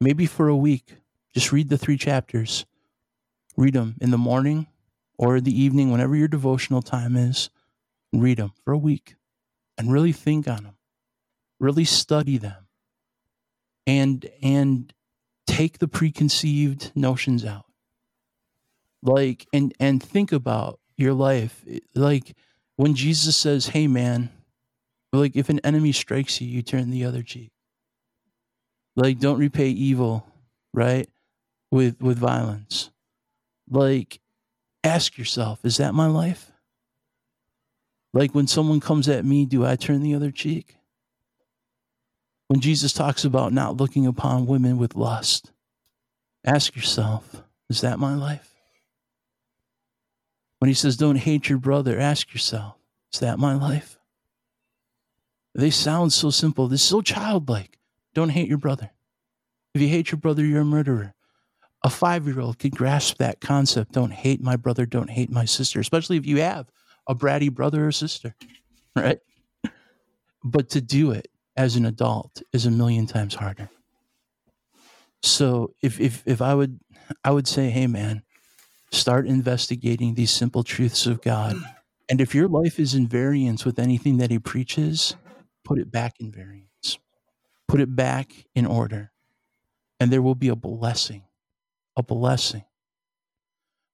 Maybe 0.00 0.26
for 0.26 0.48
a 0.48 0.56
week, 0.56 0.96
just 1.34 1.52
read 1.52 1.68
the 1.68 1.78
three 1.78 1.96
chapters. 1.96 2.66
Read 3.56 3.74
them 3.74 3.96
in 4.00 4.10
the 4.10 4.18
morning 4.18 4.68
or 5.18 5.40
the 5.40 5.60
evening, 5.60 5.90
whenever 5.90 6.14
your 6.14 6.28
devotional 6.28 6.82
time 6.82 7.16
is. 7.16 7.50
Read 8.12 8.38
them 8.38 8.52
for 8.64 8.72
a 8.72 8.78
week 8.78 9.16
and 9.76 9.92
really 9.92 10.12
think 10.12 10.46
on 10.48 10.62
them. 10.64 10.76
Really 11.58 11.84
study 11.84 12.38
them. 12.38 12.66
And 13.86 14.28
and 14.42 14.92
take 15.46 15.78
the 15.78 15.88
preconceived 15.88 16.92
notions 16.94 17.44
out 17.44 17.64
like 19.02 19.46
and 19.52 19.72
and 19.80 20.02
think 20.02 20.30
about 20.32 20.78
your 20.96 21.14
life 21.14 21.64
like 21.94 22.36
when 22.76 22.94
jesus 22.94 23.36
says 23.36 23.68
hey 23.68 23.86
man 23.86 24.30
like 25.12 25.34
if 25.36 25.48
an 25.48 25.58
enemy 25.60 25.90
strikes 25.90 26.40
you 26.40 26.48
you 26.48 26.62
turn 26.62 26.90
the 26.90 27.04
other 27.04 27.22
cheek 27.22 27.50
like 28.98 29.18
don't 29.18 29.38
repay 29.38 29.68
evil 29.68 30.26
right 30.72 31.08
with 31.70 32.00
with 32.00 32.18
violence 32.18 32.90
like 33.70 34.20
ask 34.84 35.18
yourself 35.18 35.64
is 35.64 35.76
that 35.76 35.94
my 35.94 36.06
life 36.06 36.50
like 38.12 38.34
when 38.34 38.46
someone 38.46 38.80
comes 38.80 39.08
at 39.08 39.24
me 39.24 39.44
do 39.44 39.64
i 39.64 39.76
turn 39.76 40.02
the 40.02 40.14
other 40.14 40.30
cheek 40.30 40.76
when 42.48 42.60
jesus 42.60 42.92
talks 42.92 43.24
about 43.24 43.52
not 43.52 43.76
looking 43.76 44.06
upon 44.06 44.46
women 44.46 44.78
with 44.78 44.94
lust 44.94 45.52
ask 46.44 46.74
yourself 46.76 47.42
is 47.68 47.80
that 47.80 47.98
my 47.98 48.14
life 48.14 48.48
when 50.58 50.68
he 50.68 50.74
says, 50.74 50.96
Don't 50.96 51.16
hate 51.16 51.48
your 51.48 51.58
brother, 51.58 51.98
ask 51.98 52.32
yourself, 52.32 52.76
Is 53.12 53.20
that 53.20 53.38
my 53.38 53.54
life? 53.54 53.98
They 55.54 55.70
sound 55.70 56.12
so 56.12 56.30
simple. 56.30 56.72
Is 56.72 56.82
so 56.82 57.00
childlike. 57.00 57.77
Don't 58.18 58.30
hate 58.30 58.48
your 58.48 58.58
brother. 58.58 58.90
If 59.74 59.80
you 59.80 59.88
hate 59.88 60.10
your 60.10 60.18
brother, 60.18 60.44
you're 60.44 60.62
a 60.62 60.64
murderer. 60.64 61.14
A 61.84 61.90
five 61.90 62.26
year 62.26 62.40
old 62.40 62.58
could 62.58 62.76
grasp 62.76 63.18
that 63.18 63.40
concept. 63.40 63.92
Don't 63.92 64.12
hate 64.12 64.42
my 64.42 64.56
brother. 64.56 64.86
Don't 64.86 65.10
hate 65.10 65.30
my 65.30 65.44
sister, 65.44 65.78
especially 65.78 66.16
if 66.16 66.26
you 66.26 66.40
have 66.40 66.66
a 67.06 67.14
bratty 67.14 67.52
brother 67.52 67.86
or 67.86 67.92
sister, 67.92 68.34
right? 68.96 69.20
But 70.42 70.70
to 70.70 70.80
do 70.80 71.12
it 71.12 71.28
as 71.56 71.76
an 71.76 71.86
adult 71.86 72.42
is 72.52 72.66
a 72.66 72.70
million 72.70 73.06
times 73.06 73.36
harder. 73.36 73.70
So 75.22 75.74
if, 75.82 76.00
if, 76.00 76.22
if 76.26 76.42
I 76.42 76.54
would, 76.54 76.80
I 77.22 77.30
would 77.30 77.46
say, 77.46 77.70
hey 77.70 77.86
man, 77.86 78.22
Start 78.90 79.26
investigating 79.26 80.14
these 80.14 80.30
simple 80.30 80.64
truths 80.64 81.06
of 81.06 81.20
God. 81.20 81.56
And 82.08 82.20
if 82.20 82.34
your 82.34 82.48
life 82.48 82.80
is 82.80 82.94
in 82.94 83.06
variance 83.06 83.64
with 83.64 83.78
anything 83.78 84.16
that 84.18 84.30
He 84.30 84.38
preaches, 84.38 85.14
put 85.62 85.78
it 85.78 85.90
back 85.90 86.14
in 86.20 86.32
variance, 86.32 86.67
put 87.68 87.80
it 87.80 87.94
back 87.94 88.32
in 88.54 88.66
order, 88.66 89.12
and 90.00 90.10
there 90.10 90.22
will 90.22 90.34
be 90.34 90.48
a 90.48 90.56
blessing. 90.56 91.24
A 91.96 92.02
blessing. 92.02 92.64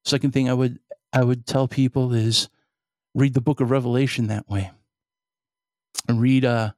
Second 0.04 0.32
thing 0.32 0.48
I 0.48 0.54
would 0.54 0.78
I 1.12 1.24
would 1.24 1.46
tell 1.46 1.68
people 1.68 2.12
is 2.12 2.48
read 3.14 3.34
the 3.34 3.40
book 3.40 3.60
of 3.60 3.70
Revelation 3.70 4.26
that 4.26 4.48
way. 4.48 4.70
And 6.08 6.20
read 6.20 6.44
uh 6.44 6.72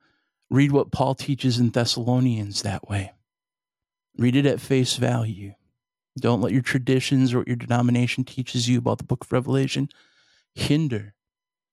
read 0.50 0.72
what 0.72 0.92
Paul 0.92 1.14
teaches 1.14 1.58
in 1.58 1.70
Thessalonians 1.70 2.62
that 2.62 2.88
way. 2.88 3.12
Read 4.16 4.36
it 4.36 4.46
at 4.46 4.60
face 4.60 4.96
value. 4.96 5.54
Don't 6.18 6.40
let 6.40 6.52
your 6.52 6.62
traditions 6.62 7.34
or 7.34 7.38
what 7.38 7.48
your 7.48 7.56
denomination 7.56 8.24
teaches 8.24 8.68
you 8.68 8.78
about 8.78 8.98
the 8.98 9.04
book 9.04 9.24
of 9.24 9.32
Revelation 9.32 9.88
hinder 10.54 11.14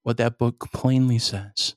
what 0.04 0.18
that 0.18 0.38
book 0.38 0.70
plainly 0.74 1.18
says. 1.18 1.76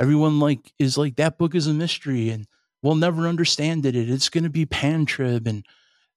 Everyone 0.00 0.40
like 0.40 0.72
is 0.78 0.98
like 0.98 1.16
that 1.16 1.38
book 1.38 1.54
is 1.54 1.66
a 1.66 1.74
mystery 1.74 2.30
and 2.30 2.46
we'll 2.84 2.94
never 2.94 3.26
understand 3.26 3.86
it. 3.86 3.96
It's 3.96 4.28
going 4.28 4.44
to 4.44 4.50
be 4.50 4.66
pantrib. 4.66 5.48
and 5.48 5.66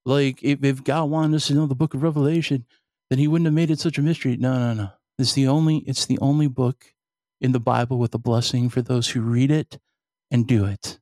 like 0.06 0.44
if, 0.44 0.64
if 0.64 0.84
God 0.84 1.10
wanted 1.10 1.38
us 1.38 1.48
to 1.48 1.54
know 1.54 1.66
the 1.66 1.76
book 1.76 1.94
of 1.94 2.04
Revelation, 2.04 2.66
then 3.10 3.18
he 3.18 3.28
wouldn't 3.28 3.46
have 3.46 3.54
made 3.54 3.72
it 3.72 3.80
such 3.80 3.98
a 3.98 4.02
mystery. 4.02 4.36
No, 4.38 4.54
no, 4.54 4.74
no. 4.74 4.90
It's 5.18 5.34
the 5.34 5.48
only 5.48 5.78
it's 5.80 6.06
the 6.06 6.20
only 6.20 6.48
book 6.48 6.94
in 7.42 7.54
the 7.54 7.60
Bible 7.60 7.98
with 7.98 8.14
a 8.14 8.20
blessing 8.20 8.70
for 8.70 8.82
those 8.82 9.10
who 9.10 9.22
read 9.22 9.50
it 9.50 9.80
and 10.30 10.46
do 10.46 10.66
it, 10.66 11.00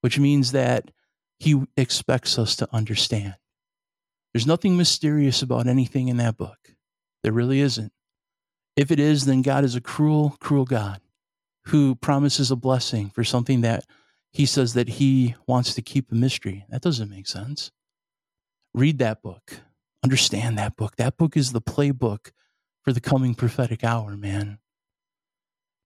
which 0.00 0.18
means 0.18 0.52
that 0.52 0.92
he 1.38 1.62
expects 1.76 2.38
us 2.38 2.56
to 2.56 2.68
understand. 2.72 3.34
There's 4.32 4.46
nothing 4.46 4.76
mysterious 4.76 5.42
about 5.42 5.66
anything 5.66 6.08
in 6.08 6.16
that 6.18 6.36
book. 6.36 6.58
There 7.22 7.32
really 7.32 7.60
isn't. 7.60 7.92
If 8.76 8.90
it 8.90 9.00
is, 9.00 9.24
then 9.24 9.42
God 9.42 9.64
is 9.64 9.74
a 9.74 9.80
cruel, 9.80 10.36
cruel 10.40 10.64
God 10.64 11.00
who 11.66 11.96
promises 11.96 12.50
a 12.50 12.56
blessing 12.56 13.10
for 13.10 13.24
something 13.24 13.62
that 13.62 13.84
he 14.38 14.46
says 14.46 14.74
that 14.74 14.88
he 14.88 15.34
wants 15.48 15.74
to 15.74 15.82
keep 15.82 16.12
a 16.12 16.14
mystery. 16.14 16.64
That 16.68 16.80
doesn't 16.80 17.10
make 17.10 17.26
sense. 17.26 17.72
Read 18.72 19.00
that 19.00 19.20
book. 19.20 19.62
Understand 20.04 20.56
that 20.56 20.76
book. 20.76 20.94
That 20.94 21.16
book 21.16 21.36
is 21.36 21.50
the 21.50 21.60
playbook 21.60 22.30
for 22.82 22.92
the 22.92 23.00
coming 23.00 23.34
prophetic 23.34 23.82
hour, 23.82 24.16
man. 24.16 24.60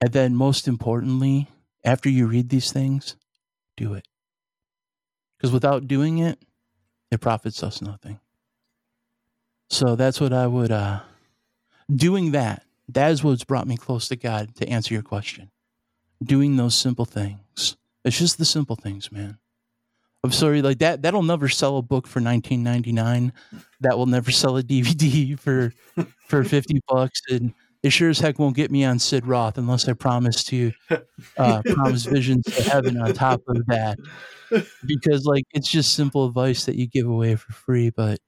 And 0.02 0.12
then, 0.12 0.34
most 0.34 0.68
importantly, 0.68 1.48
after 1.82 2.10
you 2.10 2.26
read 2.26 2.50
these 2.50 2.70
things, 2.70 3.16
do 3.74 3.94
it. 3.94 4.06
Because 5.38 5.50
without 5.50 5.88
doing 5.88 6.18
it, 6.18 6.38
it 7.10 7.22
profits 7.22 7.62
us 7.62 7.80
nothing. 7.80 8.20
So 9.70 9.96
that's 9.96 10.20
what 10.20 10.34
I 10.34 10.46
would, 10.46 10.70
uh, 10.70 11.00
doing 11.90 12.32
that, 12.32 12.64
that 12.88 13.12
is 13.12 13.24
what's 13.24 13.44
brought 13.44 13.66
me 13.66 13.78
close 13.78 14.08
to 14.08 14.16
God 14.16 14.54
to 14.56 14.68
answer 14.68 14.92
your 14.92 15.02
question. 15.02 15.50
Doing 16.22 16.56
those 16.56 16.74
simple 16.74 17.06
things. 17.06 17.78
It's 18.04 18.18
just 18.18 18.38
the 18.38 18.44
simple 18.44 18.76
things, 18.76 19.12
man. 19.12 19.38
I'm 20.24 20.32
sorry, 20.32 20.62
like 20.62 20.78
that. 20.78 21.02
That'll 21.02 21.22
never 21.22 21.48
sell 21.48 21.78
a 21.78 21.82
book 21.82 22.06
for 22.06 22.20
19.99. 22.20 23.32
That 23.80 23.98
will 23.98 24.06
never 24.06 24.30
sell 24.30 24.56
a 24.56 24.62
DVD 24.62 25.38
for 25.38 25.72
for 26.28 26.44
50 26.44 26.80
bucks, 26.86 27.20
and 27.28 27.52
it 27.82 27.90
sure 27.90 28.10
as 28.10 28.20
heck 28.20 28.38
won't 28.38 28.54
get 28.54 28.70
me 28.70 28.84
on 28.84 29.00
Sid 29.00 29.26
Roth 29.26 29.58
unless 29.58 29.88
I 29.88 29.94
promise 29.94 30.44
to 30.44 30.72
uh, 31.36 31.62
promise 31.66 32.04
visions 32.04 32.44
to 32.44 32.62
heaven 32.62 32.96
on 33.00 33.12
top 33.14 33.42
of 33.48 33.66
that. 33.66 33.98
Because 34.86 35.24
like 35.24 35.44
it's 35.52 35.70
just 35.70 35.94
simple 35.94 36.26
advice 36.26 36.66
that 36.66 36.76
you 36.76 36.86
give 36.86 37.06
away 37.06 37.34
for 37.34 37.52
free. 37.52 37.90
But 37.90 38.20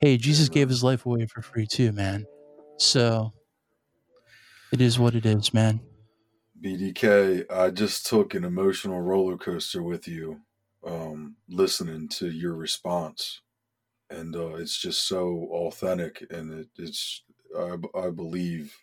hey, 0.00 0.16
Jesus 0.16 0.48
gave 0.48 0.70
his 0.70 0.82
life 0.82 1.04
away 1.04 1.26
for 1.26 1.42
free 1.42 1.66
too, 1.66 1.92
man. 1.92 2.24
So 2.78 3.32
it 4.72 4.80
is 4.80 4.98
what 4.98 5.14
it 5.14 5.26
is, 5.26 5.52
man. 5.52 5.80
BDK, 6.62 7.44
I 7.50 7.70
just 7.70 8.06
took 8.06 8.34
an 8.34 8.44
emotional 8.44 9.00
roller 9.00 9.36
coaster 9.36 9.82
with 9.82 10.06
you, 10.06 10.42
um, 10.86 11.34
listening 11.48 12.08
to 12.10 12.30
your 12.30 12.54
response, 12.54 13.40
and 14.08 14.36
uh, 14.36 14.54
it's 14.54 14.78
just 14.78 15.08
so 15.08 15.48
authentic, 15.50 16.24
and 16.30 16.52
it, 16.60 16.68
it's 16.78 17.24
I, 17.58 17.76
I 17.98 18.10
believe, 18.10 18.76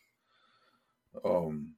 um, 1.23 1.75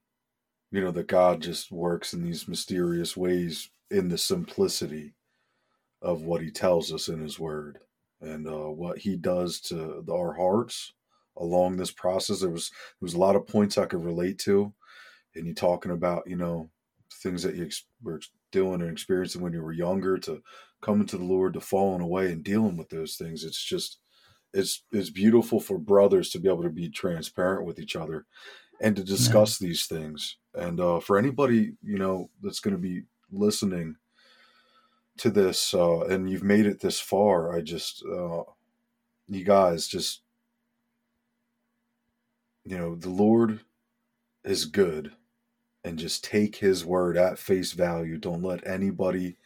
you 0.72 0.82
know, 0.82 0.91
that 0.91 1.07
God 1.07 1.40
just 1.41 1.72
works 1.72 2.14
in 2.14 2.23
these 2.23 2.48
mysterious 2.48 3.15
ways 3.15 3.69
in 3.91 4.10
the 4.10 4.18
simplicity 4.18 5.14
of 6.02 6.23
what 6.23 6.41
He 6.41 6.49
tells 6.49 6.91
us 6.91 7.10
in 7.10 7.22
His 7.22 7.40
Word, 7.40 7.78
and 8.22 8.48
uh, 8.48 8.72
what 8.72 8.98
He 8.98 9.18
does 9.18 9.60
to 9.61 10.03
our 10.11 10.34
hearts 10.34 10.94
along 11.38 11.78
this 11.78 11.91
process. 11.91 12.40
There 12.40 12.49
was 12.49 12.72
there 12.72 13.06
was 13.06 13.14
a 13.14 13.19
lot 13.19 13.36
of 13.36 13.45
points 13.45 13.78
I 13.78 13.86
could 13.86 14.03
relate 14.03 14.40
to 14.40 14.73
and 15.36 15.48
you 15.48 15.53
talking 15.53 15.91
about 15.91 16.24
you 16.28 16.36
know 16.36 16.70
things 17.14 17.44
that 17.44 17.56
you 17.56 17.66
ex- 17.66 17.86
were 18.02 18.22
doing 18.52 18.82
and 18.82 18.91
experiencing 18.91 19.41
when 19.41 19.53
you 19.53 19.62
were 19.62 19.72
younger 19.72 20.18
to 20.18 20.41
coming 20.82 21.08
to 21.08 21.18
the 21.18 21.24
Lord 21.24 21.53
to 21.53 21.62
falling 21.62 22.02
away 22.02 22.32
and 22.32 22.44
dealing 22.44 22.78
with 22.78 22.90
those 22.90 23.16
things. 23.16 23.44
It's 23.44 23.64
just 23.64 23.99
it's 24.53 24.84
it's 24.91 25.10
beautiful 25.10 25.60
for 25.60 25.78
brothers 25.78 26.30
to 26.32 26.40
be 26.40 26.49
able 26.49 26.64
to 26.64 26.70
be 26.70 26.90
transparent 26.90 27.66
with 27.66 27.80
each 27.80 27.95
other 27.95 28.26
and 28.82 28.95
to 28.95 29.03
discuss 29.03 29.62
yeah. 29.62 29.68
these 29.68 29.86
things. 29.86 30.38
And 30.53 30.80
uh, 30.80 30.99
for 30.99 31.18
anybody 31.18 31.74
you 31.84 31.98
know 31.98 32.30
that's 32.41 32.60
going 32.60 32.76
to 32.76 32.82
be 32.82 33.03
listening 33.32 33.95
to 35.18 35.30
this 35.30 35.74
uh, 35.74 36.02
and 36.02 36.30
you've 36.30 36.44
made 36.44 36.66
it 36.66 36.82
this 36.82 36.99
far, 36.99 37.56
I 37.56 37.62
just 37.62 38.03
uh, 38.06 38.44
you 39.28 39.45
guys 39.45 39.88
just 39.88 40.22
you 42.66 42.78
know 42.78 42.95
the 42.95 43.10
Lord 43.10 43.62
is 44.44 44.66
good 44.66 45.14
and 45.84 45.98
just 45.98 46.24
take 46.24 46.58
his 46.58 46.86
word 46.86 47.18
at 47.18 47.40
face 47.40 47.72
value. 47.72 48.18
Don't 48.18 48.44
let 48.44 48.66
anybody 48.68 49.38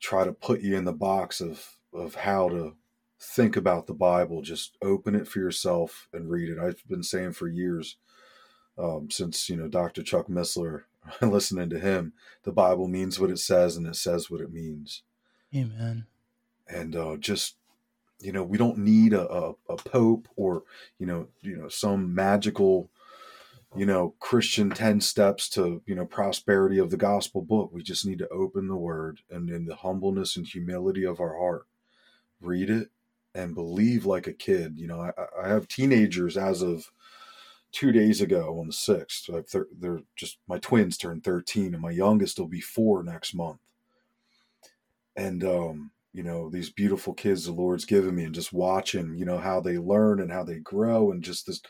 try 0.00 0.24
to 0.24 0.32
put 0.32 0.60
you 0.60 0.76
in 0.76 0.84
the 0.84 0.92
box 0.92 1.40
of 1.40 1.76
of 1.92 2.14
how 2.14 2.48
to 2.48 2.76
think 3.20 3.56
about 3.56 3.86
the 3.86 3.94
Bible. 3.94 4.42
Just 4.42 4.76
open 4.82 5.14
it 5.14 5.28
for 5.28 5.38
yourself 5.40 6.08
and 6.12 6.30
read 6.30 6.48
it. 6.48 6.58
I've 6.58 6.82
been 6.88 7.02
saying 7.02 7.32
for 7.32 7.48
years, 7.48 7.96
um, 8.78 9.10
since 9.10 9.48
you 9.48 9.56
know 9.56 9.68
Dr. 9.68 10.02
Chuck 10.02 10.28
Missler, 10.28 10.82
listening 11.20 11.70
to 11.70 11.78
him, 11.78 12.12
the 12.44 12.52
Bible 12.52 12.88
means 12.88 13.20
what 13.20 13.30
it 13.30 13.38
says 13.38 13.76
and 13.76 13.86
it 13.86 13.96
says 13.96 14.30
what 14.30 14.40
it 14.40 14.52
means. 14.52 15.02
Amen. 15.54 16.06
And 16.68 16.96
uh, 16.96 17.16
just 17.16 17.56
you 18.20 18.32
know, 18.32 18.44
we 18.44 18.58
don't 18.58 18.78
need 18.78 19.12
a, 19.12 19.28
a, 19.30 19.54
a 19.70 19.76
pope 19.76 20.28
or 20.36 20.62
you 20.98 21.06
know, 21.06 21.28
you 21.40 21.56
know, 21.56 21.68
some 21.68 22.14
magical 22.14 22.90
you 23.76 23.86
know, 23.86 24.14
Christian 24.18 24.70
10 24.70 25.00
steps 25.00 25.48
to, 25.50 25.82
you 25.86 25.94
know, 25.94 26.04
prosperity 26.04 26.78
of 26.78 26.90
the 26.90 26.96
gospel 26.96 27.40
book. 27.40 27.70
We 27.72 27.82
just 27.82 28.04
need 28.04 28.18
to 28.18 28.28
open 28.28 28.66
the 28.66 28.76
word 28.76 29.20
and 29.30 29.48
in 29.48 29.64
the 29.64 29.76
humbleness 29.76 30.36
and 30.36 30.46
humility 30.46 31.04
of 31.04 31.20
our 31.20 31.38
heart, 31.38 31.66
read 32.40 32.68
it 32.68 32.88
and 33.34 33.54
believe 33.54 34.04
like 34.06 34.26
a 34.26 34.32
kid. 34.32 34.74
You 34.76 34.88
know, 34.88 35.00
I, 35.00 35.12
I 35.44 35.48
have 35.48 35.68
teenagers 35.68 36.36
as 36.36 36.62
of 36.62 36.90
two 37.70 37.92
days 37.92 38.20
ago 38.20 38.58
on 38.58 38.66
the 38.66 38.72
6th. 38.72 39.48
Thir- 39.48 39.68
they're 39.78 40.02
just, 40.16 40.38
my 40.48 40.58
twins 40.58 40.96
turned 40.96 41.22
13 41.22 41.72
and 41.72 41.82
my 41.82 41.92
youngest 41.92 42.40
will 42.40 42.48
be 42.48 42.60
four 42.60 43.04
next 43.04 43.34
month. 43.34 43.60
And, 45.14 45.44
um, 45.44 45.92
you 46.12 46.22
know 46.22 46.50
these 46.50 46.70
beautiful 46.70 47.14
kids 47.14 47.44
the 47.44 47.52
lord's 47.52 47.84
given 47.84 48.14
me 48.14 48.24
and 48.24 48.34
just 48.34 48.52
watching 48.52 49.14
you 49.16 49.24
know 49.24 49.38
how 49.38 49.60
they 49.60 49.78
learn 49.78 50.20
and 50.20 50.32
how 50.32 50.42
they 50.42 50.58
grow 50.58 51.12
and 51.12 51.22
just 51.22 51.46
this 51.46 51.60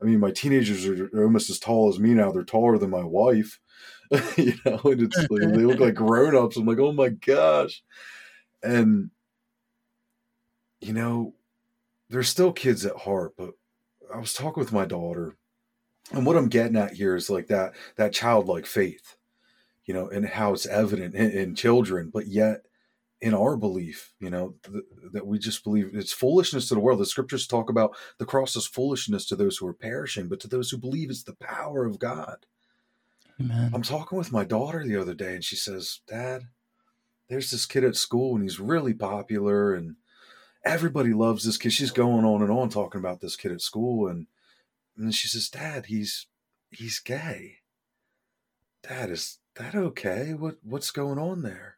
i 0.00 0.04
mean 0.04 0.18
my 0.18 0.30
teenagers 0.30 0.86
are 0.86 1.10
almost 1.22 1.50
as 1.50 1.58
tall 1.58 1.88
as 1.88 1.98
me 1.98 2.14
now 2.14 2.30
they're 2.30 2.42
taller 2.42 2.78
than 2.78 2.90
my 2.90 3.04
wife 3.04 3.60
you 4.36 4.54
know 4.64 4.80
and 4.84 5.02
it's 5.02 5.16
like, 5.16 5.28
they 5.28 5.64
look 5.64 5.80
like 5.80 5.94
grown-ups 5.96 6.56
i'm 6.56 6.66
like 6.66 6.78
oh 6.78 6.92
my 6.92 7.08
gosh. 7.08 7.82
And 8.62 9.10
you 10.80 10.92
know 10.92 11.34
they're 12.08 12.22
still 12.22 12.52
kids 12.52 12.84
at 12.84 12.96
heart 12.96 13.32
but 13.36 13.52
i 14.14 14.18
was 14.18 14.34
talking 14.34 14.60
with 14.60 14.72
my 14.72 14.84
daughter 14.84 15.36
and 16.12 16.26
what 16.26 16.36
i'm 16.36 16.48
getting 16.48 16.76
at 16.76 16.94
here 16.94 17.14
is 17.14 17.30
like 17.30 17.46
that 17.46 17.72
that 17.96 18.12
childlike 18.12 18.66
faith 18.66 19.16
you 19.84 19.94
know 19.94 20.08
and 20.08 20.26
how 20.26 20.52
it's 20.52 20.66
evident 20.66 21.14
in, 21.14 21.30
in 21.30 21.54
children 21.54 22.10
but 22.12 22.26
yet 22.26 22.62
in 23.20 23.34
our 23.34 23.56
belief, 23.56 24.12
you 24.18 24.30
know, 24.30 24.54
th- 24.64 24.84
that 25.12 25.26
we 25.26 25.38
just 25.38 25.62
believe 25.62 25.90
it's 25.92 26.12
foolishness 26.12 26.68
to 26.68 26.74
the 26.74 26.80
world. 26.80 26.98
The 26.98 27.06
scriptures 27.06 27.46
talk 27.46 27.68
about 27.68 27.94
the 28.18 28.24
cross 28.24 28.56
is 28.56 28.66
foolishness 28.66 29.26
to 29.26 29.36
those 29.36 29.58
who 29.58 29.66
are 29.66 29.74
perishing, 29.74 30.28
but 30.28 30.40
to 30.40 30.48
those 30.48 30.70
who 30.70 30.78
believe 30.78 31.10
it's 31.10 31.24
the 31.24 31.34
power 31.34 31.84
of 31.84 31.98
God. 31.98 32.46
Amen. 33.40 33.70
I'm 33.74 33.82
talking 33.82 34.16
with 34.16 34.32
my 34.32 34.44
daughter 34.44 34.84
the 34.84 34.96
other 34.96 35.14
day 35.14 35.34
and 35.34 35.44
she 35.44 35.56
says, 35.56 36.00
Dad, 36.06 36.44
there's 37.28 37.50
this 37.50 37.66
kid 37.66 37.84
at 37.84 37.96
school 37.96 38.34
and 38.34 38.42
he's 38.42 38.60
really 38.60 38.94
popular 38.94 39.74
and 39.74 39.96
everybody 40.64 41.12
loves 41.12 41.44
this 41.44 41.56
kid. 41.56 41.72
She's 41.72 41.90
going 41.90 42.24
on 42.24 42.42
and 42.42 42.50
on 42.50 42.68
talking 42.68 42.98
about 42.98 43.20
this 43.20 43.36
kid 43.36 43.52
at 43.52 43.62
school 43.62 44.08
and, 44.08 44.26
and 44.96 45.14
she 45.14 45.28
says, 45.28 45.48
Dad, 45.48 45.86
he's 45.86 46.26
he's 46.70 46.98
gay. 46.98 47.58
Dad, 48.82 49.10
is 49.10 49.38
that 49.56 49.74
okay? 49.74 50.34
What 50.34 50.56
what's 50.62 50.90
going 50.90 51.18
on 51.18 51.42
there? 51.42 51.76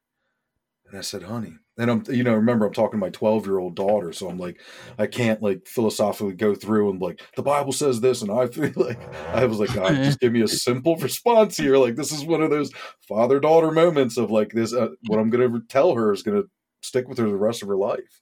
And 0.92 0.98
I 0.98 1.02
said, 1.02 1.22
honey, 1.22 1.54
and 1.78 1.90
I'm, 1.90 2.04
you 2.10 2.22
know, 2.22 2.34
remember 2.34 2.66
I'm 2.66 2.72
talking 2.74 3.00
to 3.00 3.06
my 3.06 3.08
12 3.08 3.46
year 3.46 3.58
old 3.58 3.74
daughter. 3.74 4.12
So 4.12 4.28
I'm 4.28 4.36
like, 4.36 4.60
I 4.98 5.06
can't 5.06 5.42
like 5.42 5.66
philosophically 5.66 6.34
go 6.34 6.54
through 6.54 6.90
and 6.90 7.00
like, 7.00 7.22
the 7.34 7.42
Bible 7.42 7.72
says 7.72 8.02
this. 8.02 8.20
And 8.20 8.30
I 8.30 8.46
feel 8.46 8.72
like, 8.76 9.00
I 9.28 9.46
was 9.46 9.58
like, 9.58 9.72
God, 9.72 9.94
just 9.94 10.20
give 10.20 10.34
me 10.34 10.42
a 10.42 10.48
simple 10.68 10.96
response 10.96 11.56
here. 11.56 11.78
Like, 11.78 11.96
this 11.96 12.12
is 12.12 12.26
one 12.26 12.42
of 12.42 12.50
those 12.50 12.70
father 13.08 13.40
daughter 13.40 13.70
moments 13.70 14.18
of 14.18 14.30
like 14.30 14.52
this, 14.52 14.74
uh, 14.74 14.88
what 15.06 15.18
I'm 15.18 15.30
going 15.30 15.50
to 15.50 15.66
tell 15.66 15.94
her 15.94 16.12
is 16.12 16.22
going 16.22 16.42
to 16.42 16.48
stick 16.82 17.08
with 17.08 17.16
her 17.16 17.28
the 17.28 17.36
rest 17.36 17.62
of 17.62 17.68
her 17.68 17.76
life. 17.76 18.20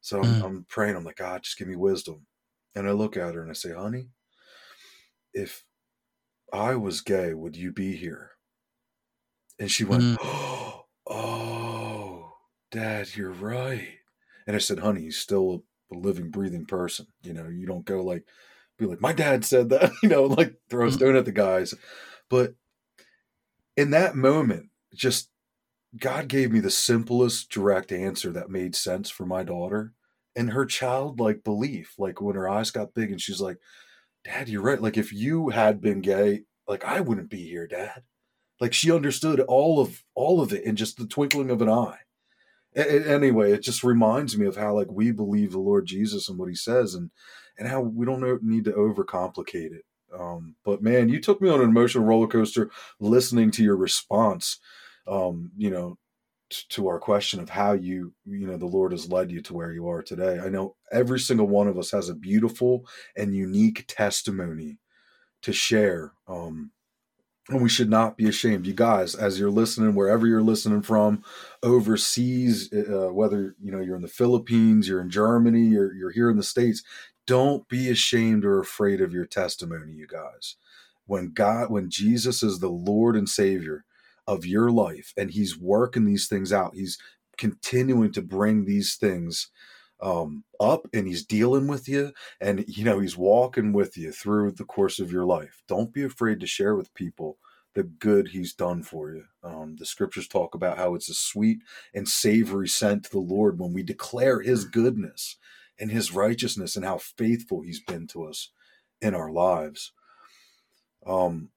So 0.00 0.18
I'm, 0.18 0.24
mm. 0.24 0.44
I'm 0.44 0.66
praying. 0.68 0.96
I'm 0.96 1.04
like, 1.04 1.16
God, 1.16 1.44
just 1.44 1.58
give 1.58 1.68
me 1.68 1.76
wisdom. 1.76 2.26
And 2.74 2.88
I 2.88 2.90
look 2.90 3.16
at 3.16 3.36
her 3.36 3.42
and 3.42 3.50
I 3.50 3.54
say, 3.54 3.72
honey, 3.72 4.08
if 5.32 5.64
I 6.52 6.74
was 6.74 7.02
gay, 7.02 7.34
would 7.34 7.56
you 7.56 7.70
be 7.70 7.94
here? 7.94 8.32
And 9.60 9.70
she 9.70 9.84
went, 9.84 10.02
mm. 10.02 10.16
oh, 11.06 11.69
Dad, 12.70 13.16
you're 13.16 13.30
right. 13.30 13.88
And 14.46 14.56
I 14.56 14.58
said, 14.58 14.78
honey, 14.78 15.02
he's 15.02 15.18
still 15.18 15.64
a 15.92 15.96
living, 15.96 16.30
breathing 16.30 16.66
person. 16.66 17.06
You 17.22 17.32
know, 17.32 17.48
you 17.48 17.66
don't 17.66 17.84
go 17.84 18.02
like, 18.02 18.24
be 18.78 18.86
like, 18.86 19.00
my 19.00 19.12
dad 19.12 19.44
said 19.44 19.70
that, 19.70 19.90
you 20.02 20.08
know, 20.08 20.24
like 20.24 20.54
throw 20.68 20.84
a 20.84 20.88
mm-hmm. 20.88 20.96
stone 20.96 21.16
at 21.16 21.24
the 21.24 21.32
guys. 21.32 21.74
But 22.28 22.54
in 23.76 23.90
that 23.90 24.14
moment, 24.14 24.70
just 24.94 25.30
God 25.98 26.28
gave 26.28 26.52
me 26.52 26.60
the 26.60 26.70
simplest 26.70 27.50
direct 27.50 27.92
answer 27.92 28.30
that 28.32 28.50
made 28.50 28.74
sense 28.74 29.10
for 29.10 29.26
my 29.26 29.42
daughter 29.42 29.92
and 30.36 30.50
her 30.50 30.64
childlike 30.64 31.42
belief. 31.42 31.94
Like 31.98 32.20
when 32.20 32.36
her 32.36 32.48
eyes 32.48 32.70
got 32.70 32.94
big 32.94 33.10
and 33.10 33.20
she's 33.20 33.40
like, 33.40 33.58
Dad, 34.24 34.48
you're 34.48 34.62
right. 34.62 34.80
Like 34.80 34.96
if 34.96 35.12
you 35.12 35.48
had 35.48 35.80
been 35.80 36.00
gay, 36.00 36.42
like 36.68 36.84
I 36.84 37.00
wouldn't 37.00 37.30
be 37.30 37.48
here, 37.48 37.66
Dad. 37.66 38.02
Like 38.60 38.72
she 38.72 38.92
understood 38.92 39.40
all 39.40 39.80
of 39.80 40.04
all 40.14 40.40
of 40.40 40.52
it 40.52 40.64
in 40.64 40.76
just 40.76 40.98
the 40.98 41.06
twinkling 41.06 41.50
of 41.50 41.62
an 41.62 41.70
eye. 41.70 41.98
Anyway, 42.76 43.52
it 43.52 43.62
just 43.62 43.82
reminds 43.82 44.38
me 44.38 44.46
of 44.46 44.56
how 44.56 44.74
like 44.74 44.90
we 44.90 45.10
believe 45.10 45.52
the 45.52 45.58
Lord 45.58 45.86
Jesus 45.86 46.28
and 46.28 46.38
what 46.38 46.48
He 46.48 46.54
says, 46.54 46.94
and 46.94 47.10
and 47.58 47.68
how 47.68 47.80
we 47.80 48.06
don't 48.06 48.42
need 48.42 48.64
to 48.64 48.72
overcomplicate 48.72 49.72
it. 49.72 49.84
Um, 50.18 50.56
but 50.64 50.82
man, 50.82 51.08
you 51.08 51.20
took 51.20 51.40
me 51.40 51.50
on 51.50 51.60
an 51.60 51.68
emotional 51.68 52.04
roller 52.04 52.26
coaster 52.26 52.70
listening 52.98 53.50
to 53.52 53.62
your 53.62 53.76
response. 53.76 54.58
Um, 55.06 55.50
you 55.56 55.70
know, 55.70 55.98
t- 56.50 56.64
to 56.70 56.88
our 56.88 56.98
question 56.98 57.40
of 57.40 57.48
how 57.48 57.72
you, 57.72 58.12
you 58.24 58.46
know, 58.46 58.56
the 58.56 58.66
Lord 58.66 58.92
has 58.92 59.10
led 59.10 59.30
you 59.30 59.40
to 59.42 59.54
where 59.54 59.72
you 59.72 59.88
are 59.88 60.02
today. 60.02 60.38
I 60.38 60.48
know 60.48 60.76
every 60.92 61.20
single 61.20 61.48
one 61.48 61.68
of 61.68 61.78
us 61.78 61.90
has 61.92 62.08
a 62.08 62.14
beautiful 62.14 62.86
and 63.16 63.34
unique 63.34 63.84
testimony 63.88 64.78
to 65.42 65.52
share. 65.52 66.12
Um, 66.28 66.72
and 67.50 67.62
we 67.62 67.68
should 67.68 67.90
not 67.90 68.16
be 68.16 68.28
ashamed. 68.28 68.66
You 68.66 68.74
guys 68.74 69.14
as 69.14 69.38
you're 69.40 69.50
listening 69.50 69.94
wherever 69.94 70.26
you're 70.26 70.42
listening 70.42 70.82
from 70.82 71.24
overseas 71.62 72.72
uh, 72.72 73.12
whether 73.12 73.54
you 73.62 73.72
know 73.72 73.80
you're 73.80 73.96
in 73.96 74.02
the 74.02 74.08
philippines 74.08 74.88
you're 74.88 75.02
in 75.02 75.10
germany 75.10 75.62
you're, 75.62 75.94
you're 75.94 76.10
here 76.12 76.30
in 76.30 76.38
the 76.38 76.42
states 76.42 76.82
don't 77.26 77.68
be 77.68 77.90
ashamed 77.90 78.44
or 78.44 78.60
afraid 78.60 79.00
of 79.00 79.12
your 79.12 79.26
testimony 79.26 79.92
you 79.92 80.06
guys. 80.06 80.56
When 81.06 81.32
god 81.32 81.70
when 81.70 81.90
jesus 81.90 82.42
is 82.42 82.60
the 82.60 82.68
lord 82.70 83.16
and 83.16 83.28
savior 83.28 83.84
of 84.26 84.46
your 84.46 84.70
life 84.70 85.12
and 85.18 85.30
he's 85.32 85.58
working 85.58 86.06
these 86.06 86.28
things 86.28 86.52
out 86.52 86.74
he's 86.74 86.98
continuing 87.36 88.12
to 88.12 88.22
bring 88.22 88.64
these 88.64 88.96
things 88.96 89.48
um, 90.02 90.44
up 90.60 90.86
and 90.92 91.06
he's 91.06 91.24
dealing 91.24 91.66
with 91.66 91.88
you 91.88 92.12
and 92.40 92.64
you 92.68 92.84
know 92.84 92.98
he's 93.00 93.16
walking 93.16 93.72
with 93.72 93.96
you 93.96 94.12
through 94.12 94.52
the 94.52 94.64
course 94.64 94.98
of 94.98 95.12
your 95.12 95.24
life. 95.24 95.62
Don't 95.68 95.92
be 95.92 96.02
afraid 96.02 96.40
to 96.40 96.46
share 96.46 96.74
with 96.74 96.94
people 96.94 97.38
the 97.74 97.84
good 97.84 98.28
he's 98.28 98.52
done 98.52 98.82
for 98.82 99.12
you. 99.12 99.24
Um, 99.44 99.76
the 99.76 99.86
scriptures 99.86 100.26
talk 100.26 100.54
about 100.54 100.76
how 100.78 100.94
it's 100.94 101.08
a 101.08 101.14
sweet 101.14 101.60
and 101.94 102.08
savory 102.08 102.68
scent 102.68 103.04
to 103.04 103.10
the 103.10 103.18
lord 103.18 103.58
when 103.58 103.72
we 103.72 103.82
declare 103.82 104.40
his 104.40 104.64
goodness 104.64 105.36
and 105.78 105.90
his 105.90 106.12
righteousness 106.12 106.76
and 106.76 106.84
how 106.84 106.98
faithful 106.98 107.62
he's 107.62 107.80
been 107.80 108.06
to 108.08 108.24
us 108.24 108.50
in 109.00 109.14
our 109.14 109.30
lives. 109.30 109.92
Um 111.06 111.50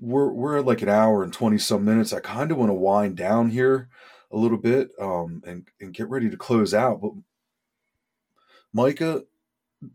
we're 0.00 0.32
we're 0.32 0.58
at 0.58 0.66
like 0.66 0.82
an 0.82 0.88
hour 0.88 1.22
and 1.22 1.32
20 1.32 1.58
some 1.58 1.84
minutes. 1.84 2.12
I 2.12 2.20
kind 2.20 2.50
of 2.50 2.58
want 2.58 2.70
to 2.70 2.74
wind 2.74 3.16
down 3.16 3.50
here 3.50 3.88
a 4.32 4.36
little 4.36 4.58
bit 4.58 4.90
um 5.00 5.42
and 5.46 5.68
and 5.80 5.94
get 5.94 6.08
ready 6.08 6.28
to 6.28 6.36
close 6.36 6.74
out 6.74 7.00
but 7.00 7.12
Micah, 8.76 9.22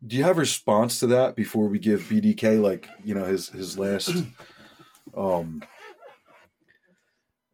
do 0.08 0.18
you 0.18 0.24
have 0.24 0.38
a 0.38 0.40
response 0.40 1.00
to 1.00 1.08
that 1.08 1.36
before 1.36 1.68
we 1.68 1.78
give 1.78 2.02
BDK 2.02 2.60
like 2.60 2.90
you 3.04 3.14
know 3.14 3.26
his 3.26 3.50
his 3.50 3.78
last 3.78 4.12
um 5.16 5.62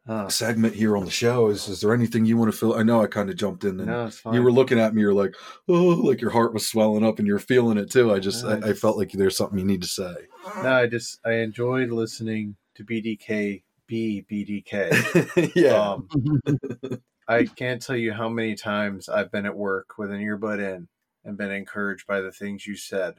Uh, 0.07 0.29
segment 0.29 0.73
here 0.73 0.95
on 0.95 1.03
the 1.03 1.11
show? 1.11 1.49
Is 1.49 1.67
is 1.67 1.81
there 1.81 1.93
anything 1.93 2.23
you 2.23 2.37
want 2.37 2.49
to 2.49 2.57
fill? 2.57 2.75
I 2.75 2.83
know 2.83 3.03
I 3.03 3.07
kind 3.07 3.29
of 3.29 3.35
jumped 3.35 3.65
in 3.65 3.77
and 3.81 3.87
no, 3.87 4.09
you 4.31 4.41
were 4.41 4.53
looking 4.53 4.79
at 4.79 4.95
me. 4.95 5.01
You're 5.01 5.13
like, 5.13 5.35
oh, 5.67 5.73
like 6.09 6.21
your 6.21 6.31
heart 6.31 6.53
was 6.53 6.65
swelling 6.65 7.03
up 7.03 7.19
and 7.19 7.27
you're 7.27 7.39
feeling 7.39 7.77
it 7.77 7.91
too. 7.91 8.13
I 8.13 8.19
just 8.19 8.45
No, 8.45 8.51
I 8.51 8.67
I, 8.67 8.69
I 8.69 8.73
felt 8.73 8.97
like 8.97 9.11
there's 9.11 9.35
something 9.35 9.59
you 9.59 9.65
need 9.65 9.81
to 9.81 9.87
say. 9.89 10.15
no, 10.63 10.71
I 10.71 10.87
just 10.87 11.19
I 11.25 11.33
enjoyed 11.47 11.89
listening 11.89 12.55
to 12.75 12.85
BDK 12.85 13.63
be 13.85 14.25
BDK. 14.31 15.51
yeah, 15.55 15.91
Um, 15.91 16.07
I 17.27 17.43
can't 17.43 17.81
tell 17.81 17.97
you 17.97 18.13
how 18.13 18.29
many 18.29 18.55
times 18.55 19.09
I've 19.09 19.29
been 19.29 19.45
at 19.45 19.57
work 19.57 19.97
with 19.97 20.09
an 20.11 20.21
earbud 20.21 20.59
in 20.59 20.87
and 21.27 21.37
been 21.37 21.51
encouraged 21.51 22.07
by 22.07 22.21
the 22.21 22.31
things 22.31 22.65
you 22.65 22.75
said. 22.75 23.15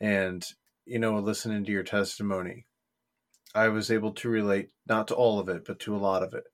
And, 0.00 0.46
you 0.84 1.00
know, 1.00 1.18
listening 1.18 1.64
to 1.64 1.72
your 1.72 1.82
testimony, 1.82 2.66
I 3.54 3.68
was 3.68 3.90
able 3.90 4.12
to 4.12 4.28
relate 4.28 4.70
not 4.86 5.08
to 5.08 5.14
all 5.14 5.40
of 5.40 5.48
it, 5.48 5.64
but 5.66 5.80
to 5.80 5.96
a 5.96 5.98
lot 5.98 6.22
of 6.22 6.34
it. 6.34 6.44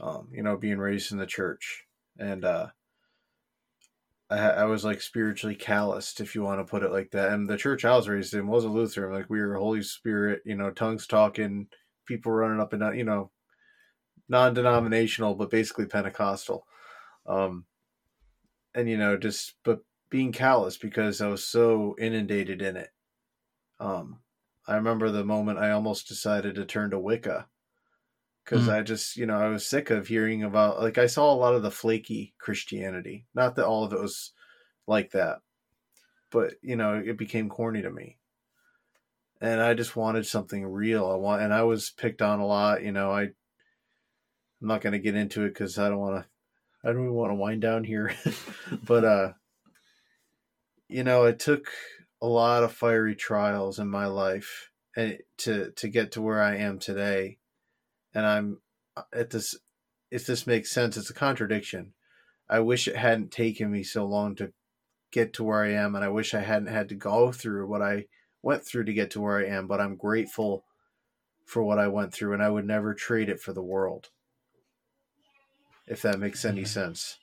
Um, 0.00 0.28
you 0.32 0.42
know, 0.42 0.56
being 0.56 0.78
raised 0.78 1.12
in 1.12 1.18
the 1.18 1.26
church. 1.26 1.84
And 2.18 2.44
uh, 2.44 2.68
I, 4.30 4.38
I 4.38 4.64
was 4.64 4.84
like 4.84 5.00
spiritually 5.00 5.54
calloused, 5.54 6.20
if 6.20 6.34
you 6.34 6.42
want 6.42 6.60
to 6.60 6.70
put 6.70 6.82
it 6.82 6.90
like 6.90 7.12
that. 7.12 7.32
And 7.32 7.48
the 7.48 7.56
church 7.56 7.84
I 7.84 7.94
was 7.94 8.08
raised 8.08 8.34
in 8.34 8.48
was 8.48 8.64
a 8.64 8.68
Lutheran. 8.68 9.14
Like 9.14 9.30
we 9.30 9.40
were 9.40 9.54
Holy 9.54 9.82
Spirit, 9.82 10.42
you 10.44 10.56
know, 10.56 10.70
tongues 10.70 11.06
talking, 11.06 11.68
people 12.06 12.32
running 12.32 12.60
up 12.60 12.72
and 12.72 12.80
down, 12.80 12.98
you 12.98 13.04
know, 13.04 13.30
non-denominational 14.28 15.36
but 15.36 15.50
basically 15.50 15.86
pentecostal 15.86 16.66
um 17.26 17.64
and 18.76 18.88
you 18.90 18.98
know 18.98 19.18
just 19.18 19.56
but 19.64 19.84
being 20.10 20.32
callous 20.32 20.78
because 20.78 21.22
i 21.22 21.28
was 21.28 21.44
so 21.44 21.96
inundated 21.98 22.62
in 22.62 22.76
it 22.76 22.90
um 23.80 24.20
i 24.68 24.76
remember 24.76 25.10
the 25.10 25.24
moment 25.24 25.58
i 25.58 25.70
almost 25.72 26.08
decided 26.08 26.54
to 26.56 26.66
turn 26.66 26.90
to 26.90 26.98
wicca 27.00 27.48
because 28.44 28.68
Mm. 28.68 28.72
i 28.72 28.82
just 28.82 29.16
you 29.16 29.26
know 29.26 29.38
i 29.38 29.48
was 29.48 29.66
sick 29.66 29.90
of 29.90 30.08
hearing 30.08 30.44
about 30.44 30.80
like 30.80 30.98
i 30.98 31.06
saw 31.06 31.32
a 31.32 31.36
lot 31.36 31.54
of 31.54 31.62
the 31.62 31.72
flaky 31.72 32.34
christianity 32.38 33.26
not 33.34 33.56
that 33.56 33.66
all 33.66 33.84
of 33.84 33.92
it 33.92 34.00
was 34.00 34.32
like 34.86 35.12
that 35.12 35.42
but 36.30 36.54
you 36.62 36.76
know 36.76 36.94
it 36.96 37.18
became 37.18 37.48
corny 37.50 37.82
to 37.82 37.90
me 37.90 38.18
and 39.40 39.60
i 39.60 39.74
just 39.74 39.96
wanted 39.96 40.26
something 40.26 40.64
real 40.64 41.06
i 41.10 41.14
want 41.14 41.42
and 41.42 41.52
i 41.52 41.62
was 41.62 41.90
picked 41.90 42.22
on 42.22 42.40
a 42.40 42.46
lot 42.46 42.82
you 42.82 42.92
know 42.92 43.10
i 43.12 43.30
I'm 44.60 44.68
not 44.68 44.80
going 44.82 44.92
to 44.92 44.98
get 44.98 45.14
into 45.14 45.44
it 45.44 45.48
because 45.50 45.78
I 45.78 45.88
don't 45.88 45.98
want 45.98 46.24
to. 46.24 46.30
I 46.84 46.88
don't 46.88 47.02
even 47.02 47.14
want 47.14 47.30
to 47.30 47.36
wind 47.36 47.62
down 47.62 47.84
here, 47.84 48.14
but 48.84 49.04
uh, 49.04 49.32
you 50.88 51.04
know, 51.04 51.24
it 51.24 51.38
took 51.38 51.68
a 52.22 52.26
lot 52.26 52.62
of 52.62 52.72
fiery 52.72 53.14
trials 53.14 53.78
in 53.78 53.88
my 53.88 54.06
life 54.06 54.70
and 54.96 55.18
to 55.38 55.72
to 55.72 55.88
get 55.88 56.12
to 56.12 56.22
where 56.22 56.42
I 56.42 56.56
am 56.56 56.78
today, 56.78 57.38
and 58.14 58.26
I'm 58.26 58.60
at 59.12 59.30
this. 59.30 59.56
If 60.10 60.26
this 60.26 60.46
makes 60.46 60.70
sense, 60.70 60.96
it's 60.96 61.10
a 61.10 61.14
contradiction. 61.14 61.92
I 62.48 62.60
wish 62.60 62.86
it 62.86 62.96
hadn't 62.96 63.32
taken 63.32 63.70
me 63.72 63.82
so 63.82 64.06
long 64.06 64.36
to 64.36 64.52
get 65.10 65.32
to 65.34 65.44
where 65.44 65.64
I 65.64 65.72
am, 65.72 65.94
and 65.94 66.04
I 66.04 66.08
wish 66.08 66.34
I 66.34 66.40
hadn't 66.40 66.68
had 66.68 66.88
to 66.90 66.94
go 66.94 67.32
through 67.32 67.66
what 67.66 67.82
I 67.82 68.06
went 68.42 68.64
through 68.64 68.84
to 68.84 68.92
get 68.92 69.10
to 69.12 69.20
where 69.20 69.38
I 69.38 69.46
am. 69.46 69.66
But 69.66 69.80
I'm 69.80 69.96
grateful 69.96 70.64
for 71.44 71.62
what 71.62 71.78
I 71.78 71.88
went 71.88 72.12
through, 72.14 72.34
and 72.34 72.42
I 72.42 72.50
would 72.50 72.66
never 72.66 72.94
trade 72.94 73.28
it 73.28 73.40
for 73.40 73.52
the 73.52 73.62
world 73.62 74.10
if 75.86 76.02
that 76.02 76.18
makes 76.18 76.44
any 76.44 76.64
sense. 76.64 77.18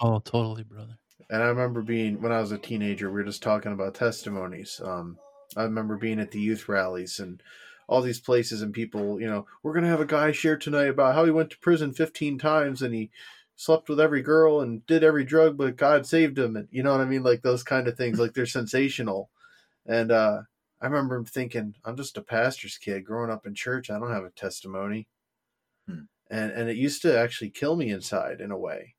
Oh, 0.00 0.18
totally, 0.18 0.64
brother. 0.64 0.98
And 1.30 1.42
I 1.42 1.46
remember 1.46 1.82
being 1.82 2.20
when 2.20 2.32
I 2.32 2.40
was 2.40 2.52
a 2.52 2.58
teenager, 2.58 3.08
we 3.08 3.14
were 3.14 3.24
just 3.24 3.42
talking 3.42 3.72
about 3.72 3.94
testimonies. 3.94 4.80
Um, 4.84 5.18
I 5.56 5.62
remember 5.62 5.96
being 5.96 6.20
at 6.20 6.30
the 6.30 6.40
youth 6.40 6.68
rallies 6.68 7.18
and 7.18 7.42
all 7.86 8.02
these 8.02 8.20
places, 8.20 8.62
and 8.62 8.72
people, 8.72 9.20
you 9.20 9.26
know, 9.26 9.46
we're 9.62 9.74
gonna 9.74 9.88
have 9.88 10.00
a 10.00 10.06
guy 10.06 10.32
share 10.32 10.56
tonight 10.56 10.88
about 10.88 11.14
how 11.14 11.24
he 11.24 11.30
went 11.30 11.50
to 11.50 11.58
prison 11.58 11.92
15 11.92 12.38
times 12.38 12.82
and 12.82 12.94
he 12.94 13.10
slept 13.56 13.88
with 13.88 14.00
every 14.00 14.22
girl 14.22 14.60
and 14.60 14.84
did 14.86 15.04
every 15.04 15.24
drug, 15.24 15.56
but 15.56 15.76
God 15.76 16.06
saved 16.06 16.38
him. 16.38 16.56
And 16.56 16.68
you 16.70 16.82
know 16.82 16.92
what 16.92 17.00
I 17.00 17.04
mean? 17.04 17.22
Like 17.22 17.42
those 17.42 17.62
kind 17.62 17.86
of 17.88 17.96
things, 17.96 18.18
like 18.18 18.34
they're 18.34 18.46
sensational. 18.46 19.30
And 19.86 20.10
uh, 20.10 20.42
I 20.80 20.86
remember 20.86 21.22
thinking, 21.24 21.74
I'm 21.84 21.96
just 21.96 22.16
a 22.16 22.22
pastor's 22.22 22.78
kid 22.78 23.04
growing 23.04 23.30
up 23.30 23.46
in 23.46 23.54
church. 23.54 23.90
I 23.90 23.98
don't 23.98 24.12
have 24.12 24.24
a 24.24 24.30
testimony. 24.30 25.06
Hmm. 25.88 26.02
And, 26.34 26.50
and 26.50 26.68
it 26.68 26.76
used 26.76 27.00
to 27.02 27.16
actually 27.16 27.50
kill 27.50 27.76
me 27.76 27.90
inside 27.90 28.40
in 28.40 28.50
a 28.50 28.58
way. 28.58 28.96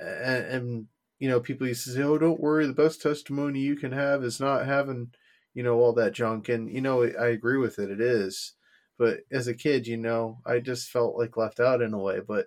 And, 0.00 0.44
and, 0.46 0.86
you 1.18 1.28
know, 1.28 1.38
people 1.38 1.66
used 1.66 1.84
to 1.84 1.90
say, 1.90 2.02
oh, 2.02 2.16
don't 2.16 2.40
worry. 2.40 2.66
The 2.66 2.72
best 2.72 3.02
testimony 3.02 3.60
you 3.60 3.76
can 3.76 3.92
have 3.92 4.24
is 4.24 4.40
not 4.40 4.64
having, 4.64 5.10
you 5.52 5.62
know, 5.62 5.74
all 5.74 5.92
that 5.92 6.14
junk. 6.14 6.48
And, 6.48 6.72
you 6.72 6.80
know, 6.80 7.02
I 7.02 7.26
agree 7.26 7.58
with 7.58 7.78
it. 7.78 7.90
It 7.90 8.00
is. 8.00 8.54
But 8.96 9.18
as 9.30 9.48
a 9.48 9.54
kid, 9.54 9.86
you 9.86 9.98
know, 9.98 10.38
I 10.46 10.60
just 10.60 10.88
felt 10.88 11.18
like 11.18 11.36
left 11.36 11.60
out 11.60 11.82
in 11.82 11.92
a 11.92 11.98
way. 11.98 12.20
But 12.26 12.46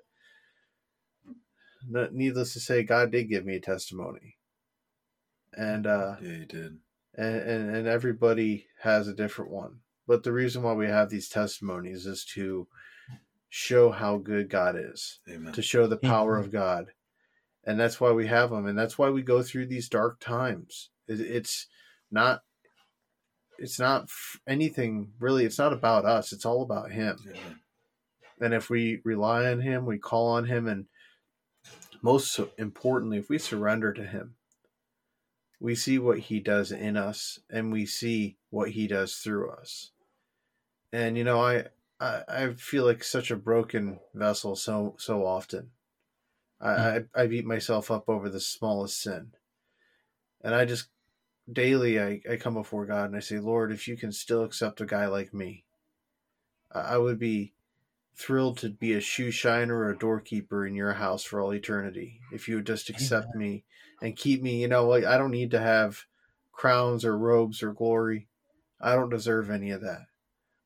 needless 2.12 2.54
to 2.54 2.60
say, 2.60 2.82
God 2.82 3.12
did 3.12 3.30
give 3.30 3.46
me 3.46 3.58
a 3.58 3.62
testimony. 3.62 4.38
And, 5.56 5.86
uh, 5.86 6.16
yeah, 6.20 6.32
you 6.32 6.46
did. 6.46 6.80
and, 7.18 7.36
and 7.36 7.76
and 7.76 7.88
everybody 7.88 8.68
has 8.82 9.08
a 9.08 9.14
different 9.14 9.52
one. 9.52 9.80
But 10.08 10.24
the 10.24 10.32
reason 10.32 10.64
why 10.64 10.74
we 10.74 10.88
have 10.88 11.10
these 11.10 11.28
testimonies 11.28 12.06
is 12.06 12.24
to 12.36 12.68
show 13.50 13.92
how 13.92 14.18
good 14.18 14.50
God 14.50 14.76
is, 14.78 15.20
Amen. 15.30 15.54
to 15.54 15.62
show 15.62 15.88
the 15.88 15.98
power 15.98 16.36
Amen. 16.36 16.46
of 16.46 16.52
God, 16.52 16.88
and 17.66 17.80
that's 17.80 18.00
why 18.00 18.12
we 18.12 18.28
have 18.28 18.50
them, 18.50 18.66
and 18.66 18.78
that's 18.78 18.98
why 18.98 19.10
we 19.10 19.22
go 19.22 19.42
through 19.44 19.68
these 19.68 19.90
dark 19.90 20.20
times. 20.20 20.90
It's 21.08 21.68
not. 22.12 22.42
It's 23.60 23.80
not 23.80 24.10
anything 24.48 25.14
really. 25.20 25.44
It's 25.44 25.58
not 25.58 25.74
about 25.74 26.06
us. 26.06 26.32
It's 26.32 26.46
all 26.46 26.62
about 26.62 26.92
Him. 26.92 27.18
Yeah. 27.26 27.40
And 28.40 28.54
if 28.54 28.70
we 28.70 29.02
rely 29.04 29.50
on 29.52 29.62
Him, 29.62 29.86
we 29.86 29.98
call 29.98 30.28
on 30.28 30.46
Him, 30.46 30.68
and 30.68 30.86
most 32.02 32.40
importantly, 32.58 33.18
if 33.18 33.30
we 33.30 33.40
surrender 33.40 33.94
to 33.94 34.06
Him, 34.06 34.36
we 35.60 35.74
see 35.74 35.98
what 35.98 36.20
He 36.20 36.40
does 36.40 36.72
in 36.72 36.96
us, 36.98 37.40
and 37.50 37.72
we 37.72 37.86
see 37.86 38.38
what 38.50 38.70
He 38.72 38.88
does 38.88 39.16
through 39.16 39.50
us. 39.50 39.92
And 40.94 41.18
you 41.18 41.24
know, 41.24 41.42
I, 41.42 41.66
I 42.00 42.24
I 42.28 42.54
feel 42.54 42.86
like 42.86 43.04
such 43.04 43.32
a 43.32 43.36
broken 43.36 44.00
vessel 44.14 44.56
so 44.56 44.96
so 44.98 45.26
often. 45.26 45.72
Hmm. 46.62 46.68
I, 46.68 46.98
I 46.98 47.04
I 47.24 47.28
beat 47.28 47.46
myself 47.46 47.92
up 47.92 48.10
over 48.10 48.30
the 48.30 48.40
smallest 48.40 49.02
sin, 49.02 49.32
and 50.42 50.56
I 50.56 50.66
just 50.66 50.90
daily 51.52 52.00
I, 52.00 52.22
I 52.30 52.36
come 52.36 52.56
before 52.56 52.86
God 52.86 53.06
and 53.06 53.16
I 53.16 53.20
say, 53.20 53.40
Lord, 53.40 53.72
if 53.72 53.88
you 53.88 53.96
can 53.96 54.12
still 54.12 54.44
accept 54.44 54.82
a 54.82 54.86
guy 54.86 55.08
like 55.08 55.34
me, 55.34 55.66
I 56.72 56.98
would 56.98 57.20
be 57.20 57.54
thrilled 58.16 58.58
to 58.58 58.70
be 58.70 58.94
a 58.94 59.00
shoe 59.00 59.32
shiner 59.32 59.78
or 59.78 59.92
a 59.92 59.98
doorkeeper 59.98 60.66
in 60.66 60.76
your 60.76 60.94
house 60.94 61.24
for 61.24 61.40
all 61.40 61.54
eternity. 61.54 62.20
If 62.32 62.48
you 62.48 62.56
would 62.56 62.66
just 62.66 62.90
accept 62.90 63.28
Amen. 63.36 63.40
me 63.40 63.64
and 64.02 64.18
keep 64.18 64.42
me, 64.42 64.62
you 64.62 64.68
know, 64.68 64.88
like 64.88 65.06
I 65.06 65.18
don't 65.18 65.32
need 65.32 65.52
to 65.52 65.60
have 65.60 66.06
crowns 66.52 67.06
or 67.06 67.18
robes 67.18 67.62
or 67.62 67.74
glory. 67.74 68.28
I 68.82 68.96
don't 68.96 69.10
deserve 69.10 69.50
any 69.50 69.72
of 69.72 69.82
that. 69.82 70.08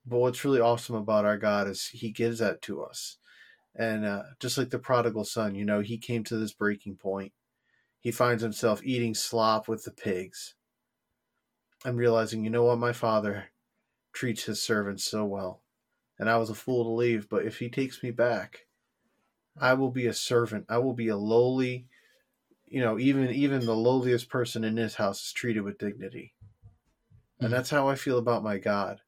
But 0.05 0.19
what's 0.19 0.43
really 0.43 0.59
awesome 0.59 0.95
about 0.95 1.25
our 1.25 1.37
God 1.37 1.67
is 1.67 1.87
He 1.87 2.11
gives 2.11 2.39
that 2.39 2.61
to 2.63 2.83
us. 2.83 3.17
And 3.75 4.05
uh, 4.05 4.23
just 4.39 4.57
like 4.57 4.69
the 4.69 4.79
prodigal 4.79 5.23
son, 5.23 5.55
you 5.55 5.65
know, 5.65 5.79
he 5.79 5.97
came 5.97 6.23
to 6.25 6.37
this 6.37 6.53
breaking 6.53 6.97
point. 6.97 7.31
He 7.99 8.11
finds 8.11 8.43
himself 8.43 8.81
eating 8.83 9.13
slop 9.13 9.67
with 9.67 9.83
the 9.83 9.91
pigs. 9.91 10.55
I'm 11.85 11.95
realizing, 11.95 12.43
you 12.43 12.49
know 12.49 12.63
what, 12.63 12.79
my 12.79 12.93
father 12.93 13.45
treats 14.11 14.43
his 14.43 14.61
servants 14.61 15.03
so 15.03 15.25
well. 15.25 15.61
And 16.19 16.29
I 16.29 16.37
was 16.37 16.49
a 16.49 16.55
fool 16.55 16.83
to 16.83 16.89
leave, 16.89 17.29
but 17.29 17.45
if 17.45 17.59
he 17.59 17.69
takes 17.69 18.03
me 18.03 18.11
back, 18.11 18.67
I 19.59 19.73
will 19.73 19.89
be 19.89 20.07
a 20.07 20.13
servant. 20.13 20.65
I 20.69 20.77
will 20.77 20.93
be 20.93 21.07
a 21.07 21.17
lowly, 21.17 21.87
you 22.67 22.81
know, 22.81 22.99
even 22.99 23.29
even 23.31 23.65
the 23.65 23.75
lowliest 23.75 24.29
person 24.29 24.63
in 24.63 24.75
this 24.75 24.95
house 24.95 25.25
is 25.25 25.33
treated 25.33 25.61
with 25.63 25.79
dignity. 25.79 26.33
And 27.39 27.49
hmm. 27.49 27.53
that's 27.53 27.69
how 27.69 27.87
I 27.87 27.95
feel 27.95 28.17
about 28.17 28.43
my 28.43 28.57
God 28.57 29.01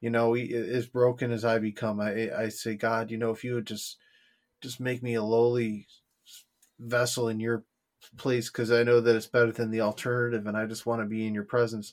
you 0.00 0.10
know, 0.10 0.34
as 0.34 0.86
broken 0.86 1.32
as 1.32 1.44
I 1.44 1.58
become, 1.58 2.00
I 2.00 2.30
I 2.36 2.48
say, 2.48 2.74
God, 2.74 3.10
you 3.10 3.18
know, 3.18 3.30
if 3.30 3.44
you 3.44 3.54
would 3.54 3.66
just 3.66 3.96
just 4.60 4.80
make 4.80 5.02
me 5.02 5.14
a 5.14 5.22
lowly 5.22 5.86
vessel 6.78 7.28
in 7.28 7.40
your 7.40 7.64
place, 8.16 8.48
because 8.48 8.70
I 8.70 8.84
know 8.84 9.00
that 9.00 9.16
it's 9.16 9.26
better 9.26 9.52
than 9.52 9.70
the 9.70 9.80
alternative, 9.80 10.46
and 10.46 10.56
I 10.56 10.66
just 10.66 10.86
want 10.86 11.02
to 11.02 11.06
be 11.06 11.26
in 11.26 11.34
your 11.34 11.44
presence. 11.44 11.92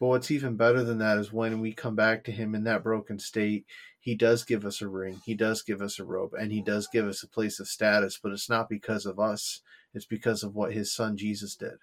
But 0.00 0.08
what's 0.08 0.30
even 0.30 0.56
better 0.56 0.82
than 0.82 0.98
that 0.98 1.18
is 1.18 1.32
when 1.32 1.60
we 1.60 1.72
come 1.72 1.94
back 1.94 2.24
to 2.24 2.32
Him 2.32 2.54
in 2.54 2.64
that 2.64 2.82
broken 2.82 3.18
state, 3.18 3.66
He 4.00 4.14
does 4.14 4.44
give 4.44 4.64
us 4.64 4.80
a 4.82 4.88
ring, 4.88 5.20
He 5.24 5.34
does 5.34 5.62
give 5.62 5.82
us 5.82 5.98
a 5.98 6.04
robe, 6.04 6.32
and 6.34 6.50
He 6.52 6.62
does 6.62 6.88
give 6.88 7.06
us 7.06 7.22
a 7.22 7.28
place 7.28 7.60
of 7.60 7.68
status. 7.68 8.18
But 8.22 8.32
it's 8.32 8.48
not 8.48 8.68
because 8.68 9.06
of 9.06 9.20
us; 9.20 9.60
it's 9.94 10.06
because 10.06 10.42
of 10.42 10.54
what 10.54 10.72
His 10.72 10.92
Son 10.92 11.16
Jesus 11.18 11.54
did, 11.54 11.78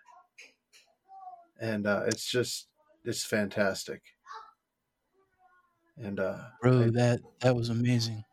and 1.61 1.85
uh, 1.85 2.03
it's 2.07 2.29
just 2.29 2.67
it's 3.05 3.23
fantastic. 3.23 4.01
And 6.01 6.19
uh 6.19 6.37
Bro, 6.61 6.83
I, 6.83 6.89
that 6.91 7.21
that 7.41 7.55
was 7.55 7.69
amazing. 7.69 8.23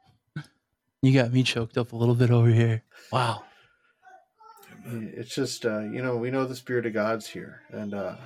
You 1.02 1.12
got 1.12 1.32
me 1.32 1.43
choked 1.43 1.76
up 1.78 1.93
a 1.93 1.97
little 1.97 2.14
bit 2.14 2.30
over 2.30 2.48
here. 2.48 2.82
Wow. 3.12 3.44
It's 4.88 5.34
just 5.34 5.66
uh, 5.66 5.80
you 5.80 6.02
know 6.02 6.16
we 6.16 6.30
know 6.30 6.47
the 6.47 6.55
spirit 6.55 6.86
of 6.86 6.93
God's 6.93 7.26
here, 7.26 7.62
and 7.70 7.93
uh, 7.93 8.16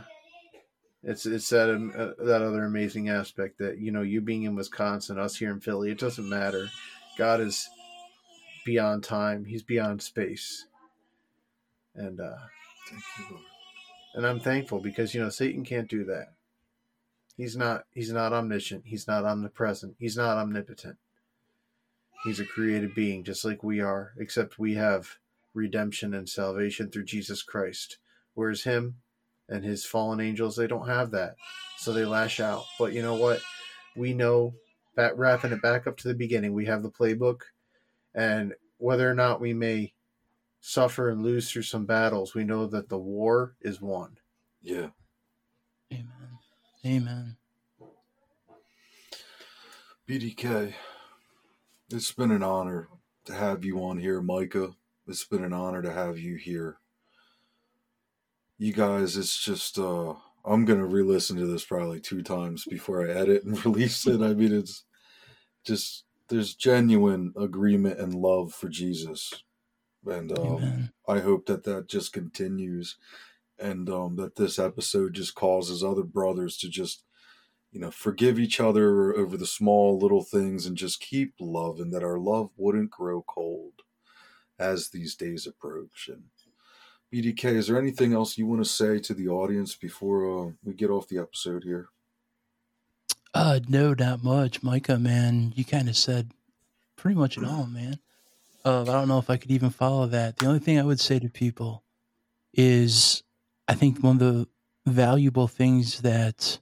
it's 1.03 1.25
it's 1.25 1.49
that 1.49 1.71
um, 1.71 1.93
uh, 1.97 2.11
that 2.25 2.43
other 2.43 2.65
amazing 2.65 3.09
aspect 3.09 3.59
that 3.59 3.79
you 3.79 3.91
know 3.91 4.03
you 4.03 4.21
being 4.21 4.43
in 4.43 4.55
Wisconsin, 4.55 5.19
us 5.19 5.37
here 5.37 5.51
in 5.51 5.61
Philly, 5.61 5.91
it 5.91 5.99
doesn't 5.99 6.29
matter. 6.29 6.69
God 7.17 7.41
is 7.41 7.69
beyond 8.67 9.05
time; 9.05 9.47
He's 9.47 9.63
beyond 9.63 10.03
space, 10.03 10.67
and 11.95 12.21
uh, 12.21 12.37
and 14.15 14.27
I'm 14.27 14.41
thankful 14.41 14.81
because 14.81 15.15
you 15.15 15.23
know 15.23 15.31
Satan 15.31 15.65
can't 15.65 15.89
do 15.89 16.05
that. 16.05 16.35
He's 17.41 17.57
not 17.57 17.85
he's 17.95 18.13
not 18.13 18.35
omniscient, 18.35 18.83
he's 18.85 19.09
not 19.09 19.25
omnipresent, 19.25 19.97
he's 19.99 20.15
not 20.15 20.37
omnipotent. 20.37 20.99
He's 22.23 22.39
a 22.39 22.45
created 22.45 22.95
being 22.95 23.25
just 23.25 23.47
like 23.47 23.65
we 23.65 23.81
are, 23.81 24.13
except 24.19 24.59
we 24.59 24.75
have 24.75 25.17
redemption 25.55 26.13
and 26.13 26.29
salvation 26.29 26.91
through 26.91 27.05
Jesus 27.05 27.43
Christ. 27.43 27.97
Whereas 28.35 28.65
him 28.65 28.97
and 29.49 29.65
his 29.65 29.87
fallen 29.87 30.21
angels, 30.21 30.55
they 30.55 30.67
don't 30.67 30.87
have 30.87 31.13
that. 31.13 31.37
So 31.79 31.95
they 31.95 32.05
lash 32.05 32.41
out. 32.41 32.65
But 32.79 32.93
you 32.93 33.01
know 33.01 33.15
what? 33.15 33.41
We 33.97 34.13
know 34.13 34.53
that 34.97 35.17
wrapping 35.17 35.53
it 35.53 35.63
back 35.63 35.87
up 35.87 35.97
to 35.97 36.09
the 36.09 36.15
beginning, 36.15 36.53
we 36.53 36.67
have 36.67 36.83
the 36.83 36.91
playbook. 36.91 37.41
And 38.15 38.53
whether 38.77 39.11
or 39.11 39.15
not 39.15 39.41
we 39.41 39.55
may 39.55 39.95
suffer 40.61 41.09
and 41.09 41.23
lose 41.23 41.51
through 41.51 41.63
some 41.63 41.87
battles, 41.87 42.35
we 42.35 42.45
know 42.45 42.67
that 42.67 42.91
the 42.91 42.99
war 42.99 43.55
is 43.63 43.81
won. 43.81 44.19
Yeah. 44.63 44.89
Amen. 46.85 47.37
BDK, 50.09 50.73
it's 51.91 52.13
been 52.13 52.31
an 52.31 52.43
honor 52.43 52.89
to 53.27 53.35
have 53.35 53.65
you 53.65 53.85
on 53.85 53.99
here, 53.99 54.23
Micah. 54.23 54.71
It's 55.07 55.25
been 55.25 55.45
an 55.45 55.53
honor 55.53 55.83
to 55.83 55.93
have 55.93 56.19
you 56.19 56.37
here. 56.37 56.79
You 58.57 58.73
guys, 58.73 59.19
it's 59.19 59.39
just 59.43 59.79
uh 59.79 60.15
I'm 60.43 60.65
gonna 60.65 60.87
re-listen 60.87 61.37
to 61.37 61.47
this 61.47 61.67
probably 61.67 62.01
two 62.01 62.23
times 62.23 62.65
before 62.65 63.07
I 63.07 63.13
edit 63.13 63.45
and 63.45 63.63
release 63.67 64.07
it. 64.07 64.23
I 64.23 64.33
mean, 64.33 64.55
it's 64.55 64.85
just 65.65 66.05
there's 66.29 66.55
genuine 66.55 67.35
agreement 67.37 68.01
and 68.01 68.15
love 68.15 68.55
for 68.55 68.71
Jesus, 68.71 69.45
and 70.07 70.37
um, 70.39 70.91
I 71.07 71.19
hope 71.19 71.45
that 71.47 71.65
that 71.65 71.89
just 71.89 72.15
continues 72.15 72.97
and 73.61 73.91
um, 73.91 74.17
that 74.17 74.37
this 74.37 74.59
episode 74.59 75.15
just 75.15 75.35
causes 75.35 75.85
other 75.85 76.03
brothers 76.03 76.57
to 76.59 76.69
just 76.69 77.05
you 77.71 77.79
know 77.81 77.91
forgive 77.91 78.39
each 78.39 78.59
other 78.59 79.15
over 79.15 79.37
the 79.37 79.47
small 79.47 79.99
little 79.99 80.25
things 80.25 80.67
and 80.67 80.77
just 80.77 81.01
keep 81.01 81.35
loving 81.39 81.91
that 81.91 82.03
our 82.03 82.19
love 82.19 82.51
wouldn't 82.57 82.91
grow 82.91 83.23
cold 83.23 83.75
as 84.59 84.89
these 84.89 85.15
days 85.15 85.47
approach. 85.47 86.09
And 86.09 86.25
bdk 87.13 87.45
is 87.45 87.67
there 87.67 87.79
anything 87.79 88.13
else 88.13 88.39
you 88.39 88.47
want 88.47 88.63
to 88.63 88.69
say 88.69 88.99
to 89.01 89.15
the 89.15 89.29
audience 89.29 89.75
before 89.75 90.49
uh, 90.49 90.51
we 90.63 90.75
get 90.75 90.91
off 90.91 91.09
the 91.09 91.19
episode 91.19 91.65
here? 91.65 91.89
Uh 93.35 93.61
no 93.69 93.95
not 93.95 94.25
much 94.25 94.63
micah 94.63 94.99
man. 94.99 95.53
You 95.55 95.65
kind 95.65 95.89
of 95.89 95.97
said 95.97 96.33
pretty 96.97 97.17
much 97.17 97.37
it 97.37 97.45
all 97.45 97.67
man. 97.67 97.99
Uh, 98.65 98.83
i 98.83 98.85
don't 98.85 99.09
know 99.09 99.19
if 99.19 99.31
i 99.31 99.37
could 99.37 99.51
even 99.51 99.71
follow 99.71 100.07
that. 100.07 100.37
The 100.37 100.47
only 100.47 100.59
thing 100.59 100.79
i 100.79 100.85
would 100.85 101.01
say 101.01 101.19
to 101.19 101.29
people 101.29 101.85
is 102.53 103.23
I 103.71 103.75
think 103.75 104.03
one 104.03 104.17
of 104.17 104.19
the 104.19 104.49
valuable 104.85 105.47
things 105.47 106.01
that 106.01 106.59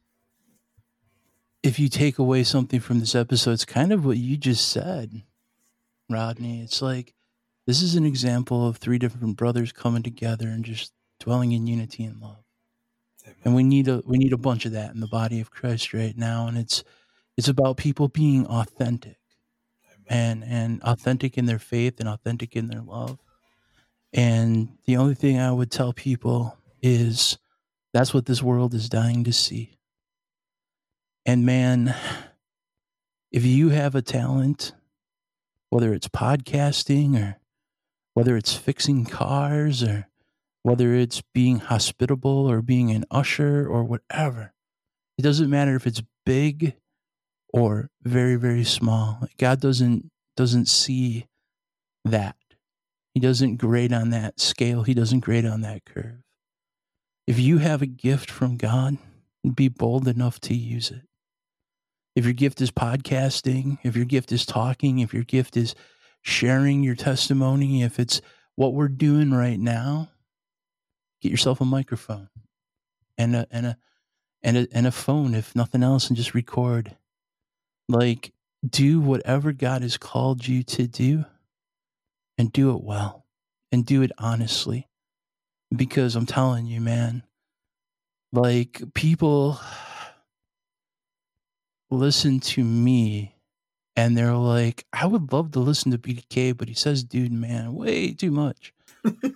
if 1.62 1.78
you 1.78 1.88
take 1.88 2.18
away 2.18 2.44
something 2.44 2.80
from 2.80 3.00
this 3.00 3.14
episode, 3.14 3.52
it's 3.52 3.64
kind 3.64 3.94
of 3.94 4.04
what 4.04 4.18
you 4.18 4.36
just 4.36 4.68
said, 4.68 5.22
Rodney. 6.10 6.60
It's 6.60 6.82
like 6.82 7.14
this 7.66 7.80
is 7.80 7.94
an 7.94 8.04
example 8.04 8.68
of 8.68 8.76
three 8.76 8.98
different 8.98 9.38
brothers 9.38 9.72
coming 9.72 10.02
together 10.02 10.48
and 10.48 10.62
just 10.62 10.92
dwelling 11.18 11.52
in 11.52 11.66
unity 11.66 12.04
and 12.04 12.20
love. 12.20 12.44
Amen. 13.24 13.36
And 13.42 13.54
we 13.54 13.62
need 13.62 13.88
a 13.88 14.02
we 14.04 14.18
need 14.18 14.34
a 14.34 14.38
bunch 14.38 14.66
of 14.66 14.72
that 14.72 14.92
in 14.92 15.00
the 15.00 15.06
body 15.06 15.40
of 15.40 15.50
Christ 15.50 15.94
right 15.94 16.14
now. 16.14 16.46
And 16.46 16.58
it's 16.58 16.84
it's 17.38 17.48
about 17.48 17.78
people 17.78 18.08
being 18.08 18.46
authentic 18.48 19.16
Amen. 20.10 20.42
and 20.42 20.44
and 20.44 20.82
authentic 20.82 21.38
in 21.38 21.46
their 21.46 21.58
faith 21.58 22.00
and 22.00 22.08
authentic 22.08 22.54
in 22.54 22.68
their 22.68 22.82
love. 22.82 23.18
And 24.12 24.76
the 24.84 24.98
only 24.98 25.14
thing 25.14 25.38
I 25.38 25.50
would 25.50 25.70
tell 25.70 25.94
people 25.94 26.57
is 26.82 27.38
that's 27.92 28.12
what 28.12 28.26
this 28.26 28.42
world 28.42 28.74
is 28.74 28.88
dying 28.88 29.24
to 29.24 29.32
see. 29.32 29.78
And 31.24 31.44
man, 31.44 31.94
if 33.30 33.44
you 33.44 33.70
have 33.70 33.94
a 33.94 34.02
talent, 34.02 34.72
whether 35.70 35.92
it's 35.92 36.08
podcasting 36.08 37.16
or 37.16 37.38
whether 38.14 38.36
it's 38.36 38.54
fixing 38.54 39.04
cars 39.04 39.82
or 39.82 40.08
whether 40.62 40.94
it's 40.94 41.22
being 41.34 41.58
hospitable 41.58 42.50
or 42.50 42.62
being 42.62 42.90
an 42.90 43.04
usher 43.10 43.66
or 43.66 43.84
whatever, 43.84 44.52
it 45.16 45.22
doesn't 45.22 45.50
matter 45.50 45.76
if 45.76 45.86
it's 45.86 46.02
big 46.24 46.74
or 47.52 47.90
very 48.02 48.36
very 48.36 48.64
small. 48.64 49.26
God 49.38 49.60
doesn't 49.60 50.10
doesn't 50.36 50.66
see 50.66 51.26
that. 52.04 52.36
He 53.14 53.20
doesn't 53.20 53.56
grade 53.56 53.92
on 53.92 54.10
that 54.10 54.38
scale. 54.38 54.84
He 54.84 54.94
doesn't 54.94 55.20
grade 55.20 55.44
on 55.46 55.62
that 55.62 55.84
curve. 55.84 56.22
If 57.28 57.38
you 57.38 57.58
have 57.58 57.82
a 57.82 57.86
gift 57.86 58.30
from 58.30 58.56
God, 58.56 58.96
be 59.54 59.68
bold 59.68 60.08
enough 60.08 60.40
to 60.40 60.54
use 60.54 60.90
it. 60.90 61.02
If 62.16 62.24
your 62.24 62.32
gift 62.32 62.62
is 62.62 62.70
podcasting, 62.70 63.76
if 63.82 63.94
your 63.94 64.06
gift 64.06 64.32
is 64.32 64.46
talking, 64.46 65.00
if 65.00 65.12
your 65.12 65.24
gift 65.24 65.54
is 65.54 65.74
sharing 66.22 66.82
your 66.82 66.94
testimony, 66.94 67.82
if 67.82 68.00
it's 68.00 68.22
what 68.54 68.72
we're 68.72 68.88
doing 68.88 69.30
right 69.30 69.60
now, 69.60 70.08
get 71.20 71.30
yourself 71.30 71.60
a 71.60 71.66
microphone 71.66 72.30
and 73.18 73.36
a 73.36 73.46
and 73.50 73.66
a 73.66 73.76
and 74.42 74.56
a 74.56 74.68
and 74.72 74.86
a 74.86 74.90
phone 74.90 75.34
if 75.34 75.54
nothing 75.54 75.82
else 75.82 76.08
and 76.08 76.16
just 76.16 76.32
record. 76.32 76.96
Like 77.90 78.32
do 78.66 79.00
whatever 79.02 79.52
God 79.52 79.82
has 79.82 79.98
called 79.98 80.48
you 80.48 80.62
to 80.62 80.86
do 80.86 81.26
and 82.38 82.50
do 82.50 82.74
it 82.74 82.82
well 82.82 83.26
and 83.70 83.84
do 83.84 84.00
it 84.00 84.12
honestly 84.16 84.87
because 85.74 86.16
I'm 86.16 86.26
telling 86.26 86.66
you, 86.66 86.80
man, 86.80 87.22
like 88.32 88.82
people 88.94 89.60
listen 91.90 92.40
to 92.40 92.62
me 92.62 93.34
and 93.96 94.16
they're 94.16 94.34
like, 94.34 94.86
I 94.92 95.06
would 95.06 95.32
love 95.32 95.52
to 95.52 95.60
listen 95.60 95.90
to 95.90 95.98
BDK, 95.98 96.56
but 96.56 96.68
he 96.68 96.74
says, 96.74 97.02
dude, 97.02 97.32
man, 97.32 97.74
way 97.74 98.12
too 98.12 98.30
much. 98.30 98.72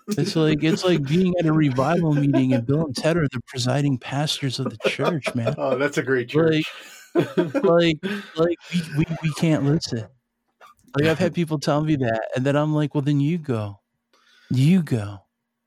it's 0.08 0.36
like 0.36 0.62
it's 0.62 0.84
like 0.84 1.02
being 1.08 1.34
at 1.38 1.46
a 1.46 1.52
revival 1.52 2.12
meeting 2.12 2.52
and 2.52 2.66
Bill 2.66 2.84
and 2.84 2.96
Ted 2.96 3.16
are 3.16 3.28
the 3.32 3.40
presiding 3.46 3.98
pastors 3.98 4.58
of 4.58 4.66
the 4.70 4.88
church, 4.88 5.34
man. 5.34 5.54
Oh, 5.58 5.76
that's 5.76 5.98
a 5.98 6.02
great 6.02 6.28
church. 6.28 6.64
Like, 7.14 7.54
like, 7.62 7.98
like 8.36 8.58
we, 8.72 8.82
we, 8.98 9.04
we 9.22 9.32
can't 9.34 9.64
listen. 9.64 10.06
Like 10.96 11.08
I've 11.08 11.18
had 11.18 11.34
people 11.34 11.58
tell 11.58 11.82
me 11.82 11.96
that, 11.96 12.28
and 12.36 12.44
then 12.44 12.56
I'm 12.56 12.74
like, 12.74 12.94
well, 12.94 13.02
then 13.02 13.20
you 13.20 13.38
go, 13.38 13.80
you 14.50 14.82
go, 14.82 15.22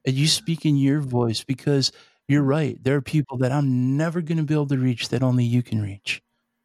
and 0.05 0.15
you 0.15 0.27
speak 0.27 0.65
in 0.65 0.77
your 0.77 1.01
voice 1.01 1.43
because 1.43 1.91
you're 2.27 2.43
right. 2.43 2.81
There 2.83 2.95
are 2.95 3.01
people 3.01 3.37
that 3.39 3.51
I'm 3.51 3.97
never 3.97 4.21
going 4.21 4.37
to 4.37 4.43
be 4.43 4.53
able 4.53 4.67
to 4.67 4.77
reach 4.77 5.09
that 5.09 5.23
only 5.23 5.43
you 5.45 5.63
can 5.63 5.81
reach. 5.81 6.21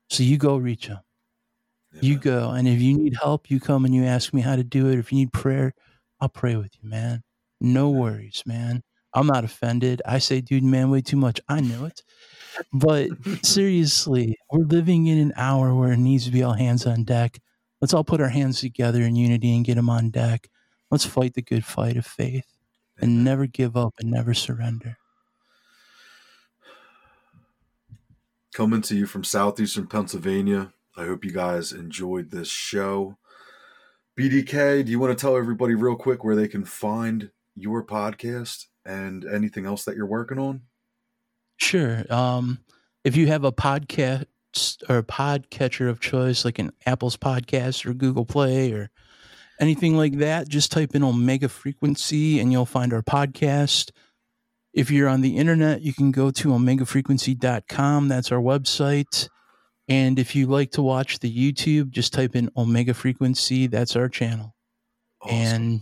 So 0.09 0.23
you 0.23 0.39
go 0.39 0.57
reach 0.57 0.89
them. 0.89 1.01
You 2.01 2.19
go, 2.19 2.51
and 2.51 2.69
if 2.69 2.81
you 2.81 2.97
need 2.97 3.15
help, 3.21 3.51
you 3.51 3.59
come 3.59 3.85
and 3.85 3.95
you 3.95 4.05
ask 4.05 4.33
me 4.33 4.41
how 4.43 4.55
to 4.57 4.63
do 4.63 4.89
it. 4.89 4.99
If 4.99 5.11
you 5.13 5.19
need 5.19 5.33
prayer, 5.33 5.75
I'll 6.21 6.29
pray 6.29 6.57
with 6.57 6.71
you, 6.81 6.89
man. 6.89 7.23
No 7.61 7.91
worries, 7.91 8.43
man. 8.47 8.83
I'm 9.13 9.27
not 9.27 9.45
offended. 9.45 10.01
I 10.07 10.19
say, 10.19 10.41
dude, 10.41 10.63
man, 10.63 10.91
way 10.91 11.01
too 11.01 11.17
much. 11.17 11.41
I 11.49 11.61
know 11.61 11.85
it. 11.87 12.03
But 12.73 13.11
seriously, 13.45 14.37
we're 14.53 14.65
living 14.67 15.07
in 15.07 15.19
an 15.19 15.33
hour 15.37 15.75
where 15.75 15.93
it 15.93 15.99
needs 15.99 16.27
to 16.27 16.31
be 16.31 16.43
all 16.43 16.55
hands 16.55 16.87
on 16.87 17.05
deck. 17.05 17.41
Let's 17.81 17.95
all 17.95 18.05
put 18.05 18.21
our 18.21 18.29
hands 18.29 18.61
together 18.61 19.03
in 19.03 19.17
unity 19.17 19.55
and 19.57 19.65
get 19.65 19.75
them 19.77 19.91
on 19.91 20.11
deck. 20.11 20.49
Let's 20.91 21.07
fight 21.07 21.35
the 21.35 21.43
good 21.43 21.65
fight 21.65 21.97
of 21.97 22.07
faith 22.07 22.47
and 23.01 23.25
never 23.25 23.47
give 23.47 23.77
up 23.77 23.95
and 24.01 24.11
never 24.11 24.35
surrender. 24.35 24.97
Coming 28.53 28.83
to 28.83 28.97
you 28.97 29.07
from 29.07 29.25
southeastern 29.25 29.87
Pennsylvania. 29.87 30.73
I 30.97 31.07
hope 31.07 31.25
you 31.25 31.31
guys 31.31 31.73
enjoyed 31.73 32.31
this 32.31 32.49
show. 32.49 33.17
BDK, 34.19 34.85
do 34.85 34.91
you 34.91 34.99
want 34.99 35.17
to 35.17 35.21
tell 35.21 35.37
everybody 35.37 35.75
real 35.75 35.97
quick 35.97 36.25
where 36.25 36.37
they 36.37 36.49
can 36.49 36.65
find 36.65 37.31
your 37.55 37.85
podcast 37.85 38.67
and 38.85 39.25
anything 39.25 39.67
else 39.67 39.85
that 39.85 39.97
you're 39.97 40.07
working 40.07 40.39
on? 40.39 40.63
Sure. 41.57 42.05
Um, 42.11 42.59
if 43.05 43.17
you 43.17 43.29
have 43.29 43.45
a 43.45 43.53
podcast 43.53 44.27
or 44.89 44.99
a 44.99 45.03
podcatcher 45.03 45.89
of 45.89 46.01
choice, 46.01 46.45
like 46.45 46.59
an 46.59 46.73
Apple's 46.87 47.17
podcast 47.17 47.87
or 47.87 47.95
Google 47.95 48.27
Play 48.27 48.73
or 48.73 48.91
anything 49.61 49.97
like 49.97 50.19
that, 50.19 50.49
just 50.49 50.73
type 50.73 50.95
in 50.95 51.05
Omega 51.05 51.49
Frequency 51.49 52.41
and 52.41 52.51
you'll 52.51 52.67
find 52.67 52.93
our 52.93 53.03
podcast. 53.03 53.91
If 54.73 54.91
you're 54.91 55.09
on 55.09 55.21
the 55.21 55.37
internet, 55.37 55.83
you 55.83 55.93
can 55.93 56.11
go 56.11 56.31
to 56.31 56.49
omegafrequency.com. 56.49 58.09
That's 58.09 58.33
our 58.33 58.41
website. 58.41 59.29
And 59.89 60.19
if 60.19 60.35
you 60.35 60.47
like 60.47 60.71
to 60.73 60.83
watch 60.83 61.19
the 61.19 61.33
YouTube, 61.33 61.91
just 61.91 62.13
type 62.13 62.37
in 62.37 62.51
Omega 62.57 62.95
Frequency. 62.95 63.67
That's 63.67 63.97
our 63.97 64.09
channel. 64.09 64.55
Awesome. 65.21 65.37
And 65.37 65.81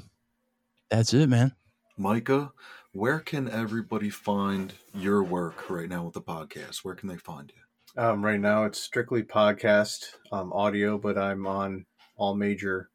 that's 0.90 1.12
it, 1.12 1.28
man. 1.28 1.55
Micah, 1.98 2.52
where 2.92 3.20
can 3.20 3.50
everybody 3.50 4.09
find 4.09 4.72
your 4.94 5.22
work 5.22 5.68
right 5.68 5.88
now 5.88 6.05
with 6.05 6.14
the 6.14 6.22
podcast? 6.22 6.78
Where 6.78 6.94
can 6.94 7.09
they 7.09 7.18
find 7.18 7.52
you? 7.55 8.02
Um, 8.02 8.24
right 8.24 8.40
now, 8.40 8.64
it's 8.64 8.80
strictly 8.80 9.22
podcast 9.22 10.06
um, 10.32 10.52
audio, 10.52 10.96
but 10.96 11.18
I'm 11.18 11.46
on 11.46 11.84
all 12.16 12.34
major 12.34 12.90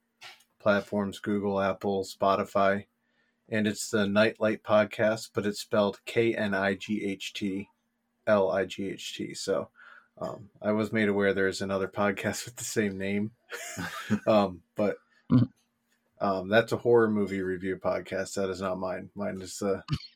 platforms 0.64 1.20
Google, 1.20 1.60
Apple, 1.62 2.04
Spotify. 2.06 2.86
And 3.50 3.68
it's 3.68 3.90
the 3.92 4.08
Knightlight 4.08 4.64
Podcast, 4.64 5.32
but 5.36 5.46
it's 5.46 5.60
spelled 5.60 6.00
K 6.06 6.34
N 6.34 6.54
I 6.56 6.76
G 6.76 7.04
H 7.06 7.34
T 7.34 7.68
L 8.26 8.50
I 8.50 8.66
G 8.66 8.90
H 8.90 9.16
T. 9.18 9.34
So 9.34 9.70
um, 10.20 10.50
I 10.62 10.72
was 10.72 10.94
made 10.94 11.10
aware 11.10 11.34
there's 11.34 11.62
another 11.62 11.90
podcast 11.90 12.46
with 12.46 12.56
the 12.56 12.64
same 12.64 12.98
name. 12.98 13.32
um, 14.28 14.62
but 14.76 14.96
Mhm. 15.32 15.50
um, 16.22 16.48
that's 16.50 16.72
a 16.72 16.78
horror 16.78 17.10
movie 17.10 17.42
review 17.42 17.76
podcast. 17.78 18.36
That 18.36 18.50
is 18.50 18.62
not 18.62 18.80
mine. 18.80 19.10
Mine 19.14 19.42
is 19.42 19.62
uh, 19.62 19.82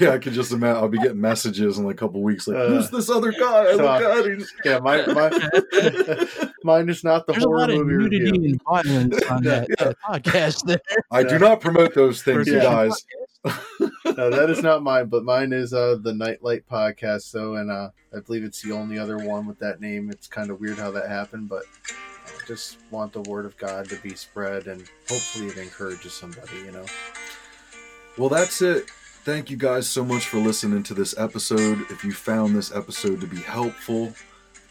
yeah, 0.00 0.10
I 0.10 0.18
can 0.18 0.32
just 0.32 0.52
imagine. 0.52 0.76
I'll 0.76 0.88
be 0.88 0.98
getting 0.98 1.20
messages 1.20 1.78
in 1.78 1.84
like 1.84 1.96
a 1.96 1.98
couple 1.98 2.22
weeks, 2.22 2.46
like, 2.48 2.56
Uh, 2.56 2.68
"Who's 2.68 2.90
this 2.90 3.10
other 3.10 3.32
guy?" 3.32 3.64
I 3.68 3.76
so- 3.76 3.82
look 3.82 4.02
at 4.02 4.26
him. 4.26 4.44
yeah, 4.64 4.78
my, 4.78 5.04
my 5.06 6.28
mine 6.64 6.88
is 6.88 7.02
not 7.04 7.26
the 7.26 7.32
There's 7.32 7.44
a 7.44 7.46
horror 7.48 7.58
lot 7.60 7.70
of 7.70 7.86
movie 7.86 8.18
nudity 8.18 8.30
review. 8.32 8.50
and 8.50 8.62
violence 8.62 9.22
on 9.30 9.42
that, 9.44 9.68
that 9.78 9.96
podcast 10.08 10.64
there. 10.66 10.80
I 11.10 11.22
do 11.22 11.38
not 11.38 11.60
promote 11.60 11.94
those 11.94 12.22
things, 12.22 12.46
you 12.46 12.60
guys. 12.60 12.94
no, 13.44 14.30
that 14.30 14.48
is 14.50 14.62
not 14.62 14.82
mine, 14.84 15.06
but 15.06 15.24
mine 15.24 15.52
is 15.52 15.72
uh, 15.74 15.96
the 16.00 16.14
Knightlight 16.14 16.68
podcast. 16.70 17.22
So, 17.22 17.54
and 17.56 17.70
uh, 17.70 17.90
I 18.16 18.20
believe 18.20 18.44
it's 18.44 18.62
the 18.62 18.72
only 18.72 18.98
other 18.98 19.18
one 19.18 19.46
with 19.46 19.58
that 19.58 19.80
name. 19.80 20.10
It's 20.10 20.28
kind 20.28 20.50
of 20.50 20.60
weird 20.60 20.78
how 20.78 20.92
that 20.92 21.08
happened, 21.08 21.48
but 21.48 21.64
I 21.90 22.46
just 22.46 22.78
want 22.92 23.12
the 23.12 23.22
word 23.22 23.44
of 23.46 23.56
God 23.58 23.88
to 23.88 23.96
be 23.96 24.14
spread, 24.14 24.68
and 24.68 24.82
hopefully 25.08 25.48
it 25.48 25.56
encourages 25.58 26.12
somebody. 26.12 26.56
You 26.64 26.70
know. 26.70 26.84
Well, 28.18 28.28
that's 28.28 28.60
it. 28.60 28.90
Thank 29.24 29.50
you 29.50 29.56
guys 29.56 29.88
so 29.88 30.04
much 30.04 30.26
for 30.26 30.38
listening 30.38 30.82
to 30.84 30.94
this 30.94 31.16
episode. 31.16 31.80
If 31.90 32.04
you 32.04 32.12
found 32.12 32.54
this 32.54 32.74
episode 32.74 33.20
to 33.22 33.26
be 33.26 33.38
helpful, 33.38 34.12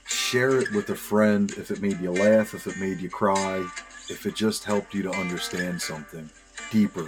share 0.06 0.60
it 0.60 0.72
with 0.74 0.90
a 0.90 0.96
friend. 0.96 1.50
If 1.52 1.72
it 1.72 1.82
made 1.82 2.00
you 2.00 2.12
laugh, 2.12 2.54
if 2.54 2.68
it 2.68 2.78
made 2.78 3.00
you 3.00 3.10
cry, 3.10 3.66
if 4.10 4.26
it 4.26 4.36
just 4.36 4.64
helped 4.66 4.94
you 4.94 5.02
to 5.04 5.12
understand 5.12 5.82
something 5.82 6.30
deeper, 6.70 7.08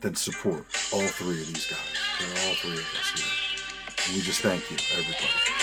then 0.00 0.14
support 0.14 0.66
all 0.92 1.06
three 1.06 1.40
of 1.40 1.46
these 1.46 1.66
guys. 1.66 1.78
They're 2.18 2.48
all 2.48 2.54
three 2.56 2.72
of 2.72 2.78
us 2.78 3.12
here. 3.14 4.04
And 4.06 4.16
we 4.16 4.22
just 4.22 4.42
thank 4.42 4.70
you, 4.70 4.76
everybody. 4.92 5.59